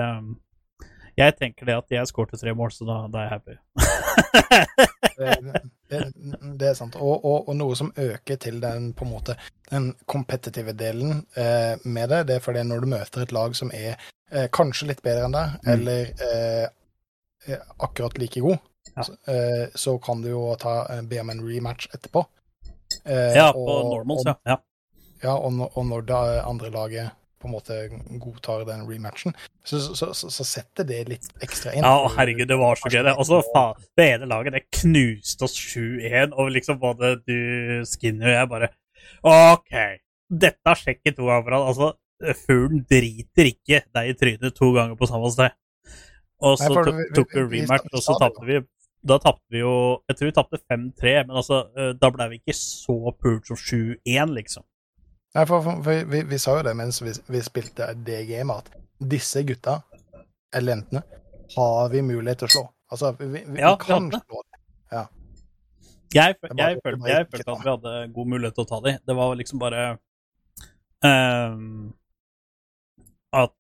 Jeg 1.20 1.36
tenker 1.40 1.66
det 1.68 1.76
at 1.82 1.92
jeg 1.92 2.08
skårte 2.12 2.38
tre 2.40 2.54
mål, 2.56 2.70
så 2.72 2.86
da, 2.88 3.00
da 3.12 3.24
er 3.24 3.28
jeg 3.28 3.34
happy. 3.40 3.58
Det, 5.20 5.34
det, 5.92 5.98
det 6.62 6.68
er 6.70 6.76
sant. 6.78 6.94
Og, 6.96 7.26
og, 7.28 7.50
og 7.52 7.56
noe 7.60 7.76
som 7.76 7.90
øker 8.00 8.38
til 8.40 8.62
den 8.64 8.94
på 8.96 9.04
en 9.04 9.10
måte 9.12 9.34
den 9.68 9.90
kompetitive 10.08 10.72
delen 10.80 11.26
eh, 11.36 11.76
med 11.84 12.08
det, 12.14 12.22
det 12.30 12.38
er 12.38 12.44
fordi 12.46 12.64
når 12.64 12.86
du 12.86 12.88
møter 12.94 13.26
et 13.26 13.34
lag 13.36 13.56
som 13.58 13.72
er 13.76 13.98
eh, 14.32 14.46
kanskje 14.56 14.88
litt 14.94 15.02
bedre 15.04 15.26
enn 15.28 15.36
deg, 15.36 15.58
Mm. 15.60 15.72
eller 15.74 16.14
eh, 16.30 16.68
eh, 17.50 17.66
akkurat 17.84 18.16
like 18.22 18.40
god, 18.46 18.62
Ja. 19.00 19.06
så, 19.08 19.16
uh, 19.32 19.68
så 19.76 19.96
kan 20.04 20.24
du 20.24 20.30
jo 20.34 20.44
ta, 20.60 20.82
eh, 20.92 21.02
be 21.08 21.22
om 21.22 21.32
en 21.32 21.46
rematch 21.46 21.88
etterpå. 21.96 22.26
Uh, 23.06 23.32
Ja, 23.36 23.52
på 23.56 23.64
og- 23.64 23.94
normals, 23.94 24.26
og- 24.26 24.36
ja. 24.46 24.58
ja. 25.24 25.36
Og, 25.38 25.72
og 25.78 25.86
når 25.86 26.06
det 26.10 26.20
andre 26.46 26.70
laget 26.74 27.12
på 27.40 27.48
en 27.48 27.54
måte 27.54 27.76
godtar 28.20 28.66
den 28.68 28.84
rematchen, 28.84 29.34
så, 29.64 29.80
så, 29.96 30.12
så, 30.14 30.44
setter 30.44 30.84
det 30.84 31.06
litt 31.08 31.30
ekstra 31.42 31.72
inn. 31.72 31.86
Ja, 31.88 32.10
herregud, 32.18 32.50
det 32.50 32.58
var 32.60 32.76
så 32.76 32.92
gøy. 32.92 33.04
det. 33.08 33.16
så 33.30 33.40
faen, 33.54 33.80
det 33.96 34.08
ene 34.16 34.28
laget 34.28 34.58
det 34.58 34.66
knuste 34.82 35.48
oss 35.48 35.56
7-1, 35.56 36.36
og 36.36 36.52
liksom 36.52 36.82
både 36.82 37.16
du, 37.24 37.40
Skinny 37.88 38.28
og 38.28 38.36
jeg 38.36 38.52
bare 38.52 38.70
OK, 39.24 39.72
dette 40.30 40.68
har 40.68 40.80
sjekket 40.80 41.16
to 41.16 41.30
ganger. 41.30 41.56
Altså, 41.62 41.94
fuglen 42.44 42.84
driter 42.90 43.48
ikke 43.54 43.82
deg 43.96 44.12
i 44.12 44.18
trynet 44.20 44.56
to 44.58 44.74
ganger 44.76 45.00
på 45.00 45.08
samme 45.10 45.32
sted. 45.32 45.56
Og 46.44 46.60
så 46.60 46.70
tok, 46.72 47.34
vi 47.50 47.64
rematch, 47.64 47.88
og 47.92 48.04
så 48.04 48.16
tapte 48.20 48.46
vi. 48.48 48.60
Da 49.08 49.16
tapte 49.24 49.46
vi 49.54 49.62
jo 49.62 50.02
Jeg 50.10 50.18
tror 50.18 50.28
vi 50.30 50.36
tapte 50.36 50.58
5-3, 50.72 51.14
men 51.28 51.36
altså, 51.40 51.60
eh, 51.78 51.94
da 52.02 52.10
ble 52.12 52.26
vi 52.34 52.40
ikke 52.42 52.56
så 52.58 52.98
pult 53.22 53.48
som 53.48 53.56
7-1, 53.56 54.34
liksom. 54.36 54.66
Nei, 55.36 55.46
for, 55.46 55.62
for, 55.64 55.80
for 55.86 56.10
vi, 56.12 56.24
vi 56.28 56.38
sa 56.42 56.58
jo 56.58 56.64
det 56.66 56.74
mens 56.76 57.00
vi, 57.06 57.14
vi 57.30 57.42
spilte 57.46 57.92
det 58.06 58.24
gamet, 58.28 58.66
at 58.74 59.08
disse 59.14 59.44
gutta, 59.48 59.78
eller 60.58 60.74
jentene, 60.76 61.04
har 61.56 61.90
vi 61.94 62.02
mulighet 62.02 62.42
til 62.44 62.50
å 62.50 62.54
slå. 62.56 62.64
Altså, 62.92 63.12
vi, 63.20 63.28
vi, 63.46 63.60
Ja, 63.62 63.76
kan 63.80 64.10
slå. 64.12 64.44
Jeg, 66.10 66.36
føl- 66.42 66.50
er 66.50 66.56
bare- 66.58 66.66
jeg, 66.66 66.76
er 66.76 66.80
følte, 66.84 67.10
jeg 67.14 67.28
følte 67.30 67.52
at 67.54 67.60
vi 67.64 67.70
hadde 67.70 68.14
god 68.16 68.30
mulighet 68.34 68.56
til 68.58 68.64
å 68.66 68.70
ta 68.72 68.80
dem. 68.82 68.96
Det 69.06 69.16
var 69.16 69.36
liksom 69.38 69.60
bare 69.62 69.84
um, 71.06 71.94
At 73.32 73.54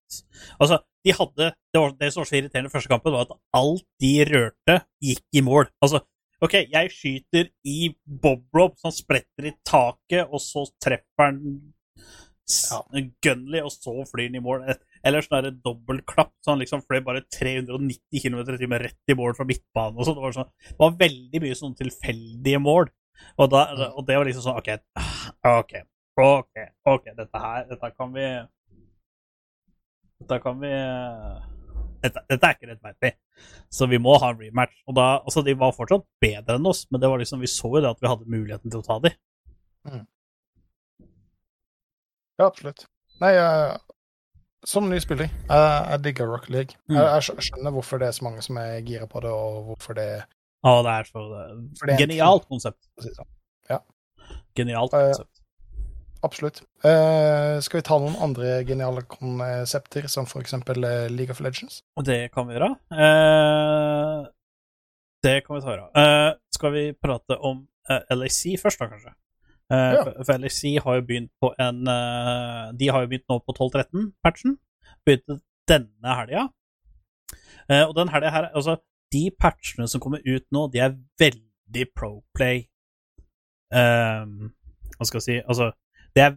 Altså, 0.59 0.79
de 1.05 1.13
hadde 1.13 1.51
Det, 1.73 1.81
var, 1.81 1.91
det 1.99 2.11
som 2.13 2.23
var 2.23 2.29
så 2.29 2.39
irriterende 2.39 2.71
i 2.71 2.73
første 2.73 2.91
kampen, 2.91 3.13
var 3.13 3.27
at 3.27 3.35
alt 3.57 3.85
de 4.01 4.13
rørte, 4.29 4.77
gikk 5.03 5.25
i 5.37 5.43
mål. 5.45 5.69
Altså, 5.85 6.01
OK, 6.41 6.55
jeg 6.71 6.93
skyter 6.95 7.49
i 7.67 7.91
bob-rob 8.23 8.77
som 8.79 8.93
spretter 8.95 9.49
i 9.49 9.57
taket, 9.67 10.23
og 10.29 10.41
så 10.41 10.63
treffer 10.81 11.25
han 11.25 11.41
ja. 12.49 12.79
Gunley, 13.21 13.61
og 13.61 13.73
så 13.73 13.93
flyr 14.09 14.29
han 14.29 14.39
i 14.39 14.43
mål. 14.43 14.63
Eller 15.05 15.25
sånn 15.25 15.59
dobbeltklapp, 15.63 16.31
så 16.43 16.53
han 16.53 16.63
liksom 16.63 16.83
fløy 16.85 17.01
bare 17.05 17.25
390 17.35 18.23
km 18.23 18.39
i 18.41 18.61
timen 18.61 18.81
rett 18.81 19.11
i 19.11 19.17
mål 19.19 19.35
fra 19.37 19.47
midtbanen 19.47 19.99
og 19.99 20.07
sånt. 20.07 20.17
Det 20.19 20.25
var 20.25 20.37
sånn 20.39 20.49
det 20.69 20.79
var 20.81 20.97
veldig 21.03 21.43
mye 21.43 21.59
sånn 21.59 21.77
tilfeldige 21.79 22.63
mål. 22.63 22.89
Og, 23.35 23.45
da, 23.51 23.65
og 23.91 24.05
det 24.07 24.15
var 24.17 24.27
liksom 24.27 24.45
sånn 24.47 24.59
OK, 24.59 24.71
OK, 25.49 25.73
OK, 26.23 26.65
ok, 26.87 27.09
dette 27.17 27.41
her 27.43 27.65
Dette 27.67 27.89
kan 27.97 28.13
vi 28.15 28.27
Dette 30.21 30.37
kan 30.43 30.61
vi 30.61 30.71
Dette, 31.99 32.23
dette 32.31 32.47
er 32.47 32.55
ikke 32.55 32.69
rettferdig. 32.69 33.11
Så 33.73 33.87
vi 33.91 33.99
må 34.01 34.15
ha 34.21 34.31
en 34.31 34.39
rematch. 34.39 34.77
Og 34.87 34.95
da, 34.97 35.07
altså 35.19 35.43
De 35.45 35.55
var 35.59 35.75
fortsatt 35.75 36.05
bedre 36.23 36.57
enn 36.59 36.69
oss, 36.69 36.85
men 36.91 37.01
det 37.03 37.11
var 37.11 37.21
liksom, 37.21 37.43
vi 37.43 37.51
så 37.51 37.71
jo 37.75 37.83
det 37.83 37.91
at 37.91 38.01
vi 38.01 38.11
hadde 38.11 38.31
muligheten 38.31 38.71
til 38.71 38.81
å 38.81 38.87
ta 38.87 38.99
dem. 39.03 39.15
Ja, 42.39 42.47
absolutt. 42.47 42.85
Nei, 43.19 43.33
uh, 43.35 43.75
som 44.67 44.87
ny 44.91 44.99
spiller, 45.03 45.27
jeg, 45.27 45.71
jeg 45.91 46.03
digger 46.05 46.29
Rock 46.31 46.47
League. 46.51 46.77
Mm. 46.87 46.95
Jeg, 46.99 47.23
jeg 47.35 47.49
skjønner 47.49 47.75
hvorfor 47.75 47.99
det 47.99 48.09
er 48.09 48.15
så 48.15 48.27
mange 48.27 48.43
som 48.45 48.59
er 48.61 48.79
gira 48.87 49.07
på 49.11 49.23
det, 49.23 49.31
og 49.31 49.73
hvorfor 49.73 49.97
det 49.99 50.09
Å, 50.67 50.71
det 50.83 50.93
er 50.93 51.07
så 51.07 51.25
en 51.39 51.99
Genialt 51.99 52.47
konsept. 52.51 52.81
det 52.99 53.13
sånn. 53.15 53.29
Genialt 54.57 54.95
Eh, 54.95 55.05
konsept. 55.11 55.38
Absolutt. 56.25 56.61
Uh, 56.83 57.59
skal 57.63 57.79
vi 57.79 57.85
ta 57.87 57.95
noen 58.01 58.17
andre 58.19 58.59
geniale 58.67 59.05
konsepter, 59.07 60.09
som 60.11 60.27
for 60.27 60.43
eksempel 60.43 60.83
eh, 60.83 61.07
League 61.11 61.31
of 61.31 61.39
Legends? 61.39 61.79
Det 62.05 62.19
kan 62.33 62.49
vi 62.49 62.57
gjøre. 62.57 62.73
Uh, 62.91 64.27
det 65.23 65.37
kan 65.45 65.55
vi 65.55 65.63
ta 65.63 65.75
gjøre. 65.75 65.87
Uh, 65.95 66.31
skal 66.55 66.75
vi 66.75 66.83
prate 66.99 67.39
om 67.39 67.63
LAC 67.89 68.43
først, 68.61 68.81
da, 68.81 68.89
kanskje? 68.91 69.15
Ja. 69.69 70.03
for, 70.25 70.35
LAC 70.41 70.59
har 70.83 70.97
jo 70.97 71.05
begynt 71.05 71.29
på 71.41 71.51
en 71.61 71.83
De 72.77 72.87
har 72.89 73.03
jo 73.03 73.09
begynt 73.09 73.25
nå 73.29 73.37
på 73.45 73.53
12-13-patchen. 73.53 74.55
Begynte 75.05 75.39
denne 75.69 76.15
helga. 76.17 76.47
Og 77.85 77.93
den 77.97 78.09
helga 78.13 78.31
her 78.33 78.47
Altså, 78.49 78.79
de 79.13 79.29
patchene 79.33 79.87
som 79.89 80.01
kommer 80.01 80.21
ut 80.25 80.45
nå, 80.53 80.67
de 80.73 80.81
er 80.85 80.97
veldig 81.21 81.85
pro-play. 81.97 82.65
Um, 83.69 84.49
hva 84.97 85.05
skal 85.05 85.21
jeg 85.21 85.27
si 85.27 85.37
Altså, 85.43 85.69
det 86.19 86.25
er 86.25 86.35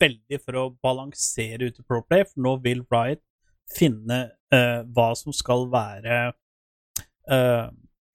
veldig 0.00 0.38
for 0.40 0.56
å 0.56 0.70
balansere 0.80 1.68
ut 1.68 1.76
i 1.76 1.84
pro-play, 1.84 2.24
for 2.24 2.40
nå 2.40 2.54
vil 2.64 2.80
Riot 2.88 3.20
finne 3.76 4.18
uh, 4.54 4.80
hva 4.96 5.10
som 5.18 5.34
skal 5.36 5.66
være 5.70 6.32
uh, 7.28 7.66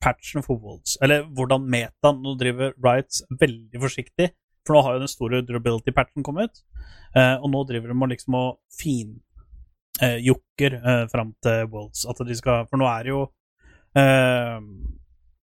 patchen 0.01 0.43
for 0.45 0.57
Wolds, 0.61 0.97
Eller 1.01 1.23
hvordan 1.37 1.65
metaen 1.69 2.21
Nå 2.23 2.35
driver 2.39 2.73
Riot 2.81 3.21
veldig 3.39 3.81
forsiktig, 3.83 4.31
for 4.65 4.75
nå 4.75 4.81
har 4.81 4.97
jo 4.97 5.03
den 5.05 5.13
store 5.13 5.43
durability-patchen 5.45 6.25
kommet. 6.25 6.63
uh, 7.15 7.37
og 7.37 7.51
nå 7.53 7.63
driver 7.69 7.93
de 7.93 7.97
og 8.01 8.11
liksom 8.15 8.39
og 8.41 8.49
finjokker 8.81 10.71
uh, 10.81 11.05
fram 11.13 11.35
til 11.45 11.69
Wolds. 11.69 12.05
At 12.09 12.17
de 12.25 12.35
skal 12.35 12.65
For 12.71 12.81
nå 12.81 12.89
er 12.89 13.03
det 13.05 13.13
jo 13.13 13.21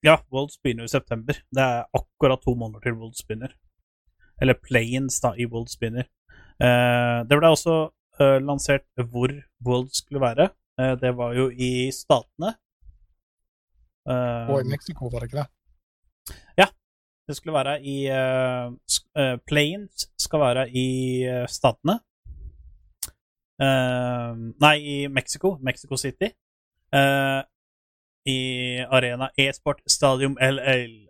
Ja, 0.05 0.19
Wolds 0.29 0.57
begynner 0.61 0.83
jo 0.85 0.89
i 0.89 0.97
september. 0.97 1.33
Det 1.49 1.61
er 1.61 1.85
akkurat 1.97 2.41
to 2.41 2.53
måneder 2.57 2.81
til 2.83 2.97
Wolds 2.97 3.23
begynner. 3.25 3.53
Eller 4.41 4.57
Planes 4.59 5.21
da, 5.23 5.33
i 5.37 5.45
World 5.47 5.69
Spinner. 5.71 6.07
Eh, 6.59 7.19
det 7.27 7.37
ble 7.39 7.51
også 7.51 7.75
eh, 8.19 8.37
lansert 8.43 8.87
hvor 9.11 9.31
World 9.65 9.91
skulle 9.95 10.21
være. 10.23 10.49
Eh, 10.79 10.95
det 11.01 11.13
var 11.17 11.35
jo 11.35 11.49
i 11.51 11.89
Statene. 11.95 12.55
Eh, 14.09 14.49
Og 14.51 14.61
i 14.61 14.69
Mexico, 14.69 15.09
var 15.09 15.23
det 15.23 15.31
ikke 15.31 15.43
det? 15.43 16.35
Ja. 16.59 16.67
det 17.27 17.35
skulle 17.37 17.55
være 17.55 17.79
i 17.81 17.95
eh, 18.11 18.67
eh, 19.17 19.37
skal 20.17 20.39
være 20.39 20.67
i 20.69 20.87
Statene. 21.49 21.99
Nei, 23.55 24.77
i 24.83 25.07
Mexico. 25.07 25.57
Mexico 25.63 25.95
City. 25.95 26.27
Eh, 26.93 27.41
I 28.27 28.39
Arena 28.91 29.29
E-sport 29.37 29.81
Stadium 29.87 30.35
Stadium. 30.41 31.04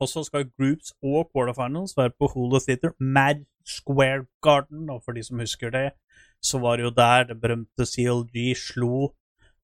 Og 0.00 0.08
så 0.08 0.24
skal 0.24 0.50
groups 0.58 0.92
og 1.02 1.30
quarterfinals 1.32 1.96
være 1.98 2.12
på 2.18 2.28
Holo 2.34 2.60
Theater, 2.62 2.92
Mad 3.00 3.44
Square 3.66 4.26
Garden. 4.42 4.90
Og 4.90 5.02
for 5.04 5.12
de 5.12 5.24
som 5.24 5.40
husker 5.42 5.70
det, 5.70 5.90
så 6.42 6.58
var 6.58 6.76
det 6.76 6.88
jo 6.88 6.92
der 6.96 7.24
det 7.30 7.40
berømte 7.40 7.86
CLG 7.86 8.54
slo 8.56 9.10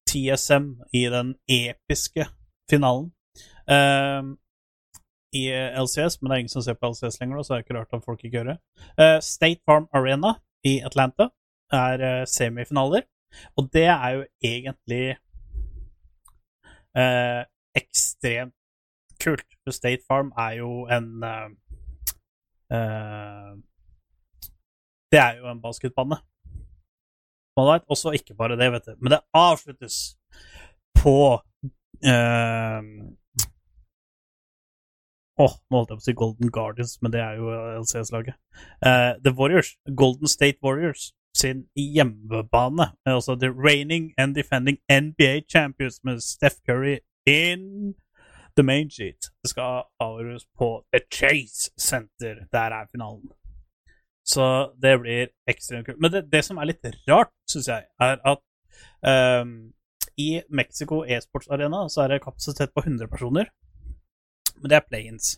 TSM 0.08 0.66
i 0.94 1.06
den 1.12 1.34
episke 1.48 2.26
finalen. 2.70 3.12
Eh, 3.70 4.22
i 5.36 5.44
LCS, 5.82 6.20
men 6.20 6.30
det 6.30 6.34
er 6.34 6.42
ingen 6.44 6.52
som 6.52 6.62
ser 6.62 6.78
på 6.78 6.90
LCS 6.92 7.20
lenger, 7.20 7.42
så 7.42 7.54
det 7.54 7.58
er 7.58 7.64
ikke 7.64 7.78
rart 7.78 7.96
at 7.96 8.04
folk 8.04 8.24
ikke 8.24 8.38
gjør 8.38 8.50
det. 8.52 8.58
Eh, 8.98 9.18
State 9.20 9.60
Farm 9.66 9.88
Arena 9.92 10.36
i 10.64 10.78
Atlanta 10.86 11.28
er 11.72 12.02
uh, 12.20 12.24
semifinaler, 12.30 13.02
og 13.56 13.68
det 13.72 13.84
er 13.84 14.08
jo 14.14 14.24
egentlig 14.44 15.16
eh, 16.96 17.42
ekstremt 17.74 18.55
kult, 19.26 19.44
for 19.64 19.74
State 19.74 20.06
Farm 20.06 20.32
er 20.38 20.56
jo 20.60 20.70
en 20.92 21.10
uh, 21.26 21.50
Det 25.12 25.20
er 25.22 25.36
jo 25.40 25.50
en 25.50 25.62
basketbane. 25.62 26.18
Vet 27.56 27.86
også 27.88 28.12
ikke 28.12 28.34
bare 28.36 28.56
det, 28.60 28.72
vet 28.72 28.88
du, 28.88 28.96
men 29.00 29.14
det 29.14 29.20
avsluttes 29.34 30.16
på 30.98 31.18
uh, 31.36 32.82
Åh, 35.36 35.54
nå 35.68 35.76
holdt 35.76 35.90
jeg 35.90 35.98
på 35.98 36.00
å 36.00 36.06
si 36.06 36.16
Golden 36.16 36.50
Guardians, 36.52 36.94
men 37.04 37.12
det 37.12 37.20
er 37.20 37.36
jo 37.36 37.50
LCS-laget. 37.82 38.38
Uh, 38.80 39.12
The 39.20 39.34
Warriors, 39.36 39.74
Golden 39.92 40.30
State 40.32 40.64
Warriors, 40.64 41.10
sin 41.36 41.66
hjemmebane. 41.76 42.86
Altså 43.04 43.36
the 43.36 43.52
reigning 43.52 44.12
and 44.16 44.34
defending 44.34 44.78
NBA 44.88 45.44
champions 45.52 46.00
med 46.04 46.20
Steph 46.20 46.56
Curry 46.66 46.98
in 47.26 47.94
the 48.56 48.62
main 48.62 48.90
sheet. 48.90 49.30
Skal 49.44 49.84
avgjøres 50.00 50.46
på 50.58 50.68
The 50.92 51.00
Chase 51.12 51.70
Center. 51.80 52.34
Der 52.52 52.76
er 52.78 52.86
finalen. 52.92 53.30
Så 54.26 54.72
det 54.82 55.00
blir 55.00 55.28
ekstremt 55.48 55.86
kult. 55.86 56.00
Men 56.00 56.12
det, 56.12 56.32
det 56.32 56.44
som 56.44 56.58
er 56.58 56.70
litt 56.70 56.86
rart, 57.08 57.32
syns 57.50 57.68
jeg, 57.68 57.86
er 58.00 58.16
at 58.32 58.42
um, 59.42 59.72
i 60.18 60.42
Mexico 60.50 61.04
e-sports 61.04 61.48
arena 61.52 61.84
så 61.92 62.02
er 62.02 62.14
det 62.14 62.24
kapasitet 62.24 62.74
på 62.74 62.82
100 62.82 63.08
personer. 63.12 63.52
Men 64.56 64.70
det 64.70 64.76
er 64.80 64.88
planes. 64.88 65.36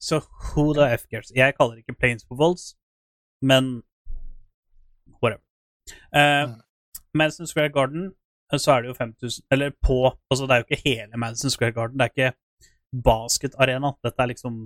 Så 0.00 0.20
who 0.20 0.74
the 0.74 0.90
F 0.98 1.06
cares? 1.10 1.32
Jeg 1.34 1.54
kaller 1.56 1.78
det 1.78 1.86
ikke 1.86 2.00
planes 2.00 2.26
for 2.28 2.36
volds, 2.36 2.74
men 3.40 3.82
whatever. 5.22 5.44
Uh. 6.12 6.60
Madison 7.14 7.46
Square 7.46 7.70
Garden, 7.70 8.12
så 8.52 8.72
er 8.72 8.82
det 8.82 8.92
jo 8.92 8.96
5000 8.98 9.46
Eller 9.52 9.72
på 9.82 9.98
Altså, 10.30 10.46
det 10.46 10.54
er 10.54 10.62
jo 10.62 10.66
ikke 10.68 10.82
hele 10.84 11.16
Madison 11.16 11.50
Square 11.50 11.72
Garden. 11.72 11.98
Det 11.98 12.04
er 12.04 12.12
ikke 12.12 12.36
basketarena. 13.04 13.92
Dette 14.04 14.22
er 14.22 14.30
liksom 14.30 14.58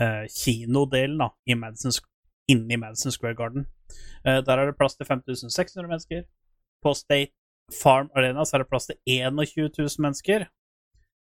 uh, 0.00 0.24
kinodelen 0.30 1.18
da, 1.18 1.30
i 1.46 1.54
Madison, 1.54 1.92
inni 2.50 2.76
Madison 2.76 3.12
Square 3.12 3.34
Garden. 3.34 3.66
Uh, 4.26 4.40
der 4.46 4.58
er 4.58 4.66
det 4.70 4.76
plass 4.78 4.96
til 4.96 5.06
5600 5.06 5.88
mennesker. 5.88 6.22
På 6.82 6.94
State 6.94 7.32
Farm 7.82 8.10
Arena 8.14 8.44
så 8.44 8.56
er 8.56 8.64
det 8.64 8.70
plass 8.70 8.86
til 8.86 8.98
21 9.06 9.70
000 9.78 9.88
mennesker. 9.98 10.46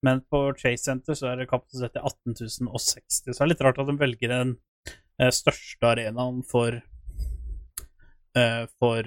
Men 0.05 0.21
på 0.31 0.53
Chase 0.59 0.85
Center 0.85 1.17
så 1.17 1.31
er 1.31 1.41
det 1.41 1.49
kapasitet 1.49 1.95
til 1.95 2.05
18 2.05 2.35
060. 2.79 3.23
Så 3.25 3.33
det 3.33 3.41
er 3.41 3.53
litt 3.55 3.65
rart 3.65 3.81
at 3.81 3.89
de 3.89 3.97
velger 4.01 4.35
den 4.35 4.57
uh, 5.23 5.31
største 5.33 5.95
arenaen 5.95 6.43
for 6.51 6.83
for 8.83 9.07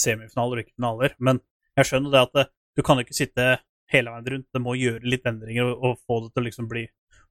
semifinaler 0.00 0.60
og 0.60 0.64
ikke 0.64 0.78
finaler. 0.78 1.14
Men 1.18 1.42
jeg 1.78 1.90
skjønner 1.90 2.14
det 2.14 2.24
at 2.26 2.38
det, 2.38 2.46
du 2.78 2.84
kan 2.86 3.02
ikke 3.02 3.16
sitte 3.16 3.50
hele 3.90 4.14
veien 4.14 4.32
rundt. 4.34 4.48
Det 4.54 4.62
må 4.62 4.76
gjøre 4.78 5.12
litt 5.12 5.28
endringer 5.28 5.70
og, 5.70 5.84
og 5.84 6.02
få 6.06 6.20
det 6.24 6.32
til 6.32 6.42
å 6.42 6.48
liksom 6.48 6.70
bli 6.70 6.86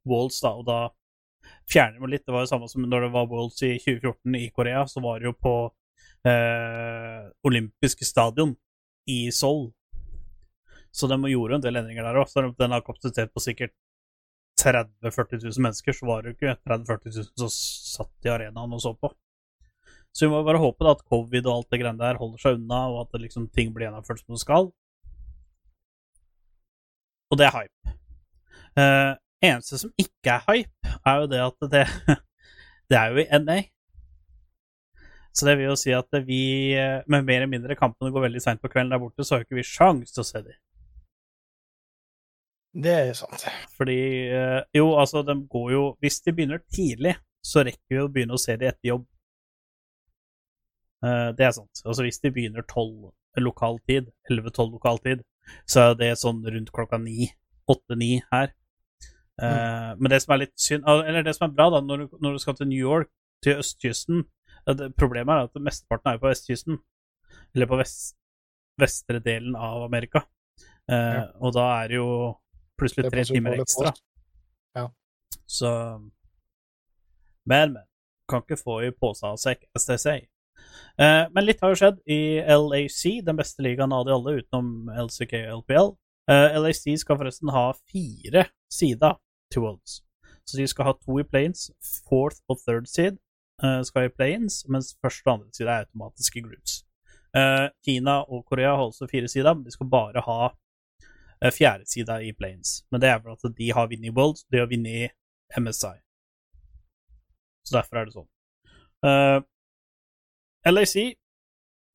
Walls, 0.09 0.39
da. 0.43 0.53
Og 0.55 0.65
da 0.67 0.79
fjerner 1.71 1.99
man 2.01 2.13
litt. 2.13 2.25
Det 2.25 2.35
var 2.35 2.45
jo 2.45 2.51
samme 2.51 2.69
som 2.71 2.85
når 2.85 3.07
det 3.07 3.11
var 3.15 3.29
Walls 3.31 3.59
i 3.65 3.75
2014 3.81 4.39
i 4.39 4.47
Korea, 4.55 4.85
så 4.87 5.03
var 5.03 5.19
det 5.19 5.29
jo 5.29 5.35
på 5.37 5.55
eh, 6.27 7.27
olympiske 7.47 8.07
stadion 8.07 8.55
i 9.09 9.21
Seoul. 9.35 9.69
Så 10.91 11.07
de 11.07 11.19
gjorde 11.29 11.59
en 11.59 11.63
del 11.63 11.79
endringer 11.79 12.07
der 12.07 12.19
òg. 12.21 12.55
Den 12.57 12.73
har 12.73 12.85
kapasitet 12.85 13.33
på 13.33 13.43
sikkert 13.43 13.75
30 14.59 14.91
000-40 15.05 15.43
000 15.45 15.63
mennesker, 15.63 15.95
så 15.95 16.07
var 16.09 16.23
det 16.23 16.31
jo 16.31 16.37
ikke 16.37 16.55
30 16.67 16.87
000-40 16.89 17.15
000 17.15 17.27
som 17.39 17.51
satt 18.03 18.27
i 18.27 18.33
arenaen 18.33 18.73
og 18.75 18.81
så 18.83 18.91
på. 18.97 19.11
Så 20.15 20.25
vi 20.25 20.31
må 20.33 20.41
bare 20.43 20.61
håpe 20.61 20.85
da 20.85 20.95
at 20.95 21.05
covid 21.07 21.45
og 21.45 21.53
alt 21.53 21.71
det 21.73 21.79
greiene 21.81 22.01
der 22.01 22.19
holder 22.19 22.41
seg 22.41 22.59
unna, 22.59 22.83
og 22.91 23.01
at 23.03 23.15
det 23.15 23.23
liksom, 23.27 23.47
ting 23.55 23.73
blir 23.73 23.87
gjennomført 23.87 24.23
som 24.23 24.35
det 24.35 24.43
skal. 24.43 24.69
Og 27.29 27.37
det 27.37 27.45
er 27.45 27.55
hype. 27.55 27.97
Eh, 28.79 29.11
eneste 29.49 29.79
som 29.81 29.91
ikke 30.01 30.37
er 30.37 30.47
hype, 30.47 30.95
er 31.05 31.19
jo 31.21 31.27
det 31.31 31.43
at 31.45 31.67
det, 31.73 31.83
det 32.89 32.97
er 32.97 33.13
jo 33.13 33.21
i 33.21 33.43
NA. 33.43 33.59
Så 35.35 35.45
det 35.45 35.59
vil 35.59 35.69
jo 35.69 35.77
si 35.79 35.93
at 35.95 36.17
vi, 36.25 36.41
eh, 36.73 37.05
med 37.07 37.27
mer 37.27 37.43
eller 37.43 37.51
mindre 37.51 37.77
kampene 37.77 38.11
går 38.11 38.25
veldig 38.25 38.41
seint 38.43 38.61
på 38.61 38.71
kvelden 38.71 38.91
der 38.95 39.01
borte, 39.01 39.23
så 39.23 39.35
har 39.35 39.43
jo 39.43 39.47
ikke 39.47 39.61
vi 39.61 39.67
sjans 39.67 40.11
til 40.11 40.25
å 40.25 40.27
se 40.27 40.41
dem. 40.41 40.57
Det 42.83 42.91
er 42.93 43.07
jo 43.09 43.15
sant. 43.17 43.45
Fordi 43.77 44.01
eh, 44.29 44.59
Jo, 44.77 44.91
altså, 45.01 45.23
de 45.25 45.33
går 45.49 45.71
jo 45.73 45.83
Hvis 45.99 46.19
de 46.21 46.33
begynner 46.37 46.61
tidlig, 46.69 47.15
så 47.41 47.63
rekker 47.65 47.95
vi 47.95 48.01
å 48.03 48.11
begynne 48.13 48.37
å 48.37 48.41
se 48.41 48.53
dem 48.59 48.69
etter 48.69 48.91
jobb. 48.91 49.07
Eh, 51.05 51.29
det 51.37 51.45
er 51.47 51.55
sant. 51.55 51.81
Altså, 51.85 52.03
hvis 52.05 52.19
de 52.23 52.31
begynner 52.35 52.65
tolv 52.67 53.11
lokal 53.39 53.77
tid, 53.87 54.09
11-12 54.29 54.71
lokal 54.73 54.99
tid, 55.05 55.21
så 55.69 55.89
er 55.89 55.99
det 55.99 56.09
sånn 56.19 56.41
rundt 56.43 56.71
klokka 56.75 56.99
ni, 57.01 57.29
åtte-ni 57.69 58.19
her. 58.33 58.51
Mm. 59.39 60.01
Men 60.01 60.11
det 60.11 60.17
som 60.19 60.33
er 60.35 60.41
litt 60.41 60.55
synd 60.59 60.83
Eller 60.83 61.23
det 61.23 61.31
som 61.37 61.45
er 61.45 61.53
bra, 61.55 61.69
da, 61.71 61.79
når 61.79 62.01
du, 62.01 62.15
når 62.19 62.33
du 62.35 62.39
skal 62.43 62.57
til 62.57 62.67
New 62.67 62.81
York, 62.81 63.07
til 63.39 63.61
østkysten 63.61 64.25
eh, 64.67 64.81
Problemet 64.99 65.31
er 65.31 65.47
at 65.47 65.61
mesteparten 65.63 66.11
er 66.11 66.19
på 66.19 66.27
vestkysten. 66.27 66.81
Eller 67.55 67.69
på 67.69 67.79
vest, 67.79 68.17
vestre 68.81 69.21
delen 69.23 69.55
av 69.55 69.85
Amerika. 69.85 70.25
Eh, 70.89 71.15
Ja. 71.15 71.23
Og 71.39 71.53
da 71.55 71.69
er 71.79 71.87
det 71.87 71.99
jo 72.01 72.09
plutselig 72.79 73.05
Det 73.07 73.13
tre 73.13 73.23
timer 73.29 73.61
ekstra. 73.61 73.93
Ja. 74.75 74.89
Så 75.47 75.71
Men, 77.45 77.73
men. 77.73 77.83
Kan 78.29 78.43
ikke 78.43 78.59
få 78.61 78.81
i 78.85 78.91
pose 78.91 79.25
av 79.25 79.39
sekk, 79.41 79.63
as 79.75 79.85
they 79.85 79.97
say. 79.97 80.27
Eh, 80.99 81.25
men 81.31 81.45
litt 81.45 81.61
har 81.63 81.71
jo 81.71 81.79
skjedd 81.79 82.01
i 82.11 82.41
LAC, 82.43 83.01
den 83.23 83.39
beste 83.39 83.63
ligaen 83.63 83.93
av 83.95 84.03
de 84.07 84.13
alle, 84.15 84.39
utenom 84.41 84.89
LCK 85.05 85.35
og 85.45 85.61
LPL. 85.61 85.93
Eh, 86.31 86.57
LAC 86.59 86.83
skal 86.99 87.19
forresten 87.21 87.51
ha 87.55 87.69
fire 87.87 88.45
sider 88.71 89.15
til 89.53 89.63
Worlds. 89.63 90.01
Så 90.43 90.57
de 90.57 90.67
skal 90.67 90.89
ha 90.89 90.93
to 90.97 91.19
i 91.21 91.25
planes. 91.27 91.69
Fourth 92.09 92.41
og 92.49 92.59
third 92.65 92.89
seed 92.91 93.19
eh, 93.63 93.81
skal 93.87 94.09
i 94.09 94.13
planes, 94.13 94.63
mens 94.67 94.91
første 94.99 95.27
og 95.27 95.37
andre 95.37 95.55
side 95.55 95.71
er 95.71 95.85
automatiske 95.85 96.43
groups. 96.43 96.81
Eh, 97.37 97.67
Kina 97.85 98.19
og 98.25 98.43
Korea 98.49 98.73
har 98.75 98.89
også 98.89 99.07
fire 99.11 99.29
sider, 99.31 99.53
men 99.53 99.63
de 99.63 99.71
skal 99.71 99.91
bare 99.91 100.23
ha 100.25 100.39
eh, 100.49 101.53
fjerde 101.53 101.87
sida 101.87 102.19
i 102.25 102.33
planes. 102.35 102.81
Men 102.91 103.03
det 103.03 103.13
er 103.13 103.23
vel 103.23 103.37
at 103.37 103.55
de 103.55 103.71
har 103.77 103.87
vunnet 103.87 104.17
Worlds, 104.17 104.43
de 104.51 104.59
har 104.59 104.67
vunnet 104.67 105.15
MSI. 105.55 105.95
Så 107.63 107.77
derfor 107.77 108.01
er 108.01 108.09
det 108.09 108.17
sånn. 108.17 108.29
Eh, 110.65 110.71
LAC, 110.73 110.95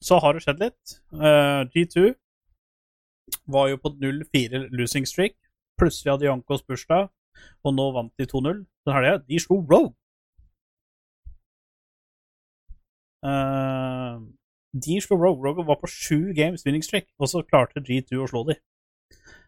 så 0.01 0.19
har 0.19 0.35
det 0.35 0.45
skjedd 0.45 0.63
litt. 0.63 0.95
Uh, 1.13 1.65
G2 1.73 2.13
var 3.53 3.69
jo 3.71 3.81
på 3.81 3.93
0-4 4.01 4.69
losing 4.73 5.07
streak. 5.09 5.37
Plutselig 5.81 6.13
hadde 6.13 6.29
Jankos 6.29 6.65
bursdag, 6.65 7.11
og 7.65 7.75
nå 7.75 7.91
vant 7.97 8.13
de 8.21 8.27
2-0 8.31 8.65
den 8.65 8.97
helga. 8.97 9.19
De 9.29 9.41
slo 9.41 9.61
Rogue. 9.61 9.95
Uh, 13.25 14.21
de 14.73 15.01
slo 15.01 15.17
Rogue. 15.21 15.45
Rogue 15.45 15.67
var 15.67 15.81
på 15.81 15.91
sju 15.91 16.33
games 16.37 16.65
winning 16.67 16.85
streak, 16.85 17.09
og 17.19 17.33
så 17.33 17.45
klarte 17.49 17.85
G2 17.85 18.25
å 18.25 18.31
slå 18.31 18.45
dem. 18.51 18.61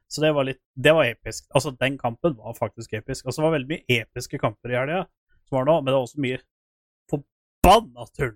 Så 0.08 0.22
det 0.22 0.30
var 0.36 0.46
litt 0.46 0.60
Det 0.78 0.92
var 0.94 1.08
episk. 1.08 1.48
Altså, 1.50 1.72
den 1.80 1.96
kampen 1.98 2.36
var 2.38 2.54
faktisk 2.54 2.92
episk. 2.94 3.26
Altså, 3.26 3.40
det 3.40 3.46
var 3.46 3.56
veldig 3.58 3.72
mye 3.72 4.02
episke 4.02 4.38
kamper 4.38 4.72
i 4.72 4.78
helga 4.78 5.04
som 5.46 5.58
var 5.58 5.66
nå, 5.68 5.80
men 5.80 5.90
det 5.90 5.96
var 5.96 6.06
også 6.06 6.22
mye 6.22 6.38
forbanna 7.10 8.06
tull. 8.16 8.34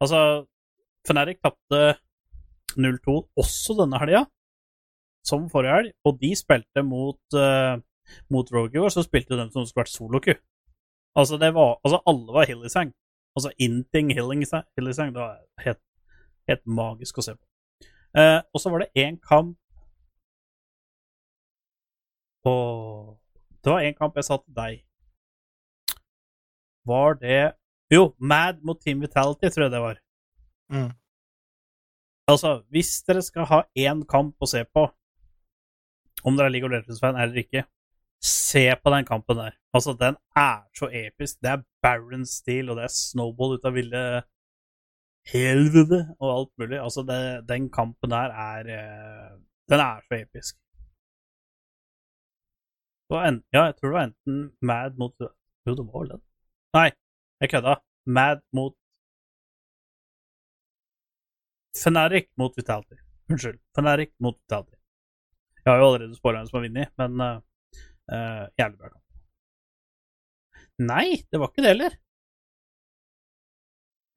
Altså, 0.00 0.46
Fnatic 1.08 1.40
tapte 1.42 1.98
0-2 2.78 3.16
også 3.36 3.76
denne 3.80 3.98
helga, 4.02 4.24
som 5.26 5.48
forrige 5.50 5.74
helg, 5.74 5.92
og 6.06 6.20
de 6.22 6.30
spilte 6.38 6.84
mot, 6.86 7.20
uh, 7.34 7.80
mot 8.32 8.52
Rogue, 8.54 8.84
og 8.84 8.92
så 8.94 9.02
spilte 9.02 9.38
de 9.38 9.48
som 9.50 9.66
skulle 9.66 9.82
vært 9.82 9.94
soloku. 9.94 10.34
Altså, 11.18 11.38
det 11.40 11.52
var, 11.54 11.78
altså, 11.84 12.00
alle 12.06 12.32
var 12.36 12.46
Hillisang. 12.48 12.92
Altså, 13.36 13.52
Inting 13.58 14.12
Hillisang, 14.14 15.14
det 15.14 15.20
var 15.20 15.38
helt, 15.64 15.82
helt 16.48 16.66
magisk 16.66 17.18
å 17.18 17.26
se 17.26 17.34
på. 17.34 17.44
Uh, 18.16 18.40
og 18.54 18.62
så 18.62 18.70
var 18.72 18.84
det 18.84 19.04
én 19.04 19.18
kamp 19.20 19.58
på 22.42 22.54
Det 23.64 23.72
var 23.72 23.84
én 23.84 23.96
kamp 23.98 24.16
jeg 24.16 24.24
sa 24.24 24.38
til 24.38 24.54
deg. 24.56 24.78
Var 26.88 27.18
det 27.20 27.40
Jo, 27.92 28.12
Mad 28.18 28.60
mot 28.62 28.80
Team 28.80 29.00
Vitality, 29.00 29.48
tror 29.48 29.66
jeg 29.66 29.72
det 29.72 29.80
var. 29.80 30.00
Mm. 30.72 30.90
Altså, 32.28 32.58
hvis 32.68 32.90
dere 33.08 33.22
skal 33.24 33.48
ha 33.48 33.62
én 33.72 34.04
kamp 34.08 34.36
å 34.44 34.48
se 34.50 34.60
på, 34.68 34.84
om 36.26 36.36
dere 36.36 36.50
er 36.50 36.52
League 36.52 36.68
of 36.68 36.74
Legends-fan 36.74 37.16
eller 37.16 37.40
ikke, 37.40 37.64
se 38.20 38.64
på 38.82 38.92
den 38.92 39.06
kampen 39.08 39.38
der. 39.38 39.56
Altså, 39.72 39.94
den 39.96 40.18
er 40.36 40.66
så 40.76 40.90
episk. 40.92 41.38
Det 41.42 41.50
er 41.54 41.64
Baron 41.82 42.26
Steel, 42.26 42.68
og 42.68 42.76
det 42.76 42.88
er 42.88 42.92
Snowball 42.92 43.56
ut 43.56 43.64
av 43.68 43.76
ville 43.78 44.04
helvete 45.32 46.04
og 46.18 46.30
alt 46.34 46.52
mulig. 46.60 46.78
Altså, 46.82 47.04
det, 47.08 47.20
den 47.48 47.70
kampen 47.72 48.12
der 48.12 48.34
er 48.34 48.72
eh, 48.76 49.36
Den 49.68 49.80
er 49.84 50.00
så 50.08 50.16
episk. 50.16 50.56
En, 53.08 53.42
ja, 53.52 53.64
jeg 53.64 53.74
tror 53.76 53.88
det 53.88 53.96
var 53.96 54.06
enten 54.10 54.40
Mad 54.60 54.96
mot 55.00 55.14
Jo, 55.20 55.74
det 55.74 55.84
var 55.84 56.00
vel 56.02 56.10
den. 56.12 56.22
Nei, 56.76 56.90
jeg 57.40 57.50
kødda. 57.52 57.74
Mad 58.16 58.40
mot 58.56 58.74
Fenerik 61.82 62.26
mot 62.40 62.56
Vitality. 62.56 62.96
Unnskyld. 63.30 63.58
Fenerik 63.76 64.12
mot 64.24 64.36
Vitality. 64.40 64.76
Jeg 65.64 65.72
har 65.72 65.78
jo 65.82 65.86
allerede 65.88 66.16
hvem 66.22 66.46
som 66.48 66.56
har 66.58 66.64
vunnet, 66.66 66.90
men 67.00 67.20
uh, 67.20 67.36
uh, 68.14 68.44
jævlig 68.58 68.78
bra 68.80 68.88
kamp. 68.94 69.04
Nei, 70.90 71.06
det 71.30 71.40
var 71.42 71.50
ikke 71.50 71.64
det 71.64 71.72
heller. 71.74 71.96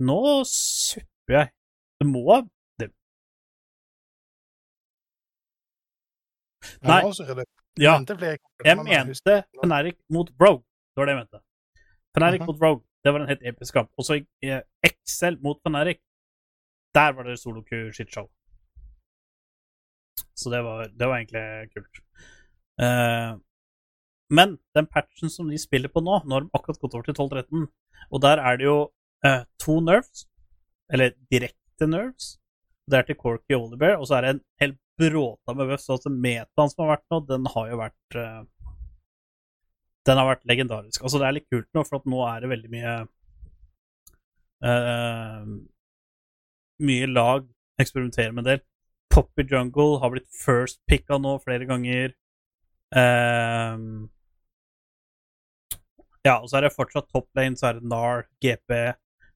Nå 0.07 0.19
supper 0.49 1.35
jeg. 1.37 1.51
Det 2.01 2.07
må 2.09 2.23
det. 2.81 2.89
Nei. 6.81 7.01
Ja, 7.79 7.93
jeg 8.65 8.77
mente 8.77 9.35
Fenerik 9.61 9.97
mot 10.13 10.29
Brogue. 10.37 10.63
Det 10.93 11.01
var 11.01 11.05
det 11.09 11.13
jeg 11.15 11.21
mente. 11.23 11.39
Fnatic 12.15 12.39
Mhm. 12.41 12.47
mot 12.49 12.61
Rogue. 12.65 12.83
Det 13.03 13.11
var 13.11 13.23
en 13.23 13.31
helt 13.31 13.45
episk 13.49 13.73
kamp. 13.73 13.91
Og 13.97 14.05
så 14.05 14.19
eh, 14.45 14.61
Excel 14.85 15.39
mot 15.41 15.59
Fnatic. 15.65 16.01
Der 16.95 17.13
var 17.15 17.27
det 17.27 17.39
solo-shitshow. 17.39 18.27
Så 20.35 20.49
det 20.49 20.61
var, 20.65 20.89
det 20.99 21.07
var 21.07 21.17
egentlig 21.21 21.71
kult. 21.73 22.01
Uh, 22.81 23.37
men 24.33 24.57
den 24.75 24.87
patchen 24.91 25.29
som 25.29 25.49
de 25.51 25.59
spiller 25.59 25.91
på 25.91 26.03
nå, 26.03 26.21
nå 26.25 26.35
har 26.35 26.45
de 26.45 26.53
akkurat 26.57 26.81
gått 26.81 26.97
over 26.97 27.07
til 27.07 27.15
12-13, 27.15 27.65
og 28.09 28.21
der 28.23 28.41
er 28.41 28.59
det 28.59 28.65
jo 28.65 28.77
uh, 29.27 29.43
to 29.61 29.79
nerves, 29.85 30.25
eller 30.91 31.13
direkte 31.31 31.87
nerves. 31.87 32.35
Det 32.91 32.99
er 32.99 33.07
til 33.07 33.19
Corky 33.19 33.55
Oliver, 33.55 33.97
og 33.99 34.07
så 34.09 34.17
er 34.17 34.25
det 34.25 34.33
en 34.33 34.43
hel 34.63 34.75
bråta 35.01 35.55
med 35.55 35.69
buffs. 35.69 35.89
Altså 35.89 36.11
metaen 36.11 36.71
som 36.71 36.83
har 36.83 36.95
vært 36.95 37.07
nå, 37.13 37.21
den 37.29 37.47
har 37.53 37.69
jo 37.71 37.79
vært 37.79 38.17
eh, 38.19 38.41
Den 40.07 40.17
har 40.17 40.29
vært 40.31 40.47
legendarisk. 40.49 41.03
Altså, 41.03 41.19
det 41.21 41.27
er 41.27 41.37
litt 41.37 41.49
kult 41.51 41.69
nå, 41.77 41.83
for 41.85 42.09
nå 42.09 42.23
er 42.25 42.41
det 42.41 42.49
veldig 42.51 42.71
mye 42.73 42.93
uh, 44.65 45.51
Mye 46.81 47.09
lag 47.11 47.45
eksperimenterer 47.81 48.33
med 48.33 48.45
en 48.45 48.49
del. 48.55 48.63
Poppy 49.13 49.45
Jungle 49.45 49.99
har 50.01 50.13
blitt 50.13 50.29
first 50.33 50.79
picka 50.89 51.19
nå 51.21 51.35
flere 51.43 51.67
ganger. 51.69 52.15
Uh, 52.95 54.09
ja, 56.25 56.37
og 56.37 56.49
så 56.49 56.57
er 56.59 56.67
det 56.67 56.75
fortsatt 56.75 57.09
top 57.09 57.29
lane, 57.37 57.57
så 57.57 57.69
er 57.69 57.79
det 57.79 57.89
NAR, 57.89 58.25
GP. 58.43 58.77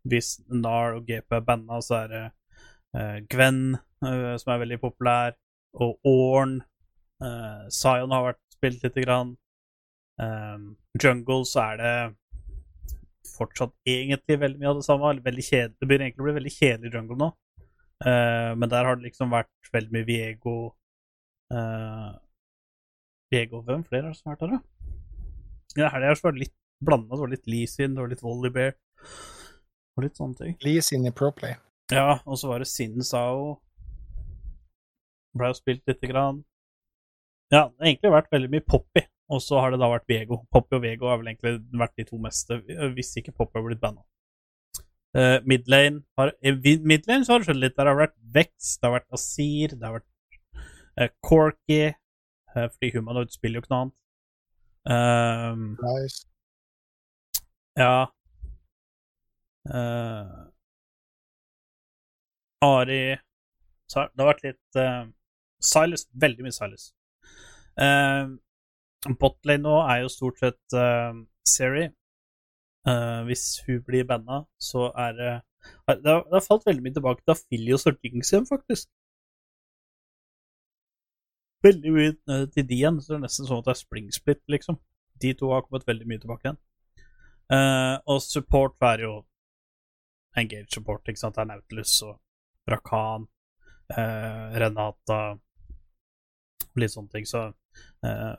Hvis 0.05 0.35
NAR 0.49 0.99
og 0.99 1.07
GP 1.09 1.37
er 1.37 1.45
banna, 1.45 1.81
så 1.81 2.03
er 2.03 2.11
det 2.13 2.25
uh, 2.97 3.17
Gwen, 3.31 3.77
uh, 4.05 4.35
som 4.41 4.53
er 4.53 4.61
veldig 4.65 4.81
populær, 4.81 5.37
og 5.73 5.99
Orn. 6.05 6.59
Uh, 7.23 7.65
Zion 7.73 8.13
har 8.13 8.29
vært 8.29 8.41
spilt 8.53 8.85
lite 8.85 9.05
grann. 9.05 9.33
Um, 10.21 10.75
Jungle, 11.01 11.43
så 11.47 11.63
er 11.71 11.81
det 11.81 11.95
fortsatt 13.35 13.73
egentlig 13.89 14.39
veldig 14.39 14.61
mye 14.61 14.71
av 14.71 14.79
det 14.79 14.87
samme. 14.87 15.13
Veldig 15.25 15.45
kjedelig. 15.47 15.75
Det 15.79 15.89
begynner 15.89 16.07
egentlig 16.07 16.23
å 16.23 16.27
bli 16.27 16.37
veldig 16.39 16.53
kjedelig 16.55 16.93
jungle 16.93 17.19
nå. 17.19 17.31
Uh, 18.05 18.51
men 18.59 18.71
der 18.71 18.87
har 18.87 18.99
det 18.99 19.09
liksom 19.09 19.31
vært 19.31 19.71
veldig 19.71 19.93
mye 19.95 20.05
Viego 20.07 20.55
uh, 21.55 22.09
Viego 23.31 23.61
Hvem 23.63 23.85
flere 23.87 24.09
er 24.09 24.11
det 24.11 24.17
som 24.19 24.27
har 24.29 24.35
vært 24.35 24.43
der, 24.43 24.57
da? 24.57 25.05
Ja, 25.79 25.91
her 25.93 26.03
er 26.03 26.19
det 26.19 26.41
litt 26.43 26.55
blanda. 26.83 27.15
Det 27.15 27.23
var 27.23 27.31
litt 27.31 27.47
Leesin, 27.49 27.95
det 27.95 28.03
var 28.03 28.11
litt 28.11 28.23
Volleybear 28.23 28.75
og 29.95 30.03
litt 30.03 30.19
sånne 30.19 30.39
ting. 30.39 30.57
Lee 30.63 30.83
sin 30.83 31.07
i 31.07 31.13
Proplay. 31.15 31.55
Ja, 31.93 32.19
og 32.25 32.39
så 32.39 32.49
var 32.49 32.63
det 32.63 32.67
Sin 32.67 33.03
Sao. 33.05 33.55
Ble 35.35 35.51
jo 35.51 35.57
spilt 35.57 35.83
lite 35.87 36.09
grann. 36.09 36.43
Ja, 37.53 37.67
det 37.69 37.79
har 37.79 37.89
egentlig 37.91 38.13
vært 38.15 38.31
veldig 38.33 38.51
mye 38.51 38.65
Poppy, 38.65 39.03
og 39.31 39.41
så 39.41 39.59
har 39.61 39.73
det 39.73 39.79
da 39.81 39.89
vært 39.89 40.07
Vego. 40.09 40.41
Poppy 40.53 40.77
og 40.77 40.83
Vego 40.83 41.09
har 41.09 41.21
vel 41.21 41.31
egentlig 41.31 41.57
vært 41.79 41.95
de 41.97 42.05
to 42.09 42.19
meste, 42.21 42.59
hvis 42.97 43.15
ikke 43.21 43.33
Poppy 43.35 43.59
har 43.59 43.65
blitt 43.67 43.83
banna. 43.83 44.05
Uh, 45.15 45.39
midlane 45.47 46.03
har, 46.19 46.33
I 46.43 46.51
midlane 46.83 47.23
så 47.23 47.33
har 47.33 47.41
det 47.41 47.47
skjedd 47.49 47.61
litt. 47.61 47.77
Der 47.77 47.87
har 47.89 47.99
vært 47.99 48.17
Vex, 48.35 48.75
det 48.75 48.89
har 48.89 48.97
vært 48.97 49.15
Asir, 49.15 49.75
det 49.75 49.87
har 49.87 49.95
vært 49.95 50.09
uh, 50.99 51.07
Corky 51.23 51.85
uh, 51.87 52.65
Fordi 52.67 52.89
Humanoid 52.97 53.31
spiller 53.31 53.61
jo 53.61 53.63
ikke 53.63 53.73
noe 53.73 53.85
annet. 53.85 53.95
Um, 54.85 55.63
Nice. 55.81 56.27
ja 57.79 58.05
Eh, 59.65 60.25
Ari 62.61 63.17
Det 63.89 64.21
har 64.21 64.29
vært 64.29 64.43
litt 64.45 64.79
uh, 64.79 65.05
Silas. 65.61 66.05
Veldig 66.13 66.45
mye 66.45 66.53
Silas. 66.53 66.89
Uh, 67.79 68.35
Botlane 69.19 69.63
nå 69.63 69.75
er 69.83 70.03
jo 70.03 70.11
stort 70.11 70.41
sett 70.41 70.77
uh, 70.77 71.13
Seri. 71.47 71.89
Uh, 72.85 73.25
hvis 73.25 73.61
hun 73.65 73.81
blir 73.85 74.05
banna, 74.09 74.43
så 74.61 74.89
er 74.93 75.17
det 75.17 75.33
det 75.87 76.11
har, 76.11 76.23
det 76.29 76.33
har 76.37 76.45
falt 76.45 76.65
veldig 76.67 76.83
mye 76.85 76.93
tilbake 76.93 77.35
til 77.49 77.69
Jinx 78.03 78.31
igjen, 78.31 78.45
faktisk. 78.45 78.89
Veldig 81.65 81.93
mye 81.93 82.11
eh, 82.11 82.43
til 82.53 82.67
de 82.69 82.75
igjen, 82.77 82.99
så 83.01 83.13
det 83.13 83.17
er 83.17 83.23
nesten 83.23 83.47
sånn 83.47 83.63
at 83.63 83.69
det 83.69 83.73
er 83.73 83.79
spring 83.81 84.11
split, 84.13 84.41
liksom. 84.51 84.77
De 85.21 85.31
to 85.37 85.49
har 85.53 85.63
kommet 85.65 85.87
veldig 85.87 86.09
mye 86.09 86.21
tilbake 86.21 86.45
igjen. 86.45 86.59
Uh, 87.45 87.97
og 88.09 88.21
support 88.25 88.81
er 88.85 89.05
jo 89.05 89.15
engage 90.37 90.73
support, 90.73 91.05
ikke 91.07 91.21
sant. 91.21 91.37
Det 91.37 91.45
er 91.45 91.49
Nautilus 91.49 91.95
og 92.05 92.19
Rakan, 92.69 93.27
uh, 93.93 94.45
Renata 94.61 95.19
Litt 96.75 96.91
sånne 96.91 97.07
ting. 97.13 97.23
Så 97.23 97.39
eh, 98.03 98.33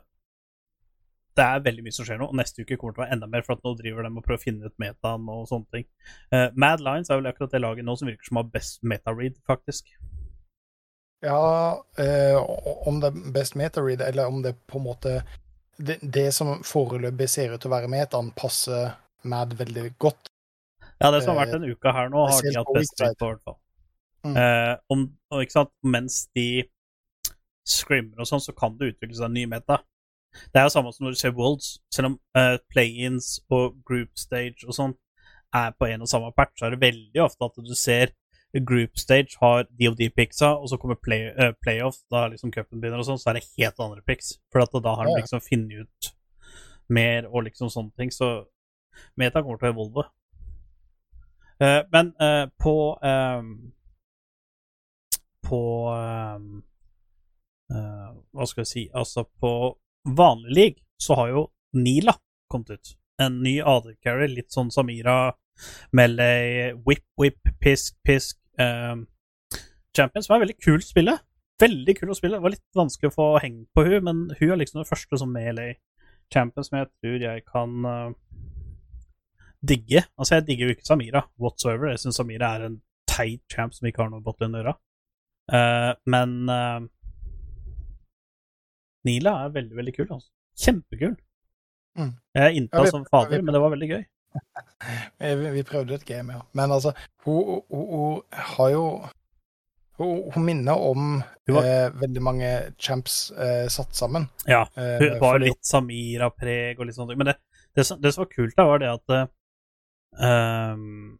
det 1.37 1.45
er 1.45 1.63
veldig 1.65 1.85
mye 1.85 1.95
som 1.95 2.07
skjer 2.07 2.19
nå, 2.21 2.27
og 2.31 2.37
neste 2.39 2.63
uke 2.63 2.77
kommer 2.79 2.93
det 2.93 2.97
til 2.97 3.01
å 3.01 3.05
være 3.05 3.15
enda 3.17 3.29
mer, 3.31 3.45
for 3.45 3.57
at 3.57 3.65
nå 3.65 3.73
driver 3.79 4.05
de 4.05 4.11
og 4.11 4.25
prøver 4.25 4.39
å 4.39 4.43
finne 4.43 4.69
ut 4.69 4.81
metaen 4.81 5.31
og 5.33 5.47
sånne 5.49 5.75
ting. 5.75 5.87
Uh, 6.33 6.47
Mad 6.59 6.83
Lines 6.83 7.11
er 7.11 7.19
vel 7.21 7.29
akkurat 7.31 7.53
det 7.53 7.63
laget 7.63 7.87
nå 7.87 7.97
som 7.99 8.09
virker 8.09 8.29
som 8.29 8.39
har 8.41 8.47
best 8.53 8.79
meta-read, 8.87 9.37
faktisk. 9.49 9.91
Ja, 11.25 11.41
uh, 11.77 12.39
om 12.89 13.01
det 13.01 13.11
er 13.11 13.35
best 13.35 13.57
meta-read, 13.59 14.01
eller 14.05 14.31
om 14.31 14.41
det 14.45 14.57
på 14.69 14.81
en 14.81 14.89
måte 14.91 15.19
Det, 15.77 15.99
det 16.01 16.31
som 16.33 16.63
foreløpig 16.65 17.27
ser 17.29 17.51
ut 17.53 17.61
til 17.61 17.69
å 17.69 17.75
være 17.75 17.89
metaen, 17.91 18.31
passer 18.33 18.95
Mad 19.29 19.51
veldig 19.59 19.91
godt. 20.01 20.31
Ja, 20.97 21.11
det 21.13 21.19
som 21.21 21.35
har 21.35 21.43
vært 21.43 21.53
denne 21.53 21.69
uka 21.69 21.93
her 21.93 22.09
nå, 22.09 22.23
har 22.31 22.41
de 22.41 22.55
hatt 22.55 22.71
best 22.73 22.97
meta 22.97 23.13
på, 23.19 23.27
i 23.27 23.35
hvert 23.35 23.43
fall. 23.45 23.59
Mm. 24.25 24.33
Uh, 24.33 24.73
om, 24.93 25.03
og 25.29 25.43
ikke 25.45 25.53
sant, 25.59 25.73
mens 25.85 26.23
de 26.33 26.65
scrimmer 27.67 28.23
og 28.23 28.29
sånn, 28.29 28.41
så 28.41 28.55
kan 28.57 28.73
det 28.79 28.95
utvikle 28.95 29.19
seg 29.19 29.27
en 29.29 29.37
ny 29.37 29.45
meta. 29.51 29.81
Det 30.53 30.59
er 30.59 30.67
jo 30.67 30.75
samme 30.75 30.93
som 30.93 31.05
når 31.05 31.15
du 31.15 31.19
ser 31.21 31.35
Worlds. 31.37 31.77
Selv 31.93 32.11
om 32.11 32.19
uh, 32.37 32.57
play-ins 32.71 33.37
og 33.49 33.77
group 33.87 34.15
stage 34.19 34.67
og 34.67 34.75
sånn 34.77 34.95
er 35.55 35.73
på 35.79 35.87
en 35.87 36.03
og 36.03 36.11
samme 36.11 36.33
patch, 36.35 36.57
så 36.59 36.67
er 36.67 36.75
det 36.75 36.83
veldig 36.83 37.23
ofte 37.23 37.47
at 37.47 37.61
du 37.63 37.75
ser 37.75 38.13
group 38.67 38.97
stage 38.97 39.37
har 39.41 39.65
DOD-picksa, 39.79 40.53
og 40.61 40.69
så 40.69 40.77
kommer 40.77 40.95
play, 40.95 41.27
uh, 41.29 41.53
playoff, 41.61 41.99
da 42.11 42.27
liksom 42.31 42.51
cupen 42.51 42.81
begynner, 42.81 43.01
og 43.01 43.07
sånn, 43.07 43.19
så 43.21 43.31
er 43.31 43.39
det 43.39 43.47
helt 43.57 43.79
andre 43.83 44.03
picks. 44.07 44.37
For 44.51 44.63
da 44.81 44.93
har 44.95 45.09
de 45.09 45.17
liksom 45.19 45.43
funnet 45.43 45.83
ut 45.83 46.11
mer 46.89 47.27
og 47.27 47.43
liksom 47.47 47.71
sånne 47.71 47.91
ting. 47.99 48.13
Så 48.13 48.47
meta 49.19 49.43
kommer 49.43 49.59
til 49.59 49.69
å 49.69 49.75
evolve. 49.75 50.07
Uh, 51.61 51.81
men 51.93 52.13
uh, 52.21 52.45
på 52.61 52.75
um, 53.01 53.47
På 55.41 55.61
um, 55.89 56.59
Hva 57.67 58.45
skal 58.45 58.61
jeg 58.61 58.69
si 58.69 58.83
Altså, 58.93 59.23
på 59.41 59.49
vanlig 60.07 60.55
league 60.55 60.83
så 61.01 61.17
har 61.19 61.33
jo 61.33 61.43
Nila 61.77 62.15
kommet 62.51 62.77
ut. 62.77 62.93
En 63.21 63.41
ny 63.43 63.57
AD-carry, 63.61 64.29
litt 64.31 64.53
sånn 64.53 64.71
Samira, 64.73 65.33
Melee, 65.91 66.73
Whip, 66.85 67.05
Whip, 67.19 67.39
Pisk, 67.61 67.95
Pisk 68.05 68.37
ehm, 68.61 69.07
Champion, 69.97 70.23
som 70.23 70.35
er 70.35 70.45
veldig 70.45 70.57
kult 70.61 70.85
å 70.85 70.91
spille. 70.91 71.17
Veldig 71.61 71.95
kul 71.97 72.13
å 72.13 72.17
spille. 72.17 72.37
Det 72.37 72.45
var 72.45 72.53
litt 72.53 72.77
vanskelig 72.77 73.09
å 73.09 73.15
få 73.15 73.27
heng 73.41 73.63
på 73.73 73.85
hun, 73.87 73.99
men 74.05 74.23
hun 74.37 74.51
er 74.53 74.61
liksom 74.61 74.83
den 74.83 74.89
første 74.89 75.19
som 75.19 75.33
Melee 75.33 75.79
Champion 76.33 76.65
som 76.65 76.77
jeg 76.77 76.89
tror 76.91 77.23
jeg 77.23 77.43
kan 77.47 77.87
uh, 77.87 78.09
digge. 79.65 80.03
Altså, 80.17 80.37
jeg 80.37 80.47
digger 80.49 80.69
jo 80.69 80.75
ikke 80.75 80.89
Samira 80.89 81.23
whatsoever. 81.41 81.89
Jeg 81.91 82.03
syns 82.03 82.19
Samira 82.19 82.53
er 82.57 82.67
en 82.67 82.81
teit 83.09 83.41
champ 83.51 83.73
som 83.73 83.87
ikke 83.87 84.03
har 84.03 84.11
noe 84.13 84.25
godt 84.25 84.45
å 84.45 84.51
gjøre. 84.51 84.75
Uh, 85.47 85.93
men 86.11 86.33
eh, 86.51 86.81
Nila 89.07 89.33
er 89.45 89.53
veldig, 89.55 89.75
veldig 89.79 89.93
kul. 89.95 90.07
Altså. 90.11 90.29
Kjempekul. 90.63 91.15
Mm. 91.97 92.11
Jeg 92.37 92.55
innta 92.61 92.83
Ja, 92.85 92.91
som 92.93 93.05
fader, 93.09 93.41
men 93.41 93.55
det 93.55 93.61
var 93.63 93.73
veldig 93.73 93.89
gøy. 93.95 94.05
Eh, 95.17 95.31
Vi, 95.39 95.49
vi 95.55 95.61
prøvde 95.65 95.95
et 95.97 96.03
game, 96.05 96.29
ja. 96.35 96.43
Men 96.53 96.69
altså, 96.75 96.91
hun, 97.25 97.61
hun, 97.71 97.85
hun 97.89 98.41
har 98.51 98.67
jo 98.69 98.83
Hun, 99.97 100.11
hun 100.35 100.43
minner 100.45 100.77
om 100.77 101.07
var- 101.49 101.65
eh, 101.65 101.87
veldig 102.03 102.21
mange 102.21 102.49
champs 102.77 103.31
eh, 103.33 103.65
satt 103.73 103.95
sammen. 103.97 104.27
Ja, 104.45 104.59
Eh, 104.77 104.99
Hun 105.01 105.15
var 105.23 105.39
fordi- 105.39 105.47
litt 105.47 105.65
Samira-preg 105.65 106.77
og 106.79 106.85
litt 106.85 106.95
sånne 106.99 107.15
ting. 107.15 107.17
Men 107.23 107.31
det, 107.31 107.35
det, 107.75 107.85
som, 107.89 107.97
det 108.01 108.11
som 108.13 108.21
var 108.27 108.29
kult, 108.35 108.53
da, 108.59 108.67
var 108.69 108.83
det 108.83 108.91
at 108.93 109.15
eh, 109.17 109.25
ehm, 110.21 111.17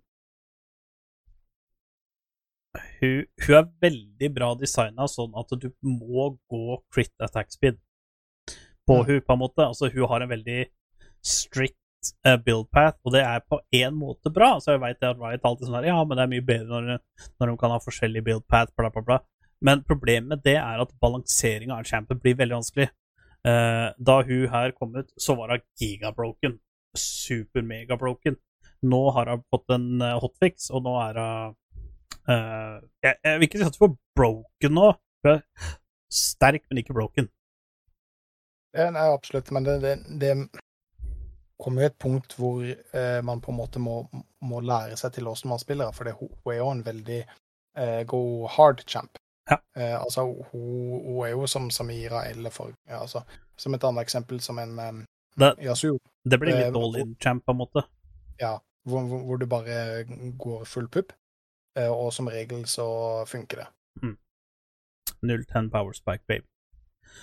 hun, 3.02 3.26
hun 3.46 3.56
er 3.60 3.68
veldig 3.82 4.30
bra 4.36 4.54
designa 4.60 5.08
sånn 5.12 5.36
at 5.38 5.52
du 5.62 5.70
må 5.86 6.32
gå 6.50 6.80
crit 6.94 7.14
attack 7.22 7.52
speed 7.54 7.78
på 8.88 9.02
Mm. 9.02 9.06
hun 9.08 9.22
på 9.22 9.34
en 9.34 9.40
måte. 9.40 9.66
Altså, 9.66 9.90
hun 9.94 10.08
har 10.08 10.22
en 10.22 10.30
veldig 10.32 10.66
strict 11.24 11.76
eh, 12.26 12.38
build 12.38 12.70
path, 12.72 13.00
og 13.04 13.14
det 13.14 13.22
er 13.22 13.42
på 13.50 13.60
en 13.76 13.96
måte 14.00 14.32
bra. 14.34 14.60
Så 14.60 14.72
jeg 14.76 14.82
vet 14.82 15.04
at 15.04 15.18
Riot 15.20 15.44
alltid 15.44 15.68
sånn 15.68 15.76
her, 15.80 15.90
ja, 15.92 16.04
men 16.04 16.18
det 16.18 16.24
er 16.24 16.32
mye 16.32 16.46
bedre 16.46 16.68
når, 16.70 17.02
når 17.40 17.52
de 17.52 17.58
kan 17.58 17.74
ha 17.74 17.82
forskjellig 17.84 18.24
build 18.24 18.46
path, 18.48 18.72
bla, 18.78 18.90
bla, 18.94 19.02
bla. 19.02 19.20
Men 19.62 19.84
problemet 19.84 20.30
med 20.30 20.44
det 20.46 20.56
er 20.62 20.80
at 20.80 20.94
balanseringa 21.02 21.80
av 21.80 21.90
champion 21.90 22.20
blir 22.22 22.38
veldig 22.38 22.60
vanskelig. 22.60 22.90
Eh, 23.48 23.88
da 23.98 24.22
hun 24.24 24.48
her 24.54 24.72
kom 24.78 24.96
ut, 24.96 25.12
så 25.20 25.36
var 25.36 25.52
hun 25.56 25.66
gigabroken. 25.82 26.60
Super-megabroken. 26.96 28.38
Nå 28.88 29.02
har 29.12 29.32
hun 29.34 29.44
fått 29.52 29.74
en 29.74 30.02
eh, 30.02 30.20
hotfix, 30.22 30.70
og 30.72 30.86
nå 30.86 30.96
er 31.02 31.20
hun 31.20 31.56
eh, 32.30 32.78
jeg, 33.04 33.16
jeg 33.24 33.40
vil 33.40 33.48
ikke 33.50 33.62
si 33.62 33.68
at 33.68 33.76
du 33.78 33.84
får 33.86 33.98
broken 34.18 34.80
nå. 34.80 34.94
Er 35.28 35.42
sterk, 36.14 36.64
men 36.70 36.80
ikke 36.80 36.96
broken. 36.96 37.28
Ja, 38.78 38.90
nei, 38.94 39.08
absolutt. 39.12 39.52
Men 39.52 39.66
det, 39.66 39.80
det, 39.84 39.96
det 40.22 40.32
kommer 41.60 41.84
jo 41.84 41.90
et 41.90 42.00
punkt 42.00 42.36
hvor 42.38 42.64
eh, 42.64 43.20
man 43.26 43.42
på 43.42 43.52
en 43.52 43.58
måte 43.58 43.82
må, 43.82 44.02
må 44.46 44.62
lære 44.62 44.98
seg 45.00 45.16
til 45.16 45.28
hvordan 45.28 45.54
man 45.56 45.64
spiller, 45.64 45.92
for 45.96 46.08
det, 46.08 46.16
hun 46.20 46.54
er 46.54 46.60
jo 46.60 46.70
en 46.72 46.86
veldig 46.86 47.20
eh, 47.24 48.02
go 48.08 48.22
hard 48.52 48.86
champ. 48.88 49.20
Ja. 49.50 49.58
Eh, 49.80 49.96
altså, 50.02 50.28
hun, 50.52 51.02
hun 51.08 51.22
er 51.26 51.34
jo 51.34 51.48
som 51.48 51.70
Samira 51.72 52.26
eller 52.30 52.52
for 52.52 52.74
ja, 52.90 53.00
altså, 53.00 53.22
Som 53.58 53.74
et 53.74 53.84
annet 53.88 54.04
eksempel, 54.04 54.42
som 54.44 54.60
en 54.60 54.74
um, 54.80 54.98
Det, 55.40 55.54
Yasuo, 55.64 56.02
det 56.28 56.40
blir 56.42 56.52
Eh, 56.54 56.66
litt 56.66 56.76
all-in 56.76 57.16
champ, 57.24 57.46
på 57.46 57.56
en 57.56 57.58
måte. 57.62 57.84
ja, 58.40 58.58
hvor, 58.84 59.08
hvor, 59.08 59.24
hvor 59.24 59.38
du 59.40 59.46
bare 59.48 60.04
går 60.38 60.66
full 60.66 60.90
pupp. 60.92 61.14
Eh, 61.78 61.92
og 61.94 62.12
som 62.16 62.28
regel 62.32 62.66
så 62.70 62.88
funker 63.30 63.64
det. 63.64 63.68
010 65.24 65.70
Power 65.74 65.94
Spike 65.98 66.24
Baby. 66.28 66.46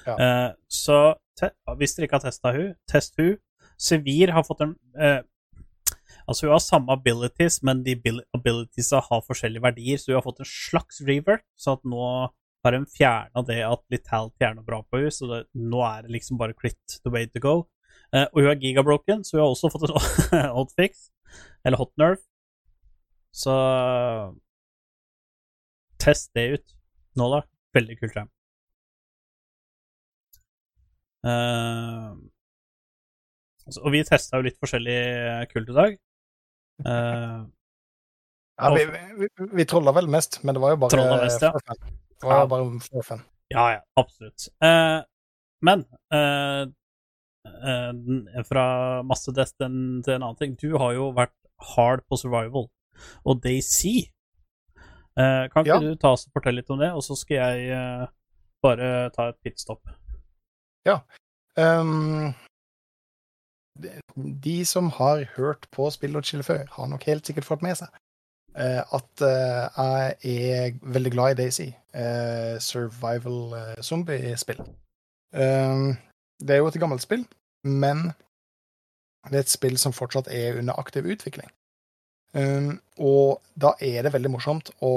Ja. 0.07 0.15
Eh, 0.19 0.51
så 0.69 1.15
hvis 1.79 1.95
dere 1.97 2.07
ikke 2.09 2.19
har 2.21 2.25
testa 2.29 2.53
hun, 2.55 2.73
test 2.91 3.15
hun. 3.21 3.37
Sevir 3.81 4.31
har 4.35 4.45
fått 4.47 4.63
en 4.65 4.77
eh, 4.99 5.21
Altså, 6.25 6.47
hun 6.47 6.55
har 6.55 6.63
samme 6.65 6.95
abilities, 6.95 7.59
men 7.67 7.83
de 7.85 7.93
abil- 7.99 8.23
abilitiesa 8.33 9.03
har 9.11 9.21
forskjellige 9.27 9.61
verdier, 9.61 9.99
så 10.01 10.09
hun 10.09 10.17
har 10.17 10.25
fått 10.25 10.39
en 10.41 10.49
slags 10.49 11.03
revert, 11.05 11.43
så 11.61 11.75
at 11.77 11.83
nå 11.85 12.01
har 12.65 12.77
hun 12.79 12.87
fjerna 12.89 13.43
det 13.45 13.59
at 13.67 13.83
Litality 13.93 14.47
er 14.47 14.55
noe 14.57 14.65
bra 14.65 14.79
på 14.89 15.03
henne, 15.03 15.13
så 15.13 15.29
det, 15.29 15.41
nå 15.53 15.83
er 15.85 16.07
det 16.07 16.15
liksom 16.15 16.39
bare 16.41 16.57
crit 16.57 16.97
the 17.05 17.13
way 17.13 17.27
to 17.29 17.43
go. 17.45 17.53
Eh, 18.15 18.25
og 18.31 18.41
hun 18.41 18.49
er 18.55 18.63
gigabroken, 18.63 19.21
så 19.21 19.37
hun 19.37 19.43
har 19.45 19.53
også 19.53 19.69
fått 19.75 19.85
en 19.91 20.49
hotfix, 20.57 21.11
eller 21.61 21.83
hotnerve. 21.83 22.23
Så 23.37 23.53
test 26.05 26.31
det 26.37 26.47
ut 26.59 26.75
nå, 27.19 27.29
da. 27.33 27.43
Veldig 27.75 27.97
kult 28.01 28.17
ram. 28.19 28.31
Uh, 31.25 32.13
altså, 33.65 33.81
og 33.81 33.93
vi 33.95 34.03
testa 34.05 34.39
jo 34.39 34.45
litt 34.47 34.59
forskjellig 34.61 34.99
kult 35.53 35.73
i 35.73 35.77
dag. 35.81 35.99
Uh, 36.87 37.43
Ja, 38.55 38.69
vi, 38.71 38.85
vi, 39.19 39.27
vi 39.59 39.65
trolla 39.67 39.91
vel 39.97 40.07
mest, 40.07 40.37
men 40.47 40.55
det 40.55 40.61
var 40.63 40.77
jo 40.77 40.83
bare 40.85 41.05
mest, 41.25 41.43
ja. 41.43 41.51
Det 41.51 42.23
var 42.23 42.37
Ja. 42.37 42.43
jo 42.45 42.51
bare 42.53 42.83
for 42.85 43.03
fun. 43.03 43.25
Ja, 43.51 43.65
ja, 43.73 43.81
absolutt. 43.99 44.45
Uh, 44.63 45.03
men 45.65 45.83
eh, 46.15 46.63
eh, 47.51 48.45
fra 48.47 48.67
masse 49.03 49.33
death 49.35 49.57
til 49.59 49.67
en 49.67 50.03
annen 50.07 50.37
ting 50.39 50.55
Du 50.61 50.77
har 50.79 50.93
jo 50.93 51.09
vært 51.17 51.35
hard 51.75 52.05
på 52.07 52.19
survival, 52.21 52.69
og 53.25 53.43
Daisy 53.43 54.11
eh, 55.19 55.49
Kan 55.53 55.65
ikke 55.65 55.75
Ja. 55.75 55.81
du 55.81 55.95
ta 55.97 56.13
oss 56.15 56.27
og 56.27 56.33
fortelle 56.39 56.61
litt 56.61 56.71
om 56.71 56.79
det, 56.79 56.93
og 56.93 57.03
så 57.03 57.17
skal 57.17 57.37
jeg 57.37 57.73
uh, 57.73 58.07
bare 58.63 59.11
ta 59.11 59.29
et 59.29 59.41
pitstop? 59.45 59.83
Um, 61.57 62.35
de, 64.43 64.65
som 64.67 64.89
har 64.91 65.23
hørt 65.37 65.69
på 65.71 65.87
Spill 65.91 66.17
og 66.17 66.25
chill 66.25 66.43
før, 66.43 66.65
har 66.71 66.89
nok 66.91 67.05
helt 67.07 67.27
sikkert 67.27 67.47
fått 67.47 67.63
med 67.63 67.77
seg 67.79 67.89
uh, 68.59 68.83
at 68.99 69.23
jeg 70.25 70.67
er 70.67 70.79
veldig 70.83 71.13
glad 71.15 71.31
i 71.31 71.39
Daisy. 71.43 71.69
Uh, 71.95 72.59
survival 72.59 73.55
uh, 73.55 73.83
zombie-spill. 73.83 74.61
Um, 75.31 75.95
det 76.43 76.51
er 76.51 76.57
jo 76.63 76.67
et 76.67 76.81
gammelt 76.83 77.03
spill, 77.03 77.23
men 77.63 78.11
det 79.31 79.39
er 79.39 79.45
et 79.47 79.55
spill 79.55 79.79
som 79.79 79.95
fortsatt 79.95 80.27
er 80.29 80.59
under 80.59 80.75
aktiv 80.79 81.07
utvikling. 81.07 81.51
Um, 82.35 82.73
og 82.99 83.45
da 83.55 83.77
er 83.79 84.03
det 84.03 84.11
veldig 84.15 84.33
morsomt 84.35 84.73
å 84.83 84.95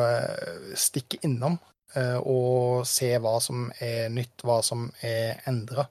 eh, 0.00 0.70
stikke 0.76 1.18
innom 1.26 1.58
eh, 1.92 2.16
og 2.16 2.86
se 2.88 3.10
hva 3.20 3.34
som 3.44 3.66
er 3.84 4.08
nytt, 4.12 4.40
hva 4.40 4.62
som 4.64 4.86
er 5.04 5.42
endra. 5.48 5.84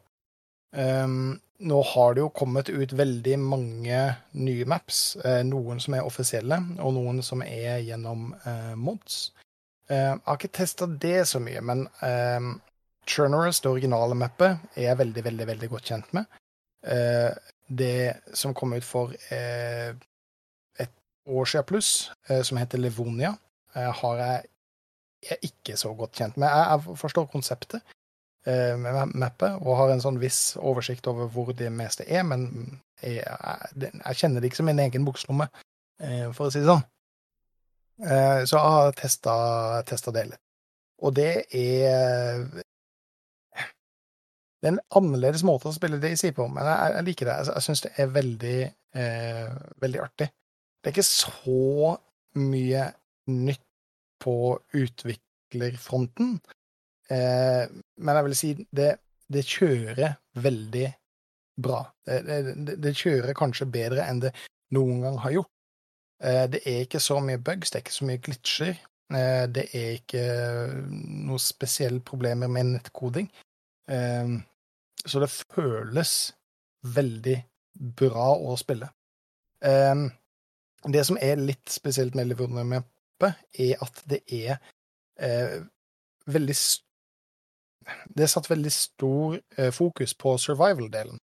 Um, 0.74 1.38
nå 1.70 1.82
har 1.92 2.14
det 2.14 2.24
jo 2.24 2.32
kommet 2.34 2.70
ut 2.74 2.96
veldig 2.98 3.38
mange 3.42 4.02
nye 4.42 4.66
maps, 4.70 5.02
eh, 5.22 5.44
noen 5.46 5.82
som 5.82 5.98
er 5.98 6.10
offisielle, 6.10 6.60
og 6.82 6.98
noen 6.98 7.22
som 7.26 7.46
er 7.46 7.84
gjennom 7.86 8.32
mods. 8.78 9.32
Jeg 9.88 10.20
har 10.20 10.36
ikke 10.36 10.52
testa 10.52 10.86
det 10.90 11.22
så 11.30 11.40
mye, 11.40 11.62
men 11.64 11.86
Churnerous, 13.08 13.62
det 13.64 13.70
originale 13.72 14.18
mappet, 14.20 14.66
er 14.76 14.90
jeg 14.90 15.00
veldig, 15.00 15.24
veldig, 15.30 15.48
veldig 15.48 15.70
godt 15.72 15.92
kjent 15.94 16.12
med. 16.18 16.28
Det 17.82 18.02
som 18.36 18.54
kom 18.58 18.76
ut 18.76 18.84
for 18.84 19.16
år 21.28 21.46
siden 21.46 21.68
pluss, 21.68 21.92
eh, 22.30 22.42
som 22.48 22.58
heter 22.58 22.82
Livonia, 22.82 23.34
eh, 23.76 23.92
har 24.02 24.18
jeg, 24.24 24.50
jeg 25.28 25.38
er 25.38 25.48
ikke 25.50 25.78
så 25.78 25.94
godt 25.98 26.16
kjent 26.16 26.38
med. 26.38 26.48
Jeg, 26.48 26.82
jeg 26.88 26.98
forstår 27.02 27.30
konseptet 27.32 27.82
eh, 28.48 28.76
med 28.80 29.16
mappet, 29.16 29.58
og 29.62 29.78
har 29.80 29.94
en 29.94 30.04
sånn 30.04 30.20
viss 30.22 30.58
oversikt 30.58 31.08
over 31.12 31.30
hvor 31.34 31.54
det 31.58 31.72
meste 31.74 32.08
er, 32.08 32.24
men 32.28 32.48
jeg, 33.02 33.24
jeg, 33.24 33.92
jeg 33.94 34.22
kjenner 34.22 34.42
det 34.42 34.52
ikke 34.52 34.62
som 34.62 34.70
min 34.70 34.86
egen 34.86 35.08
bukslomme, 35.08 35.50
eh, 36.02 36.30
for 36.32 36.48
å 36.48 36.54
si 36.54 36.64
det 36.64 36.72
sånn. 36.72 36.86
Så 37.98 38.54
jeg 38.54 38.62
har 38.62 38.92
testa, 38.94 40.12
det. 40.14 40.28
Og 41.02 41.16
det 41.18 41.48
er 41.50 42.44
Det 44.62 44.68
er 44.68 44.74
en 44.76 44.84
annerledes 45.00 45.42
måte 45.46 45.70
å 45.70 45.74
spille 45.74 45.98
DayZ 46.02 46.32
på, 46.38 46.46
men 46.50 46.66
jeg, 46.66 46.94
jeg 46.94 47.06
liker 47.08 47.30
det. 47.30 47.34
Jeg, 47.40 47.56
jeg 47.56 47.66
syns 47.66 47.82
det 47.86 47.92
er 47.98 48.14
veldig, 48.14 48.60
eh, 49.02 49.58
veldig 49.82 50.00
artig. 50.02 50.28
Det 50.88 50.94
er 50.94 51.02
ikke 51.02 51.04
så 51.04 51.96
mye 52.40 52.82
nytt 53.28 53.64
på 54.24 54.34
utviklerfronten, 54.80 56.30
eh, 57.12 57.64
men 58.00 58.16
jeg 58.16 58.26
vil 58.28 58.36
si 58.40 58.52
det, 58.72 58.94
det 59.28 59.42
kjører 59.44 60.14
veldig 60.40 60.86
bra. 61.60 61.82
Det, 62.08 62.22
det, 62.24 62.78
det 62.86 62.94
kjører 62.96 63.36
kanskje 63.36 63.68
bedre 63.68 64.06
enn 64.08 64.22
det 64.24 64.32
noen 64.78 65.02
gang 65.04 65.18
har 65.26 65.34
gjort. 65.36 65.52
Eh, 66.24 66.46
det 66.54 66.62
er 66.64 66.86
ikke 66.86 67.02
så 67.04 67.18
mye 67.20 67.42
bugs, 67.50 67.74
det 67.74 67.82
er 67.82 67.84
ikke 67.84 67.96
så 67.98 68.08
mye 68.08 68.22
glitcher. 68.30 68.80
Eh, 69.12 69.44
det 69.58 69.66
er 69.76 69.90
ikke 69.98 70.24
noen 70.94 71.44
spesielle 71.44 72.00
problemer 72.00 72.48
med 72.48 72.70
nettkoding. 72.70 73.28
Eh, 73.92 74.32
så 75.04 75.20
det 75.20 75.30
føles 75.36 76.16
veldig 76.96 77.36
bra 78.00 78.30
å 78.40 78.56
spille. 78.64 78.88
Eh, 79.68 80.08
det 80.86 81.04
som 81.08 81.18
er 81.22 81.40
litt 81.42 81.70
spesielt 81.72 82.16
med 82.16 82.30
Livonia-mappet, 82.32 83.40
er 83.58 83.82
at 83.82 84.04
det 84.06 84.22
er 84.30 84.60
eh, 85.20 85.64
veldig 86.30 86.56
Det 88.14 88.24
er 88.26 88.28
satt 88.28 88.50
veldig 88.50 88.72
stor 88.72 89.38
eh, 89.58 89.72
fokus 89.72 90.14
på 90.14 90.36
survival-delen. 90.38 91.18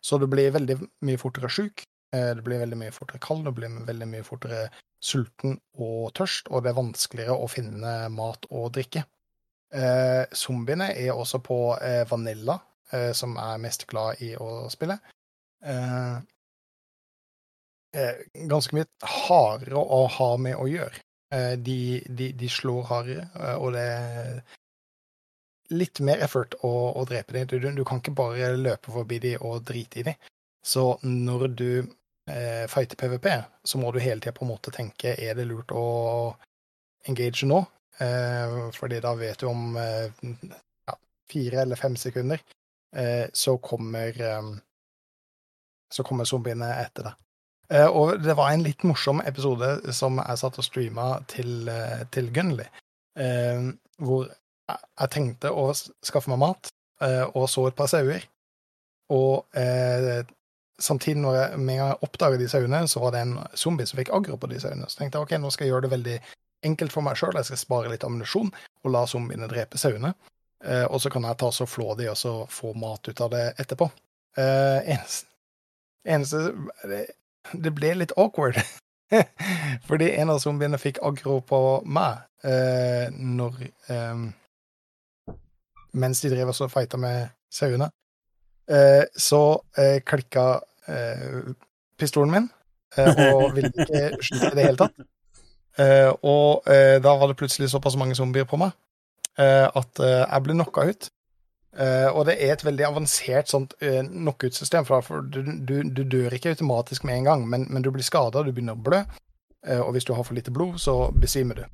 Så 0.00 0.18
du 0.18 0.26
blir 0.26 0.54
veldig 0.54 0.78
mye 1.04 1.20
fortere 1.20 1.50
sjuk, 1.52 1.84
eh, 2.14 2.32
du 2.34 2.42
blir 2.42 2.62
veldig 2.62 2.78
mye 2.80 2.94
fortere 2.94 3.20
kald, 3.20 3.44
du 3.44 3.52
blir 3.52 3.84
veldig 3.86 4.08
mye 4.08 4.24
fortere 4.24 4.68
sulten 5.02 5.58
og 5.76 6.14
tørst, 6.16 6.48
og 6.48 6.64
det 6.64 6.72
er 6.72 6.78
vanskeligere 6.78 7.36
å 7.36 7.50
finne 7.50 7.92
mat 8.14 8.48
og 8.50 8.72
drikke. 8.78 9.04
Eh, 9.74 10.24
zombiene 10.32 10.88
er 10.94 11.12
også 11.12 11.42
på 11.44 11.58
eh, 11.82 12.04
Vanilla, 12.08 12.58
eh, 12.92 13.12
som 13.12 13.36
er 13.36 13.60
mest 13.60 13.86
glad 13.90 14.22
i 14.24 14.32
å 14.40 14.70
spille. 14.72 14.96
Eh, 15.64 16.16
ganske 18.50 18.76
mye 18.76 18.86
hardere 19.02 19.80
å 19.80 20.06
ha 20.18 20.30
med 20.40 20.58
å 20.60 20.68
gjøre. 20.70 21.02
Eh, 21.34 21.58
de, 21.58 22.04
de, 22.08 22.30
de 22.38 22.48
slår 22.48 22.82
hardere, 22.90 23.26
eh, 23.34 23.56
og 23.58 23.72
det 23.74 23.82
er 23.82 24.40
litt 25.74 25.98
mer 26.06 26.22
effort 26.22 26.54
å, 26.62 26.72
å 26.94 27.04
drepe 27.08 27.34
dem. 27.34 27.48
Du, 27.50 27.58
du 27.58 27.84
kan 27.84 27.98
ikke 27.98 28.14
bare 28.14 28.52
løpe 28.54 28.94
forbi 28.94 29.18
dem 29.22 29.42
og 29.42 29.64
drite 29.66 30.00
i 30.00 30.06
dem. 30.06 30.28
Så 30.66 30.84
når 31.02 31.46
du 31.58 31.70
eh, 31.80 32.66
fighter 32.70 32.98
PVP, 33.00 33.26
så 33.66 33.80
må 33.82 33.90
du 33.90 33.98
hele 34.02 34.20
tida 34.20 34.34
på 34.36 34.46
en 34.46 34.52
måte 34.54 34.74
tenke 34.74 35.16
er 35.18 35.34
det 35.38 35.48
lurt 35.50 35.74
å 35.74 35.86
engage 37.10 37.48
nå? 37.50 37.64
Eh, 38.02 38.56
fordi 38.76 39.02
da 39.02 39.14
vet 39.18 39.42
du 39.42 39.48
om 39.50 39.76
eh, 39.80 40.06
ja, 40.86 40.96
fire 41.30 41.62
eller 41.64 41.80
fem 41.80 41.98
sekunder, 41.98 42.42
eh, 42.94 43.26
så 43.32 43.58
kommer 43.58 44.22
eh, 44.30 44.50
så 45.90 46.06
kommer 46.06 46.26
zombiene 46.28 46.70
etter 46.82 47.10
deg. 47.10 47.25
Eh, 47.72 47.86
og 47.86 48.22
det 48.22 48.36
var 48.38 48.52
en 48.52 48.62
litt 48.62 48.84
morsom 48.86 49.20
episode 49.26 49.92
som 49.96 50.20
jeg 50.22 50.40
satt 50.42 50.58
og 50.60 50.66
streama 50.66 51.08
til, 51.30 51.68
eh, 51.68 52.04
til 52.14 52.30
Gunley, 52.34 52.68
eh, 53.18 53.72
hvor 53.98 54.28
jeg, 54.28 55.10
tenkte 55.10 55.50
å 55.54 55.68
skaffe 55.74 56.30
meg 56.32 56.42
mat, 56.42 56.72
og 57.36 57.44
så 57.48 57.68
et 57.68 57.76
par 57.78 57.86
sauer. 57.86 58.24
Og 59.14 59.46
eh, 59.54 60.24
samtidig, 60.78 61.20
når 61.22 61.36
jeg, 61.36 61.58
med 61.58 61.78
jeg 61.78 61.98
oppdaga 62.02 62.38
de 62.40 62.48
sauene, 62.50 62.80
så 62.88 63.02
var 63.02 63.14
det 63.14 63.22
en 63.22 63.36
zombie 63.54 63.86
som 63.86 64.00
fikk 64.00 64.10
aggro 64.16 64.38
på 64.40 64.50
de 64.50 64.60
sauene. 64.60 64.88
Så 64.90 65.00
tenkte 65.00 65.20
jeg 65.20 65.28
ok, 65.28 65.36
nå 65.40 65.52
skal 65.54 65.66
jeg 65.66 65.74
gjøre 65.74 65.86
det 65.86 65.92
veldig 65.92 66.16
enkelt 66.66 66.94
for 66.94 67.06
meg 67.06 67.18
sjøl. 67.20 67.36
Jeg 67.38 67.50
skal 67.50 67.62
spare 67.62 67.92
litt 67.92 68.06
ammunisjon 68.06 68.50
og 68.50 68.90
la 68.92 69.04
zombiene 69.10 69.48
drepe 69.50 69.78
sauene. 69.80 70.14
Eh, 70.64 70.84
og 70.84 71.00
så 71.02 71.12
kan 71.12 71.26
jeg 71.28 71.38
ta 71.40 71.52
så 71.52 71.68
flå 71.68 71.94
de 71.98 72.10
og 72.10 72.18
så 72.18 72.34
få 72.50 72.72
mat 72.78 73.06
ut 73.08 73.22
av 73.22 73.32
det 73.34 73.44
etterpå. 73.62 73.88
Eh, 74.36 74.90
eneste, 74.96 75.30
eneste 76.04 77.06
det, 77.52 77.72
ble 77.74 77.94
litt 78.00 78.14
awkward. 78.16 78.58
Fordi 79.88 80.10
en 80.18 80.32
av 80.34 80.40
zombiene 80.42 80.80
fikk 80.82 80.98
aggro 81.06 81.38
på 81.46 81.60
meg 81.86 82.24
eh, 82.46 83.06
når 83.12 83.62
eh, 83.92 84.26
Mens 85.96 86.20
de 86.20 86.28
drev 86.28 86.50
og 86.52 86.68
fighta 86.68 86.98
med 87.00 87.30
sauene. 87.48 87.86
Eh, 88.70 89.04
så 89.16 89.62
eh, 89.78 90.00
klikka 90.04 90.60
eh, 90.90 91.52
pistolen 91.98 92.32
min, 92.34 92.48
eh, 92.96 93.20
og 93.30 93.54
ville 93.54 93.70
ikke 93.70 94.18
skyte 94.20 94.50
i 94.50 94.58
det 94.58 94.66
hele 94.66 94.80
tatt. 94.80 95.06
Og 96.24 96.64
da 97.04 97.12
var 97.20 97.28
det 97.28 97.36
plutselig 97.36 97.66
såpass 97.68 97.98
mange 98.00 98.14
zombier 98.16 98.46
på 98.48 98.56
meg 98.56 98.70
at 99.36 100.00
jeg 100.00 100.44
ble 100.46 100.54
knocka 100.56 100.86
ut. 100.88 101.08
Eh, 101.76 102.08
og 102.08 102.24
det 102.28 102.38
er 102.40 102.54
et 102.54 102.64
veldig 102.64 102.86
avansert 102.88 103.50
sånt 103.52 103.74
uh, 103.84 104.00
knockout-system, 104.08 104.86
for, 104.88 105.20
du, 105.20 105.42
du, 105.44 105.74
du 105.84 106.02
dør 106.08 106.32
ikke 106.32 106.54
automatisk 106.54 107.04
med 107.04 107.20
en 107.20 107.28
gang, 107.28 107.46
men, 107.52 107.66
men 107.68 107.84
du 107.84 107.90
blir 107.92 108.06
skada, 108.06 108.42
du 108.42 108.52
begynner 108.52 108.78
å 108.78 108.84
blø. 108.88 109.02
Uh, 109.66 109.82
og 109.82 109.92
hvis 109.96 110.06
du 110.08 110.14
har 110.16 110.24
for 110.24 110.36
lite 110.38 110.54
blod, 110.54 110.78
så 110.80 111.10
besvimer 111.12 111.60
du. 111.60 111.64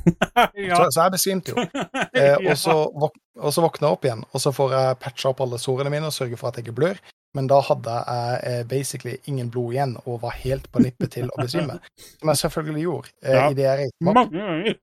ja. 0.54 0.76
Så, 0.76 0.86
så 0.94 1.06
jeg 1.06 1.16
besvimte 1.16 1.54
jo. 1.56 1.64
Eh, 2.10 2.36
og, 2.42 2.56
så 2.58 2.72
og 2.82 3.52
så 3.54 3.62
våkner 3.62 3.86
jeg 3.86 3.94
opp 3.94 4.04
igjen, 4.04 4.22
og 4.34 4.42
så 4.42 4.50
får 4.52 4.72
jeg 4.74 4.96
patcha 5.00 5.30
opp 5.30 5.42
alle 5.44 5.60
sårene 5.62 5.92
mine 5.92 6.08
og 6.08 6.14
sørge 6.14 6.36
for 6.40 6.50
at 6.50 6.58
jeg 6.58 6.66
ikke 6.66 6.74
blør. 6.80 6.98
Men 7.38 7.46
da 7.46 7.60
hadde 7.62 7.98
jeg 8.42 8.66
basically 8.68 9.12
ingen 9.30 9.52
blod 9.54 9.76
igjen 9.76 9.92
og 10.02 10.18
var 10.24 10.34
helt 10.40 10.66
på 10.74 10.82
nippet 10.82 11.12
til 11.14 11.30
å 11.30 11.38
besvime. 11.38 11.78
Som 12.18 12.32
jeg 12.32 12.40
selvfølgelig 12.42 12.82
gjorde. 12.82 13.12
Ja. 13.22 13.44
i 13.46 13.56
det 13.56 13.66
jeg 13.68 13.78
reiste. 13.84 14.08
Mange 14.10 14.26
ganger. 14.34 14.80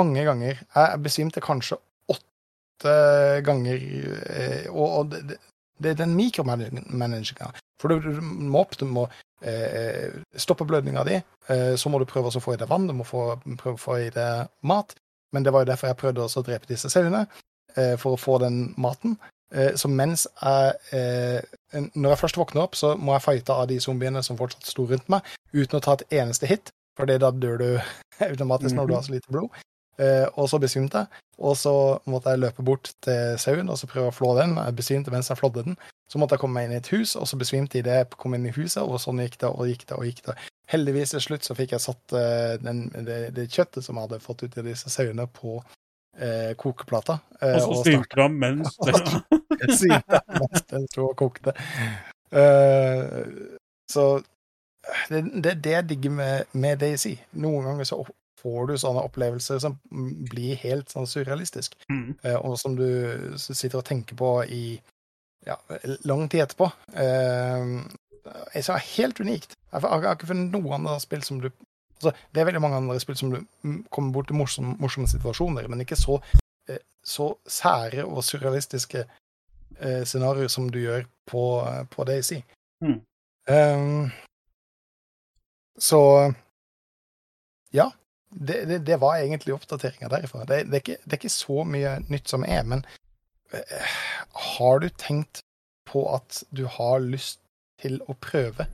Mange 0.00 0.24
ganger. 0.30 0.64
Jeg 0.78 1.02
besvimte 1.04 1.44
kanskje 1.44 1.76
ganger, 3.44 3.78
eh, 4.30 4.66
og, 4.70 5.14
det, 5.14 5.38
er 5.90 5.98
den 5.98 6.14
mikromanaginga. 6.16 7.52
For 7.80 7.88
du, 7.88 8.20
må 8.20 8.64
opp, 8.64 8.76
du 8.78 8.86
må 8.90 9.06
eh, 9.42 10.14
stoppe 10.36 10.66
blødninga 10.66 11.04
di, 11.06 11.20
eh, 11.48 11.74
så 11.76 11.90
må 11.90 12.00
du 12.00 12.08
prøve 12.08 12.32
å 12.32 12.42
få 12.42 12.54
i 12.54 12.60
deg 12.60 12.70
vann, 12.70 12.88
du 12.88 12.96
må 12.98 13.06
prøve 13.06 13.74
å 13.76 13.80
få 13.80 13.98
i 14.02 14.10
deg 14.14 14.50
mat. 14.62 14.94
Men 15.32 15.44
det 15.44 15.52
var 15.52 15.64
jo 15.64 15.70
derfor 15.72 15.90
jeg 15.90 16.00
prøvde 16.00 16.24
å 16.24 16.44
drepe 16.44 16.70
disse 16.70 16.88
sauene, 16.90 17.26
for 18.00 18.16
å 18.16 18.18
få 18.18 18.38
den 18.40 18.72
maten. 18.80 19.18
Så 19.76 19.90
mens 19.92 20.24
jeg 20.40 21.42
Når 21.94 22.08
jeg 22.08 22.18
først 22.18 22.38
våkner 22.40 22.62
opp, 22.64 22.74
så 22.74 22.94
må 22.96 23.12
jeg 23.12 23.22
fighte 23.26 23.52
av 23.52 23.68
de 23.68 23.76
zombiene 23.80 24.22
som 24.24 24.38
fortsatt 24.40 24.64
sto 24.66 24.86
rundt 24.88 25.04
meg, 25.12 25.28
uten 25.52 25.76
å 25.76 25.82
ta 25.84 25.98
et 25.98 26.16
eneste 26.16 26.48
hit, 26.48 26.72
for 26.96 27.04
da 27.04 27.28
dør 27.30 27.60
du 27.60 27.68
automatisk 28.30 28.74
når 28.74 28.88
du 28.88 28.94
har 28.96 29.04
så 29.04 29.12
lite 29.12 29.36
blod. 29.36 29.52
Eh, 29.98 30.26
og 30.38 30.46
så 30.50 30.60
besvimte 30.62 31.02
jeg, 31.02 31.22
og 31.38 31.56
så 31.58 31.72
måtte 32.06 32.30
jeg 32.30 32.42
løpe 32.42 32.62
bort 32.66 32.92
til 33.02 33.38
sauen 33.42 33.70
og 33.70 33.78
så 33.80 33.88
prøve 33.90 34.12
å 34.12 34.14
flå 34.14 34.34
den. 34.38 34.54
Jeg 34.58 34.76
besvimte 34.78 35.14
mens 35.14 35.30
jeg 35.30 35.40
flådde 35.40 35.64
den. 35.66 35.78
Så 36.08 36.20
måtte 36.20 36.36
jeg 36.36 36.44
komme 36.44 36.60
meg 36.60 36.68
inn 36.68 36.76
i 36.76 36.78
et 36.78 36.92
hus, 36.94 37.16
og 37.18 37.26
så 37.28 37.36
besvimte 37.36 37.76
jeg 37.76 37.84
idet 37.84 37.98
jeg 37.98 38.08
kom 38.16 38.36
inn 38.36 38.46
i 38.48 38.54
huset, 38.54 38.80
og 38.82 39.00
sånn 39.02 39.20
gikk 39.20 39.36
det 39.42 39.50
og 39.50 39.66
gikk 39.68 39.84
det 39.90 39.98
og 39.98 40.06
gikk 40.08 40.22
det. 40.30 40.36
Heldigvis 40.72 41.12
til 41.14 41.24
slutt 41.24 41.48
så 41.48 41.56
fikk 41.58 41.74
jeg 41.74 41.84
satt 41.84 42.14
eh, 42.16 42.54
den, 42.62 42.86
det, 43.04 43.18
det 43.36 43.48
kjøttet 43.52 43.84
som 43.84 43.98
jeg 43.98 44.08
hadde 44.08 44.22
fått 44.24 44.46
ut 44.46 44.58
av 44.62 44.70
disse 44.70 44.92
sauene, 44.92 45.26
på 45.32 45.58
eh, 46.16 46.54
kokeplata. 46.60 47.18
eh, 47.42 47.58
Og 47.58 47.78
så 47.78 47.84
svimte 47.88 48.22
han 48.22 48.38
mens 50.38 50.64
den 50.70 50.86
sto 50.88 51.10
og 51.10 51.16
kokte. 51.18 51.54
Uh, 52.28 53.56
så 53.88 54.02
det, 55.08 55.22
det 55.32 55.52
er 55.54 55.60
det 55.64 55.72
jeg 55.72 55.86
digger 55.92 56.12
med, 56.18 56.50
med 56.52 56.76
Daisy. 56.80 57.14
Noen 57.40 57.64
ganger 57.68 57.88
så 57.88 58.02
får 58.42 58.68
du 58.68 58.74
sånne 58.78 59.02
opplevelser 59.08 59.58
som 59.62 59.78
blir 60.30 60.58
helt 60.62 60.90
sånn 60.92 61.06
surrealistisk, 61.10 61.74
Mm. 61.90 62.16
eh, 62.22 62.36
og 62.36 62.58
som 62.58 62.76
du 62.76 63.34
sitter 63.36 63.78
og 63.78 63.84
tenker 63.84 64.16
på 64.16 64.30
i 64.48 64.80
ja, 65.46 65.56
lang 66.04 66.28
tid 66.28 66.44
etterpå. 66.44 66.70
Eh, 66.94 67.82
jeg 68.54 68.64
sa 68.64 68.76
helt 68.76 69.20
unikt. 69.20 69.56
Jeg 69.72 69.80
har 69.80 70.14
ikke 70.14 70.28
funnet 70.28 70.52
noe 70.52 70.74
annet 70.74 71.02
spill 71.02 71.22
som 71.22 71.40
du 71.40 71.50
altså, 71.98 72.12
Det 72.32 72.40
er 72.40 72.44
veldig 72.44 72.60
mange 72.60 72.76
andre 72.76 73.00
spill 73.00 73.16
som 73.16 73.30
du 73.32 73.38
mm, 73.62 73.86
kommer 73.90 74.12
bort 74.12 74.28
til 74.28 74.36
morsomme, 74.36 74.76
morsomme 74.78 75.08
situasjoner, 75.08 75.68
men 75.68 75.80
ikke 75.80 75.96
så, 75.96 76.20
eh, 76.68 76.78
så 77.04 77.34
sære 77.46 78.04
og 78.04 78.24
surrealistiske 78.24 79.04
eh, 79.80 80.04
scenarioer 80.04 80.48
som 80.48 80.68
du 80.70 80.78
gjør 80.78 81.06
på, 81.26 81.44
på 81.90 82.04
Daisy. 82.04 82.40
Mm. 82.84 83.00
Um, 83.48 84.10
så 85.78 86.32
ja. 87.72 87.90
Det, 88.38 88.60
det, 88.70 88.78
det 88.86 88.96
var 89.02 89.18
egentlig 89.18 89.54
oppdateringa 89.56 90.08
derifra. 90.12 90.44
Det, 90.46 90.62
det, 90.70 90.78
er 90.78 90.82
ikke, 90.84 90.98
det 91.04 91.12
er 91.16 91.18
ikke 91.18 91.34
så 91.34 91.64
mye 91.66 91.94
nytt 92.08 92.30
som 92.30 92.44
er, 92.46 92.62
men 92.70 92.84
eh, 93.52 93.94
har 94.54 94.78
du 94.84 94.88
tenkt 94.94 95.40
på 95.88 96.04
at 96.14 96.42
du 96.54 96.66
har 96.70 97.00
lyst 97.02 97.40
til 97.82 97.98
å 98.06 98.14
prøve? 98.22 98.68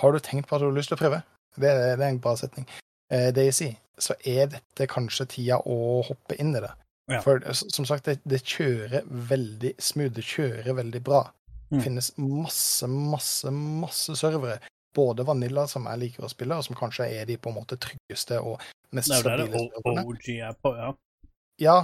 Har 0.00 0.12
du 0.14 0.20
tenkt 0.24 0.48
på 0.48 0.56
at 0.56 0.62
du 0.64 0.70
har 0.70 0.76
lyst 0.76 0.92
til 0.92 0.96
å 0.96 1.02
prøve? 1.02 1.22
Det, 1.56 1.68
det 1.68 1.98
er 1.98 2.08
en 2.08 2.22
bra 2.22 2.36
setning. 2.40 2.66
Eh, 3.12 3.34
sier, 3.52 3.76
så 4.00 4.14
er 4.24 4.48
dette 4.54 4.86
kanskje 4.88 5.26
tida 5.34 5.58
å 5.66 6.00
hoppe 6.06 6.38
inn 6.40 6.54
i 6.56 6.62
det. 6.62 6.72
Ja. 7.10 7.20
For 7.24 7.42
som 7.52 7.84
sagt, 7.88 8.06
det, 8.06 8.20
det 8.24 8.44
kjører 8.46 9.02
veldig 9.04 9.74
smooth, 9.82 10.14
det 10.16 10.24
kjører 10.24 10.76
veldig 10.78 11.04
bra. 11.04 11.24
Det 11.70 11.78
Mm. 11.78 11.82
finnes 11.84 12.08
masse, 12.18 12.86
masse, 12.90 13.50
masse 13.54 14.16
servere. 14.18 14.56
Både 14.94 15.22
Vanilla, 15.22 15.66
som 15.70 15.86
jeg 15.86 16.00
liker 16.00 16.26
å 16.26 16.30
spille, 16.32 16.56
og 16.58 16.66
som 16.66 16.78
kanskje 16.78 17.06
er 17.20 17.28
de 17.28 17.36
på 17.38 17.52
en 17.52 17.58
måte 17.60 17.78
tryggeste 17.78 18.40
og 18.42 18.58
mest 18.96 19.12
jo 19.12 19.20
stabile 19.22 19.62
serverne. 19.62 20.04
OG 20.10 20.28
er 20.34 20.56
på, 20.58 20.74
ja. 20.76 20.90
Ja, 21.60 21.76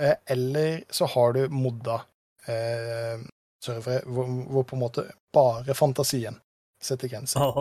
eh, 0.00 0.16
eller 0.26 0.82
så 0.90 1.06
har 1.12 1.36
du 1.36 1.54
modda 1.54 2.00
eh, 2.48 3.22
servere 3.62 4.02
hvor, 4.08 4.30
hvor 4.48 4.66
på 4.66 4.76
en 4.76 4.82
måte 4.82 5.06
bare 5.34 5.76
fantasien 5.78 6.38
setter 6.82 7.10
grenser. 7.12 7.54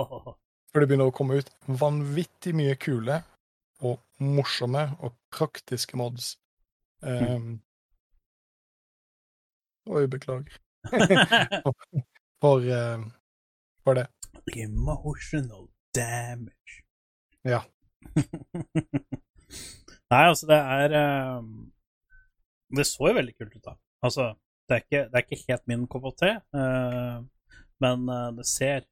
For 0.72 0.82
det 0.82 0.90
begynner 0.90 1.12
å 1.12 1.16
komme 1.16 1.40
ut 1.42 1.52
vanvittig 1.66 2.54
mye 2.58 2.76
kule 2.80 3.22
og 3.86 4.02
morsomme 4.24 4.88
og 5.06 5.14
praktiske 5.34 5.98
mods. 6.00 6.36
Um, 7.06 7.60
Oi, 9.88 10.08
beklager 10.12 10.58
for, 12.42 12.66
eh, 12.66 13.04
for 13.84 14.00
det. 14.00 14.08
Emotional 14.56 15.68
damage. 15.96 16.84
Ja. 17.44 17.62
Nei, 20.12 20.24
altså, 20.24 20.48
det 20.48 20.58
er 20.58 20.94
um, 21.38 21.72
Det 22.78 22.86
så 22.88 23.10
jo 23.10 23.16
veldig 23.18 23.34
kult 23.38 23.56
ut, 23.56 23.64
da. 23.66 23.74
Altså, 24.04 24.28
det 24.68 24.76
er 24.76 24.84
ikke, 24.86 25.02
det 25.10 25.20
er 25.20 25.26
ikke 25.26 25.44
helt 25.48 25.68
min 25.68 25.88
kopp 25.92 26.08
te, 26.20 26.34
uh, 26.56 27.18
men 27.84 28.08
uh, 28.12 28.30
det 28.38 28.46
ser 28.48 28.86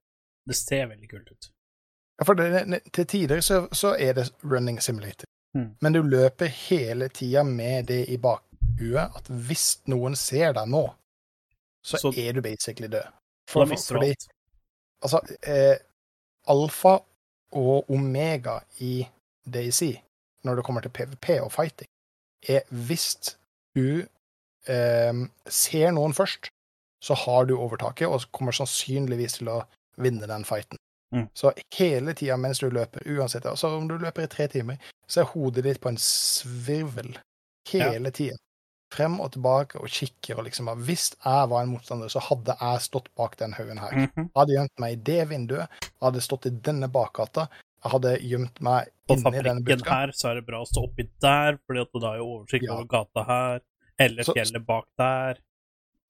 Det 0.48 0.56
ser 0.56 0.90
veldig 0.92 1.10
kult 1.10 1.32
ut. 1.32 1.52
Ja, 2.20 2.26
for 2.28 2.38
det, 2.40 2.82
til 2.94 3.08
tider 3.08 3.42
så, 3.42 3.66
så 3.74 3.96
er 4.00 4.14
det 4.14 4.30
running 4.44 4.80
simulator. 4.82 5.26
Mm. 5.56 5.72
Men 5.82 5.94
du 5.94 6.02
løper 6.04 6.46
hele 6.46 7.08
tida 7.10 7.44
med 7.44 7.88
det 7.90 8.06
i 8.12 8.18
bakhuet 8.22 9.18
at 9.18 9.28
hvis 9.28 9.82
noen 9.92 10.16
ser 10.16 10.54
deg 10.56 10.70
nå, 10.70 10.86
så, 11.84 11.98
Så- 11.98 12.14
er 12.18 12.34
du 12.34 12.42
basically 12.42 12.88
død. 12.92 13.12
For, 13.50 13.66
fordi. 13.66 14.14
Altså, 15.04 15.22
eh, 15.48 15.78
alfa 16.48 16.98
og 17.56 17.90
omega 17.92 18.60
i 18.84 19.08
Daisy, 19.46 19.94
når 20.44 20.56
det 20.56 20.66
kommer 20.66 20.82
til 20.82 20.94
PVP 20.94 21.30
og 21.42 21.52
fighting, 21.52 21.90
er 22.48 22.62
hvis 22.70 23.38
du 23.76 24.06
eh, 24.70 25.14
ser 25.48 25.92
noen 25.96 26.14
først, 26.14 26.50
så 27.02 27.14
har 27.26 27.46
du 27.46 27.58
overtaket 27.58 28.08
og 28.08 28.26
kommer 28.34 28.56
sannsynligvis 28.56 29.40
til 29.40 29.52
å 29.54 29.62
vinne 30.02 30.28
den 30.30 30.46
fighten. 30.46 30.80
Mm. 31.14 31.28
Så 31.38 31.52
hele 31.78 32.16
tida 32.18 32.38
mens 32.38 32.60
du 32.60 32.70
løper, 32.70 33.06
uansett 33.06 33.46
altså 33.46 33.70
om 33.78 33.88
du 33.88 33.98
løper 33.98 34.26
i 34.26 34.32
tre 34.32 34.48
timer, 34.52 34.82
så 35.08 35.22
er 35.22 35.32
hodet 35.36 35.64
ditt 35.68 35.82
på 35.82 35.92
en 35.92 36.02
svirvel 36.02 37.14
hele 37.70 38.12
tida. 38.12 38.40
Frem 38.94 39.20
og 39.20 39.32
tilbake 39.34 39.80
og 39.82 39.88
kikker 39.90 40.38
og 40.38 40.46
liksom 40.46 40.68
Hvis 40.86 41.16
jeg 41.26 41.50
var 41.50 41.64
en 41.64 41.70
motstander, 41.74 42.08
så 42.08 42.22
hadde 42.22 42.56
jeg 42.60 42.82
stått 42.86 43.10
bak 43.18 43.36
den 43.38 43.54
haugen 43.58 43.80
her. 43.82 43.92
Mhm. 43.92 44.28
Jeg 44.30 44.36
hadde 44.36 44.54
gjemt 44.60 44.80
meg 44.80 44.92
i 44.94 45.00
det 45.12 45.30
vinduet, 45.30 45.68
jeg 45.82 46.04
hadde 46.06 46.22
stått 46.22 46.46
i 46.46 46.50
denne 46.50 46.88
bakgata, 46.88 47.48
jeg 47.84 47.92
hadde 47.92 48.14
gjemt 48.22 48.62
meg 48.62 48.88
inni 49.10 49.42
denne 49.42 49.64
buska. 49.66 49.90
her 49.90 50.08
så 50.14 50.30
er 50.32 50.36
det 50.36 50.46
bra 50.48 50.62
å 50.62 50.68
stå 50.70 50.84
oppi 50.88 51.08
der, 51.22 51.58
fordi 51.66 51.82
at 51.82 52.00
da 52.02 52.14
er 52.14 52.18
jo 52.18 52.30
oversikt 52.40 52.64
Ja. 52.64 52.74
over 52.74 52.86
gata 52.86 53.24
her, 53.26 53.62
eller 54.00 54.24
fjellet 54.24 54.66
bak 54.66 54.86
der. 54.98 55.38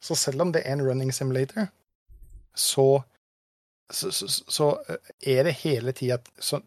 Så 0.01 0.15
selv 0.15 0.41
om 0.41 0.51
det 0.51 0.65
er 0.65 0.71
en 0.73 0.81
running 0.85 1.11
simulator, 1.11 1.69
så 2.55 3.03
så, 3.93 4.09
så, 4.11 4.27
så 4.47 4.67
er 5.25 5.43
det 5.45 5.53
hele 5.61 5.91
tida 5.93 6.17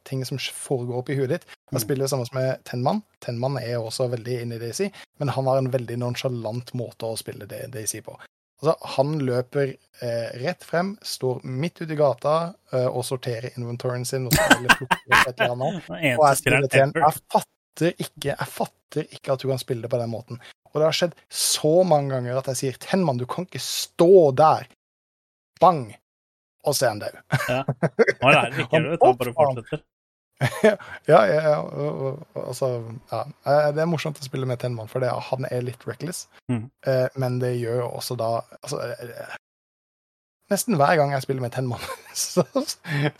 ting 0.06 0.24
som 0.26 0.38
foregår 0.38 1.00
oppi 1.02 1.16
huet 1.18 1.28
ditt. 1.34 1.46
Jeg 1.70 1.78
Mm. 1.78 1.82
spiller 1.84 2.06
sammen 2.08 2.26
med 2.32 2.62
Tenman. 2.64 3.02
Tenman 3.20 3.58
er 3.60 3.76
også 3.80 4.06
veldig 4.12 4.40
inne 4.42 4.54
i 4.56 4.58
Daisy, 4.62 4.88
men 5.18 5.28
han 5.34 5.44
har 5.50 5.58
en 5.58 5.70
veldig 5.70 5.98
nonsjalant 5.98 6.72
måte 6.78 7.04
å 7.10 7.16
spille 7.18 7.46
det- 7.50 7.70
Daisy 7.74 8.00
på. 8.00 8.14
Altså, 8.62 8.74
han 8.96 9.18
løper 9.18 9.74
eh, 10.02 10.30
rett 10.42 10.64
frem, 10.64 10.96
står 11.02 11.42
midt 11.44 11.80
ute 11.82 11.92
i 11.92 11.96
gata 11.98 12.54
eh, 12.72 12.86
og 12.86 13.04
sorterer 13.04 13.50
inventoren 13.58 14.04
sin 14.06 14.26
og 14.26 14.32
spiller 14.32 14.72
opp 14.82 14.96
et 15.28 15.40
eller 15.40 15.52
annet. 15.52 15.84
Og 16.18 16.24
jeg 16.26 16.36
spiller 16.40 16.68
til 16.72 16.80
en, 16.86 16.92
jeg 16.96 17.20
fatter 17.30 17.92
ikke 18.02 18.32
jeg 18.32 18.48
fatter 18.50 19.04
ikke 19.14 19.32
at 19.32 19.40
du 19.44 19.48
kan 19.48 19.58
spille 19.62 19.82
det 19.82 19.90
på 19.92 19.98
den 20.00 20.10
måten. 20.10 20.40
Og 20.72 20.80
det 20.80 20.88
har 20.88 20.96
skjedd 20.96 21.14
så 21.30 21.84
mange 21.86 22.10
ganger 22.16 22.38
at 22.38 22.46
jeg 22.50 22.56
sier 22.56 22.78
'Tenman, 22.82 23.18
du 23.18 23.26
kan 23.26 23.46
ikke 23.46 23.60
stå 23.62 24.32
der'. 24.34 24.66
Bang! 25.60 25.94
Og 26.66 26.74
så 26.74 26.86
er 26.88 26.94
han 26.94 27.02
død. 27.04 27.18
Lærer 28.22 28.58
ikke 28.64 28.80
det, 28.84 28.98
bare 29.00 29.32
fortsetter. 29.36 29.84
ja, 30.62 31.18
ja, 31.26 31.38
ja, 31.50 31.54
altså, 32.38 32.68
ja. 33.10 33.20
Eh, 33.42 33.68
Det 33.74 33.82
er 33.82 33.88
morsomt 33.90 34.20
å 34.22 34.26
spille 34.26 34.46
med 34.46 34.60
Tenman, 34.62 34.86
for 34.90 35.02
det, 35.02 35.10
han 35.10 35.46
er 35.50 35.64
litt 35.66 35.82
reckless. 35.88 36.26
Mhm. 36.50 36.68
Eh, 36.86 37.06
Men 37.18 37.40
det 37.42 37.56
gjør 37.58 37.80
jo 37.82 37.88
også 37.98 38.16
da 38.20 38.28
altså, 38.62 38.78
eh, 38.86 39.34
Nesten 40.48 40.78
hver 40.80 40.94
gang 40.96 41.10
jeg 41.12 41.26
spiller 41.26 41.44
med 41.44 41.52
Tenman, 41.52 41.82
så, 42.16 42.44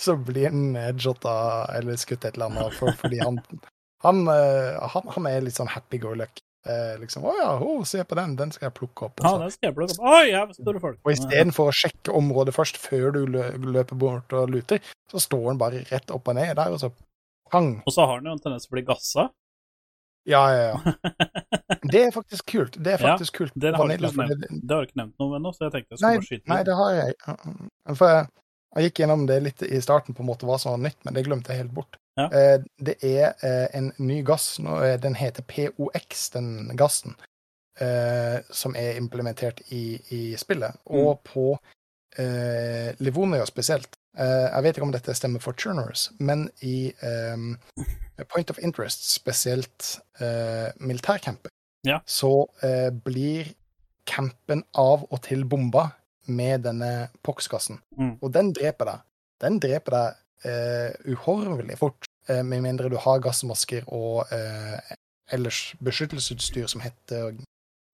så 0.00 0.14
blir 0.16 0.46
han 0.48 0.70
headshotta 0.78 1.34
eller 1.76 1.98
skutt 2.00 2.24
et 2.24 2.38
eller 2.38 2.48
annet, 2.48 2.78
for, 2.78 2.94
fordi 3.02 3.18
han, 3.20 3.36
han, 4.06 4.22
han, 4.30 5.10
han 5.12 5.26
er 5.28 5.44
litt 5.44 5.58
sånn 5.58 5.68
happy 5.68 6.00
go 6.00 6.14
lucky. 6.16 6.40
Eh, 6.66 6.98
liksom 6.98 7.22
'Å 7.22 7.32
ja, 7.38 7.50
oh, 7.62 7.84
se 7.86 8.02
på 8.04 8.16
den, 8.18 8.34
den 8.36 8.50
skal 8.52 8.66
jeg 8.66 8.74
plukke 8.74 9.06
opp'. 9.06 9.22
Ja, 9.22 9.38
den 9.38 9.50
skal 9.50 9.68
jeg 9.70 9.76
plukke 9.76 9.94
opp. 9.94 10.08
Oi, 10.10 10.30
her 10.34 10.52
står 10.52 10.72
det 10.74 10.80
folk. 10.82 10.98
og 11.04 11.12
istedenfor 11.12 11.70
å 11.70 11.74
sjekke 11.74 12.14
området 12.18 12.54
først, 12.54 12.76
før 12.82 13.12
du 13.14 13.20
løper 13.26 13.96
bort 13.96 14.32
og 14.32 14.50
luter, 14.50 14.80
så 15.10 15.22
står 15.22 15.52
den 15.52 15.58
bare 15.58 15.84
rett 15.92 16.10
opp 16.10 16.28
og 16.28 16.34
ned 16.34 16.56
der, 16.56 16.72
og 16.74 16.80
så 16.82 16.90
pang. 17.50 17.82
Og 17.86 17.92
så 17.94 18.06
har 18.06 18.18
den 18.20 18.26
jo 18.26 18.32
en 18.32 18.42
tendens 18.42 18.66
til 18.66 18.74
å 18.74 18.76
bli 18.76 18.82
gassa. 18.90 19.28
Ja, 20.28 20.42
ja, 20.52 20.64
ja. 20.74 20.78
Det 21.92 22.02
er 22.02 22.10
faktisk 22.12 22.50
kult. 22.50 22.74
Det 22.76 22.98
er 22.98 23.06
Ja, 23.06 23.16
kult. 23.32 23.52
Det 23.54 23.70
har, 23.72 23.78
Vanilla, 23.80 24.10
ikke 24.10 24.26
nevnt, 24.28 24.66
det- 24.68 24.74
har 24.76 24.84
ikke 24.84 25.00
nevnt 25.00 25.14
noe 25.22 25.38
ennå, 25.38 25.52
så 25.54 25.64
jeg 25.68 25.72
tenkte 25.72 25.94
jeg 25.94 25.98
skulle 25.98 26.18
nei, 26.18 26.26
skyte 26.26 26.48
nei, 26.52 26.62
det 26.64 26.74
har 26.76 26.90
jeg. 26.98 27.14
For 27.96 28.08
jeg, 28.12 28.26
jeg 28.76 28.90
gikk 28.90 29.00
gjennom 29.04 29.26
det 29.30 29.38
litt 29.42 29.62
i 29.62 29.80
starten, 29.80 30.14
på 30.14 30.20
en 30.20 30.28
måte 30.28 30.44
hva 30.44 30.58
som 30.60 30.74
var 30.74 30.82
nytt, 30.90 30.98
men 31.06 31.14
det 31.16 31.24
glemte 31.24 31.54
jeg 31.54 31.62
helt 31.62 31.72
bort. 31.72 31.96
Ja. 32.18 32.26
Eh, 32.34 32.58
det 32.82 32.96
er 33.06 33.34
eh, 33.46 33.66
en 33.78 33.92
ny 33.98 34.22
gass. 34.26 34.58
Eh, 34.60 34.96
den 35.00 35.14
heter 35.14 35.42
POX, 35.46 36.30
den 36.34 36.72
gassen, 36.76 37.16
som 38.50 38.74
er 38.74 38.96
implementert 38.98 39.60
i, 39.70 40.00
i 40.10 40.22
spillet. 40.36 40.74
Mm. 40.90 40.96
Og 40.98 41.20
på 41.22 41.44
eh, 42.18 42.90
Livonia 42.98 43.44
spesielt. 43.46 43.94
Jeg 44.18 44.62
vet 44.64 44.74
ikke 44.74 44.86
om 44.88 44.90
dette 44.90 45.14
stemmer 45.14 45.38
for 45.38 45.54
Churners, 45.54 46.08
men 46.18 46.48
i 46.66 46.88
eh, 47.06 47.36
Point 48.32 48.50
of 48.50 48.58
Interest, 48.58 49.04
spesielt 49.12 50.00
eh, 50.18 50.72
militærcamper, 50.82 51.52
Ja. 51.86 52.00
så 52.04 52.48
eh, 52.66 52.90
blir 52.90 53.52
campen 54.10 54.64
av 54.74 55.04
og 55.12 55.20
til 55.22 55.44
bomba 55.46 55.92
med 56.26 56.64
denne 56.66 57.10
POX-gassen. 57.22 57.78
Mm. 57.94 58.16
Og 58.20 58.32
den 58.34 58.50
dreper 58.58 58.90
deg. 58.90 59.04
Den 59.40 59.60
dreper 59.62 59.94
deg 59.94 60.50
eh, 60.50 61.14
uhorvelig 61.14 61.78
fort, 61.78 62.07
med 62.44 62.62
mindre 62.64 62.90
du 62.92 62.96
har 63.00 63.20
gassmasker 63.24 63.86
og 63.88 64.32
eh, 64.34 64.96
ellers 65.32 65.74
beskyttelsesutstyr 65.84 66.66
som 66.70 66.82
heter 66.84 67.36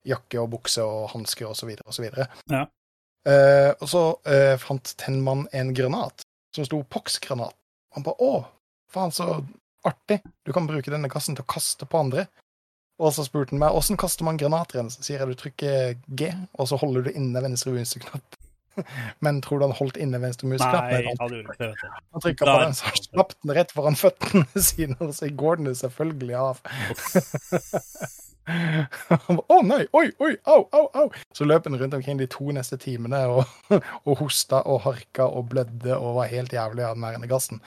jakke 0.06 0.40
og 0.40 0.50
bukse 0.54 0.84
og 0.84 1.10
hansker 1.14 1.48
osv. 1.48 1.74
osv. 1.86 2.08
Ja. 2.52 2.64
Eh, 3.24 3.70
og 3.80 3.88
så 3.88 4.04
eh, 4.28 4.54
fant 4.60 4.94
Tenman 5.00 5.46
en 5.56 5.72
granat 5.76 6.24
som 6.54 6.66
sto 6.68 6.82
POX-granat. 6.84 7.56
Han 7.96 8.04
bare 8.06 8.20
'Å, 8.20 8.44
faen, 8.90 9.12
så 9.14 9.44
artig. 9.86 10.20
Du 10.44 10.52
kan 10.52 10.66
bruke 10.66 10.90
denne 10.90 11.08
gassen 11.08 11.36
til 11.36 11.44
å 11.44 11.52
kaste 11.54 11.86
på 11.86 12.00
andre'. 12.04 12.26
Og 13.02 13.10
så 13.14 13.24
spurte 13.26 13.54
han 13.54 13.62
meg 13.62 13.74
'Åssen 13.74 13.98
kaster 13.98 14.24
man 14.24 14.38
granater?' 14.38 14.78
igjen?" 14.78 14.90
Så 14.90 15.02
sier 15.02 15.18
jeg 15.18 15.28
du 15.28 15.34
trykker 15.34 15.98
G, 16.14 16.30
og 16.58 16.68
så 16.68 16.78
holder 16.78 17.02
du 17.02 17.10
inne 17.10 17.42
venstre 17.42 17.72
museknapp. 17.72 18.36
Men 19.24 19.40
tror 19.44 19.60
du 19.60 19.66
han 19.68 19.76
holdt 19.78 19.98
inne 20.00 20.20
venstre 20.22 20.48
museknapp? 20.50 20.90
Nei, 20.90 21.00
han, 21.06 21.20
gjorde 21.20 21.40
ikke 21.42 21.58
det. 21.60 21.92
han 22.14 22.24
trykka 22.24 22.48
på 22.48 22.56
den, 22.64 22.76
så 22.78 22.92
slapp 22.98 23.34
den 23.40 23.54
rett 23.58 23.74
foran 23.76 23.98
føttene 23.98 24.44
sine, 24.68 24.98
og 25.00 25.14
så 25.16 25.30
går 25.30 25.60
den 25.60 25.70
jo 25.72 25.76
selvfølgelig 25.78 26.38
av. 26.40 26.62
Han 28.44 29.40
oh, 29.46 29.54
Å 29.56 29.60
nei, 29.64 29.80
oi, 29.96 30.08
oi, 30.20 30.34
au, 30.52 30.66
au, 30.76 30.84
au! 31.00 31.06
Så 31.36 31.46
løp 31.48 31.68
han 31.68 31.78
rundt 31.80 31.96
omkring 31.96 32.20
de 32.20 32.28
to 32.30 32.50
neste 32.52 32.76
timene 32.80 33.22
og, 33.32 33.44
og 34.04 34.18
hosta 34.20 34.60
og 34.68 34.82
harka 34.84 35.30
og 35.30 35.48
blødde 35.54 35.96
og 35.96 36.18
var 36.18 36.32
helt 36.32 36.52
jævlig 36.52 36.84
av 36.84 36.98
den 36.98 37.06
værende 37.06 37.30
gassen. 37.30 37.62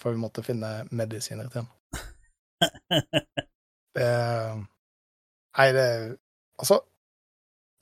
For 0.00 0.14
vi 0.14 0.22
måtte 0.22 0.44
finne 0.46 0.82
medisiner 0.90 1.52
til 1.52 1.66
han. 1.66 1.70
Det 3.92 4.08
Nei, 5.52 5.66
det 5.76 5.86
Altså, 6.62 6.78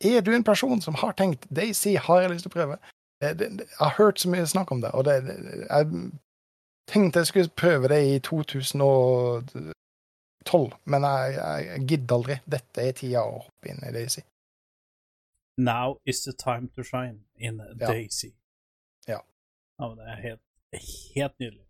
er 0.00 0.20
du 0.24 0.32
en 0.34 0.44
person 0.44 0.80
som 0.80 0.94
har 1.00 1.12
tenkt 1.18 1.46
Daisy 1.50 1.96
har 2.00 2.22
jeg 2.22 2.30
lyst 2.32 2.46
til 2.46 2.52
å 2.52 2.56
prøve? 2.56 2.78
Det, 3.20 3.50
jeg 3.50 3.66
har 3.78 3.94
hørt 3.98 4.20
så 4.20 4.30
mye 4.32 4.46
snakk 4.48 4.70
om 4.72 4.80
det, 4.80 4.90
og 4.96 5.04
det, 5.04 5.18
jeg 5.68 6.10
tenkte 6.88 7.20
jeg 7.20 7.26
skulle 7.26 7.48
prøve 7.56 7.88
det 7.92 8.00
i 8.08 8.18
2012, 8.24 9.74
men 10.84 11.04
jeg, 11.04 11.34
jeg, 11.36 11.84
gidder 11.88 12.14
aldri. 12.16 12.36
Dette 12.56 12.86
er 12.86 12.92
tida 12.96 13.20
å 13.24 13.42
hoppe 13.44 13.68
inn 13.72 13.82
i 13.84 13.92
Daisy. 13.94 14.22
Now 15.60 15.98
is 16.08 16.22
the 16.24 16.32
time 16.32 16.70
to 16.76 16.82
shine 16.82 17.20
in 17.36 17.60
Ja. 17.60 17.86
Daisy. 17.86 18.32
Ja. 19.08 19.20
ja 19.80 19.94
det 19.98 20.06
er 20.08 20.22
helt, 20.28 20.46
helt 21.16 21.36
nydelig. 21.38 21.66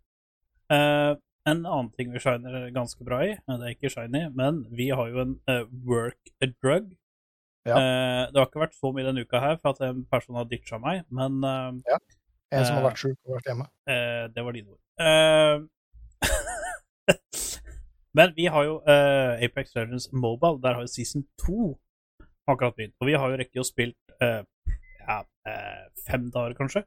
Uh, 0.71 1.19
en 1.49 1.65
annen 1.65 1.91
ting 1.97 2.13
vi 2.13 2.19
shiner 2.23 2.69
ganske 2.71 3.03
bra 3.03 3.19
i, 3.25 3.31
eh, 3.35 3.57
det 3.59 3.65
er 3.67 3.75
ikke 3.75 3.91
shiny, 3.91 4.29
men 4.37 4.63
vi 4.71 4.89
har 4.95 5.09
jo 5.11 5.19
en 5.25 5.35
uh, 5.51 5.65
work 5.83 6.31
a 6.39 6.47
drug. 6.63 6.93
Ja. 7.67 7.75
Eh, 7.77 8.23
det 8.31 8.39
har 8.41 8.47
ikke 8.49 8.63
vært 8.63 8.73
så 8.77 8.89
mye 8.95 9.05
denne 9.05 9.21
uka 9.21 9.39
her 9.43 9.57
for 9.61 9.75
at 9.75 9.81
en 9.85 10.01
person 10.09 10.37
har 10.39 10.47
ditcha 10.49 10.79
meg, 10.81 11.03
men 11.13 11.43
eh, 11.45 11.97
En 12.51 12.65
som 12.65 12.75
har 12.75 12.81
Eh. 12.81 12.87
vært 12.89 12.99
sjuk 12.99 13.17
og 13.23 13.35
vært 13.37 13.47
hjemme. 13.47 13.65
Uh, 13.87 14.25
det 14.35 14.43
var 14.43 14.51
dine 14.57 14.73
ord. 14.73 14.81
Men 18.17 18.33
vi 18.35 18.45
har 18.51 18.65
jo 18.67 18.73
Apex 18.83 19.71
Legends 19.75 20.09
Mobile. 20.11 20.59
Der 20.61 20.73
har 20.75 20.81
jo 20.83 20.87
season 20.91 21.23
2 21.45 21.79
akkurat 22.51 22.75
begynt. 22.75 22.95
Og 22.99 23.07
vi 23.07 23.13
har 23.15 23.31
jo 23.31 23.37
rekket 23.39 23.61
å 23.61 23.63
spilt 23.63 23.95
ja, 24.19 25.23
fem 26.09 26.25
dager, 26.33 26.53
kanskje, 26.59 26.83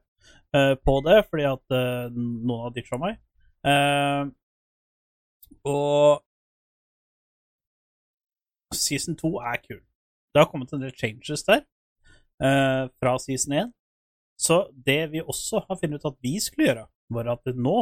på 0.84 0.94
det, 1.06 1.16
fordi 1.30 1.46
at 1.48 1.64
noen 2.12 2.60
har 2.66 2.74
ditcha 2.76 3.00
meg. 3.00 3.16
Og 5.64 6.20
season 8.76 9.16
2 9.16 9.32
er 9.48 9.64
kul. 9.64 9.80
Det 10.34 10.42
har 10.42 10.50
kommet 10.50 10.72
en 10.74 10.82
del 10.82 10.94
changes 10.98 11.46
der 11.46 11.62
eh, 12.42 12.90
fra 12.98 13.18
season 13.22 13.52
1. 13.52 13.74
Så 14.38 14.64
det 14.86 15.12
vi 15.12 15.22
også 15.22 15.62
har 15.68 15.78
funnet 15.78 16.02
ut 16.02 16.10
at 16.10 16.18
vi 16.22 16.40
skulle 16.42 16.66
gjøre, 16.66 16.86
var 17.14 17.30
at 17.36 17.54
nå 17.54 17.78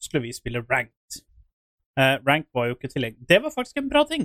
skulle 0.00 0.22
vi 0.24 0.32
spille 0.32 0.64
ranked. 0.64 1.20
Eh, 2.00 2.16
rank 2.24 2.46
var 2.54 2.70
jo 2.70 2.76
ikke 2.78 2.88
tilgjengelig. 2.88 3.28
Det 3.28 3.42
var 3.42 3.52
faktisk 3.52 3.76
en 3.76 3.90
bra 3.90 4.04
ting. 4.08 4.24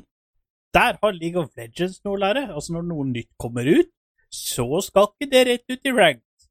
Der 0.74 0.95
har 1.02 1.12
League 1.12 1.41
of 1.41 1.52
Legends 1.57 1.99
noe 2.03 2.16
å 2.16 2.22
lære. 2.24 2.48
Altså 2.53 2.74
Når 2.76 2.88
noe 2.88 3.07
nytt 3.12 3.32
kommer 3.40 3.68
ut, 3.68 3.91
så 4.32 4.68
skal 4.84 5.12
ikke 5.12 5.32
det 5.32 5.44
rett 5.48 5.72
ut 5.72 5.88
i 5.88 5.95
ranked. 5.95 6.48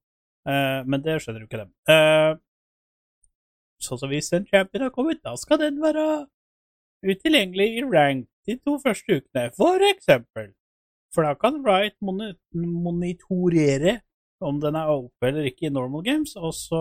Eh, 0.49 0.81
men 0.85 1.05
det 1.05 1.21
skjønner 1.23 1.45
jo 1.45 1.49
ikke 1.49 1.63
dem. 1.63 1.73
Eh, 1.89 2.33
så 3.81 3.99
som 4.01 4.13
hvis 4.13 4.33
en 4.33 4.47
champion 4.49 4.87
har 4.87 4.93
kommet, 4.93 5.25
da 5.25 5.35
skal 5.37 5.61
den 5.61 5.81
være 5.83 6.27
utilgjengelig 7.05 7.69
i 7.79 7.85
ranked 7.85 8.29
de 8.47 8.59
to 8.61 8.77
første 8.81 9.21
ukene, 9.21 9.49
for 9.57 9.81
eksempel. 9.89 10.53
For 11.15 11.23
da 11.23 11.35
kan 11.39 11.61
Riot 11.63 12.01
monitorere 12.03 14.01
om 14.45 14.59
den 14.61 14.77
er 14.77 14.91
oppe 14.91 15.29
eller 15.31 15.47
ikke 15.49 15.69
i 15.69 15.73
normal 15.73 16.03
games, 16.07 16.35
og 16.37 16.53
så 16.57 16.81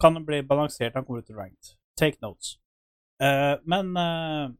kan 0.00 0.14
den 0.14 0.26
bli 0.26 0.42
balansert 0.46 0.94
når 0.94 1.00
den 1.00 1.06
kommer 1.08 1.24
ut 1.24 1.32
i 1.32 1.38
ranked. 1.38 1.72
Take 1.98 2.22
notes. 2.22 2.58
Uh, 3.22 3.56
men 3.70 3.90
uh, 3.98 4.50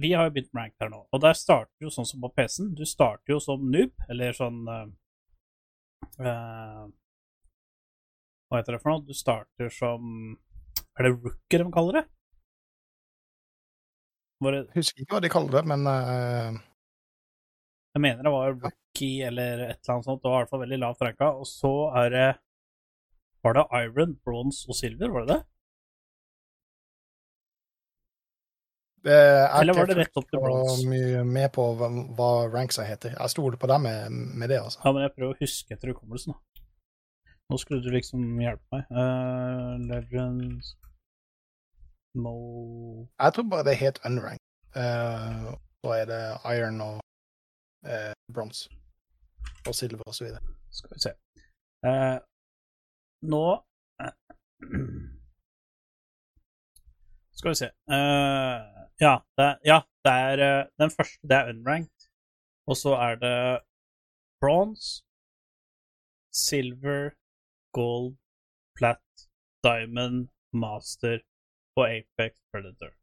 vi 0.00 0.12
har 0.14 0.26
jo 0.26 0.34
begynt 0.34 0.52
med 0.52 0.62
ranked 0.62 0.82
her 0.82 0.90
nå, 0.92 1.02
og 1.10 1.22
der 1.22 1.36
starter 1.38 1.86
jo 1.86 1.92
sånn 1.94 2.08
som 2.08 2.22
på 2.22 2.32
PC-en. 2.34 2.72
Du 2.74 2.84
starter 2.88 3.36
jo 3.36 3.40
som 3.42 3.66
noob, 3.70 3.94
eller 4.10 4.34
sånn 4.36 4.62
uh, 4.70 4.88
Hva 8.50 8.58
heter 8.58 8.74
det 8.74 8.80
for 8.82 8.90
noe? 8.90 9.04
Du 9.06 9.14
starter 9.14 9.70
som 9.70 10.00
Er 10.98 11.06
det 11.06 11.12
rooker 11.14 11.62
de 11.62 11.70
kaller 11.74 12.00
det? 12.00 12.04
Bare... 14.40 14.64
Husker 14.74 15.04
ikke 15.04 15.14
hva 15.14 15.22
de 15.22 15.30
kaller 15.32 15.58
det, 15.58 15.62
men 15.68 16.60
Jeg 17.94 18.02
mener 18.04 18.22
det 18.22 18.32
var 18.32 18.52
rookie 18.54 19.26
eller 19.26 19.64
et 19.64 19.80
eller 19.80 19.94
annet 19.96 20.06
sånt. 20.06 20.22
Det 20.22 20.30
var 20.30 20.38
i 20.38 20.44
hvert 20.44 20.52
fall 20.52 20.64
veldig 20.64 20.78
lavt 20.78 21.02
ranka. 21.02 21.30
Og 21.42 21.48
så 21.48 21.74
er 22.04 22.14
det 22.14 22.28
Var 23.42 23.56
det 23.56 23.64
iron, 23.72 24.18
bronze 24.24 24.68
og 24.68 24.76
silver, 24.76 25.08
var 25.08 25.24
det 25.24 25.34
det? 25.34 25.40
det 29.04 29.16
er 29.16 29.60
Eller 29.60 29.74
var 29.74 29.88
det 29.88 29.96
rett 29.96 30.18
opp 30.20 30.28
til 30.28 30.42
Bronze? 30.42 30.74
Jeg 30.76 30.84
var 30.84 30.90
mye 30.92 31.22
med 31.24 31.48
på 31.56 31.64
hva, 31.78 31.88
hva 32.18 32.30
ranksa 32.52 32.84
heter. 32.84 33.14
Jeg 33.16 33.32
stoler 33.32 33.56
på 33.56 33.70
deg 33.70 33.80
med, 33.86 34.12
med 34.12 34.52
det, 34.52 34.60
altså. 34.60 34.82
Ja, 34.84 34.92
men 34.92 35.06
jeg 35.06 35.14
prøver 35.16 35.32
å 35.32 35.40
huske 35.40 35.76
etter 35.76 35.94
hukommelsen, 35.94 36.36
da. 36.36 36.64
Nå 37.50 37.58
skulle 37.58 37.82
du 37.82 37.90
liksom 37.94 38.28
hjelpe 38.38 38.76
meg. 38.76 38.92
Uh, 38.94 39.80
Legends 39.88 40.74
No 42.20 42.34
Jeg 43.16 43.34
tror 43.34 43.48
bare 43.50 43.66
det 43.66 43.72
er 43.72 43.84
helt 43.86 44.00
unranked. 44.06 44.46
Uh, 44.76 45.54
så 45.80 45.94
er 45.96 46.10
det 46.10 46.20
iron 46.52 46.82
og 46.84 47.00
uh, 47.86 48.12
bronse. 48.34 48.70
Og 49.68 49.74
silver 49.74 50.04
og 50.06 50.14
så 50.14 50.24
videre. 50.24 50.42
Skal 50.70 50.90
vi 50.94 51.00
se. 51.00 51.12
Eh, 51.88 52.18
nå 53.32 53.46
Skal 57.38 57.50
vi 57.50 57.54
se. 57.54 57.68
Eh, 57.96 58.58
ja, 59.00 59.14
det, 59.38 59.48
ja, 59.64 59.78
det 60.04 60.12
er 60.12 60.42
eh, 60.46 60.66
den 60.82 60.90
første. 60.96 61.28
Det 61.28 61.36
er 61.36 61.50
unranked. 61.52 62.08
Og 62.66 62.76
så 62.76 62.92
er 63.08 63.14
det 63.24 63.38
bronze, 64.40 65.04
silver, 66.32 67.10
gold, 67.72 68.16
plat, 68.76 69.08
diamond, 69.64 70.28
master 70.52 71.18
og 71.76 71.84
Apex 71.90 72.32
Predator. 72.52 72.99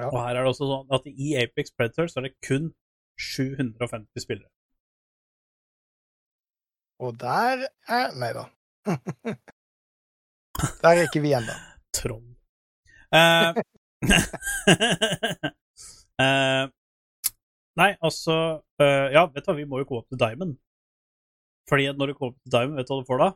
Ja. 0.00 0.08
Og 0.10 0.18
her 0.18 0.34
er 0.34 0.42
det 0.42 0.50
også 0.50 0.66
sånn 0.68 0.94
at 0.96 1.06
i 1.10 1.34
Apex 1.38 1.70
Predator 1.76 2.08
så 2.10 2.20
er 2.20 2.28
det 2.28 2.34
kun 2.42 2.72
750 3.20 4.24
spillere. 4.24 4.50
Og 7.04 7.14
der 7.20 7.66
er 7.90 8.14
Nei 8.18 8.32
da. 8.34 8.44
der 10.82 10.90
er 10.90 11.04
ikke 11.06 11.22
vi 11.24 11.34
ennå. 11.36 11.54
Troll. 11.94 12.26
Uh, 13.14 13.54
uh, 16.18 16.64
nei, 17.80 17.90
altså 18.02 18.34
uh, 18.82 19.06
Ja, 19.14 19.28
vet 19.30 19.46
du 19.46 19.50
hva, 19.52 19.56
vi 19.60 19.68
må 19.70 19.78
jo 19.82 19.88
gå 19.92 20.00
opp 20.00 20.10
til 20.10 20.18
Diamond. 20.18 20.56
Fordi 21.70 21.86
når 21.94 22.10
du 22.10 22.16
kommer 22.18 22.34
opp 22.34 22.40
til 22.42 22.54
Diamond, 22.56 22.78
vet 22.80 22.90
du 22.90 22.94
hva 22.94 23.02
du 23.02 23.10
får 23.10 23.22
da? 23.22 23.30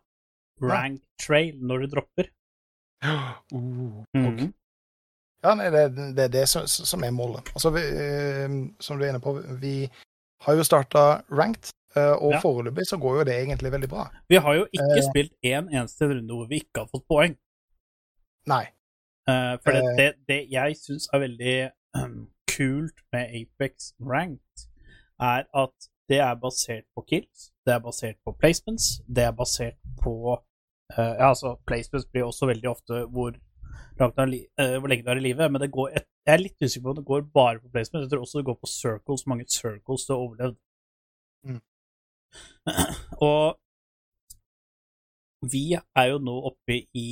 rank 0.59 1.03
trail 1.23 1.59
når 1.63 1.85
du 1.85 1.93
dropper. 1.95 2.33
Uh, 3.55 4.03
Mhm. 4.19 4.49
Ja, 5.45 5.55
nei, 5.55 5.69
det, 5.71 5.83
det 6.17 6.25
er 6.25 6.29
det 6.35 6.45
som, 6.51 6.67
som 6.67 7.03
er 7.07 7.11
målet. 7.15 7.47
Altså, 7.55 7.71
vi, 7.71 7.81
eh, 7.81 8.55
som 8.83 8.99
du 8.99 9.05
er 9.05 9.13
inne 9.13 9.21
på, 9.23 9.37
vi 9.63 9.75
har 10.47 10.55
jo 10.59 10.65
starta 10.67 11.05
ranked, 11.31 11.71
eh, 11.97 12.15
og 12.19 12.33
Ja. 12.33 12.41
foreløpig 12.43 12.87
så 12.87 12.99
går 12.99 13.19
jo 13.21 13.25
det 13.29 13.37
egentlig 13.43 13.73
veldig 13.73 13.89
bra. 13.93 14.09
Vi 14.29 14.37
har 14.37 14.55
jo 14.55 14.67
ikke 14.73 14.99
Eh. 14.99 15.07
spilt 15.11 15.33
én 15.47 15.69
eneste 15.71 16.09
runde 16.11 16.35
hvor 16.35 16.49
vi 16.51 16.61
ikke 16.63 16.83
har 16.83 16.89
fått 16.95 17.07
poeng. 17.11 17.37
Nei. 18.47 18.65
Eh, 19.29 19.55
for 19.63 19.71
det, 19.77 19.85
det, 19.99 20.09
det 20.29 20.41
jeg 20.51 20.77
syns 20.81 21.09
er 21.13 21.19
veldig 21.21 21.57
um, 22.03 22.29
kult 22.57 22.99
med 23.13 23.31
Apex 23.41 23.93
Ranked, 24.01 24.67
er 25.21 25.45
at 25.55 25.89
det 26.09 26.19
er 26.25 26.35
basert 26.41 26.87
på 26.97 27.05
kills, 27.09 27.51
det 27.67 27.75
er 27.75 27.81
basert 27.85 28.17
på 28.25 28.33
placements, 28.41 29.03
det 29.07 29.25
er 29.29 29.33
basert 29.37 29.77
på 30.03 30.15
eh, 30.97 31.15
Ja, 31.19 31.29
altså, 31.29 31.57
placements 31.67 32.07
blir 32.09 32.25
også 32.25 32.47
veldig 32.49 32.71
ofte 32.71 33.03
hvor, 33.13 33.35
langt 34.01 34.21
er 34.23 34.35
eh, 34.35 34.77
hvor 34.79 34.91
lenge 34.91 35.05
du 35.07 35.11
er 35.13 35.21
i 35.21 35.25
live, 35.29 35.49
men 35.53 35.63
det 35.63 35.71
går 35.75 35.95
et, 35.99 36.07
jeg 36.27 36.35
er 36.35 36.43
litt 36.43 36.63
usikker 36.63 36.85
på 36.85 36.93
om 36.93 36.99
det 36.99 37.07
går 37.09 37.25
bare 37.35 37.63
på 37.63 37.71
placement. 37.73 38.05
Jeg 38.05 38.13
tror 38.13 38.25
også 38.25 38.41
det 38.41 38.49
går 38.49 38.59
på 38.61 38.71
circles, 38.73 39.27
mange 39.31 39.47
circles 39.53 40.07
du 40.07 40.13
har 40.13 40.25
overlevd. 40.27 40.59
Mm. 41.49 41.63
Og 43.31 43.59
vi 45.53 45.65
er 45.79 46.07
jo 46.11 46.21
nå 46.23 46.37
oppe 46.51 46.81
i 46.99 47.09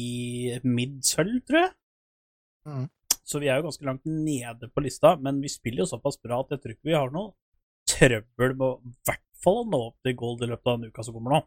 mid-sølv, 0.67 1.41
tror 1.47 1.63
jeg. 1.63 1.75
Mm. 2.67 2.87
Så 3.27 3.41
vi 3.43 3.51
er 3.51 3.59
jo 3.59 3.67
ganske 3.67 3.87
langt 3.87 4.07
nede 4.07 4.71
på 4.71 4.83
lista, 4.83 5.17
men 5.19 5.41
vi 5.43 5.51
spiller 5.51 5.85
jo 5.85 5.91
såpass 5.91 6.19
bra 6.23 6.41
at 6.43 6.55
jeg 6.55 6.63
tror 6.63 6.75
ikke 6.75 6.91
vi 6.91 6.99
har 6.99 7.13
noe 7.15 7.35
trøbbel 7.87 8.55
med 8.55 8.67
å 8.67 8.73
i 8.83 8.95
hvert 9.07 9.25
fall 9.43 9.65
nå 9.71 9.81
opp 9.91 10.07
til 10.07 10.17
gold 10.19 10.43
i 10.43 10.51
løpet 10.51 10.71
av 10.71 10.79
en 10.79 10.91
uke 10.91 11.07
som 11.07 11.17
kommer 11.17 11.37
nå. 11.37 11.41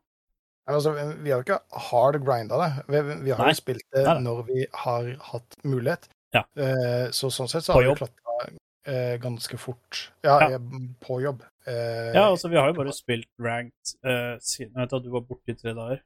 Altså, 0.69 0.91
vi 1.23 1.31
har 1.33 1.41
ikke 1.43 1.59
hard 1.89 2.17
grinda 2.25 2.57
det. 2.61 2.69
Vi, 2.87 3.01
vi 3.25 3.31
har 3.33 3.43
Nei. 3.43 3.51
jo 3.53 3.57
spilt 3.59 3.85
det 3.95 4.03
når 4.23 4.41
vi 4.47 4.65
har 4.83 5.09
hatt 5.31 5.57
mulighet. 5.65 6.07
Ja. 6.35 6.43
Eh, 6.61 7.07
så 7.15 7.31
sånn 7.33 7.49
sett 7.49 7.65
så 7.65 7.73
har 7.73 7.87
vi 7.87 7.95
klatra 7.97 8.35
eh, 8.85 9.15
ganske 9.21 9.57
fort. 9.57 10.11
Ja, 10.23 10.35
Ja. 10.53 10.59
på 11.01 11.17
jobb. 11.23 11.41
Eh, 11.65 12.11
Ja, 12.13 12.27
altså, 12.29 12.49
vi 12.49 12.57
har 12.57 12.69
jo 12.69 12.77
bare 12.77 12.93
spilt 12.93 13.27
ranked 13.41 13.95
uh, 14.05 14.37
siden 14.41 14.75
vet 14.77 14.93
du 15.03 15.09
var 15.13 15.21
borte 15.25 15.53
i 15.53 15.57
tre 15.57 15.73
dager. 15.77 16.01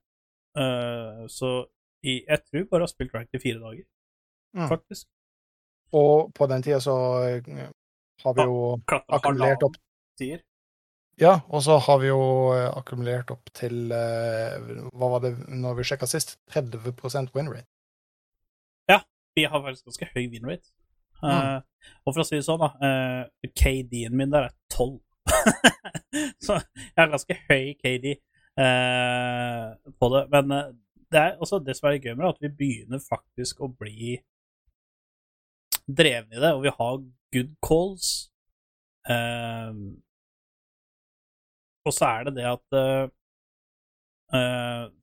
Så 1.27 1.49
i, 2.03 2.19
jeg 2.27 2.39
tror 2.45 2.65
bare 2.69 2.83
har 2.85 2.91
spilt 2.91 3.13
ranked 3.15 3.35
i 3.39 3.41
fire 3.41 3.59
dager, 3.59 3.83
Mm. 4.55 4.67
faktisk. 4.69 5.07
Og 5.93 6.31
på 6.33 6.45
den 6.49 6.61
tida 6.61 6.79
så 6.79 6.93
har 8.23 8.33
vi 8.37 8.43
jo 8.45 8.79
akkumulert 8.87 9.63
opp 9.65 9.75
tier. 10.19 10.41
Ja, 11.21 11.35
og 11.53 11.61
så 11.61 11.77
har 11.77 11.99
vi 12.01 12.09
jo 12.09 12.21
eh, 12.55 12.71
akkumulert 12.73 13.29
opp 13.29 13.51
til 13.53 13.91
eh, 13.93 14.55
Hva 14.97 15.11
var 15.13 15.21
det 15.21 15.35
når 15.45 15.77
vi 15.77 15.85
sjekka 15.85 16.09
sist? 16.09 16.39
30% 16.55 17.35
win 17.37 17.51
rate. 17.53 17.69
Vi 19.35 19.47
har 19.49 19.63
faktisk 19.63 19.87
ganske 19.89 20.09
høy 20.13 20.27
win 20.29 20.45
rate. 20.45 20.69
Uh, 21.23 21.63
og 22.03 22.11
for 22.11 22.21
å 22.21 22.27
si 22.27 22.35
det 22.37 22.45
sånn, 22.45 22.61
da 22.61 22.73
uh, 22.83 23.47
KD-en 23.55 24.17
min 24.17 24.33
der 24.33 24.49
er 24.49 24.55
12. 24.73 24.99
så 26.45 26.59
jeg 26.59 26.99
har 26.99 27.13
ganske 27.13 27.37
høy 27.47 27.71
KD 27.79 28.11
uh, 28.59 29.71
på 29.97 30.09
det. 30.13 30.23
Men 30.35 30.53
det 31.13 31.21
er 31.21 31.41
også 31.41 31.61
det 31.63 31.77
som 31.79 31.89
er 31.89 31.97
gøy 31.97 32.13
med 32.13 32.25
det, 32.25 32.33
at 32.35 32.43
vi 32.43 32.53
begynner 32.59 33.01
faktisk 33.01 33.63
å 33.63 33.71
bli 33.71 34.17
drevne 35.87 36.37
i 36.37 36.43
det, 36.43 36.53
og 36.53 36.63
vi 36.65 36.73
har 36.77 37.01
good 37.33 37.55
calls. 37.65 38.11
Eh, 39.09 39.71
og 41.83 41.93
så 41.95 42.07
er 42.09 42.29
det 42.29 42.37
det 42.39 42.47
at 42.47 42.79
uh, 42.79 43.09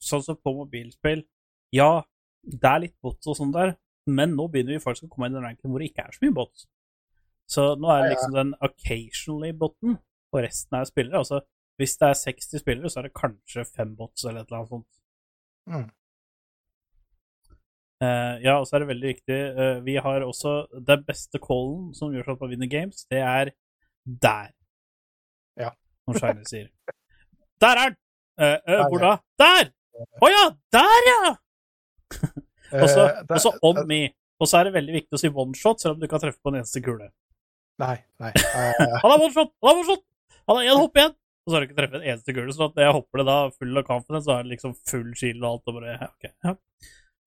Sånn 0.02 0.24
som 0.26 0.38
på 0.40 0.50
mobilspill 0.56 1.20
Ja, 1.76 2.00
det 2.42 2.66
er 2.66 2.80
litt 2.82 2.96
bots 3.04 3.28
og 3.30 3.36
sånn 3.38 3.52
der, 3.54 3.76
men 4.10 4.32
nå 4.34 4.48
begynner 4.50 4.74
vi 4.74 4.82
faktisk 4.82 5.06
å 5.06 5.12
komme 5.12 5.28
inn 5.28 5.36
i 5.36 5.38
den 5.38 5.46
ranken 5.46 5.70
hvor 5.70 5.82
det 5.82 5.90
ikke 5.90 6.06
er 6.08 6.16
så 6.16 6.24
mye 6.24 6.34
bots. 6.34 6.64
Så 7.50 7.66
nå 7.78 7.90
er 7.92 8.02
det 8.02 8.10
liksom 8.14 8.34
den 8.34 8.50
occasionally-boten, 8.64 9.96
og 10.30 10.42
resten 10.44 10.78
er 10.78 10.88
spillere. 10.88 11.20
Altså, 11.20 11.40
hvis 11.80 11.96
det 11.98 12.08
er 12.08 12.18
60 12.20 12.62
spillere, 12.62 12.90
så 12.90 13.00
er 13.00 13.08
det 13.08 13.16
kanskje 13.18 13.66
fem 13.66 13.94
bots 13.98 14.24
eller 14.24 14.42
et 14.42 14.50
eller 14.50 14.60
annet 14.60 14.74
sånt. 14.74 14.90
Mm. 15.70 15.88
Uh, 18.00 18.36
ja, 18.40 18.54
og 18.56 18.64
så 18.66 18.76
er 18.76 18.82
det 18.82 18.88
veldig 18.88 19.08
viktig 19.10 19.36
uh, 19.58 19.78
Vi 19.84 19.94
har 20.00 20.24
også 20.24 20.52
den 20.88 21.02
beste 21.04 21.36
callen 21.44 21.90
som 21.92 22.14
gjør 22.14 22.30
sånn 22.30 22.38
at 22.38 22.44
man 22.46 22.52
vinner 22.54 22.70
games, 22.72 23.02
det 23.12 23.20
er 23.20 23.52
der. 24.24 24.54
Som 26.10 26.20
Shiny 26.20 26.48
sier. 26.48 26.68
Der 27.62 27.84
er 27.84 27.92
den! 27.92 27.98
Uh, 28.40 28.56
uh, 28.66 28.82
hvor 28.88 29.02
da? 29.04 29.14
Der! 29.40 29.72
Å 30.00 30.30
ja! 30.32 30.44
Der, 30.74 31.08
ja! 31.10 31.32
Og 32.70 32.86
så 32.88 33.04
Eh, 33.10 33.22
og 33.28 33.40
så 33.42 33.52
on 33.66 33.82
me. 33.88 34.08
Og 34.40 34.48
så 34.48 34.60
er 34.60 34.68
det 34.68 34.76
veldig 34.78 34.94
viktig 34.94 35.18
å 35.18 35.20
si 35.20 35.30
one 35.30 35.56
shot, 35.58 35.82
selv 35.82 35.96
om 35.96 36.00
du 36.00 36.06
ikke 36.06 36.16
har 36.16 36.24
treffet 36.24 36.42
på 36.42 36.52
en 36.52 36.60
eneste 36.62 36.80
kule. 36.84 37.10
Nei, 37.80 37.96
nei. 38.22 38.30
Han 39.02 39.12
har 39.12 39.18
one 39.18 39.32
shot! 39.34 39.52
Han 39.60 39.70
har 39.70 39.80
one 39.82 39.88
shot! 39.88 40.04
Han 40.48 40.58
har 40.58 40.68
én 40.70 40.80
hopp 40.80 41.00
igjen! 41.00 41.16
Og 41.44 41.50
så 41.50 41.56
har 41.56 41.62
du 41.62 41.68
ikke 41.68 41.78
treffet 41.78 41.98
en 42.00 42.08
eneste 42.12 42.34
kule, 42.36 42.54
så 42.54 42.68
når 42.68 42.84
jeg 42.84 42.96
hopper 42.96 43.20
det 43.20 43.26
da 43.28 43.36
full 43.52 43.80
av 43.80 43.86
confidence, 43.88 44.24
så 44.26 44.34
er 44.36 44.46
det 44.46 44.54
liksom 44.54 44.74
full 44.88 45.10
shield 45.16 45.44
og 45.44 45.50
alt, 45.50 45.70
og 45.70 45.78
bare 45.78 45.96
ok. 46.08 46.30
Ja. 46.30 46.54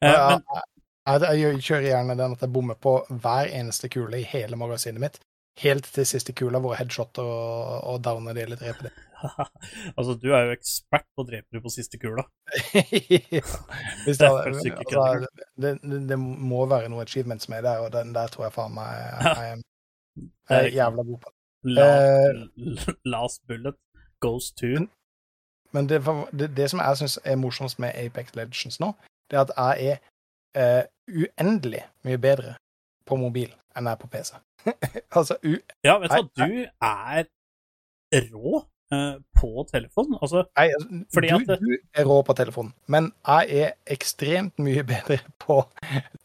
Ja, 0.03 0.15
men 0.33 1.23
jeg, 1.23 1.39
jeg 1.39 1.61
kjører 1.63 1.87
gjerne 1.87 2.15
den 2.19 2.35
at 2.35 2.43
jeg 2.43 2.51
bommer 2.53 2.77
på 2.79 2.95
hver 3.09 3.49
eneste 3.55 3.89
kule 3.91 4.19
i 4.19 4.27
hele 4.27 4.59
magasinet 4.59 5.01
mitt. 5.01 5.21
Helt 5.61 5.85
til 5.93 6.05
siste 6.09 6.33
kula 6.33 6.57
hvor 6.63 6.73
headshot 6.73 7.19
og, 7.21 7.33
og 7.85 7.99
downer 8.05 8.33
de 8.33 8.41
eller 8.41 8.57
dreper 8.57 8.87
det. 8.87 8.93
altså, 9.97 10.15
du 10.17 10.31
er 10.33 10.47
jo 10.47 10.55
ekspert 10.55 11.05
på 11.13 11.23
å 11.23 11.27
drepe 11.27 11.53
du 11.53 11.61
på 11.61 11.71
siste 11.73 11.99
kula. 12.01 12.25
Hvis 14.05 14.17
Det 14.17 14.23
det, 14.23 14.29
er 14.29 14.49
altså, 14.49 15.27
det, 15.61 15.75
det, 15.83 15.99
det 16.09 16.17
må 16.19 16.65
være 16.69 16.89
noe 16.89 17.05
achievements 17.05 17.49
med 17.53 17.63
der, 17.67 17.85
og 17.85 17.93
den 17.93 18.15
der 18.15 18.33
tror 18.33 18.47
jeg 18.47 18.55
faen 18.55 18.73
meg 18.75 18.97
jeg, 18.97 19.21
jeg, 19.21 19.61
jeg 20.49 20.57
er 20.57 20.67
er 20.67 20.75
jævla 20.79 21.05
god 21.11 21.21
på. 21.21 21.35
La, 21.63 21.87
uh, 22.33 22.89
last 23.13 23.45
bullet 23.47 23.75
goes 24.19 24.51
to 24.51 24.87
Men 25.71 25.89
det, 25.89 26.01
det, 26.39 26.49
det 26.57 26.69
som 26.69 26.79
jeg 26.79 26.97
syns 26.97 27.19
er 27.23 27.35
morsomst 27.39 27.79
med 27.79 27.93
Apex 27.95 28.35
Legends 28.35 28.79
nå, 28.79 28.91
det 29.31 29.37
er 29.37 29.45
at 29.45 29.53
jeg 29.57 29.99
er 30.53 30.81
uh, 30.81 30.89
uendelig 31.07 31.85
mye 32.03 32.17
bedre 32.17 32.55
på 33.07 33.17
mobil 33.19 33.49
enn 33.77 33.89
jeg 33.89 33.97
er 33.97 34.01
på 34.01 34.09
PC. 34.11 34.35
altså 35.17 35.37
u... 35.43 35.55
Ja, 35.85 35.97
vet 36.01 36.13
du 36.13 36.19
hva, 36.19 37.23
du 37.23 37.31
er 38.13 38.29
rå 38.33 38.61
uh, 38.93 39.15
på 39.39 39.65
telefon. 39.71 40.15
Altså, 40.21 40.45
Nei, 40.57 40.67
altså, 40.75 40.87
du, 40.93 41.51
at 41.53 41.63
du 41.63 41.71
er 41.73 42.07
rå 42.07 42.19
på 42.25 42.35
telefon, 42.37 42.73
men 42.87 43.11
jeg 43.25 43.63
er 43.65 43.75
ekstremt 43.95 44.61
mye 44.63 44.85
bedre 44.93 45.19
på 45.41 45.61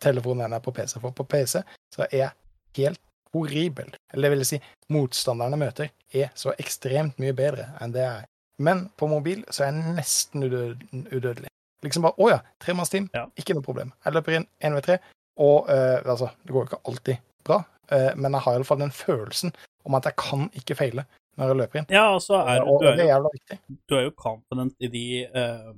telefon 0.04 0.42
enn 0.42 0.52
jeg 0.52 0.60
er 0.60 0.66
på 0.68 0.76
PC. 0.76 0.98
For 1.00 1.16
på 1.16 1.28
PC 1.28 1.60
så 1.94 2.06
er 2.10 2.16
jeg 2.18 2.34
helt 2.82 3.02
horribel. 3.34 3.92
Eller 4.12 4.28
det 4.28 4.36
vil 4.36 4.48
si, 4.48 4.58
motstanderne 4.92 5.58
møter, 5.60 5.92
er 6.14 6.32
så 6.38 6.54
ekstremt 6.60 7.18
mye 7.20 7.36
bedre 7.36 7.70
enn 7.82 7.94
det 7.96 8.04
jeg 8.04 8.24
er. 8.24 8.28
Men 8.64 8.88
på 8.98 9.06
mobil 9.06 9.44
så 9.54 9.66
er 9.66 9.76
jeg 9.76 9.94
nesten 9.98 10.44
udød, 10.48 10.80
udødelig. 11.12 11.50
Liksom 11.84 12.02
bare 12.02 12.18
Å 12.18 12.30
ja, 12.32 12.38
tremannsteam, 12.58 13.06
Ja. 13.14 13.28
ikke 13.38 13.54
noe 13.54 13.62
problem. 13.62 13.92
Jeg 14.04 14.16
løper 14.16 14.34
inn 14.34 14.48
én 14.64 14.74
ved 14.74 14.82
tre, 14.82 14.96
og 15.38 15.68
eh, 15.72 15.98
altså, 16.04 16.30
det 16.44 16.54
går 16.54 16.64
jo 16.64 16.68
ikke 16.70 16.80
alltid 16.90 17.20
bra, 17.46 17.60
eh, 17.94 18.10
men 18.16 18.34
jeg 18.36 18.44
har 18.46 18.58
iallfall 18.58 18.82
den 18.82 18.94
følelsen 18.94 19.54
om 19.88 19.96
at 19.98 20.08
jeg 20.10 20.18
kan 20.20 20.48
ikke 20.58 20.76
feile 20.78 21.06
når 21.38 21.52
jeg 21.52 21.58
løper 21.60 21.78
inn. 21.80 21.86
ja, 21.94 22.06
altså, 22.16 22.40
er 22.42 22.64
og, 22.64 22.80
du 22.82 22.88
og 22.88 22.90
er 22.90 22.96
det 22.98 23.04
er 23.04 23.06
jo 23.06 23.12
jævla 23.14 23.30
viktig. 23.36 23.58
du 23.88 23.94
er 23.94 24.02
jo 24.08 24.14
confident 24.18 24.74
i 24.82 24.88
de, 24.90 25.04
uh, 25.30 25.70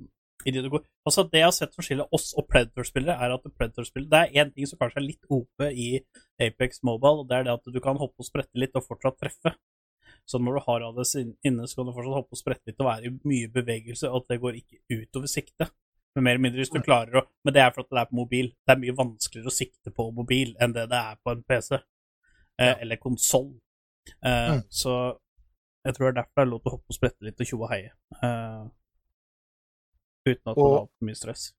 i 0.49 0.55
de 0.57 0.63
du 0.65 0.71
går 0.73 0.87
Altså, 1.09 1.25
det 1.33 1.41
jeg 1.41 1.47
har 1.47 1.55
sett 1.57 1.75
som 1.77 1.85
skiller 1.85 2.09
oss 2.17 2.31
og 2.37 2.45
Predator-spillere, 2.49 3.17
er 3.25 3.33
at 3.35 3.45
Predator-spillere 3.57 4.11
Det 4.13 4.21
er 4.21 4.45
én 4.45 4.51
ting 4.55 4.67
som 4.69 4.79
kanskje 4.81 5.01
er 5.01 5.07
litt 5.07 5.25
OP 5.33 5.65
i 5.69 5.87
Apex 6.41 6.83
Mobile, 6.85 7.23
og 7.23 7.29
det 7.29 7.39
er 7.39 7.47
det 7.49 7.55
at 7.57 7.71
du 7.73 7.79
kan 7.81 7.97
hoppe 8.01 8.21
og 8.21 8.29
sprette 8.29 8.61
litt 8.61 8.77
og 8.77 8.85
fortsatt 8.85 9.17
treffe. 9.21 9.55
Så 10.29 10.39
når 10.39 10.59
du 10.59 10.63
har 10.67 10.85
ADS 10.91 11.15
inn- 11.21 11.37
inne, 11.49 11.65
så 11.69 11.81
kan 11.81 11.89
du 11.89 11.95
fortsatt 11.97 12.19
hoppe 12.19 12.37
og 12.37 12.41
sprette 12.41 12.69
litt 12.69 12.81
og 12.85 12.89
være 12.91 13.09
i 13.09 13.15
mye 13.33 13.49
bevegelse, 13.53 14.11
og 14.11 14.23
at 14.23 14.35
det 14.35 14.41
går 14.45 14.59
ikke 14.61 14.81
utover 14.99 15.33
siktet. 15.33 15.73
Men 16.17 16.25
mer 16.25 16.35
eller 16.35 16.43
mindre 16.43 16.59
hvis 16.65 16.73
du 16.75 16.81
klarer 16.83 17.21
å 17.21 17.27
Men 17.45 17.55
det 17.55 17.63
er 17.63 17.71
for 17.71 17.85
at 17.85 17.91
det 17.91 18.01
er 18.01 18.09
på 18.11 18.19
mobil. 18.19 18.49
Det 18.67 18.75
er 18.75 18.81
mye 18.83 18.97
vanskeligere 18.99 19.47
å 19.53 19.55
sikte 19.55 19.93
på 19.95 20.11
mobil 20.15 20.57
enn 20.61 20.73
det 20.75 20.89
det 20.91 20.99
er 20.99 21.17
på 21.25 21.31
en 21.37 21.43
PC. 21.43 21.79
Eh, 22.61 22.75
eller 22.83 22.97
konsoll. 22.97 23.53
Eh, 24.25 24.51
Mm. 24.51 24.63
Så 24.71 25.17
jeg 25.85 25.95
tror 25.95 26.11
det 26.11 26.11
er 26.11 26.23
derfor 26.23 26.37
det 26.37 26.43
er 26.43 26.51
lov 26.51 26.61
til 26.61 26.71
å 26.71 26.75
hoppe 26.75 26.91
og 26.93 26.95
sprette 26.95 27.25
litt 27.25 27.41
og 27.41 27.47
tjo 27.47 27.63
og 27.63 27.71
heie. 27.71 27.93
Eh, 28.23 28.65
uten 30.29 30.51
at 30.51 30.57
man 30.57 30.73
har 30.75 30.87
for 30.87 31.05
mye 31.09 31.15
stress. 31.15 31.53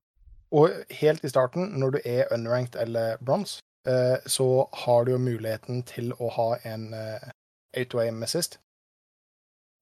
Og 0.52 0.70
helt 1.00 1.24
i 1.24 1.28
starten, 1.28 1.72
når 1.80 1.90
du 1.90 1.98
er 2.04 2.28
unranked 2.34 2.76
eller 2.80 3.16
bronze, 3.24 3.62
eh, 3.88 4.18
så 4.26 4.68
har 4.84 5.04
du 5.04 5.12
jo 5.12 5.18
muligheten 5.18 5.82
til 5.82 6.12
å 6.12 6.28
ha 6.30 6.48
en 6.64 6.92
eh, 6.94 7.30
auto-aim 7.80 8.22
assist. 8.22 8.60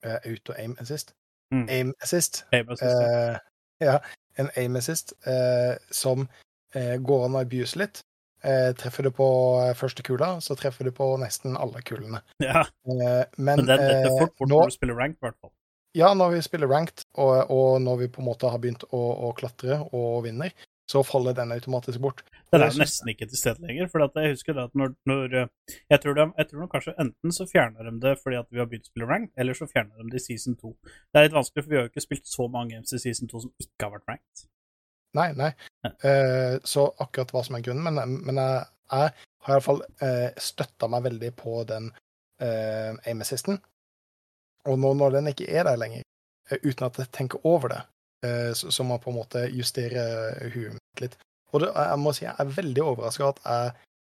Eh, 0.04 0.18
auto-aim 0.30 0.76
assist? 0.80 1.14
Mm. 1.52 1.66
Aim 1.68 1.94
assist. 2.02 2.44
Aim 2.52 2.68
assist, 2.70 3.02
ja. 3.02 3.38
Eh, 3.80 3.86
ja, 3.86 3.98
en 4.40 4.50
aim 4.56 4.76
assist 4.76 5.12
eh, 5.26 5.76
som 5.90 6.26
eh, 6.74 6.96
går 6.96 7.26
an 7.26 7.36
å 7.38 7.44
abuse 7.44 7.80
litt. 7.80 8.02
Eh, 8.40 8.70
treffer 8.76 9.04
du 9.04 9.12
på 9.12 9.28
eh, 9.60 9.74
første 9.76 10.04
kula, 10.06 10.38
så 10.40 10.56
treffer 10.56 10.88
du 10.88 10.94
på 10.96 11.12
nesten 11.20 11.58
alle 11.60 11.82
kulene. 11.84 12.22
ja, 12.40 12.64
Eh, 12.90 13.24
men 13.36 13.60
men 13.60 13.66
det, 13.66 13.76
det, 13.76 13.96
er 14.08 14.16
fort 14.16 14.36
bort 14.38 14.48
når 14.48 14.70
du 14.70 14.76
spiller 14.78 14.96
rank, 14.96 15.18
i 15.18 15.26
hvert 15.26 15.40
fall. 15.40 15.52
Ja, 15.98 16.12
når 16.14 16.36
vi 16.36 16.42
spiller 16.46 16.70
ranked, 16.70 17.04
og, 17.18 17.50
og 17.50 17.80
når 17.82 18.04
vi 18.04 18.08
på 18.14 18.22
en 18.22 18.28
måte 18.30 18.50
har 18.50 18.60
begynt 18.62 18.84
å, 18.94 19.00
å 19.26 19.32
klatre 19.36 19.80
og 19.90 20.22
vinner, 20.24 20.54
så 20.90 21.02
faller 21.06 21.36
den 21.36 21.52
automatisk 21.54 22.00
bort. 22.02 22.22
Den 22.50 22.64
er 22.64 22.74
nesten 22.80 23.10
ikke 23.12 23.28
til 23.30 23.38
stede 23.38 23.62
lenger. 23.62 23.88
For 23.92 24.02
jeg 24.02 24.34
husker 24.34 24.58
at 24.58 24.72
når, 24.78 24.94
når 25.06 25.36
eh, 25.38 25.50
jeg, 25.92 26.00
tror 26.02 26.16
de, 26.18 26.26
jeg 26.40 26.48
tror 26.50 26.64
de 26.64 26.68
kanskje 26.72 26.94
enten 27.04 27.34
så 27.36 27.46
fjerner 27.50 27.86
de 27.86 27.94
det 28.02 28.16
fordi 28.22 28.40
at 28.40 28.48
vi 28.50 28.62
har 28.62 28.68
begynt 28.70 28.88
å 28.88 28.92
spille 28.92 29.10
ranked, 29.10 29.34
eller 29.40 29.58
så 29.58 29.68
fjerner 29.70 30.02
de 30.02 30.10
det 30.10 30.22
i 30.22 30.26
season 30.26 30.58
2. 30.58 30.72
Det 30.90 31.20
er 31.20 31.28
litt 31.28 31.36
vanskelig, 31.36 31.64
for 31.64 31.72
vi 31.72 31.78
har 31.78 31.86
jo 31.86 31.92
ikke 31.92 32.06
spilt 32.06 32.30
så 32.30 32.48
mange 32.50 32.74
games 32.74 32.96
i 32.96 33.02
season 33.04 33.30
2 33.30 33.44
som 33.46 33.54
ikke 33.62 33.86
har 33.86 33.94
vært 33.96 34.12
ranked. 34.14 34.44
Nei, 35.18 35.30
nei. 35.38 35.50
Ja. 35.86 35.94
Eh, 36.10 36.54
så 36.66 36.86
akkurat 37.02 37.34
hva 37.34 37.42
som 37.46 37.58
er 37.58 37.66
grunnen. 37.66 37.86
Men, 37.86 38.18
men 38.26 38.42
jeg, 38.42 38.68
jeg 38.90 39.14
har 39.46 39.56
iallfall 39.56 39.82
uh, 40.02 40.28
støtta 40.42 40.90
meg 40.90 41.06
veldig 41.06 41.30
på 41.38 41.62
den 41.70 41.90
uh, 41.94 42.98
aim 43.08 43.22
assisten. 43.22 43.58
Og 44.68 44.78
nå 44.80 44.92
når 44.98 45.16
den 45.16 45.30
ikke 45.32 45.48
er 45.48 45.64
der 45.68 45.78
lenger, 45.80 46.04
eh, 46.50 46.60
uten 46.64 46.86
at 46.86 46.98
jeg 47.00 47.12
tenker 47.14 47.46
over 47.48 47.72
det, 47.72 47.80
eh, 47.80 47.99
så, 48.54 48.70
man 48.84 48.88
må 48.94 48.98
på 49.02 49.10
en 49.12 49.16
måte 49.20 49.44
justere 49.54 50.02
huet 50.54 50.74
mitt 50.76 51.00
litt. 51.04 51.16
Og 51.52 51.62
det, 51.64 51.70
jeg 51.74 51.98
må 51.98 52.12
si 52.14 52.24
jeg 52.26 52.34
er 52.38 52.50
veldig 52.56 52.82
overraska 52.84 53.28
at 53.32 53.40
jeg 53.44 53.72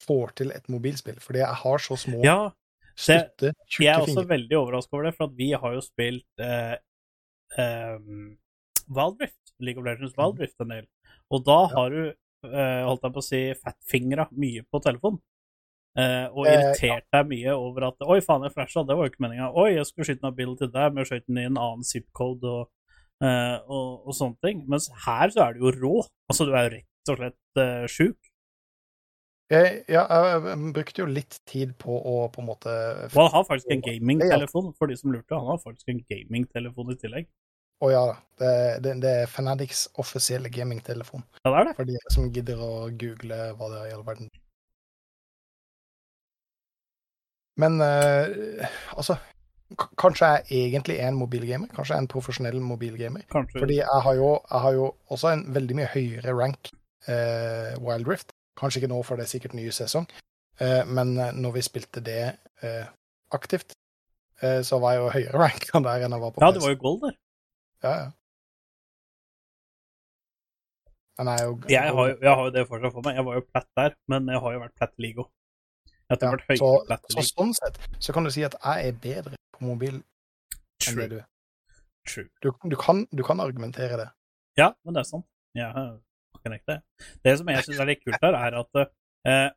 får 0.06 0.32
til 0.40 0.50
et 0.52 0.66
mobilspill, 0.68 1.20
fordi 1.22 1.38
jeg 1.44 1.60
har 1.62 1.78
så 1.78 1.96
små, 1.96 2.20
Ja, 2.26 2.38
stutte, 2.98 3.52
jeg 3.52 3.54
er 3.54 3.70
tjukke 3.70 3.92
også 4.02 4.14
fingre. 4.14 4.28
veldig 4.34 4.56
overraska 4.58 4.96
over 4.98 5.04
det, 5.08 5.14
for 5.16 5.24
at 5.30 5.36
vi 5.38 5.52
har 5.52 5.72
jo 5.76 5.80
spilt 5.80 6.42
eh, 6.42 6.74
eh, 7.58 7.98
League 9.60 9.78
of 9.78 9.86
Legends 9.86 10.16
Valdrift, 10.18 10.58
en 10.60 10.68
del. 10.74 10.86
Og 11.30 11.44
da 11.46 11.60
Ja. 11.62 11.74
har 11.76 11.90
du, 11.90 12.02
eh, 12.44 12.82
holdt 12.84 13.02
jeg 13.02 13.12
på 13.12 13.22
å 13.22 13.28
si, 13.30 13.54
fettfingra 13.54 14.28
mye 14.32 14.64
på 14.70 14.82
telefon. 14.82 15.20
Eh, 15.96 16.26
og 16.32 16.46
Eh, 16.46 16.52
irritert 16.56 17.04
deg 17.12 17.26
mye 17.28 17.52
over 17.54 17.84
at 17.88 17.96
Oi, 18.00 18.20
faen, 18.20 18.42
jeg 18.42 18.52
flasha, 18.54 18.82
det 18.86 18.96
var 18.96 19.06
jo 19.06 19.10
ikke 19.12 19.20
meninga. 19.28 19.52
Oi, 19.54 19.74
jeg 19.76 19.86
skulle 19.86 20.06
skyte 20.06 20.24
en 20.24 20.32
ability 20.32 20.66
der, 20.72 20.90
men 20.90 21.04
jeg 21.04 21.06
skjøt 21.10 21.26
den 21.28 21.38
i 21.38 21.44
en 21.44 21.56
annen 21.60 21.84
zip-code 21.84 22.44
og, 22.44 22.68
eh, 22.68 22.81
og, 23.23 24.09
og 24.09 24.16
sånne 24.16 24.39
ting. 24.44 24.65
Mens 24.70 24.89
her 25.07 25.32
så 25.35 25.47
er 25.47 25.57
du 25.57 25.66
jo 25.66 25.74
rå. 25.77 25.94
Altså, 26.31 26.49
du 26.49 26.55
er 26.57 26.66
jo 26.66 26.74
rett 26.77 27.12
og 27.12 27.19
slett 27.20 27.61
uh, 27.62 27.86
sjuk. 27.90 28.19
Jeg, 29.53 29.82
ja, 29.93 30.07
jeg, 30.09 30.57
brukte 30.73 31.03
jo 31.03 31.07
litt 31.11 31.36
tid 31.49 31.74
på 31.81 31.93
å 31.93 32.15
på 32.32 32.40
en 32.40 32.47
måte 32.49 32.73
Og 33.11 33.19
han 33.19 33.32
har 33.35 33.43
faktisk 33.44 33.74
en 33.74 33.82
gamingtelefon, 33.85 34.70
for 34.78 34.89
de 34.89 34.97
som 34.97 35.12
lurte. 35.12 35.36
Han 35.36 35.51
har 35.51 35.61
faktisk 35.61 35.93
en 35.93 36.01
gamingtelefon 36.09 36.94
i 36.94 36.97
tillegg. 37.03 37.28
Å 37.82 37.90
ja 37.90 38.03
da. 38.09 38.15
Det, 38.39 38.53
det, 38.85 38.94
det 39.03 39.12
er 39.24 39.28
Fanatics 39.31 39.85
offisielle 40.01 40.49
gamingtelefon. 40.53 41.24
Ja, 41.43 41.51
det 41.51 41.59
er 41.59 41.69
det. 41.69 41.74
For 41.81 41.90
de 41.90 41.99
som 42.15 42.31
gidder 42.32 42.62
å 42.62 42.73
google 42.97 43.43
hva 43.59 43.69
det 43.74 43.82
er 43.82 43.90
i 43.90 43.94
all 43.99 44.07
verden. 44.07 44.32
Men 47.61 47.77
uh, 47.85 48.65
altså 48.97 49.19
Kanskje 50.01 50.28
jeg 50.28 50.69
egentlig 50.69 50.97
er 50.99 51.09
en 51.11 51.19
mobilgamer? 51.19 51.70
Kanskje 51.74 51.94
jeg 51.94 52.01
er 52.01 52.05
en 52.05 52.12
profesjonell 52.12 52.61
mobilgamer? 52.65 53.24
Kanskje 53.32 53.61
Fordi 53.62 53.78
jeg 53.78 54.05
har 54.07 54.15
jo, 54.19 54.31
jeg 54.51 54.61
har 54.66 54.73
jo 54.78 54.86
også 55.15 55.32
en 55.32 55.44
veldig 55.55 55.77
mye 55.78 55.90
høyere 55.94 56.35
rank 56.39 56.73
eh, 57.09 57.74
Wild 57.82 58.09
Rift. 58.09 58.32
Kanskje 58.59 58.82
ikke 58.82 58.93
nå, 58.93 59.03
for 59.07 59.16
det 59.16 59.27
er 59.27 59.32
sikkert 59.32 59.57
ny 59.59 59.69
sesong. 59.74 60.09
Eh, 60.61 60.82
men 60.86 61.15
eh, 61.19 61.35
når 61.35 61.57
vi 61.59 61.65
spilte 61.66 62.03
det 62.05 62.23
eh, 62.62 62.86
aktivt, 63.32 63.77
eh, 64.43 64.61
så 64.66 64.81
var 64.82 64.97
jeg 64.97 65.05
jo 65.05 65.12
høyere 65.16 65.39
rank 65.47 65.69
enn 65.73 65.86
der 65.89 66.07
enn 66.07 66.16
jeg 66.16 66.24
var 66.24 66.35
på 66.35 66.44
Ja, 66.44 66.51
det 66.57 66.65
var 66.65 66.74
jo 66.74 66.81
gold 66.82 67.07
der. 67.07 67.16
Ja, 67.82 67.94
ja. 68.01 68.11
Men 71.19 71.28
jeg 71.28 71.40
er 71.40 71.44
jo 71.44 71.55
Jeg 71.69 71.94
har, 71.97 72.16
jeg 72.23 72.35
har 72.35 72.44
jo 72.47 72.53
det 72.55 72.69
fortsatt 72.69 72.94
for 72.94 73.05
meg. 73.05 73.19
Jeg 73.19 73.24
var 73.27 73.35
jo 73.36 73.47
platt 73.47 73.69
der, 73.78 73.97
men 74.09 74.28
jeg 74.32 74.40
har 74.43 74.55
jo 74.55 74.61
vært 74.62 74.77
platt 74.81 74.94
i 74.97 75.05
Ligo. 75.07 75.28
Jeg 76.20 76.28
har 76.28 76.43
Ja, 76.90 76.98
så, 77.09 77.18
så 77.18 77.26
sånn 77.30 77.52
sett 77.56 77.78
så 77.98 78.12
kan 78.12 78.26
du 78.26 78.30
si 78.34 78.44
at 78.47 78.56
jeg 78.59 78.89
er 78.93 78.98
bedre 79.05 79.39
på 79.56 79.64
mobil 79.64 80.01
enn 80.89 80.98
det 80.98 81.09
du 81.12 81.18
er. 81.20 81.28
True. 82.09 82.26
Du, 82.43 82.51
du, 82.66 82.76
kan, 82.76 83.05
du 83.14 83.22
kan 83.22 83.40
argumentere 83.40 83.97
det. 84.01 84.09
Ja, 84.59 84.72
men 84.84 84.97
det 84.97 85.05
er 85.05 85.09
sant. 85.09 85.28
Connecta, 86.43 86.78
jeg. 86.78 87.09
Det 87.24 87.34
som 87.39 87.51
jeg 87.52 87.64
syns 87.66 87.80
er 87.82 87.89
litt 87.93 88.02
kult 88.02 88.24
her, 88.24 88.34
er 88.34 88.59
at 88.59 88.80
eh, 88.82 89.48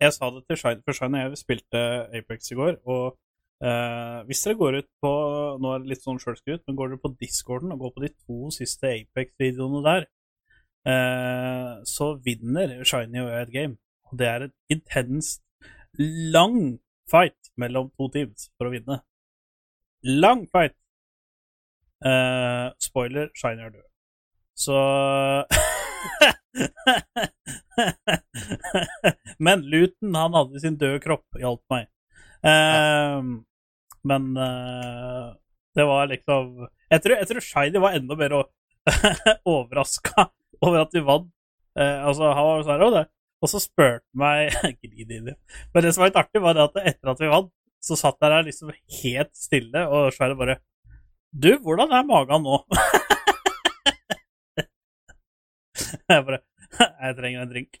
jeg 0.00 0.14
sa 0.16 0.30
det 0.34 0.44
til 0.48 0.60
Shine, 0.60 0.82
for 0.84 0.96
Shine 0.96 1.24
og 1.24 1.34
jeg 1.34 1.40
spilte 1.40 1.82
Apex 2.18 2.52
i 2.52 2.58
går, 2.58 2.78
og 2.92 3.16
eh, 3.64 4.18
hvis 4.28 4.44
dere 4.44 4.58
går 4.60 4.78
ut 4.80 4.88
på 5.04 5.12
Nå 5.60 5.74
er 5.74 5.82
det 5.82 5.92
litt 5.94 6.04
sånn 6.04 6.20
sjølskryt, 6.22 6.64
men 6.66 6.78
går 6.78 6.92
dere 6.92 7.02
på 7.04 7.12
discorden 7.20 7.74
og 7.74 7.84
går 7.84 7.94
på 7.96 8.04
de 8.04 8.12
to 8.14 8.52
siste 8.54 8.92
Apex-videoene 8.92 9.84
der, 9.86 10.08
eh, 10.92 11.72
så 11.88 12.12
vinner 12.24 12.80
Shiny 12.84 13.24
og 13.24 13.32
jeg 13.32 13.48
et 13.48 13.54
game. 13.56 13.78
Og 14.10 14.18
det 14.20 14.28
er 14.28 14.48
et 14.48 14.76
intenst, 14.76 15.42
lang 15.98 16.78
fight 17.10 17.50
mellom 17.56 17.90
to 17.96 18.08
teams 18.14 18.50
for 18.56 18.68
å 18.68 18.74
vinne. 18.74 19.00
Lang 20.02 20.46
fight! 20.48 20.76
Uh, 22.00 22.72
spoiler, 22.80 23.28
Shiny 23.36 23.62
er 23.66 23.70
død. 23.74 23.86
Så 24.56 24.76
Men 29.38 29.60
Luton, 29.72 30.14
han 30.14 30.34
hadde 30.36 30.60
sin 30.62 30.78
døde 30.80 31.00
kropp, 31.04 31.26
hjalp 31.40 31.62
meg. 31.72 31.88
Eh, 32.40 33.20
men 34.00 34.28
uh, 34.32 35.36
det 35.76 35.84
var 35.84 36.06
liksom 36.08 36.68
Jeg 36.88 37.02
tror, 37.04 37.18
jeg 37.18 37.28
tror 37.28 37.44
Shiny 37.44 37.82
var 37.84 37.92
enda 37.98 38.16
mer 38.16 38.32
overraska 39.44 40.30
over 40.60 40.78
at 40.84 40.94
de 40.94 41.04
vant. 41.04 41.28
Uh, 41.78 42.00
altså, 42.08 42.32
han 42.34 42.46
var 42.48 42.64
sånn 42.66 42.84
«Å, 42.84 42.90
det. 42.96 43.04
Og 43.40 43.48
så 43.48 43.58
spurte 43.62 44.04
meg. 44.20 44.52
Men 45.72 45.84
det 45.84 45.94
som 45.94 46.02
var 46.02 46.10
litt 46.10 46.20
artig, 46.20 46.42
var 46.44 46.60
at 46.60 46.76
etter 46.84 47.12
at 47.12 47.20
vi 47.22 47.30
vant, 47.32 47.52
så 47.80 47.96
satt 47.96 48.18
jeg 48.20 48.28
der 48.28 48.44
liksom 48.44 48.68
helt 49.00 49.32
stille, 49.36 49.80
og 49.88 50.12
Sverre 50.12 50.36
bare 50.36 50.56
Du, 51.32 51.54
hvordan 51.64 51.92
er 51.96 52.04
magen 52.04 52.42
nå? 52.44 52.56
Jeg 56.10 56.24
bare 56.26 56.40
Jeg 57.00 57.16
trenger 57.16 57.40
en 57.42 57.50
drink. 57.50 57.72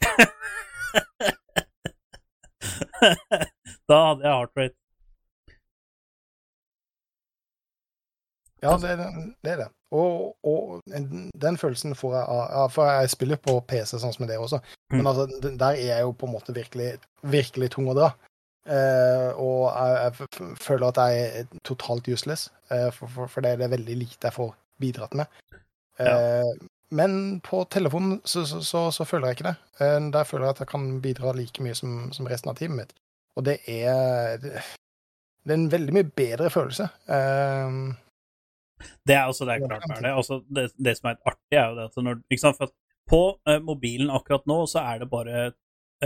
da 3.90 3.96
hadde 4.06 4.24
jeg 4.24 4.32
heart 4.34 4.56
rate. 4.58 4.76
Ja, 8.62 8.76
det, 8.76 8.96
det- 9.42 9.52
er 9.52 9.56
det. 9.64 9.68
Og, 9.92 10.36
og 10.46 10.82
den 10.86 11.56
følelsen 11.58 11.94
får 11.98 12.12
jeg 12.14 12.26
av 12.60 12.68
For 12.70 12.86
jeg 12.86 13.10
spiller 13.10 13.36
på 13.42 13.56
PC 13.66 13.98
sånn 13.98 14.12
som 14.14 14.26
det 14.28 14.36
også, 14.38 14.60
men 14.92 15.00
Mm. 15.00 15.06
altså, 15.06 15.24
der 15.58 15.70
er 15.70 15.80
jeg 15.96 16.00
jo 16.04 16.12
på 16.12 16.26
en 16.28 16.32
måte 16.34 16.54
virkelig, 16.54 16.92
virkelig 17.22 17.70
tung 17.74 17.88
å 17.90 17.94
dra. 17.98 18.10
Eh, 18.70 19.30
og 19.40 19.72
jeg, 19.72 20.12
jeg 20.20 20.56
føler 20.60 20.88
at 20.92 21.00
jeg 21.00 21.40
er 21.40 21.46
totalt 21.64 22.06
useless, 22.12 22.50
eh, 22.70 22.90
for, 22.94 23.08
for, 23.08 23.26
for 23.32 23.40
det 23.40 23.50
er 23.54 23.56
det 23.64 23.70
veldig 23.72 23.96
lite 23.98 24.28
jeg 24.28 24.36
får 24.36 24.52
bidratt 24.80 25.14
med. 25.14 25.26
Eh, 25.98 26.52
Men 26.92 27.40
på 27.40 27.64
telefonen 27.70 28.20
så, 28.24 28.42
så, 28.46 28.60
så, 28.66 28.90
så 28.90 29.04
føler 29.06 29.28
jeg 29.30 29.36
ikke 29.38 29.48
det. 29.50 29.56
Eh, 29.80 30.10
der 30.10 30.24
føler 30.26 30.46
jeg 30.46 30.50
at 30.56 30.60
jeg 30.64 30.68
kan 30.72 30.86
bidra 31.00 31.32
like 31.34 31.62
mye 31.62 31.74
som, 31.78 32.12
som 32.12 32.26
resten 32.26 32.50
av 32.50 32.56
teamet 32.58 32.76
mitt. 32.76 32.94
Og 33.38 33.44
det 33.46 33.58
er 33.70 34.38
det 34.42 35.54
er 35.54 35.54
en 35.56 35.70
veldig 35.72 35.94
mye 35.96 36.08
bedre 36.18 36.50
følelse. 36.50 36.88
Eh, 37.08 37.76
Det 39.06 39.16
er 39.16 39.28
også 39.28 39.46
det 39.48 39.54
er 39.54 39.66
klart 39.66 39.90
er 39.90 40.02
det. 40.04 40.14
Altså, 40.14 40.40
det. 40.48 40.70
Det 40.76 40.96
som 40.98 41.10
er 41.10 41.20
artig, 41.26 41.56
er 41.56 41.68
jo 41.68 41.76
det 41.76 41.84
at 41.90 42.02
når 42.04 42.22
ikke 42.30 42.42
sant? 42.44 42.58
For 42.58 42.70
at 42.70 42.76
på 43.10 43.22
uh, 43.48 43.58
mobilen 43.66 44.10
akkurat 44.14 44.46
nå 44.46 44.58
så 44.70 44.84
er 44.92 45.02
det 45.02 45.10
bare 45.10 45.46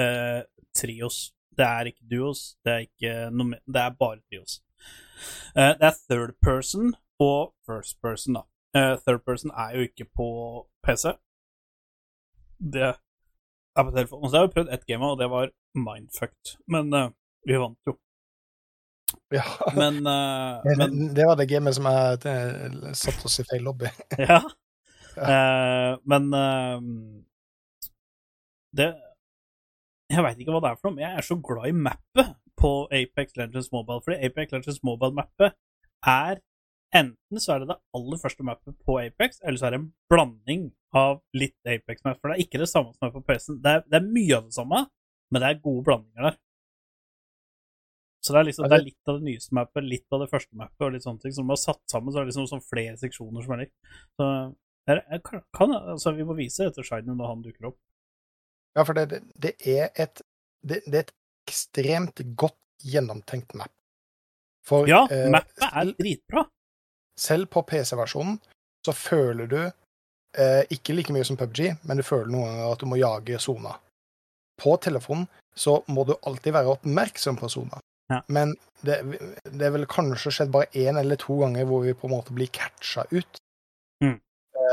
uh, 0.00 0.42
trios. 0.76 1.32
Det 1.54 1.66
er 1.66 1.90
ikke 1.90 2.08
duos, 2.10 2.56
det 2.64 2.72
er 2.72 2.86
ikke 2.88 3.14
noe 3.30 3.60
det 3.62 3.82
er 3.82 3.98
bare 3.98 4.20
trios. 4.26 4.58
Uh, 5.54 5.74
det 5.78 5.90
er 5.90 6.00
third 6.08 6.34
person 6.42 6.94
og 7.22 7.54
first 7.66 8.00
person, 8.02 8.40
da. 8.40 8.46
Third 9.04 9.22
person 9.22 9.52
er 9.54 9.76
jo 9.76 9.84
ikke 9.86 10.08
på 10.18 10.28
PC. 10.82 11.12
Det 12.58 12.88
er 12.90 13.84
på 13.84 13.92
telefon. 13.94 14.24
Og 14.24 14.30
så 14.30 14.36
har 14.40 14.48
jo 14.48 14.54
prøvd 14.56 14.72
ett 14.74 14.86
game, 14.88 15.06
og 15.06 15.20
det 15.20 15.28
var 15.30 15.52
mindfucked. 15.78 16.56
Men 16.66 16.90
vi 17.46 17.60
vant 17.62 17.78
jo. 17.86 17.94
Ja. 19.32 19.44
Men, 19.76 20.00
eh, 20.06 20.76
men 20.76 20.92
Det, 20.98 21.14
det 21.16 21.26
var 21.28 21.38
det 21.40 21.48
gamet 21.48 21.76
som 21.76 21.88
jeg 21.88 22.18
eh, 22.30 22.92
satt 22.98 23.24
oss 23.24 23.40
i 23.40 23.48
feil 23.48 23.64
lobby. 23.64 23.90
Ja. 24.28 24.42
Uh, 25.14 25.94
men 26.10 26.24
uh, 26.34 26.80
det 28.74 28.88
Jeg 30.10 30.24
veit 30.26 30.40
ikke 30.42 30.50
hva 30.50 30.60
det 30.64 30.72
er 30.72 30.80
for 30.80 30.88
noe, 30.88 30.96
men 30.96 31.04
jeg 31.04 31.20
er 31.20 31.26
så 31.28 31.36
glad 31.38 31.68
i 31.70 31.76
mappet 31.86 32.32
på 32.58 32.72
Apex 32.90 33.36
Legends 33.38 33.70
Mobile. 33.70 34.02
Fordi 34.02 34.18
Apex 34.26 34.56
Legends 34.56 34.82
Mobile-mappet 34.86 35.54
er 36.10 36.42
Enten 36.94 37.40
så 37.42 37.54
er 37.56 37.62
det 37.62 37.72
det 37.72 37.80
aller 37.98 38.18
første 38.22 38.44
mappet 38.46 38.74
på 38.86 38.98
Apex, 39.02 39.40
eller 39.42 39.58
så 39.58 39.66
er 39.66 39.74
det 39.74 39.78
en 39.80 39.88
blanding 40.12 40.68
av 40.94 41.16
litt 41.34 41.56
Apex-mapp. 41.66 42.20
For 42.20 42.30
det 42.30 42.36
er 42.36 42.44
ikke 42.44 42.60
det 42.62 42.68
samme 42.70 42.94
som 42.94 43.08
er 43.08 43.14
på 43.16 43.22
PC-en. 43.26 43.56
Det, 43.64 43.72
det 43.90 43.98
er 43.98 44.12
mye 44.14 44.36
av 44.36 44.44
det 44.46 44.54
samme, 44.54 44.82
men 45.34 45.42
det 45.42 45.48
er 45.48 45.64
gode 45.64 45.82
blandinger 45.88 46.28
der. 46.28 46.36
Så 48.24 48.32
det 48.32 48.40
er 48.40 48.46
liksom 48.48 48.68
det 48.70 48.76
er 48.78 48.84
litt 48.86 49.10
av 49.10 49.18
det 49.20 49.26
nyeste 49.28 49.56
mappet, 49.58 49.84
litt 49.84 50.14
av 50.16 50.22
det 50.24 50.30
første 50.30 50.56
mappet 50.56 50.86
og 50.86 50.94
litt 50.94 51.04
sånne 51.04 51.20
ting. 51.20 51.32
Så 51.34 51.42
når 51.42 51.48
man 51.50 51.58
har 51.58 51.62
satt 51.64 51.82
sammen, 51.92 52.12
så 52.12 52.20
er 52.20 52.24
det 52.24 52.32
liksom 52.32 52.46
sånn 52.54 52.64
flere 52.64 52.94
seksjoner 53.00 53.44
som 53.44 53.56
er 53.56 53.64
likt. 53.64 53.74
Så 54.16 54.28
jeg, 54.88 55.02
jeg 55.10 55.24
kan, 55.58 55.74
altså, 55.76 56.12
vi 56.16 56.24
må 56.28 56.36
vise 56.38 56.68
etter 56.70 56.86
Shinen 56.86 57.18
når 57.20 57.30
han 57.30 57.44
dukker 57.44 57.68
opp. 57.72 57.78
Ja, 58.74 58.82
for 58.84 58.96
det, 58.96 59.04
det, 59.12 59.20
det 59.44 59.54
er 59.70 59.92
et 59.92 60.24
det, 60.64 60.80
det 60.88 60.96
er 60.96 61.04
et 61.04 61.14
ekstremt 61.44 62.22
godt 62.40 62.56
gjennomtenkt 62.84 63.52
map. 63.60 63.72
For, 64.64 64.88
Ja, 64.88 65.04
eh, 65.12 65.28
mappet 65.32 65.64
er 65.68 65.92
dritbra. 65.98 66.46
selv 67.20 67.50
på 67.52 67.62
PC-versjonen 67.68 68.38
så 68.84 68.92
føler 68.96 69.46
du 69.46 69.60
eh, 69.60 70.64
ikke 70.72 70.96
like 70.96 71.12
mye 71.12 71.24
som 71.24 71.36
PubG, 71.36 71.76
men 71.84 72.00
du 72.00 72.02
føler 72.02 72.32
noen 72.32 72.48
ganger 72.48 72.72
at 72.72 72.80
du 72.80 72.88
må 72.88 72.96
jage 72.96 73.38
sona. 73.40 73.76
På 74.60 74.76
telefonen 74.80 75.28
så 75.54 75.82
må 75.92 76.04
du 76.08 76.14
alltid 76.24 76.56
være 76.56 76.72
oppmerksom 76.78 77.36
på 77.36 77.48
sona. 77.52 77.80
Ja. 78.12 78.20
Men 78.28 78.56
det, 78.84 78.98
det 79.44 79.66
er 79.66 79.72
vel 79.74 79.86
kanskje 79.88 80.32
skjedd 80.34 80.52
bare 80.52 80.68
én 80.76 80.98
eller 81.00 81.16
to 81.20 81.38
ganger 81.40 81.68
hvor 81.68 81.84
vi 81.86 81.96
på 81.96 82.08
en 82.08 82.16
måte 82.16 82.34
blir 82.36 82.50
catcha 82.52 83.06
ut. 83.10 83.40
Mm. 84.04 84.18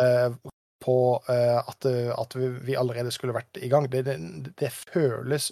Eh, 0.01 0.35
på 0.81 0.97
eh, 1.29 1.57
at, 1.57 1.85
at 1.85 2.35
vi, 2.35 2.47
vi 2.65 2.75
allerede 2.75 3.11
skulle 3.13 3.35
vært 3.37 3.59
i 3.61 3.69
gang. 3.71 3.87
Det, 3.91 4.03
det, 4.05 4.17
det 4.59 4.71
føles 4.73 5.51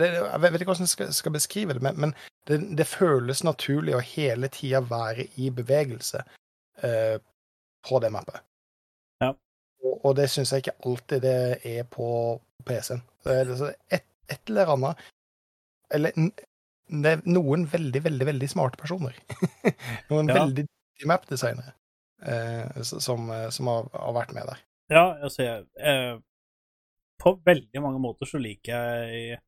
det, 0.00 0.06
Jeg 0.08 0.40
vet 0.40 0.54
ikke 0.62 0.70
hvordan 0.70 0.86
jeg 0.86 0.94
skal, 0.94 1.10
skal 1.12 1.32
beskrive 1.34 1.74
det, 1.76 1.82
men, 1.84 1.98
men 2.00 2.14
det, 2.48 2.62
det 2.78 2.86
føles 2.88 3.44
naturlig 3.44 3.98
å 3.98 4.04
hele 4.14 4.48
tida 4.48 4.80
være 4.80 5.26
i 5.36 5.50
bevegelse 5.52 6.22
eh, 6.82 7.18
på 7.84 8.00
det 8.00 8.10
mappet. 8.14 8.40
Ja. 9.20 9.34
Og, 9.84 9.94
og 10.00 10.16
det 10.16 10.30
syns 10.32 10.54
jeg 10.54 10.64
ikke 10.64 10.78
alltid 10.88 11.20
det 11.26 11.36
er 11.68 11.84
på 11.84 12.08
PC-en. 12.64 13.04
Et, 13.28 14.08
et 14.32 14.40
eller 14.48 14.72
annet 14.72 15.04
Eller 15.94 16.14
er 16.14 17.22
noen 17.28 17.66
veldig, 17.68 18.02
veldig 18.04 18.28
veldig 18.30 18.48
smarte 18.50 18.80
personer. 18.80 19.16
noen 20.10 20.28
Ja. 20.28 20.40
veldig 20.40 20.64
dyktige 20.66 21.10
map-designere 21.10 21.74
eh, 22.22 22.82
som, 22.82 23.30
eh, 23.30 23.48
som 23.50 23.66
har, 23.66 23.90
har 23.92 24.16
vært 24.16 24.34
med 24.36 24.48
der. 24.50 24.64
Ja, 24.88 25.04
altså 25.22 25.42
jeg 25.42 25.66
eh, 25.76 26.16
På 27.20 27.34
veldig 27.44 27.82
mange 27.82 28.00
måter 28.00 28.24
så 28.24 28.38
liker 28.40 28.72
jeg 28.72 29.38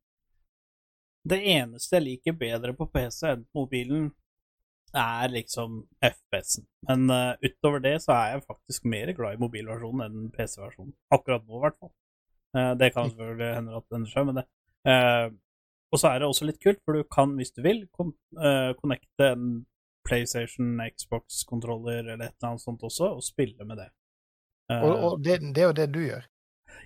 Det 1.25 1.39
eneste 1.39 1.97
jeg 1.97 2.03
liker 2.05 2.37
bedre 2.37 2.75
på 2.77 2.85
PC 2.93 3.29
enn 3.29 3.45
på 3.45 3.63
mobilen, 3.63 4.11
er 4.93 5.29
liksom 5.31 5.83
FPS-en. 6.03 6.65
Men 6.89 7.11
uh, 7.13 7.33
utover 7.45 7.79
det 7.79 7.93
så 8.03 8.11
er 8.15 8.33
jeg 8.33 8.47
faktisk 8.47 8.87
mer 8.89 9.13
glad 9.15 9.37
i 9.37 9.39
mobilversjonen 9.39 10.01
enn 10.07 10.31
PC-versjonen. 10.33 10.95
Akkurat 11.13 11.45
nå, 11.45 11.59
i 11.59 11.61
hvert 11.63 11.77
fall. 11.79 11.93
Uh, 12.57 12.73
det 12.79 12.89
kan 12.95 13.07
selvfølgelig 13.11 13.53
hende 13.55 13.77
at 13.77 13.85
det 13.87 13.99
endrer 13.99 14.11
seg, 14.15 14.27
men 14.27 14.39
det 14.41 14.45
eh, 14.91 15.27
Og 15.91 15.99
så 15.99 16.07
er 16.07 16.19
det 16.21 16.27
også 16.31 16.45
litt 16.47 16.61
kult, 16.63 16.79
for 16.85 16.95
du 16.95 17.03
kan, 17.11 17.33
hvis 17.35 17.51
du 17.51 17.61
vil, 17.65 17.81
eh, 17.83 18.71
connecte 18.79 19.27
en 19.33 19.65
PlayStation, 20.07 20.79
Xbox-kontroller 20.97 21.99
eller 22.13 22.25
et 22.25 22.35
eller 22.37 22.49
annet 22.53 22.63
sånt 22.63 22.83
også, 22.87 23.09
og 23.17 23.23
spille 23.23 23.65
med 23.67 23.77
det. 23.77 23.89
Eh, 24.71 24.83
Og, 24.87 24.93
og 25.03 25.23
det, 25.23 25.39
det 25.55 25.61
er 25.63 25.67
jo 25.69 25.79
det 25.81 25.89
du 25.93 25.99
gjør. 26.05 26.23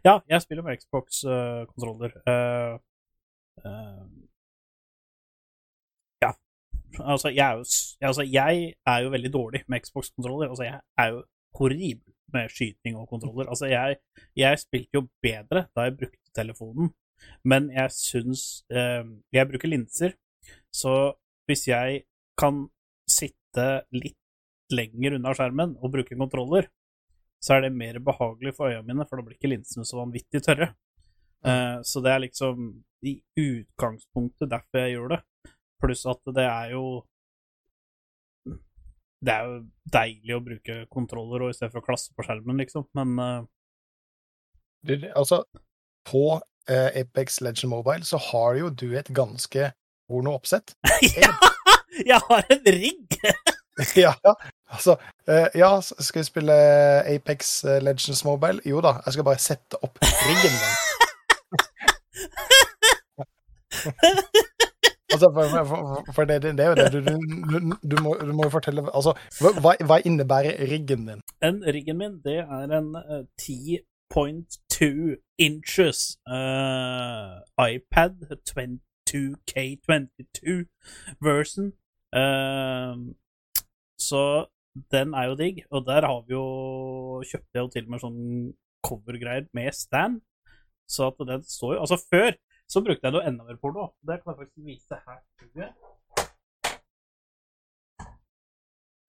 ja, 0.05 0.19
jeg 0.29 0.41
spiller 0.41 0.63
med 0.65 0.77
Xbox-kontroller. 0.81 2.11
Eh, 2.27 2.77
ja. 6.25 6.31
Altså 6.99 7.29
jeg, 7.29 7.55
jo, 7.55 7.63
altså, 8.09 8.23
jeg 8.23 8.73
er 8.87 8.99
jo 9.05 9.09
veldig 9.15 9.33
dårlig 9.33 9.63
med 9.67 9.79
Xbox-kontroller. 9.85 10.49
Altså, 10.49 10.63
jeg 10.63 10.81
er 10.97 11.07
jo 11.13 11.23
horribel 11.59 12.13
med 12.33 12.49
skyting 12.49 12.97
og 12.97 13.07
kontroller. 13.09 13.47
Altså, 13.49 13.65
jeg, 13.65 13.97
jeg 14.35 14.59
spilte 14.59 14.97
jo 14.97 15.07
bedre 15.23 15.67
da 15.75 15.87
jeg 15.87 15.97
brukte 16.01 16.33
telefonen, 16.35 16.89
men 17.45 17.69
jeg 17.73 17.93
syns 17.93 18.65
eh, 18.73 19.03
Jeg 19.33 19.49
bruker 19.49 19.71
linser, 19.71 20.15
så 20.73 21.15
hvis 21.45 21.67
jeg 21.69 22.03
kan 22.39 22.65
sitte 23.09 23.85
litt 23.95 24.17
lenger 24.73 25.19
unna 25.19 25.33
skjermen 25.37 25.75
og 25.77 25.93
bruke 25.93 26.17
kontroller, 26.17 26.67
så 27.43 27.55
er 27.55 27.65
det 27.65 27.77
mer 27.77 27.99
behagelig 28.01 28.55
for 28.57 28.71
øynene 28.71 28.89
mine, 28.89 29.05
for 29.07 29.19
da 29.19 29.27
blir 29.27 29.37
ikke 29.37 29.51
linsene 29.51 29.85
så 29.85 29.99
vanvittig 29.99 30.41
tørre. 30.45 30.71
Eh, 31.45 31.77
så 31.85 32.01
det 32.01 32.11
er 32.11 32.23
liksom 32.23 32.71
i 33.05 33.19
utgangspunktet 33.37 34.49
derfor 34.49 34.81
jeg 34.81 34.95
gjør 34.95 35.13
det. 35.13 35.19
Pluss 35.83 36.05
at 36.09 36.33
det 36.33 36.47
er 36.47 36.71
jo 36.73 36.85
Det 39.25 39.33
er 39.33 39.45
jo 39.47 39.53
deilig 39.89 40.33
å 40.35 40.43
bruke 40.43 40.73
kontroller 40.91 41.45
og 41.45 41.49
i 41.49 41.55
stedet 41.57 41.71
for 41.73 41.81
å 41.81 41.85
klasse 41.85 42.13
på 42.13 42.25
skjermen, 42.25 42.59
liksom, 42.61 42.83
men 42.93 43.13
eh, 43.23 45.05
altså, 45.17 45.39
på 46.05 46.25
Apex 46.71 47.41
Legend 47.41 47.69
Mobile 47.69 48.05
så 48.07 48.17
har 48.31 48.55
jo 48.59 48.69
du 48.69 48.87
et 48.97 49.11
ganske 49.13 49.71
horno 50.09 50.33
oppsett. 50.39 50.73
ja, 51.21 51.33
Jeg 52.11 52.21
har 52.29 52.45
en 52.49 52.65
rigg! 52.65 53.17
ja, 54.05 54.13
altså 54.69 54.95
eh, 55.27 55.47
Ja, 55.55 55.81
skal 55.81 56.19
vi 56.19 56.23
spille 56.23 56.53
Apex 57.15 57.63
eh, 57.63 57.81
Legends 57.83 58.25
Mobile? 58.25 58.61
Jo 58.65 58.81
da, 58.81 58.97
jeg 59.05 59.13
skal 59.13 59.27
bare 59.27 59.43
sette 59.43 59.79
opp 59.83 59.99
riggen 60.01 60.55
din. 60.55 60.73
altså, 65.13 65.31
for, 65.33 65.65
for, 65.69 66.13
for, 66.15 66.23
det, 66.25 66.41
det, 66.43 66.59
er 66.59 66.69
jo 66.69 66.75
det. 66.75 66.91
Du, 66.93 66.99
du, 66.99 67.13
du, 67.51 67.75
du, 67.91 68.01
må, 68.03 68.15
du 68.21 68.33
må 68.35 68.49
fortelle 68.49 68.85
Altså, 68.91 69.15
hva, 69.39 69.75
hva 69.83 69.99
innebærer 70.05 70.59
riggen 70.71 71.07
din? 71.09 71.21
En 71.43 71.63
riggen 71.63 71.99
min, 71.99 72.19
det 72.25 72.41
er 72.43 72.77
en 72.79 72.95
eh, 73.03 73.23
10.2 74.75 75.15
inches 75.37 76.17
uh, 76.27 77.39
iPad 77.59 78.15
22K22 78.49 80.65
version. 81.21 81.73
Uh, 82.11 82.95
så 83.99 84.45
den 84.91 85.13
er 85.13 85.23
jo 85.29 85.35
digg, 85.35 85.63
og 85.71 85.85
der 85.85 86.05
har 86.05 86.21
vi 86.27 86.33
jo 86.33 87.23
Kjøpte 87.23 87.49
jeg 87.53 87.61
jo 87.63 87.67
til 87.71 87.85
og 87.85 87.89
med 87.91 87.99
sånn 88.03 88.53
covergreier 88.83 89.45
med 89.55 89.71
stand. 89.73 90.21
Så 90.91 91.07
at 91.07 91.27
den 91.27 91.43
står 91.47 91.73
jo 91.75 91.79
Altså, 91.85 91.97
før 92.11 92.31
så 92.67 92.81
brukte 92.83 93.07
jeg 93.07 93.13
noe 93.13 93.27
enda 93.29 93.43
mer 93.45 93.57
porno. 93.61 93.87
Det 94.01 94.21
kan 94.21 94.31
jeg 94.33 94.39
faktisk 94.41 94.65
vise 94.65 94.95
her. 95.07 95.19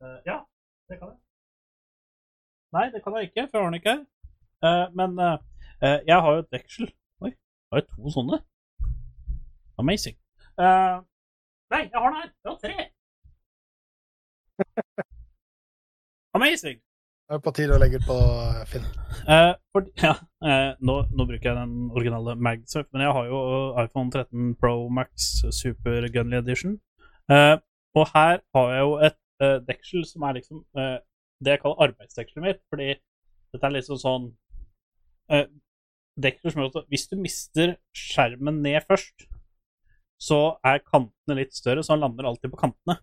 Uh. 0.04 0.18
Ja, 0.28 0.38
det 0.88 0.96
kan 1.00 1.08
jeg. 1.10 1.18
Nei, 2.76 2.86
det 2.92 3.00
kan 3.02 3.14
jeg 3.16 3.24
ikke, 3.30 3.44
for 3.48 3.58
jeg 3.58 3.64
har 3.64 3.70
den 3.70 3.80
ikke 3.80 3.94
her. 3.96 4.04
Uh, 4.64 4.86
men 4.98 5.10
eh, 5.20 5.38
jeg 5.82 6.20
har 6.24 6.30
jo 6.32 6.44
et 6.44 6.52
deksel. 6.54 6.88
Oi, 7.24 7.32
har 7.72 7.82
jeg 7.82 7.88
to 7.90 8.12
sånne? 8.14 8.40
Amazing. 9.78 10.16
Uh, 10.56 11.04
nei, 11.72 11.82
jeg 11.84 12.00
har 12.00 12.08
den 12.08 12.20
her. 12.20 12.30
Jeg 12.32 12.50
har 12.50 12.58
tre. 12.64 12.76
Amazing. 16.36 16.80
Det 17.26 17.34
er 17.34 17.42
på 17.42 17.52
tide 17.58 17.74
å 17.74 17.80
legge 17.82 17.98
ut 17.98 18.06
på 18.06 18.16
eh, 18.16 18.64
Finn. 18.70 18.84
Uh, 19.26 19.52
for, 19.74 19.88
ja, 19.98 20.12
uh, 20.46 20.72
nå, 20.78 20.94
nå 21.10 21.26
bruker 21.26 21.50
jeg 21.50 21.58
den 21.58 21.90
originale 21.90 22.36
MagSurf, 22.38 22.86
men 22.94 23.02
jeg 23.02 23.14
har 23.16 23.30
jo 23.32 23.40
iPhone 23.82 24.12
13 24.14 24.52
Pro 24.60 24.74
Max 24.88 25.42
Super 25.50 26.06
Gunly 26.14 26.38
Edition. 26.38 26.76
Uh, 27.26 27.58
og 27.98 28.06
her 28.14 28.38
har 28.54 28.72
jeg 28.72 28.80
jo 28.84 28.96
et 29.08 29.16
eh, 29.40 29.58
deksel 29.68 30.02
som 30.04 30.24
er 30.28 30.36
liksom 30.36 30.58
eh, 30.78 30.98
det 31.44 31.54
jeg 31.54 31.60
kaller 31.62 31.82
arbeidsdekselet 31.86 32.44
mitt, 32.44 32.58
fordi 32.68 32.88
dette 33.54 33.66
er 33.66 33.72
liksom 33.72 34.00
sånn 34.00 34.26
hvis 36.16 37.08
du 37.10 37.16
mister 37.20 37.76
skjermen 37.96 38.62
ned 38.64 38.80
først, 38.88 39.26
så 40.16 40.56
er 40.64 40.84
kantene 40.84 41.36
litt 41.42 41.52
større, 41.52 41.82
så 41.84 41.94
han 41.94 42.04
lander 42.06 42.28
alltid 42.28 42.52
på 42.52 42.60
kantene. 42.60 42.98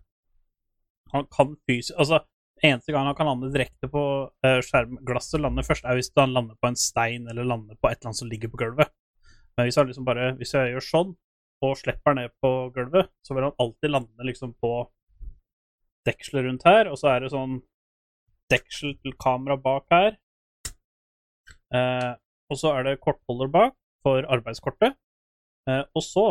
Han 1.14 1.28
kan 1.30 1.52
fysisk 1.68 1.94
Altså, 1.98 2.24
eneste 2.64 2.94
gang 2.94 3.06
han 3.06 3.14
kan 3.14 3.28
lande 3.28 3.52
direkte 3.54 3.90
på 3.90 4.02
uh, 4.26 4.60
skjermglasset, 4.66 5.38
lander 5.42 5.66
først, 5.66 5.86
er 5.86 5.98
hvis 5.98 6.10
han 6.18 6.34
lander 6.34 6.58
på 6.58 6.70
en 6.70 6.78
stein 6.78 7.28
eller 7.30 7.46
lander 7.46 7.78
på 7.78 7.90
et 7.90 8.00
eller 8.00 8.10
annet 8.10 8.22
som 8.22 8.30
ligger 8.30 8.50
på 8.50 8.62
gulvet. 8.64 8.90
Men 9.54 9.68
hvis, 9.68 9.78
han 9.78 9.86
liksom 9.86 10.08
bare, 10.08 10.32
hvis 10.40 10.56
jeg 10.56 10.74
gjør 10.74 10.88
sånn, 10.88 11.14
og 11.64 11.78
slipper 11.78 12.16
ned 12.18 12.34
på 12.42 12.50
gulvet, 12.74 13.12
så 13.24 13.36
vil 13.36 13.46
han 13.46 13.56
alltid 13.62 13.92
lande 13.94 14.26
liksom 14.26 14.56
på 14.60 14.72
dekselet 16.04 16.48
rundt 16.48 16.66
her, 16.68 16.90
og 16.90 16.98
så 17.00 17.14
er 17.14 17.24
det 17.24 17.32
sånn 17.32 17.60
deksel 18.52 18.98
til 19.00 19.14
kamera 19.20 19.56
bak 19.56 19.86
her. 19.94 20.18
Eh, 21.74 22.10
og 22.50 22.60
så 22.60 22.74
er 22.76 22.86
det 22.86 23.00
kortholder 23.02 23.50
bak 23.52 23.76
for 24.04 24.26
arbeidskortet. 24.28 24.96
Eh, 25.68 25.84
og 25.94 26.02
så 26.04 26.26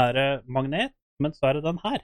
er 0.00 0.16
det 0.16 0.28
magnet, 0.50 0.94
men 1.22 1.34
så 1.34 1.50
er 1.50 1.58
det 1.58 1.66
den 1.68 1.80
her. 1.84 2.00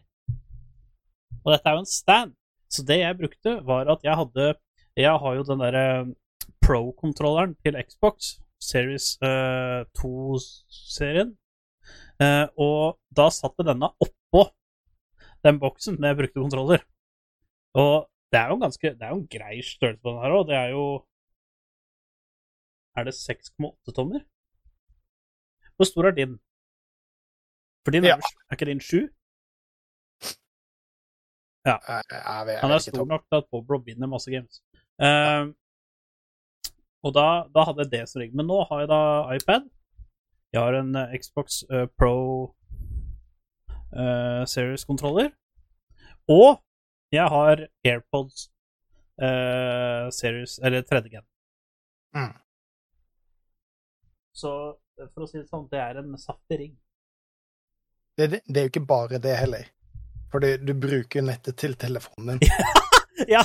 Og 1.44 1.52
dette 1.54 1.68
er 1.68 1.78
jo 1.78 1.84
en 1.84 1.90
stand. 1.90 2.36
Så 2.70 2.84
det 2.86 3.00
jeg 3.00 3.18
brukte, 3.18 3.56
var 3.66 3.90
at 3.90 4.04
jeg 4.06 4.14
hadde 4.16 4.54
Jeg 4.96 5.18
har 5.22 5.34
jo 5.34 5.42
den 5.46 5.60
derre 5.62 5.86
Pro-kontrolleren 6.60 7.54
til 7.64 7.78
Xbox, 7.88 8.36
Series 8.60 9.16
eh, 9.22 9.86
2-serien. 9.98 11.32
Eh, 12.20 12.46
og 12.60 12.98
da 13.16 13.30
satte 13.32 13.64
denne 13.66 13.88
oppå 14.02 14.44
den 15.46 15.60
boksen 15.62 15.96
når 15.98 16.12
jeg 16.12 16.18
brukte 16.20 16.42
kontroller. 16.42 16.82
Og 17.80 18.10
det 18.30 18.38
er 18.40 18.50
jo 18.50 18.58
en 18.58 18.64
ganske 18.66 18.92
Det 18.98 19.02
er 19.02 19.14
jo 19.14 19.20
en 19.22 19.30
grei 19.30 19.62
størrelse 19.64 20.02
på 20.02 20.12
den 20.12 20.22
her 20.22 20.36
òg. 20.36 20.46
Det 20.50 20.56
er 20.56 20.68
jo 20.74 20.84
Er 22.96 23.04
det 23.04 23.14
6,8 23.14 23.94
tommer? 23.96 24.20
Hvor 25.76 25.86
stor 25.88 26.04
er 26.10 26.14
din? 26.20 26.38
For 27.84 27.90
din 27.94 28.04
Ja. 28.04 28.16
er, 28.16 28.20
er 28.48 28.54
ikke 28.54 28.70
din 28.70 28.80
7? 28.80 29.08
Ja. 31.68 31.76
jeg, 31.88 32.02
jeg, 32.10 32.46
jeg 32.48 32.60
Han 32.60 32.70
er 32.70 32.78
stor 32.78 33.04
nok 33.04 33.24
til 33.28 33.36
at 33.36 33.48
Bob 33.50 33.70
Rob 33.70 33.86
vinner 33.86 34.06
masse 34.06 34.30
games. 34.30 34.62
Eh, 35.06 35.44
og 37.04 37.14
da, 37.16 37.26
da 37.54 37.64
hadde 37.64 37.84
jeg 37.84 37.92
det 37.92 38.08
som 38.08 38.20
rigg. 38.20 38.34
Men 38.36 38.46
nå 38.46 38.62
har 38.68 38.82
jeg 38.82 38.88
da 38.92 39.02
iPad. 39.36 39.68
Jeg 40.52 40.60
har 40.60 40.74
en 40.80 40.96
uh, 40.96 41.12
Xbox 41.22 41.62
uh, 41.70 41.86
Pro 41.98 42.14
eh, 43.94 44.42
Series-kontroller. 44.46 45.30
Og 46.28 46.60
Jeg 47.12 47.26
har 47.28 47.66
AirPods 47.84 48.50
Series, 50.14 50.58
eller 50.64 50.82
tredje 50.82 51.10
gen. 51.10 51.24
Mm. 52.14 52.34
Så 54.36 54.52
eh, 55.00 55.08
for 55.14 55.24
å 55.24 55.28
si 55.30 55.40
det 55.40 55.48
sånn, 55.48 55.68
det 55.70 55.82
er 55.82 56.00
en 56.02 56.16
saftig 56.18 56.60
ring. 56.62 56.72
Det, 58.16 58.26
det, 58.26 58.40
det 58.46 58.60
er 58.60 58.68
jo 58.68 58.72
ikke 58.74 58.86
bare 58.88 59.20
det 59.22 59.36
heller. 59.38 59.68
Fordi 60.30 60.56
du 60.62 60.74
bruker 60.78 61.24
nettet 61.26 61.58
til 61.58 61.74
telefonen 61.74 62.38
din. 62.38 62.50
ja, 63.34 63.42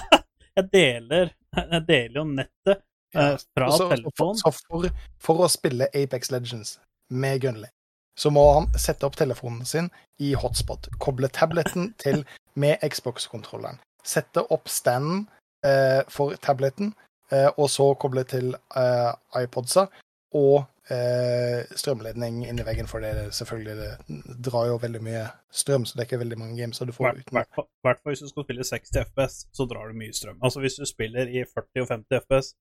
jeg 0.55 0.69
deler, 0.73 1.31
jeg 1.55 1.85
deler 1.87 2.19
jo 2.19 2.25
nettet 2.29 2.83
eh, 3.15 3.37
fra 3.55 3.71
Så, 3.71 3.77
så, 3.77 3.89
telefonen. 3.95 4.41
så 4.41 4.51
for, 4.59 4.89
for 5.21 5.45
å 5.45 5.49
spille 5.51 5.89
Apex 5.93 6.31
Legends 6.33 6.75
med 7.09 7.41
Gunley, 7.41 7.71
så 8.17 8.31
må 8.31 8.43
han 8.53 8.69
sette 8.79 9.07
opp 9.07 9.17
telefonen 9.19 9.65
sin 9.67 9.89
i 10.21 10.33
hotspot. 10.37 10.89
Koble 11.01 11.29
tableten 11.33 11.91
til 12.01 12.23
med 12.55 12.79
Xbox-kontrolleren. 12.85 13.81
Sette 14.05 14.45
opp 14.53 14.69
standen 14.71 15.25
eh, 15.65 16.01
for 16.11 16.37
tableten, 16.41 16.93
eh, 17.33 17.49
og 17.57 17.69
så 17.73 17.89
koble 17.99 18.23
til 18.29 18.53
eh, 18.55 19.11
iPodsa. 19.41 19.87
Og 20.33 20.65
eh, 20.91 21.63
strømledning 21.77 22.41
inni 22.49 22.63
veggen, 22.65 22.87
for 22.87 23.03
det 23.03 23.33
selvfølgelig 23.37 23.75
det 23.77 24.39
drar 24.43 24.67
jo 24.71 24.79
veldig 24.81 25.01
mye 25.05 25.23
strøm, 25.53 25.85
så 25.85 25.95
det 25.95 26.03
er 26.03 26.09
ikke 26.09 26.19
veldig 26.23 26.39
mange 26.39 26.57
games 26.59 26.79
du 26.79 26.91
får 26.95 27.21
uten 27.21 27.37
I 27.39 27.43
hvert 27.85 28.01
fall 28.01 28.11
hvis 28.11 28.23
du 28.25 28.31
skal 28.31 28.47
spille 28.47 28.67
60 28.67 28.97
FPS, 29.05 29.37
så 29.55 29.67
drar 29.69 29.91
du 29.91 29.99
mye 29.99 30.13
strøm. 30.13 30.41
Altså 30.43 30.59
Hvis 30.63 30.79
du 30.79 30.85
spiller 30.89 31.29
i 31.29 31.45
40 31.45 31.85
og 31.85 31.87
50 31.93 32.25
FPS, 32.25 32.55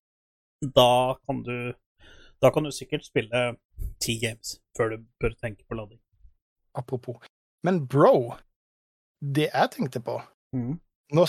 da 0.76 1.16
kan 1.26 1.42
du 1.42 1.74
Da 2.42 2.50
kan 2.50 2.64
du 2.64 2.70
sikkert 2.70 3.06
spille 3.06 3.56
10 4.00 4.18
games 4.20 4.60
før 4.76 4.88
du 4.88 5.04
bør 5.20 5.34
tenke 5.40 5.64
på 5.68 5.74
lading. 5.74 6.00
Apropos. 6.74 7.16
Men 7.62 7.86
bro, 7.88 8.34
det 9.20 9.48
jeg 9.54 9.70
tenkte 9.72 10.00
på 10.00 10.20
Når, 10.52 11.28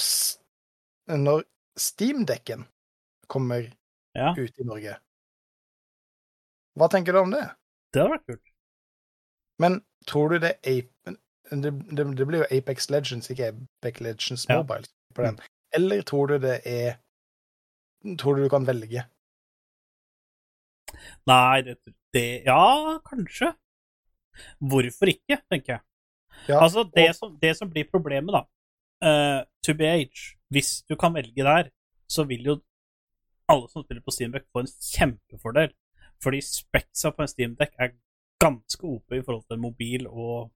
når 1.17 1.43
Steam-dekken 1.77 2.65
kommer 3.27 3.71
Ja, 4.15 4.31
ut 4.37 4.59
i 4.59 4.63
Norge, 4.63 4.95
hva 6.75 6.89
tenker 6.91 7.15
du 7.15 7.19
om 7.21 7.31
det? 7.33 7.45
det 7.93 8.01
hadde 8.01 8.11
vært 8.17 8.25
kult. 8.27 8.51
Men 9.63 9.77
tror 10.09 10.33
du 10.33 10.39
det 10.43 10.57
er 10.59 10.79
Ape... 10.81 11.15
Det, 11.51 11.71
det, 11.95 12.03
det 12.17 12.25
blir 12.27 12.41
jo 12.41 12.47
Apex 12.57 12.89
Legends, 12.89 13.29
ikke 13.29 13.51
Apex 13.53 14.01
Legends 14.01 14.47
Ja. 14.49 14.57
Mobile 14.59 14.89
på 15.15 15.23
den. 15.23 15.37
Eller 15.77 16.01
tror 16.01 16.27
du 16.33 16.39
det 16.41 16.57
er 16.67 16.97
Tror 18.19 18.35
du 18.37 18.43
du 18.43 18.49
kan 18.49 18.65
velge? 18.67 19.05
Nei, 21.29 21.61
det, 21.65 21.77
det 22.13 22.25
Ja, 22.45 22.97
kanskje. 23.05 23.53
Hvorfor 24.59 25.09
ikke, 25.13 25.39
tenker 25.49 25.77
jeg. 25.77 25.81
Ja, 26.49 26.59
altså, 26.61 26.83
det, 26.95 27.07
og- 27.09 27.15
som, 27.15 27.37
det 27.41 27.53
som 27.57 27.69
blir 27.71 27.87
problemet, 27.89 28.33
da 28.35 28.43
uh, 29.05 29.41
To 29.63 29.73
be 29.73 29.87
age 29.87 30.35
Hvis 30.51 30.83
du 30.89 30.95
kan 30.99 31.13
velge 31.15 31.43
der, 31.47 31.69
så 32.11 32.25
vil 32.27 32.43
jo 32.45 32.57
alle 33.47 33.69
som 33.69 33.83
spiller 33.85 34.01
på 34.01 34.11
Steambuck, 34.11 34.45
få 34.51 34.63
en 34.65 34.69
kjempefordel. 34.81 35.71
Fordi 36.23 36.41
speksa 36.41 37.11
på 37.11 37.21
en 37.25 37.31
Steamdeck 37.31 37.73
er 37.79 37.95
ganske 38.41 38.83
OP 38.87 39.13
i 39.15 39.21
forhold 39.23 39.43
til 39.47 39.57
en 39.57 39.61
mobil 39.63 40.07
og 40.07 40.51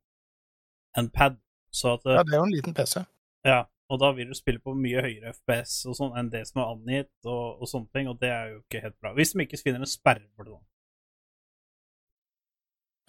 en 0.97 1.09
pad. 1.09 1.37
Så 1.71 1.93
at, 1.97 2.05
Ja, 2.05 2.23
det 2.23 2.33
er 2.33 2.41
jo 2.41 2.47
en 2.47 2.55
liten 2.55 2.73
PC. 2.73 3.03
ja, 3.45 3.63
og 3.89 3.99
da 4.01 4.11
vil 4.17 4.29
du 4.29 4.35
spille 4.37 4.59
på 4.61 4.73
mye 4.77 5.01
høyere 5.01 5.33
FPS 5.33 5.85
og 5.89 5.95
sånn 5.97 6.17
enn 6.17 6.27
det 6.33 6.43
som 6.47 6.61
er 6.61 6.71
angitt, 6.73 7.11
og, 7.25 7.61
og 7.61 7.69
sånne 7.69 7.89
ting, 7.93 8.09
og 8.09 8.19
det 8.21 8.29
er 8.29 8.51
jo 8.51 8.57
ikke 8.63 8.81
helt 8.83 8.97
bra. 9.01 9.13
Hvis 9.17 9.31
de 9.33 9.45
ikke 9.45 9.57
finner 9.61 9.81
en 9.81 9.89
sperre 9.89 10.27
for 10.35 10.45
det, 10.45 10.53
da. 10.53 10.59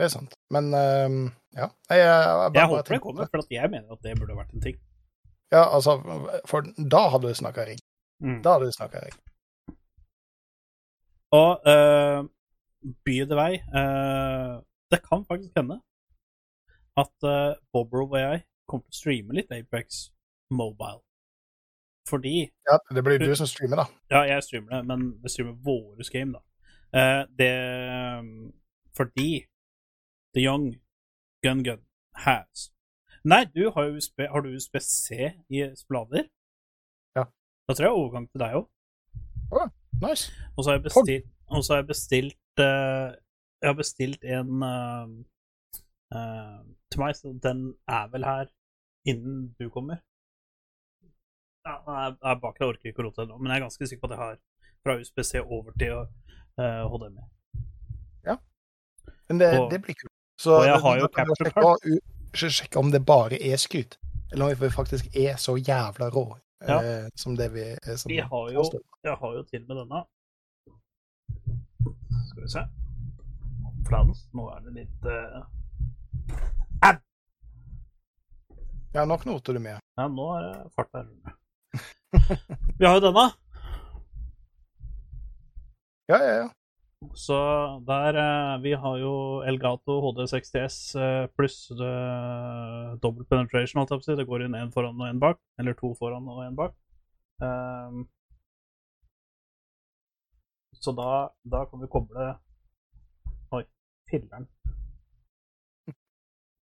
Det 0.01 0.07
er 0.07 0.13
sant. 0.15 0.37
Men 0.55 0.71
uh, 0.73 1.29
ja. 1.57 1.67
Jeg, 1.91 1.99
jeg, 2.01 2.07
jeg, 2.07 2.55
Jeg 2.57 2.71
håper 2.71 2.95
det 2.95 3.01
kommer, 3.05 3.29
for 3.33 3.53
jeg 3.53 3.71
mener 3.75 3.93
at 3.93 4.03
det 4.07 4.15
burde 4.21 4.37
vært 4.39 4.55
en 4.57 4.65
ting. 4.65 4.79
Ja, 5.53 5.67
altså, 5.77 5.99
for 6.49 6.65
da 6.79 7.03
hadde 7.13 7.29
du 7.29 7.35
snakka 7.37 7.67
ring. 7.69 7.81
Da 8.45 8.55
hadde 8.55 8.71
du 8.71 8.77
snakka 8.77 9.03
ring. 9.05 9.17
Og 11.37 11.69
uh, 11.69 12.25
by 12.81 13.17
det 13.29 13.37
vei 13.37 13.53
eh, 13.61 14.55
Det 14.91 15.01
kan 15.05 15.25
faktisk 15.29 15.57
hende 15.57 15.81
at 16.99 17.25
uh, 17.25 17.55
Bobrov 17.73 18.11
og 18.13 18.19
jeg 18.19 18.43
kommer 18.69 18.85
til 18.87 18.93
å 18.93 18.99
streame 18.99 19.37
litt 19.37 19.53
Apex 19.55 20.11
Mobile. 20.51 21.01
Fordi 22.11 22.51
Ja, 22.67 22.79
det 22.95 23.05
blir 23.07 23.19
du 23.23 23.31
som 23.39 23.47
streamer, 23.47 23.83
da. 23.83 23.87
Ja, 24.11 24.25
jeg 24.35 24.43
streamer 24.45 24.75
det, 24.75 24.81
men 24.91 25.07
vi 25.23 25.33
streamer 25.33 25.55
våres 25.65 26.11
game, 26.11 26.35
da. 26.35 26.43
Eh, 26.91 27.23
det 27.39 27.55
Fordi 28.97 29.45
The 30.35 30.43
Young 30.43 30.75
Gun 31.43 31.63
Gun 31.63 31.83
has 32.27 32.73
Nei, 33.25 33.45
du 33.55 33.71
har 33.71 33.85
jo 33.85 33.97
USB, 33.97 34.25
har 34.27 34.41
du 34.41 34.49
USB-C 34.57 35.33
i 35.49 35.63
blader? 35.89 36.25
Ja. 37.17 37.25
Da 37.69 37.75
tror 37.75 37.87
jeg 37.87 37.93
overgang 37.93 38.27
til 38.31 38.41
deg 38.41 38.55
òg. 38.57 38.67
Nice. 40.01 40.33
Og 40.57 40.65
så 40.65 40.71
har 40.71 40.79
jeg 40.79 40.83
bestilt, 40.83 41.27
har 41.51 41.77
jeg 41.77 41.87
bestilt 41.87 42.39
eh, 42.50 42.50
Jeg 42.65 43.69
har 43.69 43.77
bestilt 43.79 44.25
en 44.25 44.63
eh, 44.63 45.09
eh, 46.17 46.61
til 46.91 47.01
meg, 47.03 47.17
så 47.19 47.33
den 47.45 47.75
er 47.89 48.07
vel 48.13 48.25
her 48.25 48.47
innen 49.09 49.55
du 49.61 49.69
kommer. 49.71 50.01
Ja, 51.67 51.75
jeg 51.87 52.17
er 52.25 52.39
bak, 52.41 52.57
deg, 52.59 52.67
orker 52.73 52.89
ikke 52.91 53.03
å 53.03 53.09
rote 53.11 53.23
ennå, 53.27 53.37
men 53.39 53.53
jeg 53.53 53.61
er 53.61 53.67
ganske 53.67 53.87
sikker 53.91 54.01
på 54.01 54.09
at 54.11 54.17
jeg 54.17 54.23
har 54.25 54.39
fra 54.81 54.95
USBC 54.97 55.43
over 55.45 55.75
til 55.79 55.93
uh, 56.01 56.87
HDMI. 56.89 57.27
Men 59.31 59.39
det, 59.39 59.49
Og- 59.61 59.71
det 59.71 59.79
blir 59.85 59.95
kult. 59.95 60.11
Så 60.41 60.55
og 60.57 60.65
jeg 60.67 60.81
har 60.83 60.97
jo 60.99 61.09
capture 61.15 61.51
sjekke, 61.53 62.49
sjekke 62.51 62.79
om 62.81 62.89
det 62.91 63.03
bare 63.07 63.37
er 63.39 63.57
skryt, 63.61 63.99
eller 64.33 64.45
om 64.55 64.61
vi 64.63 64.71
faktisk 64.73 65.07
er 65.15 65.37
så 65.39 65.55
jævla 65.61 66.09
rå 66.11 66.25
Ja. 66.67 66.79
eh, 66.83 67.09
som 67.17 67.37
det 67.37 67.53
vi 67.53 67.61
er. 67.61 67.97
Som 67.97 68.09
Vi 68.11 68.17
har 68.19 68.51
jo, 68.53 68.65
jeg 69.05 69.17
har 69.21 69.37
jo 69.37 69.43
til 69.45 69.63
med 69.69 69.77
denne. 69.77 70.01
Skal 72.41 72.47
vi 72.47 72.53
se. 72.53 72.69
Flans. 73.89 74.21
Nå 74.33 74.47
er 74.49 74.61
det 74.65 74.71
litt 74.73 75.09
eh, 75.13 75.41
Ja, 78.95 79.03
nå 79.05 79.19
knoter 79.21 79.53
du 79.55 79.61
med. 79.61 79.77
Ja, 80.01 80.07
nå 80.09 80.29
er 80.39 80.47
det 80.47 80.71
fart 80.73 80.89
der. 80.97 81.11
Vi 82.81 82.87
har 82.87 82.97
jo 82.97 83.03
denne. 83.05 83.27
Ja, 86.09 86.17
ja, 86.17 86.33
ja. 86.41 86.49
Så 87.13 87.37
der 87.87 88.17
eh, 88.23 88.55
Vi 88.65 88.73
har 88.73 88.97
jo 89.03 89.13
Elgato 89.45 89.99
HD60S 90.07 90.79
eh, 90.97 91.27
pluss 91.37 91.59
uh, 91.77 92.97
dobbelt 93.05 93.29
penetration, 93.29 93.83
holdt 93.83 93.93
jeg 93.93 94.01
på 94.01 94.07
å 94.07 94.09
si. 94.09 94.17
Det 94.23 94.27
går 94.33 94.47
inn 94.47 94.57
én 94.63 94.73
foran 94.73 94.97
og 94.97 95.13
én 95.13 95.21
bak. 95.21 95.43
Eller 95.61 95.77
to 95.77 95.93
foran 96.01 96.25
og 96.25 96.41
én 96.47 96.57
bak. 96.57 96.73
Ehm, 97.45 98.09
så 100.81 100.93
da, 100.97 101.11
da 101.45 101.65
kan 101.71 101.81
vi 101.83 101.89
koble 101.93 102.31
Oi, 103.53 103.65
filleren. 104.11 104.47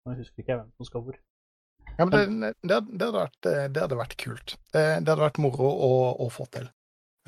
Nå 0.06 0.14
husker 0.16 0.40
ikke 0.42 0.54
jeg 0.54 0.60
hvem 0.62 0.70
som 0.78 0.88
skal 0.88 1.04
hvor. 1.04 1.18
ja 1.98 2.06
men 2.08 2.40
det, 2.40 2.54
det, 2.62 2.78
det, 2.88 3.04
hadde 3.04 3.12
vært, 3.18 3.46
eh, 3.50 3.66
det 3.74 3.82
hadde 3.84 3.98
vært 4.00 4.16
kult. 4.20 4.54
Det, 4.72 4.84
det 5.04 5.12
hadde 5.12 5.24
vært 5.26 5.40
moro 5.42 5.68
å, 5.68 5.90
å 6.24 6.28
få 6.32 6.46
til. 6.54 6.68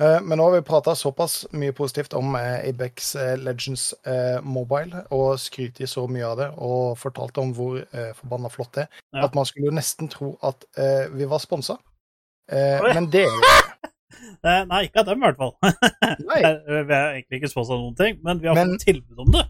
Eh, 0.01 0.17
Men 0.25 0.39
nå 0.41 0.47
har 0.47 0.55
vi 0.55 0.63
prata 0.65 0.95
såpass 0.97 1.43
mye 1.53 1.75
positivt 1.77 2.15
om 2.17 2.33
eh, 2.39 2.63
Abex 2.71 3.11
eh, 3.21 3.35
Legends 3.37 3.91
eh, 4.09 4.39
Mobile, 4.41 5.03
og 5.13 5.35
skrytt 5.43 5.83
i 5.85 5.89
så 5.89 6.07
mye 6.09 6.25
av 6.31 6.39
det, 6.41 6.49
og 6.57 6.97
fortalt 6.97 7.37
om 7.43 7.53
hvor 7.57 7.77
eh, 7.83 8.11
forbanna 8.17 8.49
flott 8.49 8.73
det 8.79 8.87
er, 8.87 9.01
Ja. 9.13 9.27
at 9.27 9.35
man 9.37 9.45
skulle 9.45 9.69
jo 9.69 9.77
nesten 9.77 10.09
tro 10.09 10.33
at 10.41 10.65
eh, 10.79 11.05
vi 11.13 11.27
var 11.29 11.43
sponsa. 11.43 11.77
Eh, 12.49 12.81
men 12.95 13.11
det 13.13 13.27
er 13.27 13.35
jo 13.37 13.41
Eh, 13.51 13.90
nei, 14.71 14.81
ikke 14.87 15.01
av 15.03 15.09
dem, 15.09 15.21
i 15.23 15.27
hvert 15.27 15.39
fall. 15.39 15.55
Nei. 16.29 16.39
Eh, 16.43 16.83
vi 16.87 16.93
har 16.95 17.15
egentlig 17.15 17.39
ikke 17.41 17.49
sponsa 17.51 17.77
noen 17.77 17.95
ting, 17.99 18.19
men 18.25 18.39
vi 18.43 18.47
har 18.51 18.55
Men- 18.59 18.73
fått 18.75 18.85
tilbud 18.89 19.19
om 19.25 19.31
det. 19.37 19.45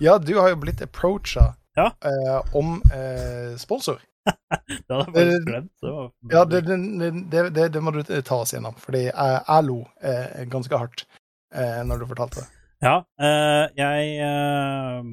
Ja, 0.00 0.18
du 0.22 0.34
har 0.38 0.52
jo 0.52 0.56
blitt 0.62 0.82
approacha 0.84 1.48
Ja. 1.76 1.88
eh, 2.06 2.54
om 2.58 2.76
eh, 2.94 3.56
sponsor. 3.58 3.98
Det 4.68 4.92
hadde 4.92 5.12
jeg 5.14 5.26
Eh, 5.26 5.30
faktisk 5.32 5.46
glemt. 5.48 5.70
Det 5.82 5.92
var, 5.94 6.10
Ja, 6.34 6.44
det, 6.44 6.60
det, 6.68 7.42
det, 7.56 7.64
det, 7.74 7.82
må 7.82 7.90
du 7.96 8.02
ta 8.04 8.36
oss 8.44 8.52
gjennom, 8.54 8.76
fordi 8.78 9.06
jeg, 9.08 9.40
jeg 9.48 9.64
lo 9.66 9.78
eh, 10.04 10.44
ganske 10.52 10.78
hardt 10.78 11.06
eh, 11.54 11.80
når 11.88 12.02
du 12.04 12.06
fortalte 12.10 12.42
det. 12.44 12.48
Ja, 12.84 12.96
eh, 13.18 13.64
jeg 13.74 14.12
eh, 14.22 15.08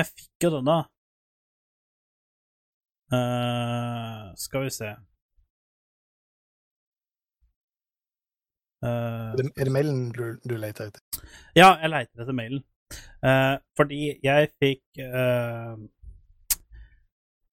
Jeg 0.00 0.06
fikk 0.10 0.46
jo 0.48 0.50
denne. 0.56 0.78
Eh, 3.12 4.26
skal 4.38 4.64
vi 4.66 4.70
se 4.74 4.90
Eh, 8.80 9.32
Er 9.32 9.36
det, 9.36 9.50
er 9.56 9.68
det 9.68 9.72
mailen 9.74 10.04
du, 10.16 10.24
du 10.40 10.54
leter 10.56 10.88
etter? 10.88 11.24
Ja, 11.56 11.74
jeg 11.82 11.92
leter 11.92 12.24
etter 12.24 12.36
mailen. 12.36 12.62
Uh, 13.22 13.60
fordi 13.78 14.16
jeg 14.18 14.48
fikk 14.58 14.98
uh, 15.04 15.76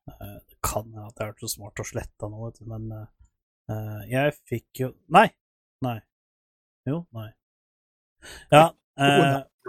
Det 0.08 0.58
kan 0.66 0.88
hende 0.88 1.04
at 1.06 1.20
jeg 1.20 1.28
har 1.28 1.34
vært 1.36 1.44
så 1.44 1.52
smart 1.52 1.82
og 1.84 1.90
sletta 1.90 2.30
noe, 2.32 2.50
men 2.72 2.88
jeg 4.10 4.32
fikk 4.48 4.82
jo 4.82 4.88
Nei! 5.14 5.28
Nei. 5.84 6.00
Jo, 6.88 7.04
nei. 7.16 7.30
Ja. 8.54 8.70
Eh, 8.98 9.20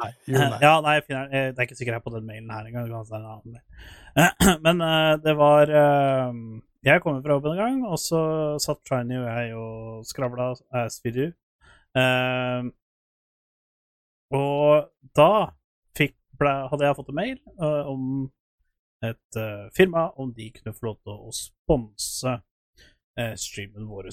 nei. 0.01 0.07
Jo, 0.25 0.39
nei. 0.41 0.59
ja, 0.63 0.71
nei, 0.81 0.93
det 1.05 1.19
er 1.21 1.67
ikke 1.67 1.75
sikkert 1.77 1.99
jeg 1.99 1.99
er 1.99 2.05
på 2.07 2.13
den 2.15 2.25
mailen 2.25 2.49
her 2.49 2.65
engang. 2.65 3.59
Men 4.65 4.81
det 5.21 5.35
var 5.37 5.69
jeg 5.69 7.03
kom 7.05 7.19
fra 7.21 7.37
jobben 7.37 7.53
en 7.53 7.61
gang, 7.61 7.83
og 7.85 8.01
så 8.01 8.23
satt 8.65 8.81
Shiny 8.89 9.19
og 9.19 9.27
jeg 9.29 9.53
og 9.59 10.07
skravla 10.09 10.47
as 10.81 10.97
we 11.05 11.13
do. 11.13 11.27
Eh, 11.97 12.69
og 14.35 14.91
da 15.17 15.31
fikk, 15.97 16.17
ble, 16.41 16.53
hadde 16.71 16.85
jeg 16.85 16.99
fått 16.99 17.13
en 17.13 17.17
mail 17.17 17.39
uh, 17.63 17.89
om 17.89 18.03
et 19.05 19.39
uh, 19.39 19.69
firma, 19.77 20.09
om 20.21 20.33
de 20.35 20.51
kunne 20.53 20.75
få 20.77 20.91
lov 20.91 20.99
til 21.01 21.15
å 21.15 21.33
sponse 21.35 22.35
eh, 23.19 23.35
streamen 23.39 23.87
vår. 23.89 24.11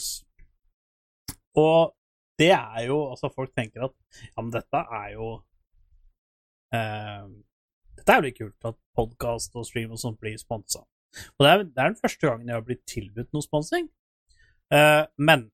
Og 1.57 1.95
det 2.39 2.51
er 2.51 2.85
jo 2.89 2.97
Altså, 3.09 3.31
folk 3.33 3.53
tenker 3.55 3.87
at 3.87 3.93
ja, 4.21 4.41
men 4.41 4.51
dette 4.53 4.81
er 4.99 5.11
jo 5.15 5.27
eh, 6.75 7.27
Dette 7.95 8.11
er 8.11 8.19
jo 8.19 8.25
litt 8.25 8.37
kult 8.37 8.69
at 8.69 8.79
podkast 8.97 9.55
og 9.55 9.65
stream 9.67 9.93
og 9.95 10.01
sånt 10.01 10.19
blir 10.21 10.37
sponsa. 10.37 10.83
Og 11.37 11.45
det 11.45 11.51
er, 11.51 11.63
det 11.63 11.79
er 11.79 11.93
den 11.93 12.01
første 12.01 12.27
gangen 12.27 12.51
jeg 12.51 12.57
har 12.57 12.65
blitt 12.67 12.83
tilbudt 12.91 13.31
noe 13.33 13.45
sponsing. 13.45 13.87
Men 15.15 15.45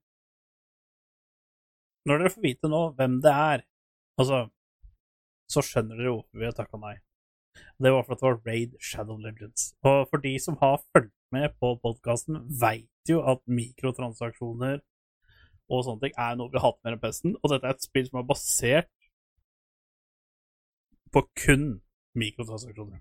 når 2.07 2.22
dere 2.22 2.34
får 2.34 2.45
vite 2.45 2.72
nå 2.72 2.82
hvem 2.98 3.19
det 3.23 3.32
er, 3.32 3.64
altså, 4.22 4.44
så 5.52 5.64
skjønner 5.65 5.99
dere 5.99 6.14
hvorfor 6.15 6.41
vi 6.41 6.48
har 6.48 6.56
takka 6.57 6.80
nei. 6.82 6.95
Det 7.82 7.91
var 7.91 8.06
for 8.06 8.15
at 8.15 8.22
det 8.22 8.28
var 8.28 8.40
Raid 8.48 8.78
Shadow 8.80 9.18
Legends. 9.19 9.73
Og 9.84 10.06
for 10.10 10.23
de 10.23 10.32
som 10.40 10.57
har 10.61 10.80
fulgt 10.94 11.14
med 11.36 11.52
på 11.60 11.73
podkasten, 11.84 12.40
veit 12.61 13.10
jo 13.10 13.22
at 13.28 13.41
mikrotransaksjoner 13.49 14.80
og 15.72 15.86
sånne 15.88 16.06
ting 16.06 16.18
er 16.19 16.36
noe 16.38 16.52
vi 16.52 16.60
har 16.60 16.68
hatt 16.72 16.82
mer 16.84 16.98
enn 16.98 17.03
pesten. 17.03 17.38
Og 17.40 17.53
dette 17.53 17.68
er 17.68 17.78
et 17.78 17.86
spill 17.86 18.07
som 18.07 18.19
er 18.22 18.28
basert 18.28 18.91
på 21.11 21.23
kun 21.44 21.65
mikrotransaksjoner. 22.18 22.99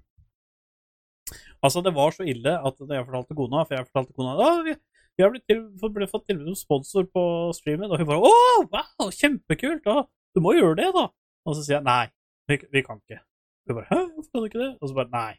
Altså, 1.63 1.83
det 1.85 1.93
var 1.95 2.15
så 2.15 2.27
ille 2.27 2.57
at 2.57 2.79
jeg 2.81 3.07
fortalte 3.07 3.37
kona 3.39 3.63
For 3.67 3.77
jeg 3.77 3.87
fortalte 3.87 4.15
kona 4.17 4.33
at 4.35 4.71
vi, 5.17 5.25
har 5.25 5.33
blitt 5.35 5.47
til, 5.51 5.63
ble 5.95 6.09
fått 6.11 6.27
tilbud 6.31 6.53
om 6.53 6.59
sponsor 6.59 7.07
på 7.13 7.25
streamen, 7.57 7.91
og 7.91 8.01
hun 8.01 8.09
bare 8.09 8.31
'Å, 8.31 8.65
wow, 8.73 9.11
kjempekult! 9.11 9.87
Å, 9.87 10.07
du 10.35 10.41
må 10.45 10.55
gjøre 10.57 10.79
det, 10.81 10.91
da!' 10.97 11.11
Og 11.47 11.57
så 11.57 11.65
sier 11.65 11.79
jeg 11.79 11.87
'Nei, 11.87 12.07
vi, 12.49 12.61
vi 12.73 12.83
kan 12.87 13.01
ikke'. 13.03 13.23
Hun 13.69 13.79
bare 13.79 13.89
'Hæ, 13.91 14.01
hvorfor 14.15 14.31
kan 14.31 14.43
du 14.43 14.51
ikke 14.51 14.65
det?' 14.65 14.77
Og 14.81 14.89
så 14.89 14.95
bare 14.95 15.13
'Nei'. 15.15 15.39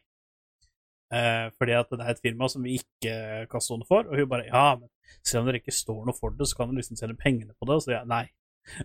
Eh, 1.12 1.50
fordi 1.60 1.72
at 1.76 1.90
det 1.90 2.00
er 2.00 2.10
et 2.14 2.22
firma 2.24 2.48
som 2.48 2.62
vi 2.64 2.78
ikke 2.80 3.46
kaster 3.52 3.76
noe 3.76 3.88
for. 3.88 4.06
Og 4.08 4.16
hun 4.16 4.28
bare 4.28 4.46
'Ja, 4.46 4.76
men 4.76 4.88
selv 5.24 5.42
om 5.42 5.50
dere 5.50 5.60
ikke 5.60 5.74
står 5.74 6.06
noe 6.06 6.16
for 6.16 6.30
det, 6.30 6.48
så 6.48 6.56
kan 6.56 6.70
dere 6.70 6.80
liksom 6.80 6.96
sende 6.96 7.18
pengene 7.18 7.52
på 7.56 7.66
det'. 7.66 7.74
Og 7.74 7.82
så 7.82 7.90
sier 7.90 7.98
jeg 7.98 8.08
'Nei, 8.08 8.26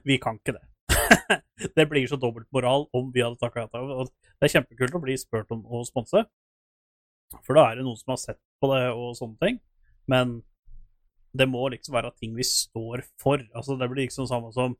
vi 0.04 0.18
kan 0.18 0.40
ikke 0.40 0.58
det'. 0.58 0.68
det 1.78 1.90
blir 1.90 2.08
så 2.08 2.16
dobbeltmoral 2.16 2.88
om 2.94 3.12
vi 3.14 3.22
hadde 3.22 3.40
takka 3.42 3.66
ja 3.66 3.68
det 4.40 4.46
er 4.46 4.54
kjempekult 4.54 4.96
å 4.96 5.02
bli 5.04 5.16
spurt 5.18 5.52
om 5.52 5.64
å 5.66 5.84
sponse. 5.88 6.24
For 7.44 7.58
da 7.58 7.66
er 7.68 7.80
det 7.80 7.86
noen 7.88 7.98
som 8.00 8.14
har 8.14 8.22
sett 8.22 8.40
på 8.62 8.70
det 8.72 8.84
og 8.94 9.16
sånne 9.18 9.40
ting. 9.42 9.60
Men 10.08 10.42
det 11.34 11.48
må 11.50 11.68
liksom 11.74 11.96
være 11.98 12.14
ting 12.20 12.36
vi 12.38 12.46
står 12.48 13.04
for. 13.22 13.42
Altså, 13.56 13.78
det 13.80 13.90
blir 13.92 14.06
liksom 14.06 14.28
samme 14.30 14.52
som 14.56 14.76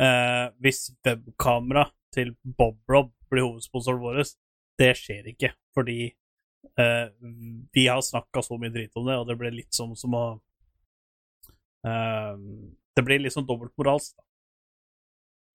eh, 0.00 0.46
hvis 0.62 0.90
webkamera 1.06 1.88
til 2.14 2.34
Bob-Rob 2.44 3.12
blir 3.32 3.46
hovedsponsoren 3.46 4.02
vår. 4.02 4.22
Det 4.80 4.92
skjer 4.98 5.30
ikke, 5.32 5.52
fordi 5.76 6.12
eh, 6.78 7.08
vi 7.72 7.86
har 7.88 8.02
snakka 8.04 8.44
så 8.44 8.58
mye 8.60 8.72
drit 8.74 8.96
om 8.96 9.08
det, 9.08 9.18
og 9.20 9.28
det 9.28 9.38
blir 9.40 9.54
litt 9.54 9.72
som, 9.76 9.94
som 9.98 10.14
å 10.16 10.26
eh, 11.86 12.36
Det 12.96 13.04
blir 13.06 13.22
litt 13.22 13.34
sånn 13.34 13.48
dobbeltmoralsk. 13.48 14.16
da. 14.16 14.24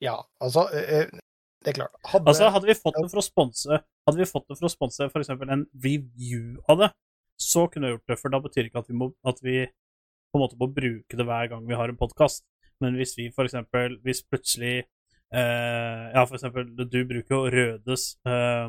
Ja, 0.04 0.18
altså 0.44 0.68
eh, 0.78 1.10
Det 1.66 1.74
er 1.74 1.80
klart. 1.80 1.98
Hadde, 2.06 2.30
Altså, 2.30 2.50
hadde 2.54 2.70
vi 2.70 2.78
fått 2.78 2.98
det 3.00 3.10
for 3.10 3.22
å 3.22 3.26
sponse 3.26 3.80
Hadde 3.82 4.20
vi 4.20 4.30
fått 4.30 4.46
det 4.46 4.58
for 4.60 4.70
å 4.70 4.72
sponse 4.72 5.08
f.eks. 5.10 5.32
en 5.34 5.66
review 5.84 6.60
av 6.70 6.84
det, 6.84 6.90
så 7.42 7.66
kunne 7.68 7.90
jeg 7.90 7.98
gjort 7.98 8.12
det, 8.14 8.18
for 8.22 8.34
da 8.34 8.40
betyr 8.42 8.62
det 8.64 8.70
ikke 8.72 8.84
at 8.86 8.92
vi, 8.92 8.98
må, 8.98 9.10
at 9.28 9.42
vi 9.44 9.58
på 10.32 10.38
en 10.38 10.44
måte 10.44 10.58
på 10.60 10.68
å 10.68 10.74
bruke 10.74 11.18
det 11.18 11.26
hver 11.28 11.50
gang 11.52 11.66
vi 11.68 11.78
har 11.78 11.90
en 11.90 12.00
podkast. 12.00 12.46
Men 12.84 12.98
hvis 13.00 13.16
vi 13.18 13.32
for 13.34 13.48
eksempel 13.48 13.96
Hvis 14.06 14.20
plutselig 14.22 14.84
eh, 15.34 16.04
Ja, 16.14 16.22
for 16.28 16.36
eksempel, 16.38 16.68
du 16.78 17.00
bruker 17.10 17.34
jo 17.34 17.48
Rødes 17.50 18.04
eh, 18.30 18.68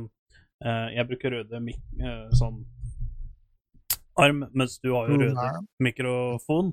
eh, 0.65 0.87
Jeg 0.97 1.09
bruker 1.11 1.35
Røde 1.37 1.61
mik 1.61 1.83
eh, 2.01 2.31
sånn 2.39 2.63
arm, 4.19 4.47
mens 4.57 4.79
du 4.83 4.95
har 4.95 5.11
jo 5.11 5.19
Røde 5.21 5.35
Mm, 5.37 5.67
mikrofon. 5.85 6.73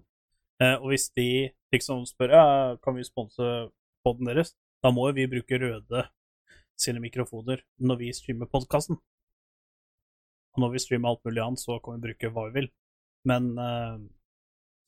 Eh, 0.64 0.78
og 0.80 0.94
hvis 0.94 1.10
de 1.14 1.52
liksom 1.76 2.06
spør 2.08 2.32
ja, 2.34 2.46
kan 2.82 2.96
vi 2.96 3.04
sponse 3.06 3.50
poden 4.06 4.32
deres, 4.32 4.56
da 4.82 4.90
må 4.96 5.10
jo 5.10 5.18
vi 5.20 5.28
bruke 5.30 5.60
Røde 5.62 6.08
sine 6.80 7.04
mikrofoner 7.04 7.62
når 7.78 8.00
vi 8.00 8.14
streamer 8.16 8.50
podkasten. 8.50 8.98
Og 10.56 10.64
når 10.64 10.72
vi 10.74 10.82
streamer 10.82 11.12
alt 11.12 11.24
mulig 11.28 11.44
annet, 11.44 11.60
så 11.60 11.78
kan 11.84 12.00
vi 12.00 12.08
bruke 12.08 12.32
hva 12.32 12.48
vi 12.48 12.62
vil. 12.62 12.72
Men 13.28 13.52
eh, 13.60 13.98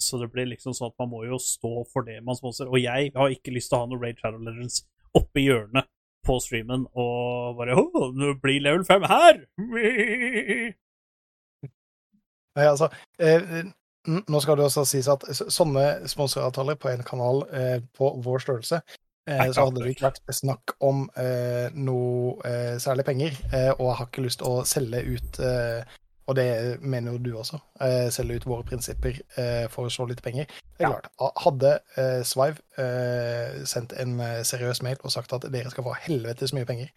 Så 0.02 0.20
det 0.22 0.30
blir 0.34 0.50
liksom 0.52 0.76
sånn 0.78 0.92
at 0.92 1.00
man 1.02 1.10
må 1.12 1.24
jo 1.26 1.40
stå 1.42 1.84
for 1.92 2.06
det 2.06 2.20
man 2.26 2.38
sponser. 2.38 2.70
Og 2.70 2.80
jeg 2.82 3.12
har 3.16 3.34
ikke 3.34 3.54
lyst 3.56 3.72
til 3.72 3.80
å 3.80 3.84
ha 3.84 3.90
noe 3.90 4.02
Raid 4.02 4.20
Shadow 4.22 4.42
Legends 4.46 4.84
oppe 5.18 5.42
i 5.42 5.48
hjørnet 5.48 5.90
på 6.28 6.38
streamen 6.44 6.84
og 7.00 7.58
bare 7.58 7.78
Å, 7.80 8.10
nå 8.14 8.34
blir 8.44 8.62
level 8.66 8.84
5 8.88 9.08
her! 9.10 9.42
Nei, 12.58 12.66
altså, 12.66 12.90
eh, 13.22 13.62
nå 14.08 14.40
skal 14.42 14.58
det 14.58 14.66
også 14.66 14.84
sies 14.90 15.08
at 15.12 15.26
sånne 15.38 16.08
sponsoravtaler 16.10 16.78
på 16.82 16.90
en 16.90 17.04
kanal 17.06 17.44
eh, 17.54 17.78
på 17.98 18.10
vår 18.26 18.42
størrelse, 18.44 18.80
eh, 19.30 19.44
så 19.54 19.68
hadde 19.68 19.84
det 19.84 19.94
ikke 19.94 20.08
vært 20.08 20.34
snakk 20.34 20.74
om 20.84 21.06
eh, 21.22 21.68
noe 21.78 22.34
eh, 22.48 22.76
særlig 22.82 23.06
penger. 23.08 23.38
Eh, 23.52 23.70
og 23.76 23.86
jeg 23.92 23.98
har 24.00 24.10
ikke 24.10 24.26
lyst 24.26 24.42
til 24.42 24.50
å 24.50 24.66
selge 24.68 25.04
ut, 25.06 25.40
eh, 25.46 25.98
og 26.28 26.36
det 26.36 26.82
mener 26.84 27.12
jo 27.16 27.18
du 27.24 27.30
også, 27.40 27.60
eh, 27.82 28.10
selge 28.12 28.36
ut 28.42 28.46
våre 28.46 28.64
prinsipper 28.68 29.20
eh, 29.40 29.68
for 29.72 29.88
så 29.94 30.06
litt 30.10 30.22
penger. 30.26 30.46
Det 30.78 30.86
er 30.86 30.90
Ja. 30.90 31.00
klart. 31.00 31.34
Hadde 31.44 31.72
eh, 31.98 32.22
Swive 32.28 32.60
eh, 32.78 33.64
sendt 33.66 33.94
en 34.00 34.20
eh, 34.20 34.42
seriøs 34.44 34.82
mail 34.84 34.98
og 35.04 35.12
sagt 35.12 35.34
at 35.34 35.48
dere 35.54 35.70
skal 35.72 35.84
få 35.88 35.94
helvetes 36.06 36.54
mye 36.54 36.66
penger 36.68 36.90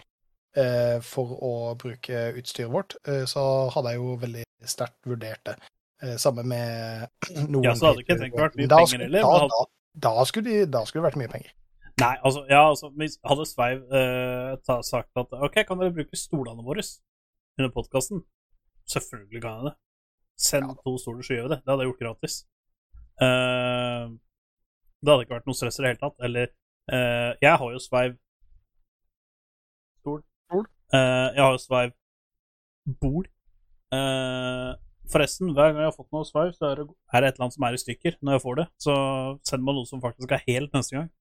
eh, 0.57 0.99
for 1.01 1.37
å 1.41 1.53
bruke 1.79 2.25
utstyret 2.41 2.73
vårt, 2.75 2.97
eh, 3.07 3.25
så 3.31 3.45
hadde 3.75 3.93
jeg 3.95 4.03
jo 4.03 4.17
veldig 4.27 4.45
sterkt 4.67 4.99
vurdert 5.07 5.45
det. 5.47 5.57
Samme 6.19 6.43
med 6.49 7.09
noen 7.53 7.65
Ja, 7.65 7.75
så 7.77 7.91
hadde 7.91 8.01
ikke 8.07 8.17
tenkt 8.19 8.39
vært 8.41 8.55
mye 8.57 8.69
Da 8.73 8.77
penger 8.83 9.03
heller, 9.05 9.21
Da, 9.21 9.49
da, 9.53 9.65
da, 10.09 10.25
skulle 10.25 10.49
de, 10.49 10.67
da 10.73 10.81
skulle 10.89 11.03
det 11.05 11.11
vært 11.11 11.19
mye 11.21 11.33
penger. 11.33 11.51
Nei, 12.01 12.15
altså, 12.25 12.47
ja, 12.49 12.63
altså 12.71 12.89
Hadde 13.29 13.45
Sveiv 13.45 13.83
eh, 13.93 14.81
sagt 14.89 15.11
at 15.21 15.35
OK, 15.37 15.59
kan 15.69 15.79
dere 15.83 15.93
bruke 15.93 16.17
stolene 16.17 16.65
våre 16.65 16.81
under 17.61 17.69
podkasten? 17.75 18.23
Selvfølgelig 18.91 19.43
kan 19.45 19.59
jeg 19.61 19.65
det. 19.71 19.75
Send 20.41 20.67
Ja. 20.67 20.75
to 20.85 20.97
stoler, 20.99 21.23
så 21.27 21.35
gjør 21.37 21.47
vi 21.49 21.53
det. 21.55 21.61
Det 21.63 21.71
hadde 21.73 21.85
jeg 21.85 21.91
gjort 21.93 22.05
gratis. 22.05 22.35
Uh, 23.21 24.05
det 25.01 25.09
hadde 25.13 25.25
ikke 25.27 25.37
vært 25.39 25.49
noe 25.51 25.59
stress 25.59 25.79
i 25.79 25.83
det 25.85 25.91
hele 25.93 26.03
tatt. 26.03 26.17
Eller 26.27 26.47
uh, 26.93 27.33
Jeg 27.45 27.55
har 27.61 27.73
jo 27.75 27.81
Sveiv 27.85 28.17
Stol. 30.01 30.23
Stol. 30.49 30.65
Eh, 30.97 31.29
jeg 31.37 31.43
har 31.45 31.53
jo 31.55 31.61
Sveiv 31.61 31.91
bord. 33.01 33.27
Eh, 33.93 34.71
forresten, 35.13 35.53
hver 35.55 35.73
gang 35.75 35.83
jeg 35.85 35.91
har 35.91 35.97
fått 35.97 36.09
noe 36.15 36.25
Sveiv, 36.25 36.53
så 36.57 36.71
er 36.71 36.81
det, 36.81 36.87
er 37.13 37.21
det 37.21 37.29
et 37.29 37.35
eller 37.37 37.45
annet 37.47 37.57
som 37.59 37.67
er 37.69 37.77
i 37.77 37.83
stykker 37.83 38.17
når 38.25 38.33
jeg 38.39 38.43
får 38.47 38.57
det. 38.61 38.67
Så 38.87 38.95
send 39.51 39.67
meg 39.67 39.77
noe 39.77 39.89
som 39.91 40.03
faktisk 40.03 40.33
er 40.33 40.45
helt 40.49 40.77
neste 40.77 40.97
gang. 40.99 41.11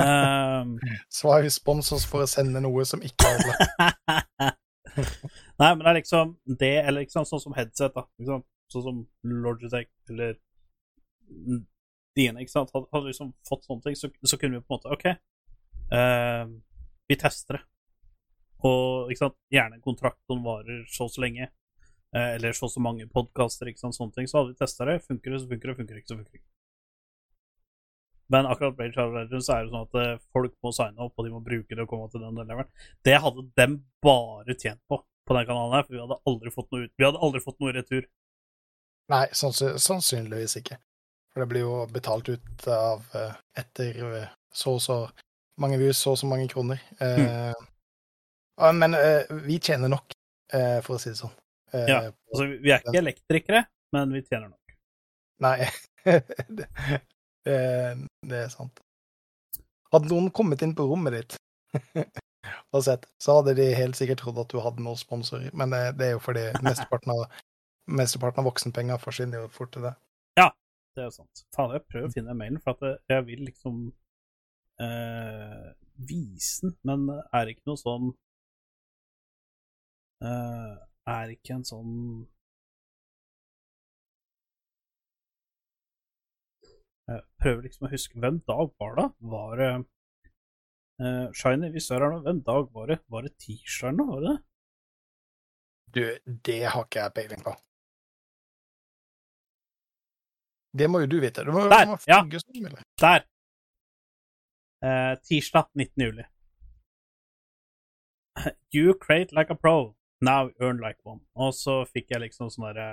Um, 0.00 0.78
Swive 1.12 1.50
spons 1.52 1.90
oss 1.92 2.06
for 2.08 2.22
å 2.24 2.28
sende 2.30 2.62
noe 2.64 2.84
som 2.88 3.02
ikke 3.04 3.34
er. 3.34 4.54
Nei, 4.96 5.70
men 5.74 5.82
det 5.82 5.90
er 5.90 5.98
liksom 5.98 6.36
det, 6.60 6.76
eller 6.82 7.04
liksom 7.04 7.26
sånn 7.28 7.42
som 7.42 7.56
headset, 7.56 7.94
da. 7.94 8.06
Liksom, 8.20 8.44
sånn 8.70 8.86
som 8.86 9.02
Logitech 9.44 9.90
eller 10.12 10.38
dine, 12.16 12.42
ikke 12.42 12.52
sant. 12.52 12.72
Hadde, 12.74 12.88
hadde 12.92 13.12
liksom 13.12 13.32
fått 13.48 13.66
sånne 13.66 13.86
ting, 13.86 13.98
så, 13.98 14.10
så 14.26 14.38
kunne 14.40 14.58
vi 14.58 14.64
på 14.64 14.74
en 14.74 14.78
måte 14.78 14.94
OK, 14.94 15.06
uh, 15.94 16.44
vi 17.10 17.18
tester 17.20 17.58
det. 17.58 17.64
Og 18.66 19.08
ikke 19.08 19.24
sant, 19.24 19.38
gjerne 19.52 19.78
en 19.78 19.84
kontrakt 19.84 20.20
som 20.28 20.42
varer 20.44 20.84
så 20.92 21.06
og 21.08 21.14
så 21.14 21.24
lenge. 21.24 21.48
Uh, 22.10 22.34
eller 22.34 22.56
så 22.56 22.66
og 22.66 22.74
så 22.74 22.82
mange 22.82 23.06
podkaster, 23.10 23.70
ikke 23.70 23.84
sant, 23.84 23.96
sånne 23.96 24.16
ting. 24.16 24.30
Så 24.30 24.40
hadde 24.40 24.54
vi 24.54 24.60
testa 24.60 24.88
det. 24.88 25.00
Funker 25.06 25.32
det, 25.32 25.42
så 25.42 25.50
funker 25.50 25.72
det. 25.72 25.76
Funker 25.78 25.94
det 25.94 26.02
ikke, 26.02 26.12
så 26.12 26.18
funker 26.18 26.34
det 26.34 26.42
ikke. 26.42 26.48
Men 28.30 28.46
akkurat 28.46 28.76
Blade 28.78 28.94
Shadow 28.94 29.14
Legends 29.16 29.48
er 29.50 29.64
det 29.66 29.72
sånn 29.72 29.86
at 29.88 29.96
eh, 30.00 30.18
folk 30.32 30.52
må 30.62 30.70
signe 30.76 31.02
opp, 31.02 31.14
og 31.18 31.26
de 31.26 31.32
må 31.34 31.40
bruke 31.42 31.74
det 31.74 31.82
og 31.82 31.88
komme 31.90 32.06
til 32.12 32.22
den 32.22 32.36
leveren. 32.38 32.68
Det 33.06 33.16
hadde 33.24 33.42
dem 33.58 33.78
bare 34.04 34.54
tjent 34.56 34.80
på 34.88 35.00
på 35.30 35.34
den 35.36 35.46
kanalen 35.46 35.74
her, 35.76 35.84
for 35.86 35.94
vi 35.94 36.00
hadde 36.02 36.16
aldri 36.26 36.50
fått 36.50 36.70
noe 36.74 36.84
ut. 36.88 36.92
Vi 36.98 37.04
hadde 37.06 37.20
aldri 37.22 37.40
fått 37.44 37.60
noe 37.62 37.72
retur. 37.76 38.06
Nei, 39.12 39.26
sannsyn- 39.36 39.76
sannsynligvis 39.78 40.56
ikke. 40.58 40.78
For 41.30 41.42
det 41.44 41.48
blir 41.52 41.62
jo 41.62 41.74
betalt 41.92 42.28
ut 42.32 42.64
av 42.74 43.04
eh, 43.14 43.36
etter 43.62 44.00
eh, 44.08 44.32
så 44.50 44.72
og 44.78 44.80
så 44.82 44.96
mange 45.62 45.78
views, 45.78 45.98
så 46.02 46.16
og 46.16 46.18
så 46.18 46.26
mange 46.30 46.48
kroner. 46.50 46.80
Eh, 46.98 47.52
ja, 48.58 48.72
Men 48.72 48.94
eh, 48.98 49.30
vi 49.46 49.60
tjener 49.62 49.92
nok, 49.92 50.10
eh, 50.52 50.80
for 50.82 50.96
å 50.96 51.02
si 51.02 51.10
det 51.12 51.20
sånn. 51.20 51.34
Eh, 51.74 51.86
Ja. 51.86 52.00
Altså, 52.10 52.48
vi 52.50 52.58
vi 52.64 52.72
er 52.74 52.82
ikke 52.82 52.98
elektrikere, 53.04 53.62
men 53.94 54.12
vi 54.16 54.22
tjener 54.26 54.48
nok. 54.50 54.74
Nei, 55.46 55.70
det, 57.46 57.58
det, 58.26 58.38
er 58.44 58.50
sant. 58.52 58.80
Hadde 59.92 60.10
noen 60.12 60.30
kommet 60.34 60.62
inn 60.62 60.74
på 60.76 60.86
rommet 60.90 61.16
ditt 61.16 61.36
og 62.74 62.84
sett, 62.86 63.06
så 63.22 63.38
hadde 63.40 63.54
de 63.58 63.68
helt 63.76 63.98
sikkert 63.98 64.22
trodd 64.22 64.38
at 64.42 64.52
du 64.52 64.60
hadde 64.62 64.82
noen 64.84 64.98
sponsorer, 64.98 65.50
men 65.56 65.72
det, 65.74 65.82
det 65.98 66.08
er 66.10 66.14
jo 66.16 66.22
fordi 66.24 66.44
mesteparten 66.66 67.14
av 67.16 67.24
mesteparten 67.90 68.42
av 68.42 68.46
voksenpenger 68.46 69.00
forsvinner 69.02 69.42
jo 69.42 69.48
fort 69.54 69.72
til 69.74 69.82
det. 69.88 69.94
Ja, 70.38 70.50
Det 70.94 71.04
er 71.08 71.10
sant. 71.14 71.44
Faen, 71.56 71.72
jeg 71.74 71.82
prøver 71.90 72.06
å 72.10 72.12
finne 72.14 72.34
mailen, 72.38 72.60
for 72.62 72.76
at 72.76 73.00
jeg- 73.10 73.24
vil 73.26 73.42
liksom 73.48 73.80
eh, 74.82 75.70
vise 75.96 76.68
den, 76.68 76.76
men 76.86 77.08
er 77.32 77.44
det 77.48 77.56
ikke 77.56 77.70
noe 77.72 77.80
sånn 77.80 78.12
eh, 80.24 80.76
Er 81.10 81.32
ikke 81.34 81.56
en 81.58 81.66
sånn 81.66 81.94
Jeg 87.10 87.22
prøver 87.42 87.64
liksom 87.66 87.88
å 87.88 87.90
huske 87.90 88.20
Hvem 88.22 88.38
dag 88.46 88.68
var 88.78 88.92
det? 88.98 89.06
Var 89.32 89.56
det 89.60 89.70
uh, 91.02 91.26
Shiny, 91.34 91.72
hvis 91.74 91.88
du 91.88 91.96
er 91.96 92.04
her 92.04 92.14
nå, 92.14 92.20
hvem 92.26 92.42
dag 92.46 92.70
var 92.76 92.92
det? 92.92 93.00
Var 93.10 93.26
det 93.26 93.32
tirsdag 93.42 93.96
nå, 93.96 94.06
var 94.12 94.22
det 94.22 94.30
det? 94.30 94.38
Du, 95.90 96.02
det 96.46 96.60
har 96.70 96.84
ikke 96.86 97.02
jeg 97.02 97.14
peiling 97.16 97.42
på. 97.42 97.56
Det 100.78 100.86
må 100.86 101.00
jo 101.02 101.08
du 101.10 101.16
vite. 101.18 101.42
Du 101.42 101.50
må, 101.50 101.64
Der, 101.66 101.88
du 101.88 101.90
må 101.90 101.98
ja. 102.06 102.20
sånn. 102.22 102.84
Der! 103.02 103.24
Uh, 104.86 105.16
tirsdag 105.26 105.66
19. 105.74 106.04
juli. 106.04 106.24
You 108.74 108.94
create 108.94 109.34
like 109.34 109.50
a 109.50 109.56
pro. 109.56 109.96
Now 110.20 110.50
earn 110.60 110.78
like 110.78 111.00
one. 111.02 111.20
Og 111.34 111.54
så 111.58 111.80
fikk 111.90 112.14
jeg 112.14 112.22
liksom 112.28 112.52
sånn 112.52 112.68
derre 112.70 112.88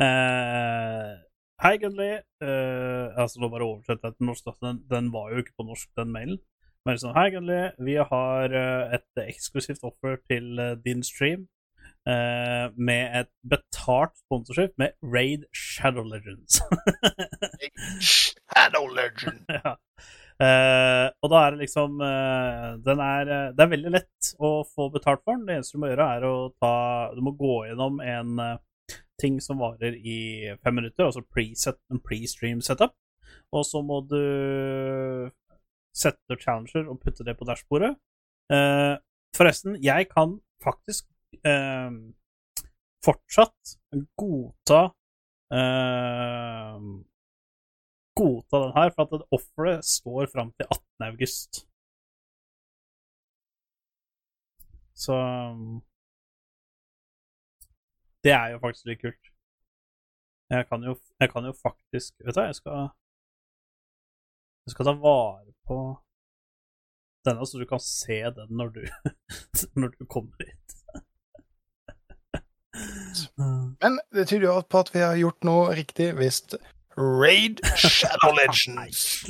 eh, 0.00 1.14
Hei, 1.58 1.74
Gunli. 1.82 2.12
Eh, 2.14 3.18
altså, 3.18 3.40
nå 3.42 3.48
bare 3.50 3.66
oversett 3.66 4.04
jeg 4.06 4.14
til 4.14 4.28
norsk. 4.28 4.44
da. 4.46 4.52
Den, 4.62 4.76
den 4.92 5.08
var 5.10 5.32
jo 5.32 5.40
ikke 5.42 5.56
på 5.58 5.64
norsk, 5.66 5.88
den 5.98 6.12
mailen. 6.14 6.36
Men 6.86 6.94
liksom, 6.94 7.16
Hei, 7.16 7.32
Gunli. 7.34 7.56
Vi 7.82 7.96
har 7.98 8.54
uh, 8.54 8.94
et 8.94 9.22
eksklusivt 9.24 9.82
offer 9.82 10.20
til 10.30 10.52
uh, 10.62 10.76
din 10.84 11.02
stream. 11.02 11.48
med 12.88 13.02
et 13.20 13.28
betalt 13.44 14.14
sponsorship 14.16 14.70
med 14.78 14.94
Raid 15.02 15.42
Shadow 15.52 16.06
Legends. 16.08 16.62
Shadow 18.00 18.86
Legend! 18.86 19.42
ja. 19.58 19.74
Og 21.20 21.28
da 21.28 21.42
er 21.42 21.50
det 21.52 21.66
liksom 21.66 21.98
den 22.86 23.02
er, 23.04 23.32
Det 23.52 23.64
er 23.64 23.72
veldig 23.74 23.92
lett 23.92 24.30
å 24.40 24.62
få 24.64 24.88
betalt 24.94 25.20
for 25.26 25.36
den. 25.36 25.44
Det 25.44 25.58
eneste 25.58 25.76
du 25.76 25.82
må 25.82 25.90
gjøre, 25.90 26.08
er 26.16 26.24
å 26.30 26.34
ta 26.56 26.72
Du 27.12 27.20
må 27.26 27.34
gå 27.36 27.58
gjennom 27.68 28.00
en 28.00 28.40
ting 29.20 29.40
som 29.42 29.60
varer 29.62 29.96
i 29.96 30.18
fem 30.62 30.78
minutter, 30.78 31.06
altså 31.06 31.24
preset, 31.34 31.78
en 31.92 32.00
pre-stream 32.02 32.62
setup. 32.64 32.94
Og 33.52 33.64
så 33.66 33.82
må 33.84 34.00
du 34.08 34.20
sette 35.96 36.38
challenger 36.40 36.88
og 36.88 37.00
putte 37.02 37.26
det 37.26 37.34
på 37.38 37.48
dashbordet. 37.48 37.94
Eh, 38.52 38.94
forresten, 39.36 39.76
jeg 39.84 40.08
kan 40.12 40.38
faktisk 40.64 41.08
eh, 41.44 41.90
fortsatt 43.04 43.76
godta 44.20 44.82
eh, 45.54 46.88
godta 48.18 48.62
den 48.64 48.76
her, 48.78 48.92
for 48.94 49.02
at 49.06 49.26
offeret 49.36 49.84
står 49.84 50.30
fram 50.34 50.52
til 50.52 50.66
18. 50.70 51.08
august. 51.10 51.64
Så 54.98 55.14
Det 58.28 58.34
er 58.36 58.52
jo 58.52 58.60
faktisk 58.60 58.90
litt 58.90 59.00
kult. 59.00 59.30
Jeg 60.52 60.66
kan 60.68 60.84
jo, 60.84 60.94
jeg 61.20 61.30
kan 61.32 61.44
jo 61.44 61.52
faktisk 61.56 62.14
Vet 62.24 62.36
du 62.36 62.40
hva, 62.40 62.46
jeg 62.48 62.56
skal 62.56 62.76
Jeg 64.64 64.72
skal 64.74 64.88
ta 64.88 64.94
vare 65.02 65.52
på 65.68 65.78
denne, 67.28 67.44
så 67.44 67.60
du 67.60 67.66
kan 67.68 67.80
se 67.84 68.18
den 68.36 68.52
når 68.56 68.70
du, 68.72 68.82
når 69.80 69.92
du 69.96 70.04
kommer 70.08 70.44
hit. 70.44 70.76
Men 73.82 73.98
det 74.14 74.28
tyder 74.30 74.46
jo 74.48 74.60
på 74.64 74.80
at 74.84 74.92
vi 74.94 75.04
har 75.04 75.16
gjort 75.20 75.44
noe 75.48 75.72
riktig 75.76 76.12
hvis 76.16 76.40
Raid 76.96 77.60
Shadow 77.76 78.32
Legends 78.38 79.24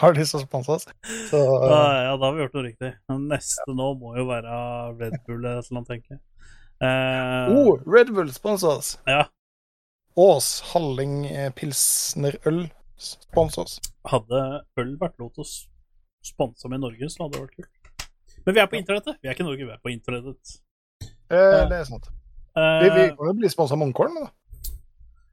har 0.00 0.16
lyst 0.16 0.34
til 0.34 0.40
å 0.40 0.44
sponse 0.44 0.76
oss. 0.76 0.88
Så 1.30 1.40
Ja, 1.40 1.82
ja, 2.08 2.14
da 2.16 2.24
har 2.28 2.36
vi 2.36 2.44
gjort 2.44 2.56
noe 2.58 2.66
riktig. 2.66 2.92
Neste 3.30 3.76
nå 3.76 3.92
må 4.00 4.16
jo 4.18 4.26
være 4.28 4.56
Red 4.98 5.20
Bull 5.28 5.44
eller 5.44 5.76
noe, 5.76 5.86
tenker 5.88 6.16
jeg. 6.16 6.24
Eh, 6.84 7.56
oh, 7.56 7.80
Red 7.86 8.12
Bull 8.12 8.32
sponser 8.34 8.68
oss. 8.68 8.98
Ja. 9.08 9.24
Ås 10.16 10.60
Halling 10.72 11.24
Pilsnerøl 11.54 11.54
Pilsner 11.56 12.38
Øl 12.48 12.60
sponser 12.96 13.66
oss. 13.66 13.80
Hadde 14.08 14.42
øl 14.80 14.94
vært 15.00 15.18
lov 15.20 15.32
til 15.34 15.44
å 15.44 15.48
sponse 16.26 16.68
med 16.70 16.80
i 16.80 16.84
Norge, 16.86 17.08
så 17.12 17.24
hadde 17.24 17.36
det 17.36 17.42
vært 17.44 17.58
kult. 17.60 18.06
Men 18.46 18.56
vi 18.56 18.62
er 18.62 18.70
på 18.70 18.78
internettet. 18.78 19.18
Vi 19.20 19.28
er 19.28 19.36
ikke 19.36 19.44
i 19.44 19.48
Norge, 19.48 19.66
vi 19.66 19.74
er 19.74 19.82
på 19.82 19.92
internettet. 19.92 20.54
Eh, 21.02 21.62
det 21.70 21.80
er 21.80 21.88
sant. 21.88 22.08
Uh, 22.56 22.80
Vi, 22.80 22.88
vi 22.94 23.04
kan 23.18 23.28
jo 23.28 23.34
bli 23.36 23.50
sponsa 23.52 23.76
av 23.76 23.82
Munkholm, 23.82 24.16
da. 24.22 24.30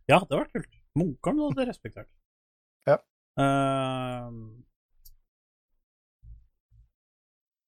Ja, 0.10 0.18
det 0.18 0.26
hadde 0.26 0.41
vært 0.41 0.57
kult. 0.57 0.76
Munkholm 0.99 1.41
hadde 1.45 1.68
respektert. 1.70 2.10
Ja. 2.90 2.98
Uh, 3.40 4.28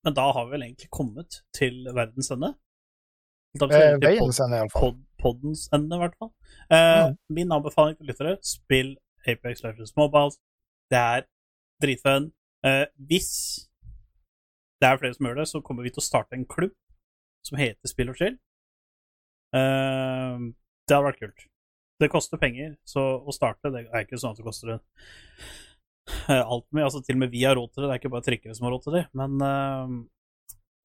men 0.06 0.18
da 0.18 0.26
har 0.36 0.46
vi 0.46 0.58
vel 0.58 0.68
egentlig 0.68 0.92
kommet 0.94 1.40
til 1.56 1.86
verdens 1.96 2.30
ende. 2.36 2.52
Eh, 3.56 3.98
Veiens 4.04 4.40
ende, 4.44 4.58
iallfall. 4.60 4.96
poddens 5.22 5.70
ende, 5.74 5.96
i 5.96 6.00
hvert 6.00 6.16
fall. 6.20 6.32
Eh, 6.70 7.10
Mm. 7.10 7.18
Min 7.30 7.52
anbefaling 7.56 7.98
til 7.98 8.08
lyttere 8.08 8.38
spill 8.44 8.96
Apex 9.28 9.64
Legends 9.64 9.96
Mobile. 9.98 10.32
Det 10.92 10.98
er 11.00 11.26
dritfun. 11.82 12.32
Eh, 12.66 12.86
hvis 13.00 13.68
det 14.82 14.90
er 14.90 14.98
flere 14.98 15.14
som 15.16 15.26
gjør 15.26 15.36
det, 15.42 15.48
så 15.48 15.62
kommer 15.64 15.84
vi 15.84 15.90
til 15.90 16.02
å 16.02 16.06
starte 16.10 16.34
en 16.34 16.46
klubb 16.46 16.74
som 17.46 17.58
heter 17.58 17.88
Spill 17.88 18.10
og 18.10 18.18
chill. 18.18 18.38
Eh, 19.56 20.38
det 20.88 20.96
hadde 20.96 21.06
vært 21.08 21.20
kult. 21.22 21.46
Det 22.02 22.10
koster 22.12 22.38
penger, 22.42 22.76
så 22.86 23.24
å 23.24 23.32
starte 23.34 23.72
Det 23.72 23.86
er 23.88 24.04
ikke 24.04 24.20
sånn 24.20 24.32
at 24.36 24.38
det 24.42 24.44
koster 24.46 24.68
det 24.74 24.80
eh, 26.28 26.42
alt 26.44 26.66
mye. 26.76 26.84
Altså, 26.84 27.02
til 27.06 27.16
og 27.16 27.20
med 27.24 27.32
vi 27.32 27.46
har 27.48 27.56
råd 27.56 27.72
til 27.72 27.84
det. 27.86 27.88
Det 27.90 27.96
er 27.96 28.02
ikke 28.04 28.14
bare 28.18 28.28
trikkere 28.28 28.56
som 28.58 28.68
har 28.68 28.76
råd 28.76 28.84
til 28.84 28.98
det. 29.00 29.06
Men 29.16 29.38
eh, 29.42 29.96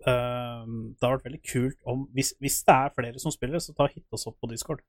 det 0.05 1.05
har 1.05 1.13
vært 1.17 1.27
veldig 1.29 1.43
kult 1.45 1.79
om 1.89 2.07
hvis, 2.17 2.33
hvis 2.41 2.63
det 2.65 2.75
er 2.75 2.95
flere 2.97 3.21
som 3.21 3.33
spiller, 3.35 3.61
så 3.61 3.75
ta 3.77 3.87
hit 3.91 4.07
oss 4.17 4.27
opp 4.31 4.39
på 4.41 4.49
Discord. 4.51 4.81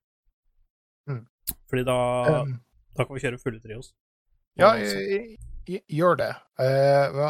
Mm. 1.10 1.26
Fordi 1.68 1.84
da, 1.84 1.98
Um, 2.42 2.52
da 2.96 3.04
kan 3.04 3.16
vi 3.16 3.22
kjøre 3.24 3.40
fulle 3.42 3.60
trios. 3.60 3.92
ja, 4.60 4.74
gjør 5.88 6.16
det. 6.20 6.30
Uh, 6.60 7.04
hva, 7.16 7.28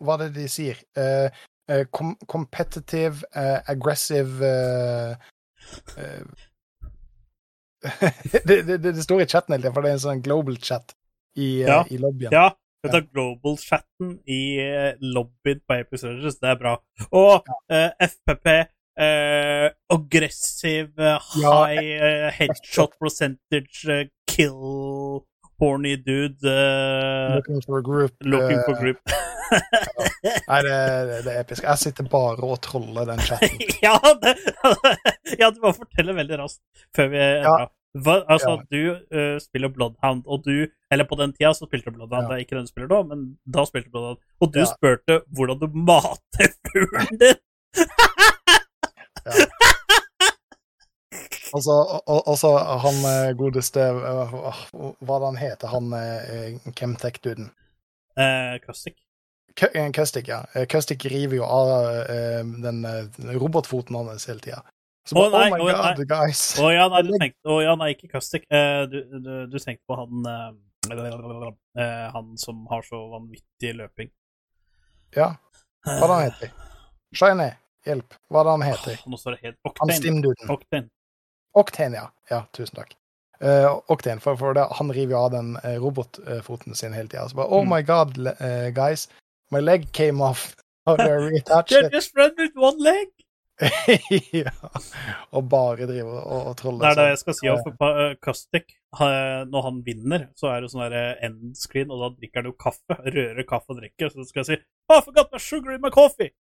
hva, 0.00 0.14
er 0.14 0.22
det 0.26 0.34
de 0.36 0.48
sier? 0.52 0.80
Uh, 0.98 1.28
uh, 1.72 1.84
com 1.92 2.14
competitive, 2.28 3.24
aggressive 3.66 4.38
det, 8.46 8.62
det, 8.66 8.78
det 8.82 9.02
står 9.04 9.22
i 9.22 9.26
chatten 9.26 9.54
hele 9.54 9.62
tiden, 9.62 9.74
for 9.74 9.82
det 9.82 9.90
er 9.92 9.98
en 9.98 10.04
sånn 10.06 10.22
global 10.24 10.58
chat 10.62 10.94
i, 11.34 11.62
Ja. 11.64 11.82
i 11.90 11.98
lobbyen. 11.98 12.34
Ja, 12.34 12.50
vet 12.82 12.94
er 12.98 13.08
global-chatten 13.14 14.14
i 14.26 14.42
eh, 14.62 14.92
lobbyen 15.00 15.60
på 15.66 15.76
Apex 15.80 16.02
Legends, 16.06 16.38
det 16.42 16.48
er 16.52 16.60
bra. 16.60 16.76
Og 17.14 17.46
uh, 17.72 17.90
FPP 18.02 18.48
uh, 19.00 19.68
aggressiv 19.94 20.90
eh, 20.98 21.28
Ja, 21.42 21.52
high 21.66 21.92
eh, 21.96 22.30
headshot 22.40 22.96
percentage, 23.00 23.84
eh, 23.88 24.08
kill 24.28 25.22
horny 25.62 25.94
dude 26.02 26.42
uh, 26.48 27.36
Looking 27.36 27.60
for 27.62 27.78
a 27.78 27.82
group. 27.86 28.12
looking 28.24 28.58
eh, 28.58 28.64
for 28.66 28.74
group. 28.80 28.98
Nei, 30.48 30.58
det, 30.64 30.72
det, 31.06 31.18
det 31.26 31.32
er 31.36 31.40
episk. 31.44 31.62
Jeg 31.68 31.78
sitter 31.78 32.06
bare 32.10 32.42
og 32.46 32.58
troller 32.64 33.06
den 33.12 33.20
chatten. 33.22 33.60
ja, 33.86 33.94
det, 34.22 34.34
ja, 35.40 35.50
du 35.52 35.60
må 35.62 35.70
fortelle 35.76 36.16
veldig 36.18 36.40
raskt 36.42 36.62
før 36.96 37.12
vi 37.14 37.22
Ja. 37.46 37.54
Hva, 37.94 38.24
altså, 38.28 38.50
Ja. 38.56 38.64
du 38.72 38.82
uh, 39.12 39.38
spiller 39.38 39.68
Bloodhound, 39.68 40.22
og 40.26 40.44
du 40.44 40.66
Eller 40.90 41.04
på 41.04 41.16
den 41.20 41.32
tida 41.32 41.50
så 41.52 41.66
spilte 41.66 41.90
du 41.90 41.96
Bloodhound, 41.98 42.22
Ja. 42.24 42.28
det 42.28 42.34
er 42.38 42.44
ikke 42.46 42.56
den 42.56 42.64
du 42.64 42.70
spiller 42.72 42.88
nå, 42.88 43.02
men 43.08 43.38
da 43.46 43.64
spilte 43.68 43.88
du 43.88 43.92
Bloodhound. 43.92 44.18
Og 44.40 44.52
du 44.52 44.58
Ja. 44.60 44.64
spurte 44.70 45.20
hvordan 45.36 45.58
du 45.60 45.66
mater 45.74 46.48
fuglen 46.72 47.18
din! 47.20 47.36
Altså, 51.54 51.72
og- 52.08 52.28
og 52.28 52.80
han 52.80 52.94
eh, 53.28 53.34
godeste 53.36 53.80
eh, 53.80 54.32
Hva 55.04 55.14
er 55.16 55.20
det 55.20 55.28
han 55.28 55.36
heter, 55.36 55.66
han 55.68 55.92
Chemtech-duden? 56.74 57.50
Eh, 58.16 58.58
Custic. 58.66 58.94
Eh, 59.74 59.90
Kustik, 59.92 60.28
ja. 60.28 60.42
Kustik 60.70 61.04
river 61.04 61.36
jo 61.36 61.44
av 61.44 62.06
den 62.62 62.86
robotfoten 63.38 63.96
hans 63.96 64.24
hele 64.26 64.40
tida. 64.40 64.62
Så 65.08 65.14
bare, 65.14 65.26
oh, 65.26 65.38
nei, 65.38 65.50
oh 65.50 65.66
my 65.66 65.72
god, 65.72 65.98
nei. 65.98 66.06
guys. 66.06 66.42
Å 66.62 66.68
ja, 66.70 66.84
nei, 66.92 67.02
du 67.06 67.10
tenkte 67.18 67.50
oh, 67.50 67.58
ja, 67.62 67.74
nei, 67.78 67.88
ikke 67.96 68.10
Custic. 68.12 68.44
Uh, 68.52 68.84
du, 68.90 68.98
du, 69.18 69.32
du 69.50 69.56
tenkte 69.58 69.82
på 69.90 69.98
han 69.98 70.28
uh, 70.28 70.52
eh, 70.92 72.06
Han 72.14 72.36
som 72.38 72.66
har 72.70 72.86
så 72.86 73.00
vanvittig 73.10 73.74
løping. 73.80 74.12
Ja, 75.16 75.32
hva 75.84 75.96
er 75.98 76.06
det 76.06 76.14
han 76.14 76.26
heter? 76.30 76.54
Shiny, 77.18 77.50
hjelp. 77.86 78.16
Hva 78.30 78.40
er 78.42 78.48
det 78.48 78.56
han 78.56 78.66
heter? 78.68 78.98
Han 79.04 79.18
Octane. 79.68 79.98
Stim-duden. 79.98 80.50
Octane. 80.54 80.88
Octane, 81.58 81.98
ja. 81.98 82.06
Ja, 82.30 82.44
tusen 82.56 82.78
takk. 82.78 82.94
Octane, 83.90 84.22
for, 84.22 84.38
for 84.38 84.54
det, 84.54 84.68
han 84.78 84.92
river 84.94 85.16
jo 85.16 85.24
av 85.26 85.32
den 85.34 85.56
eh, 85.66 85.76
robotfoten 85.82 86.78
sin 86.78 86.94
hele 86.94 87.10
tida. 87.10 87.26
Så 87.28 87.36
bare 87.36 87.50
Oh 87.50 87.64
Mm. 87.64 87.70
my 87.74 87.82
god, 87.82 88.18
eh, 88.40 88.70
guys. 88.70 89.08
My 89.50 89.60
leg 89.60 89.90
came 89.92 90.22
off. 90.22 90.54
How 90.86 90.96
do 90.96 91.02
I 91.04 91.06
reattach 91.30 91.72
it? 91.72 91.92
just 91.92 92.16
run 92.16 92.30
with 92.38 92.54
one 92.56 92.78
leg! 92.78 93.08
ja. 94.42 94.52
Og 95.32 95.48
bare 95.50 95.86
driver 95.88 96.20
og, 96.20 96.46
og 96.50 96.56
trolle. 96.58 96.82
Det 96.82 96.90
er 96.92 97.00
det 97.00 97.08
jeg 97.12 97.20
skal 97.22 97.36
si 97.38 97.50
òg, 97.52 97.64
for 97.78 98.16
Custic. 98.24 98.76
Når 98.92 99.66
han 99.68 99.80
vinner, 99.86 100.28
så 100.38 100.50
er 100.52 100.62
det 100.62 100.72
sånn 100.72 100.84
der 100.92 101.20
end 101.24 101.56
screen, 101.58 101.92
og 101.92 102.02
da 102.04 102.12
drikker 102.16 102.42
han 102.42 102.50
jo 102.50 102.56
kaffe. 102.60 102.98
Rører 103.16 103.48
kaffe 103.48 103.74
og 103.74 103.82
drikker. 103.82 104.12
Så 104.12 104.26
skal 104.28 104.42
jeg 104.44 104.50
si 104.50 104.58
oh, 104.90 104.98
I 104.98 105.04
forgot 105.04 105.32
my 105.32 105.40
sugar 105.42 105.76
in 105.76 105.84
my 105.84 105.92
coffee! 105.94 106.32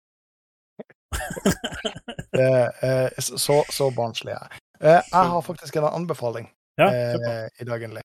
Det, 2.36 2.72
eh, 2.82 3.10
så, 3.18 3.64
så 3.72 3.88
barnslig 3.96 4.34
er 4.36 4.42
jeg. 4.42 4.62
Eh, 4.82 5.00
jeg 5.00 5.30
har 5.32 5.42
faktisk 5.42 5.78
en 5.80 5.86
anbefaling 5.88 6.50
Ja, 6.76 6.90
eh, 6.92 7.46
i 7.64 7.68
dag, 7.68 7.84
endelig. 7.84 8.04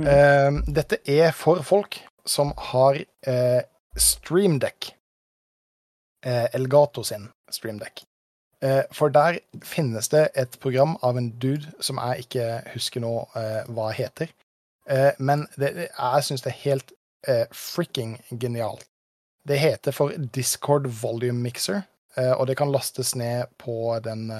Mm. 0.00 0.06
Eh, 0.06 0.72
dette 0.74 0.98
er 1.06 1.30
for 1.34 1.62
folk 1.66 2.00
som 2.26 2.50
har 2.72 2.98
eh, 3.26 3.62
Streamdeck. 3.96 4.92
Eh, 6.26 6.46
Elgato 6.54 7.02
sin 7.06 7.28
Streamdeck. 7.50 8.02
Eh, 8.62 8.82
for 8.92 9.08
der 9.14 9.38
finnes 9.62 10.08
det 10.10 10.28
et 10.34 10.58
program 10.60 10.96
av 11.02 11.18
en 11.18 11.30
dude 11.38 11.70
som 11.80 12.00
jeg 12.02 12.26
ikke 12.26 12.46
husker 12.72 13.02
nå 13.04 13.12
eh, 13.38 13.62
hva 13.70 13.90
heter. 13.94 14.32
Eh, 14.90 15.12
men 15.18 15.46
det, 15.60 15.74
jeg 15.86 16.24
syns 16.26 16.42
det 16.46 16.54
er 16.54 16.64
helt 16.64 16.94
fricking 17.52 18.12
genialt. 18.40 18.84
Det 19.42 19.56
heter 19.58 19.92
for 19.92 20.14
Discord 20.36 20.86
Volume 21.00 21.42
Mixer, 21.42 21.80
og 22.14 22.46
det 22.46 22.54
kan 22.56 22.70
lastes 22.70 23.10
ned 23.18 23.50
på 23.58 23.98
den, 24.04 24.30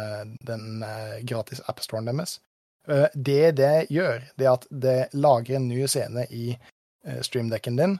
den 0.46 0.84
gratis 1.26 1.58
appstoren 1.66 2.06
deres. 2.06 2.36
Det 2.86 3.50
det 3.58 3.88
gjør, 3.90 4.22
det 4.38 4.46
er 4.46 4.52
at 4.52 4.68
det 4.70 4.96
lager 5.12 5.58
en 5.58 5.66
ny 5.68 5.82
scene 5.90 6.22
i 6.30 6.54
streamdekken 7.02 7.80
din, 7.82 7.98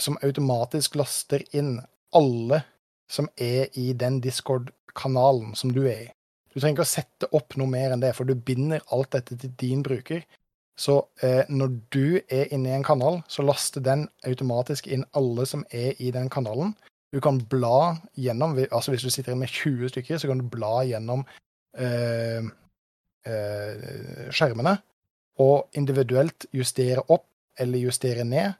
som 0.00 0.18
automatisk 0.24 0.96
laster 0.96 1.44
inn 1.52 1.76
alle 2.16 2.62
som 3.10 3.28
er 3.36 3.70
i 3.78 3.90
den 3.98 4.20
Discord-kanalen 4.22 5.56
som 5.58 5.72
du 5.74 5.82
er 5.84 6.06
i. 6.06 6.10
Du 6.50 6.58
trenger 6.58 6.80
ikke 6.80 6.86
å 6.86 6.90
sette 6.90 7.30
opp 7.36 7.56
noe 7.58 7.70
mer 7.70 7.94
enn 7.94 8.02
det, 8.02 8.12
for 8.16 8.26
du 8.26 8.34
binder 8.34 8.82
alt 8.94 9.12
dette 9.14 9.38
til 9.38 9.52
din 9.60 9.82
bruker. 9.86 10.24
Så 10.80 10.96
eh, 11.22 11.44
når 11.50 11.74
du 11.92 12.06
er 12.32 12.50
inne 12.54 12.70
i 12.70 12.76
en 12.78 12.86
kanal, 12.86 13.20
så 13.30 13.44
laster 13.46 13.84
den 13.84 14.06
automatisk 14.26 14.88
inn 14.90 15.04
alle 15.18 15.44
som 15.46 15.62
er 15.70 15.98
i 16.02 16.10
den 16.14 16.30
kanalen. 16.32 16.72
Du 17.12 17.20
kan 17.22 17.38
bla 17.50 17.98
gjennom, 18.18 18.56
altså 18.70 18.94
hvis 18.94 19.04
du 19.04 19.10
sitter 19.10 19.34
inne 19.34 19.44
med 19.44 19.52
20 19.52 19.92
stykker, 19.92 20.18
så 20.18 20.30
kan 20.30 20.40
du 20.40 20.48
bla 20.50 20.80
gjennom 20.86 21.24
eh, 21.78 22.46
eh, 23.26 24.30
skjermene 24.30 24.76
og 25.40 25.78
individuelt 25.78 26.46
justere 26.54 27.04
opp 27.08 27.26
eller 27.60 27.82
justere 27.82 28.24
ned, 28.24 28.52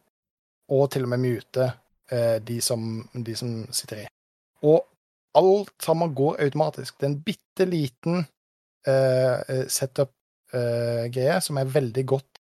og 0.70 0.90
til 0.92 1.06
og 1.06 1.12
med 1.14 1.22
mute 1.22 1.66
eh, 2.12 2.38
de, 2.42 2.60
som, 2.62 3.00
de 3.14 3.36
som 3.38 3.62
sitter 3.74 4.04
i. 4.04 4.08
Og 4.66 4.84
alt 5.38 5.74
sammen 5.82 6.14
går 6.14 6.40
automatisk. 6.46 6.98
Det 6.98 7.06
er 7.06 7.12
en 7.12 7.22
bitte 7.24 7.66
liten 7.68 8.24
uh, 8.88 9.66
setup-greie 9.70 11.36
som 11.44 11.60
er 11.60 11.70
veldig 11.70 12.04
godt 12.10 12.40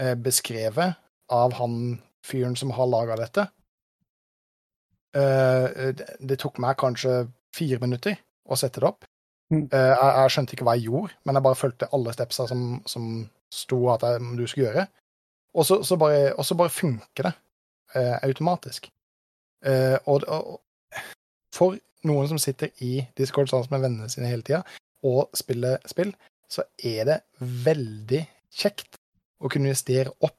uh, 0.00 0.14
beskrevet 0.16 0.96
av 1.32 1.54
han 1.60 1.98
fyren 2.24 2.56
som 2.56 2.72
har 2.74 2.88
laga 2.88 3.18
dette. 3.20 3.46
Eh, 5.14 5.92
det, 5.94 6.06
det 6.18 6.38
tok 6.42 6.58
meg 6.62 6.78
kanskje 6.80 7.26
fire 7.54 7.78
minutter 7.82 8.16
å 8.50 8.58
sette 8.58 8.82
det 8.82 8.88
opp. 8.88 9.06
Mm. 9.52 9.68
Eh, 9.68 9.92
jeg, 9.92 10.10
jeg 10.18 10.34
skjønte 10.34 10.56
ikke 10.56 10.66
hva 10.66 10.76
jeg 10.78 10.88
gjorde, 10.88 11.14
men 11.24 11.38
jeg 11.38 11.46
bare 11.46 11.60
fulgte 11.60 11.90
alle 11.94 12.14
stepsa 12.16 12.48
som, 12.50 12.66
som 12.90 13.08
sto 13.52 13.80
at 13.94 14.06
jeg, 14.08 14.24
du 14.38 14.44
skulle 14.48 14.68
gjøre. 14.70 14.86
Og 15.54 15.68
så, 15.68 15.78
så 15.86 15.98
bare, 16.00 16.32
bare 16.34 16.74
funker 16.74 17.28
det 17.28 17.34
eh, 17.94 18.16
automatisk. 18.26 18.88
Eh, 19.64 19.96
og, 20.10 20.26
og 20.26 20.58
for 21.54 21.78
noen 22.04 22.28
som 22.30 22.40
sitter 22.40 22.72
i 22.84 22.98
Discord 23.18 23.50
sammen 23.50 23.70
med 23.72 23.84
vennene 23.86 24.12
sine 24.12 24.30
hele 24.30 24.44
tida 24.46 24.62
og 25.04 25.32
spiller 25.36 25.80
spill, 25.88 26.12
så 26.50 26.64
er 26.84 27.08
det 27.08 27.18
veldig 27.64 28.22
kjekt 28.54 28.98
å 29.44 29.50
kunne 29.52 29.72
justere 29.72 30.12
opp 30.24 30.36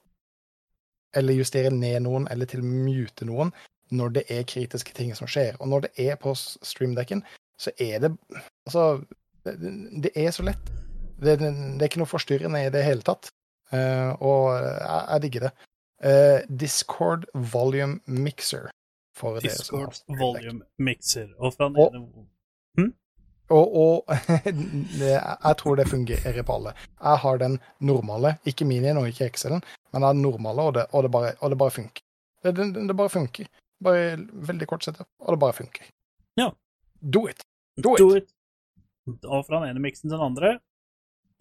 eller 1.15 1.37
justere 1.37 1.71
ned 1.71 2.01
noen, 2.03 2.27
eller 2.31 2.49
til 2.49 2.59
og 2.59 2.67
med 2.67 2.89
mute 2.89 3.27
noen, 3.27 3.53
når 3.95 4.15
det 4.17 4.23
er 4.33 4.47
kritiske 4.49 4.95
ting 4.97 5.13
som 5.15 5.29
skjer. 5.29 5.55
Og 5.61 5.69
når 5.71 5.85
det 5.85 6.07
er 6.09 6.17
på 6.19 6.33
streamdekken, 6.35 7.23
så 7.61 7.71
er 7.79 8.01
det 8.03 8.11
Altså, 8.65 9.03
det, 9.45 9.55
det 10.03 10.11
er 10.17 10.31
så 10.35 10.43
lett. 10.43 10.71
Det, 11.21 11.37
det, 11.39 11.51
det 11.53 11.85
er 11.85 11.87
ikke 11.87 12.01
noe 12.01 12.09
forstyrrende 12.09 12.65
i 12.65 12.71
det 12.73 12.83
hele 12.83 13.05
tatt. 13.05 13.29
Uh, 13.71 14.11
og 14.19 14.41
jeg, 14.57 15.03
jeg 15.13 15.21
digger 15.23 15.45
det. 15.45 15.51
Uh, 16.03 16.39
Discord 16.49 17.29
Volume 17.53 18.01
Mixer. 18.05 18.67
For 19.15 19.39
Discord 19.39 20.01
volume 20.19 20.65
mixer. 20.79 21.29
Og 21.39 21.53
fra 21.55 21.69
den 21.69 21.77
Og- 21.79 21.95
ene 21.95 22.93
Og, 23.49 23.75
og 23.77 24.07
jeg 24.99 25.55
tror 25.57 25.75
det 25.77 25.87
fungerer 25.87 26.43
på 26.43 26.53
alle. 26.55 26.71
Jeg 27.03 27.17
har 27.21 27.37
den 27.37 27.59
normale, 27.79 28.37
ikke 28.45 28.65
minien 28.65 28.97
og 28.97 29.07
ikke 29.07 29.25
Excelen, 29.29 29.61
men 29.93 30.01
jeg 30.01 30.07
har 30.07 30.13
den 30.13 30.21
normale, 30.25 30.61
og 30.61 30.73
det, 30.73 30.85
og 30.91 31.03
det, 31.03 31.11
bare, 31.11 31.33
og 31.39 31.49
det 31.53 31.57
bare 31.61 31.71
funker. 31.71 32.01
Det, 32.43 32.55
det, 32.57 32.87
det 32.89 32.95
bare 32.97 33.09
funker. 33.13 33.45
Bare 33.83 34.17
veldig 34.49 34.67
kort 34.67 34.83
sett, 34.87 34.97
og 35.19 35.35
det 35.35 35.39
bare 35.39 35.53
funker. 35.53 35.85
Ja. 36.41 36.49
Do 37.13 37.27
it! 37.29 37.45
Do 37.83 37.93
it! 37.93 37.99
Do 38.01 38.15
it. 38.17 38.33
Og 39.29 39.45
fra 39.45 39.59
den 39.61 39.69
ene 39.75 39.79
miksen 39.85 40.09
til 40.09 40.17
den 40.17 40.25
andre. 40.25 40.55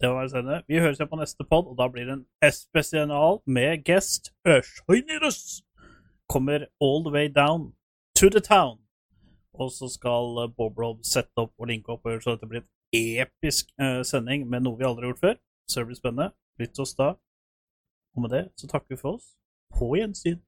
Det 0.01 0.09
var 0.13 0.27
senere. 0.29 0.61
Vi 0.67 0.77
høres 0.83 0.99
igjen 0.99 1.09
på 1.09 1.17
neste 1.23 1.43
pod, 1.49 1.65
og 1.71 1.77
da 1.79 1.87
blir 1.89 2.05
det 2.05 2.19
en 2.19 2.51
spesial 2.53 3.39
med 3.47 3.81
guest 3.87 4.29
Ørsøynirus. 4.45 5.63
Kommer 6.29 6.67
all 6.79 7.03
the 7.03 7.11
way 7.11 7.27
down 7.27 7.73
to 8.15 8.29
the 8.29 8.39
town. 8.39 8.77
Og 9.53 9.71
så 9.71 9.87
skal 9.87 10.43
eh, 10.43 10.51
Bob 10.57 10.79
Rob 10.79 11.03
sette 11.03 11.37
opp 11.37 11.53
og 11.59 11.67
linke 11.67 11.91
opp, 11.91 12.05
og 12.05 12.11
gjøre 12.11 12.21
så 12.21 12.35
dette 12.35 12.49
blir 12.49 12.63
en 12.95 13.21
episk 13.23 13.69
eh, 13.81 14.01
sending 14.03 14.49
med 14.49 14.65
noe 14.65 14.77
vi 14.79 14.87
aldri 14.87 15.05
har 15.05 15.13
gjort 15.13 15.25
før. 15.27 15.37
Så 15.69 15.79
det 15.79 15.87
blir 15.91 16.01
spennende. 16.01 16.31
Lytt 16.59 16.75
til 16.75 16.85
oss 16.85 16.95
da. 16.97 17.13
Og 18.15 18.21
med 18.21 18.35
det 18.35 18.43
så 18.59 18.67
takker 18.67 18.95
vi 18.95 19.01
for 19.01 19.19
oss. 19.19 19.33
På 19.75 19.95
gjensyn. 19.95 20.41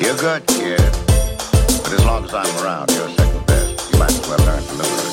You're 0.00 0.16
good, 0.16 0.46
kid. 0.46 0.92
But 1.84 1.92
as 1.92 2.04
long 2.04 2.24
as 2.24 2.34
I'm 2.34 2.64
around, 2.64 2.90
you're 2.90 3.10
second 3.10 3.46
best. 3.46 3.92
You 3.92 3.98
might 3.98 4.10
as 4.10 4.28
well 4.28 4.38
learn 4.46 4.62
to 4.62 4.74
live 4.74 5.09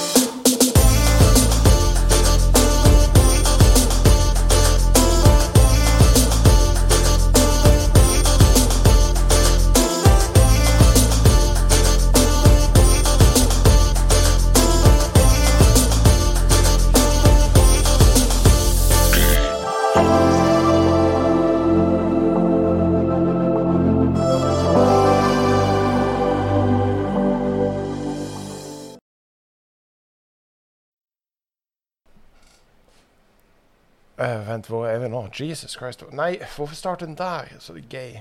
Eh, 34.19 34.47
vent, 34.47 34.67
hvor 34.67 34.87
er 34.87 34.99
vi 34.99 35.07
nå? 35.07 35.27
Jesus 35.39 35.71
Christ. 35.77 36.03
Nei, 36.11 36.39
hvorfor 36.55 36.75
starter 36.75 37.05
den 37.05 37.17
der? 37.17 37.51
Så 37.59 37.73
det 37.73 37.83
er 37.83 37.89
gay. 37.89 38.19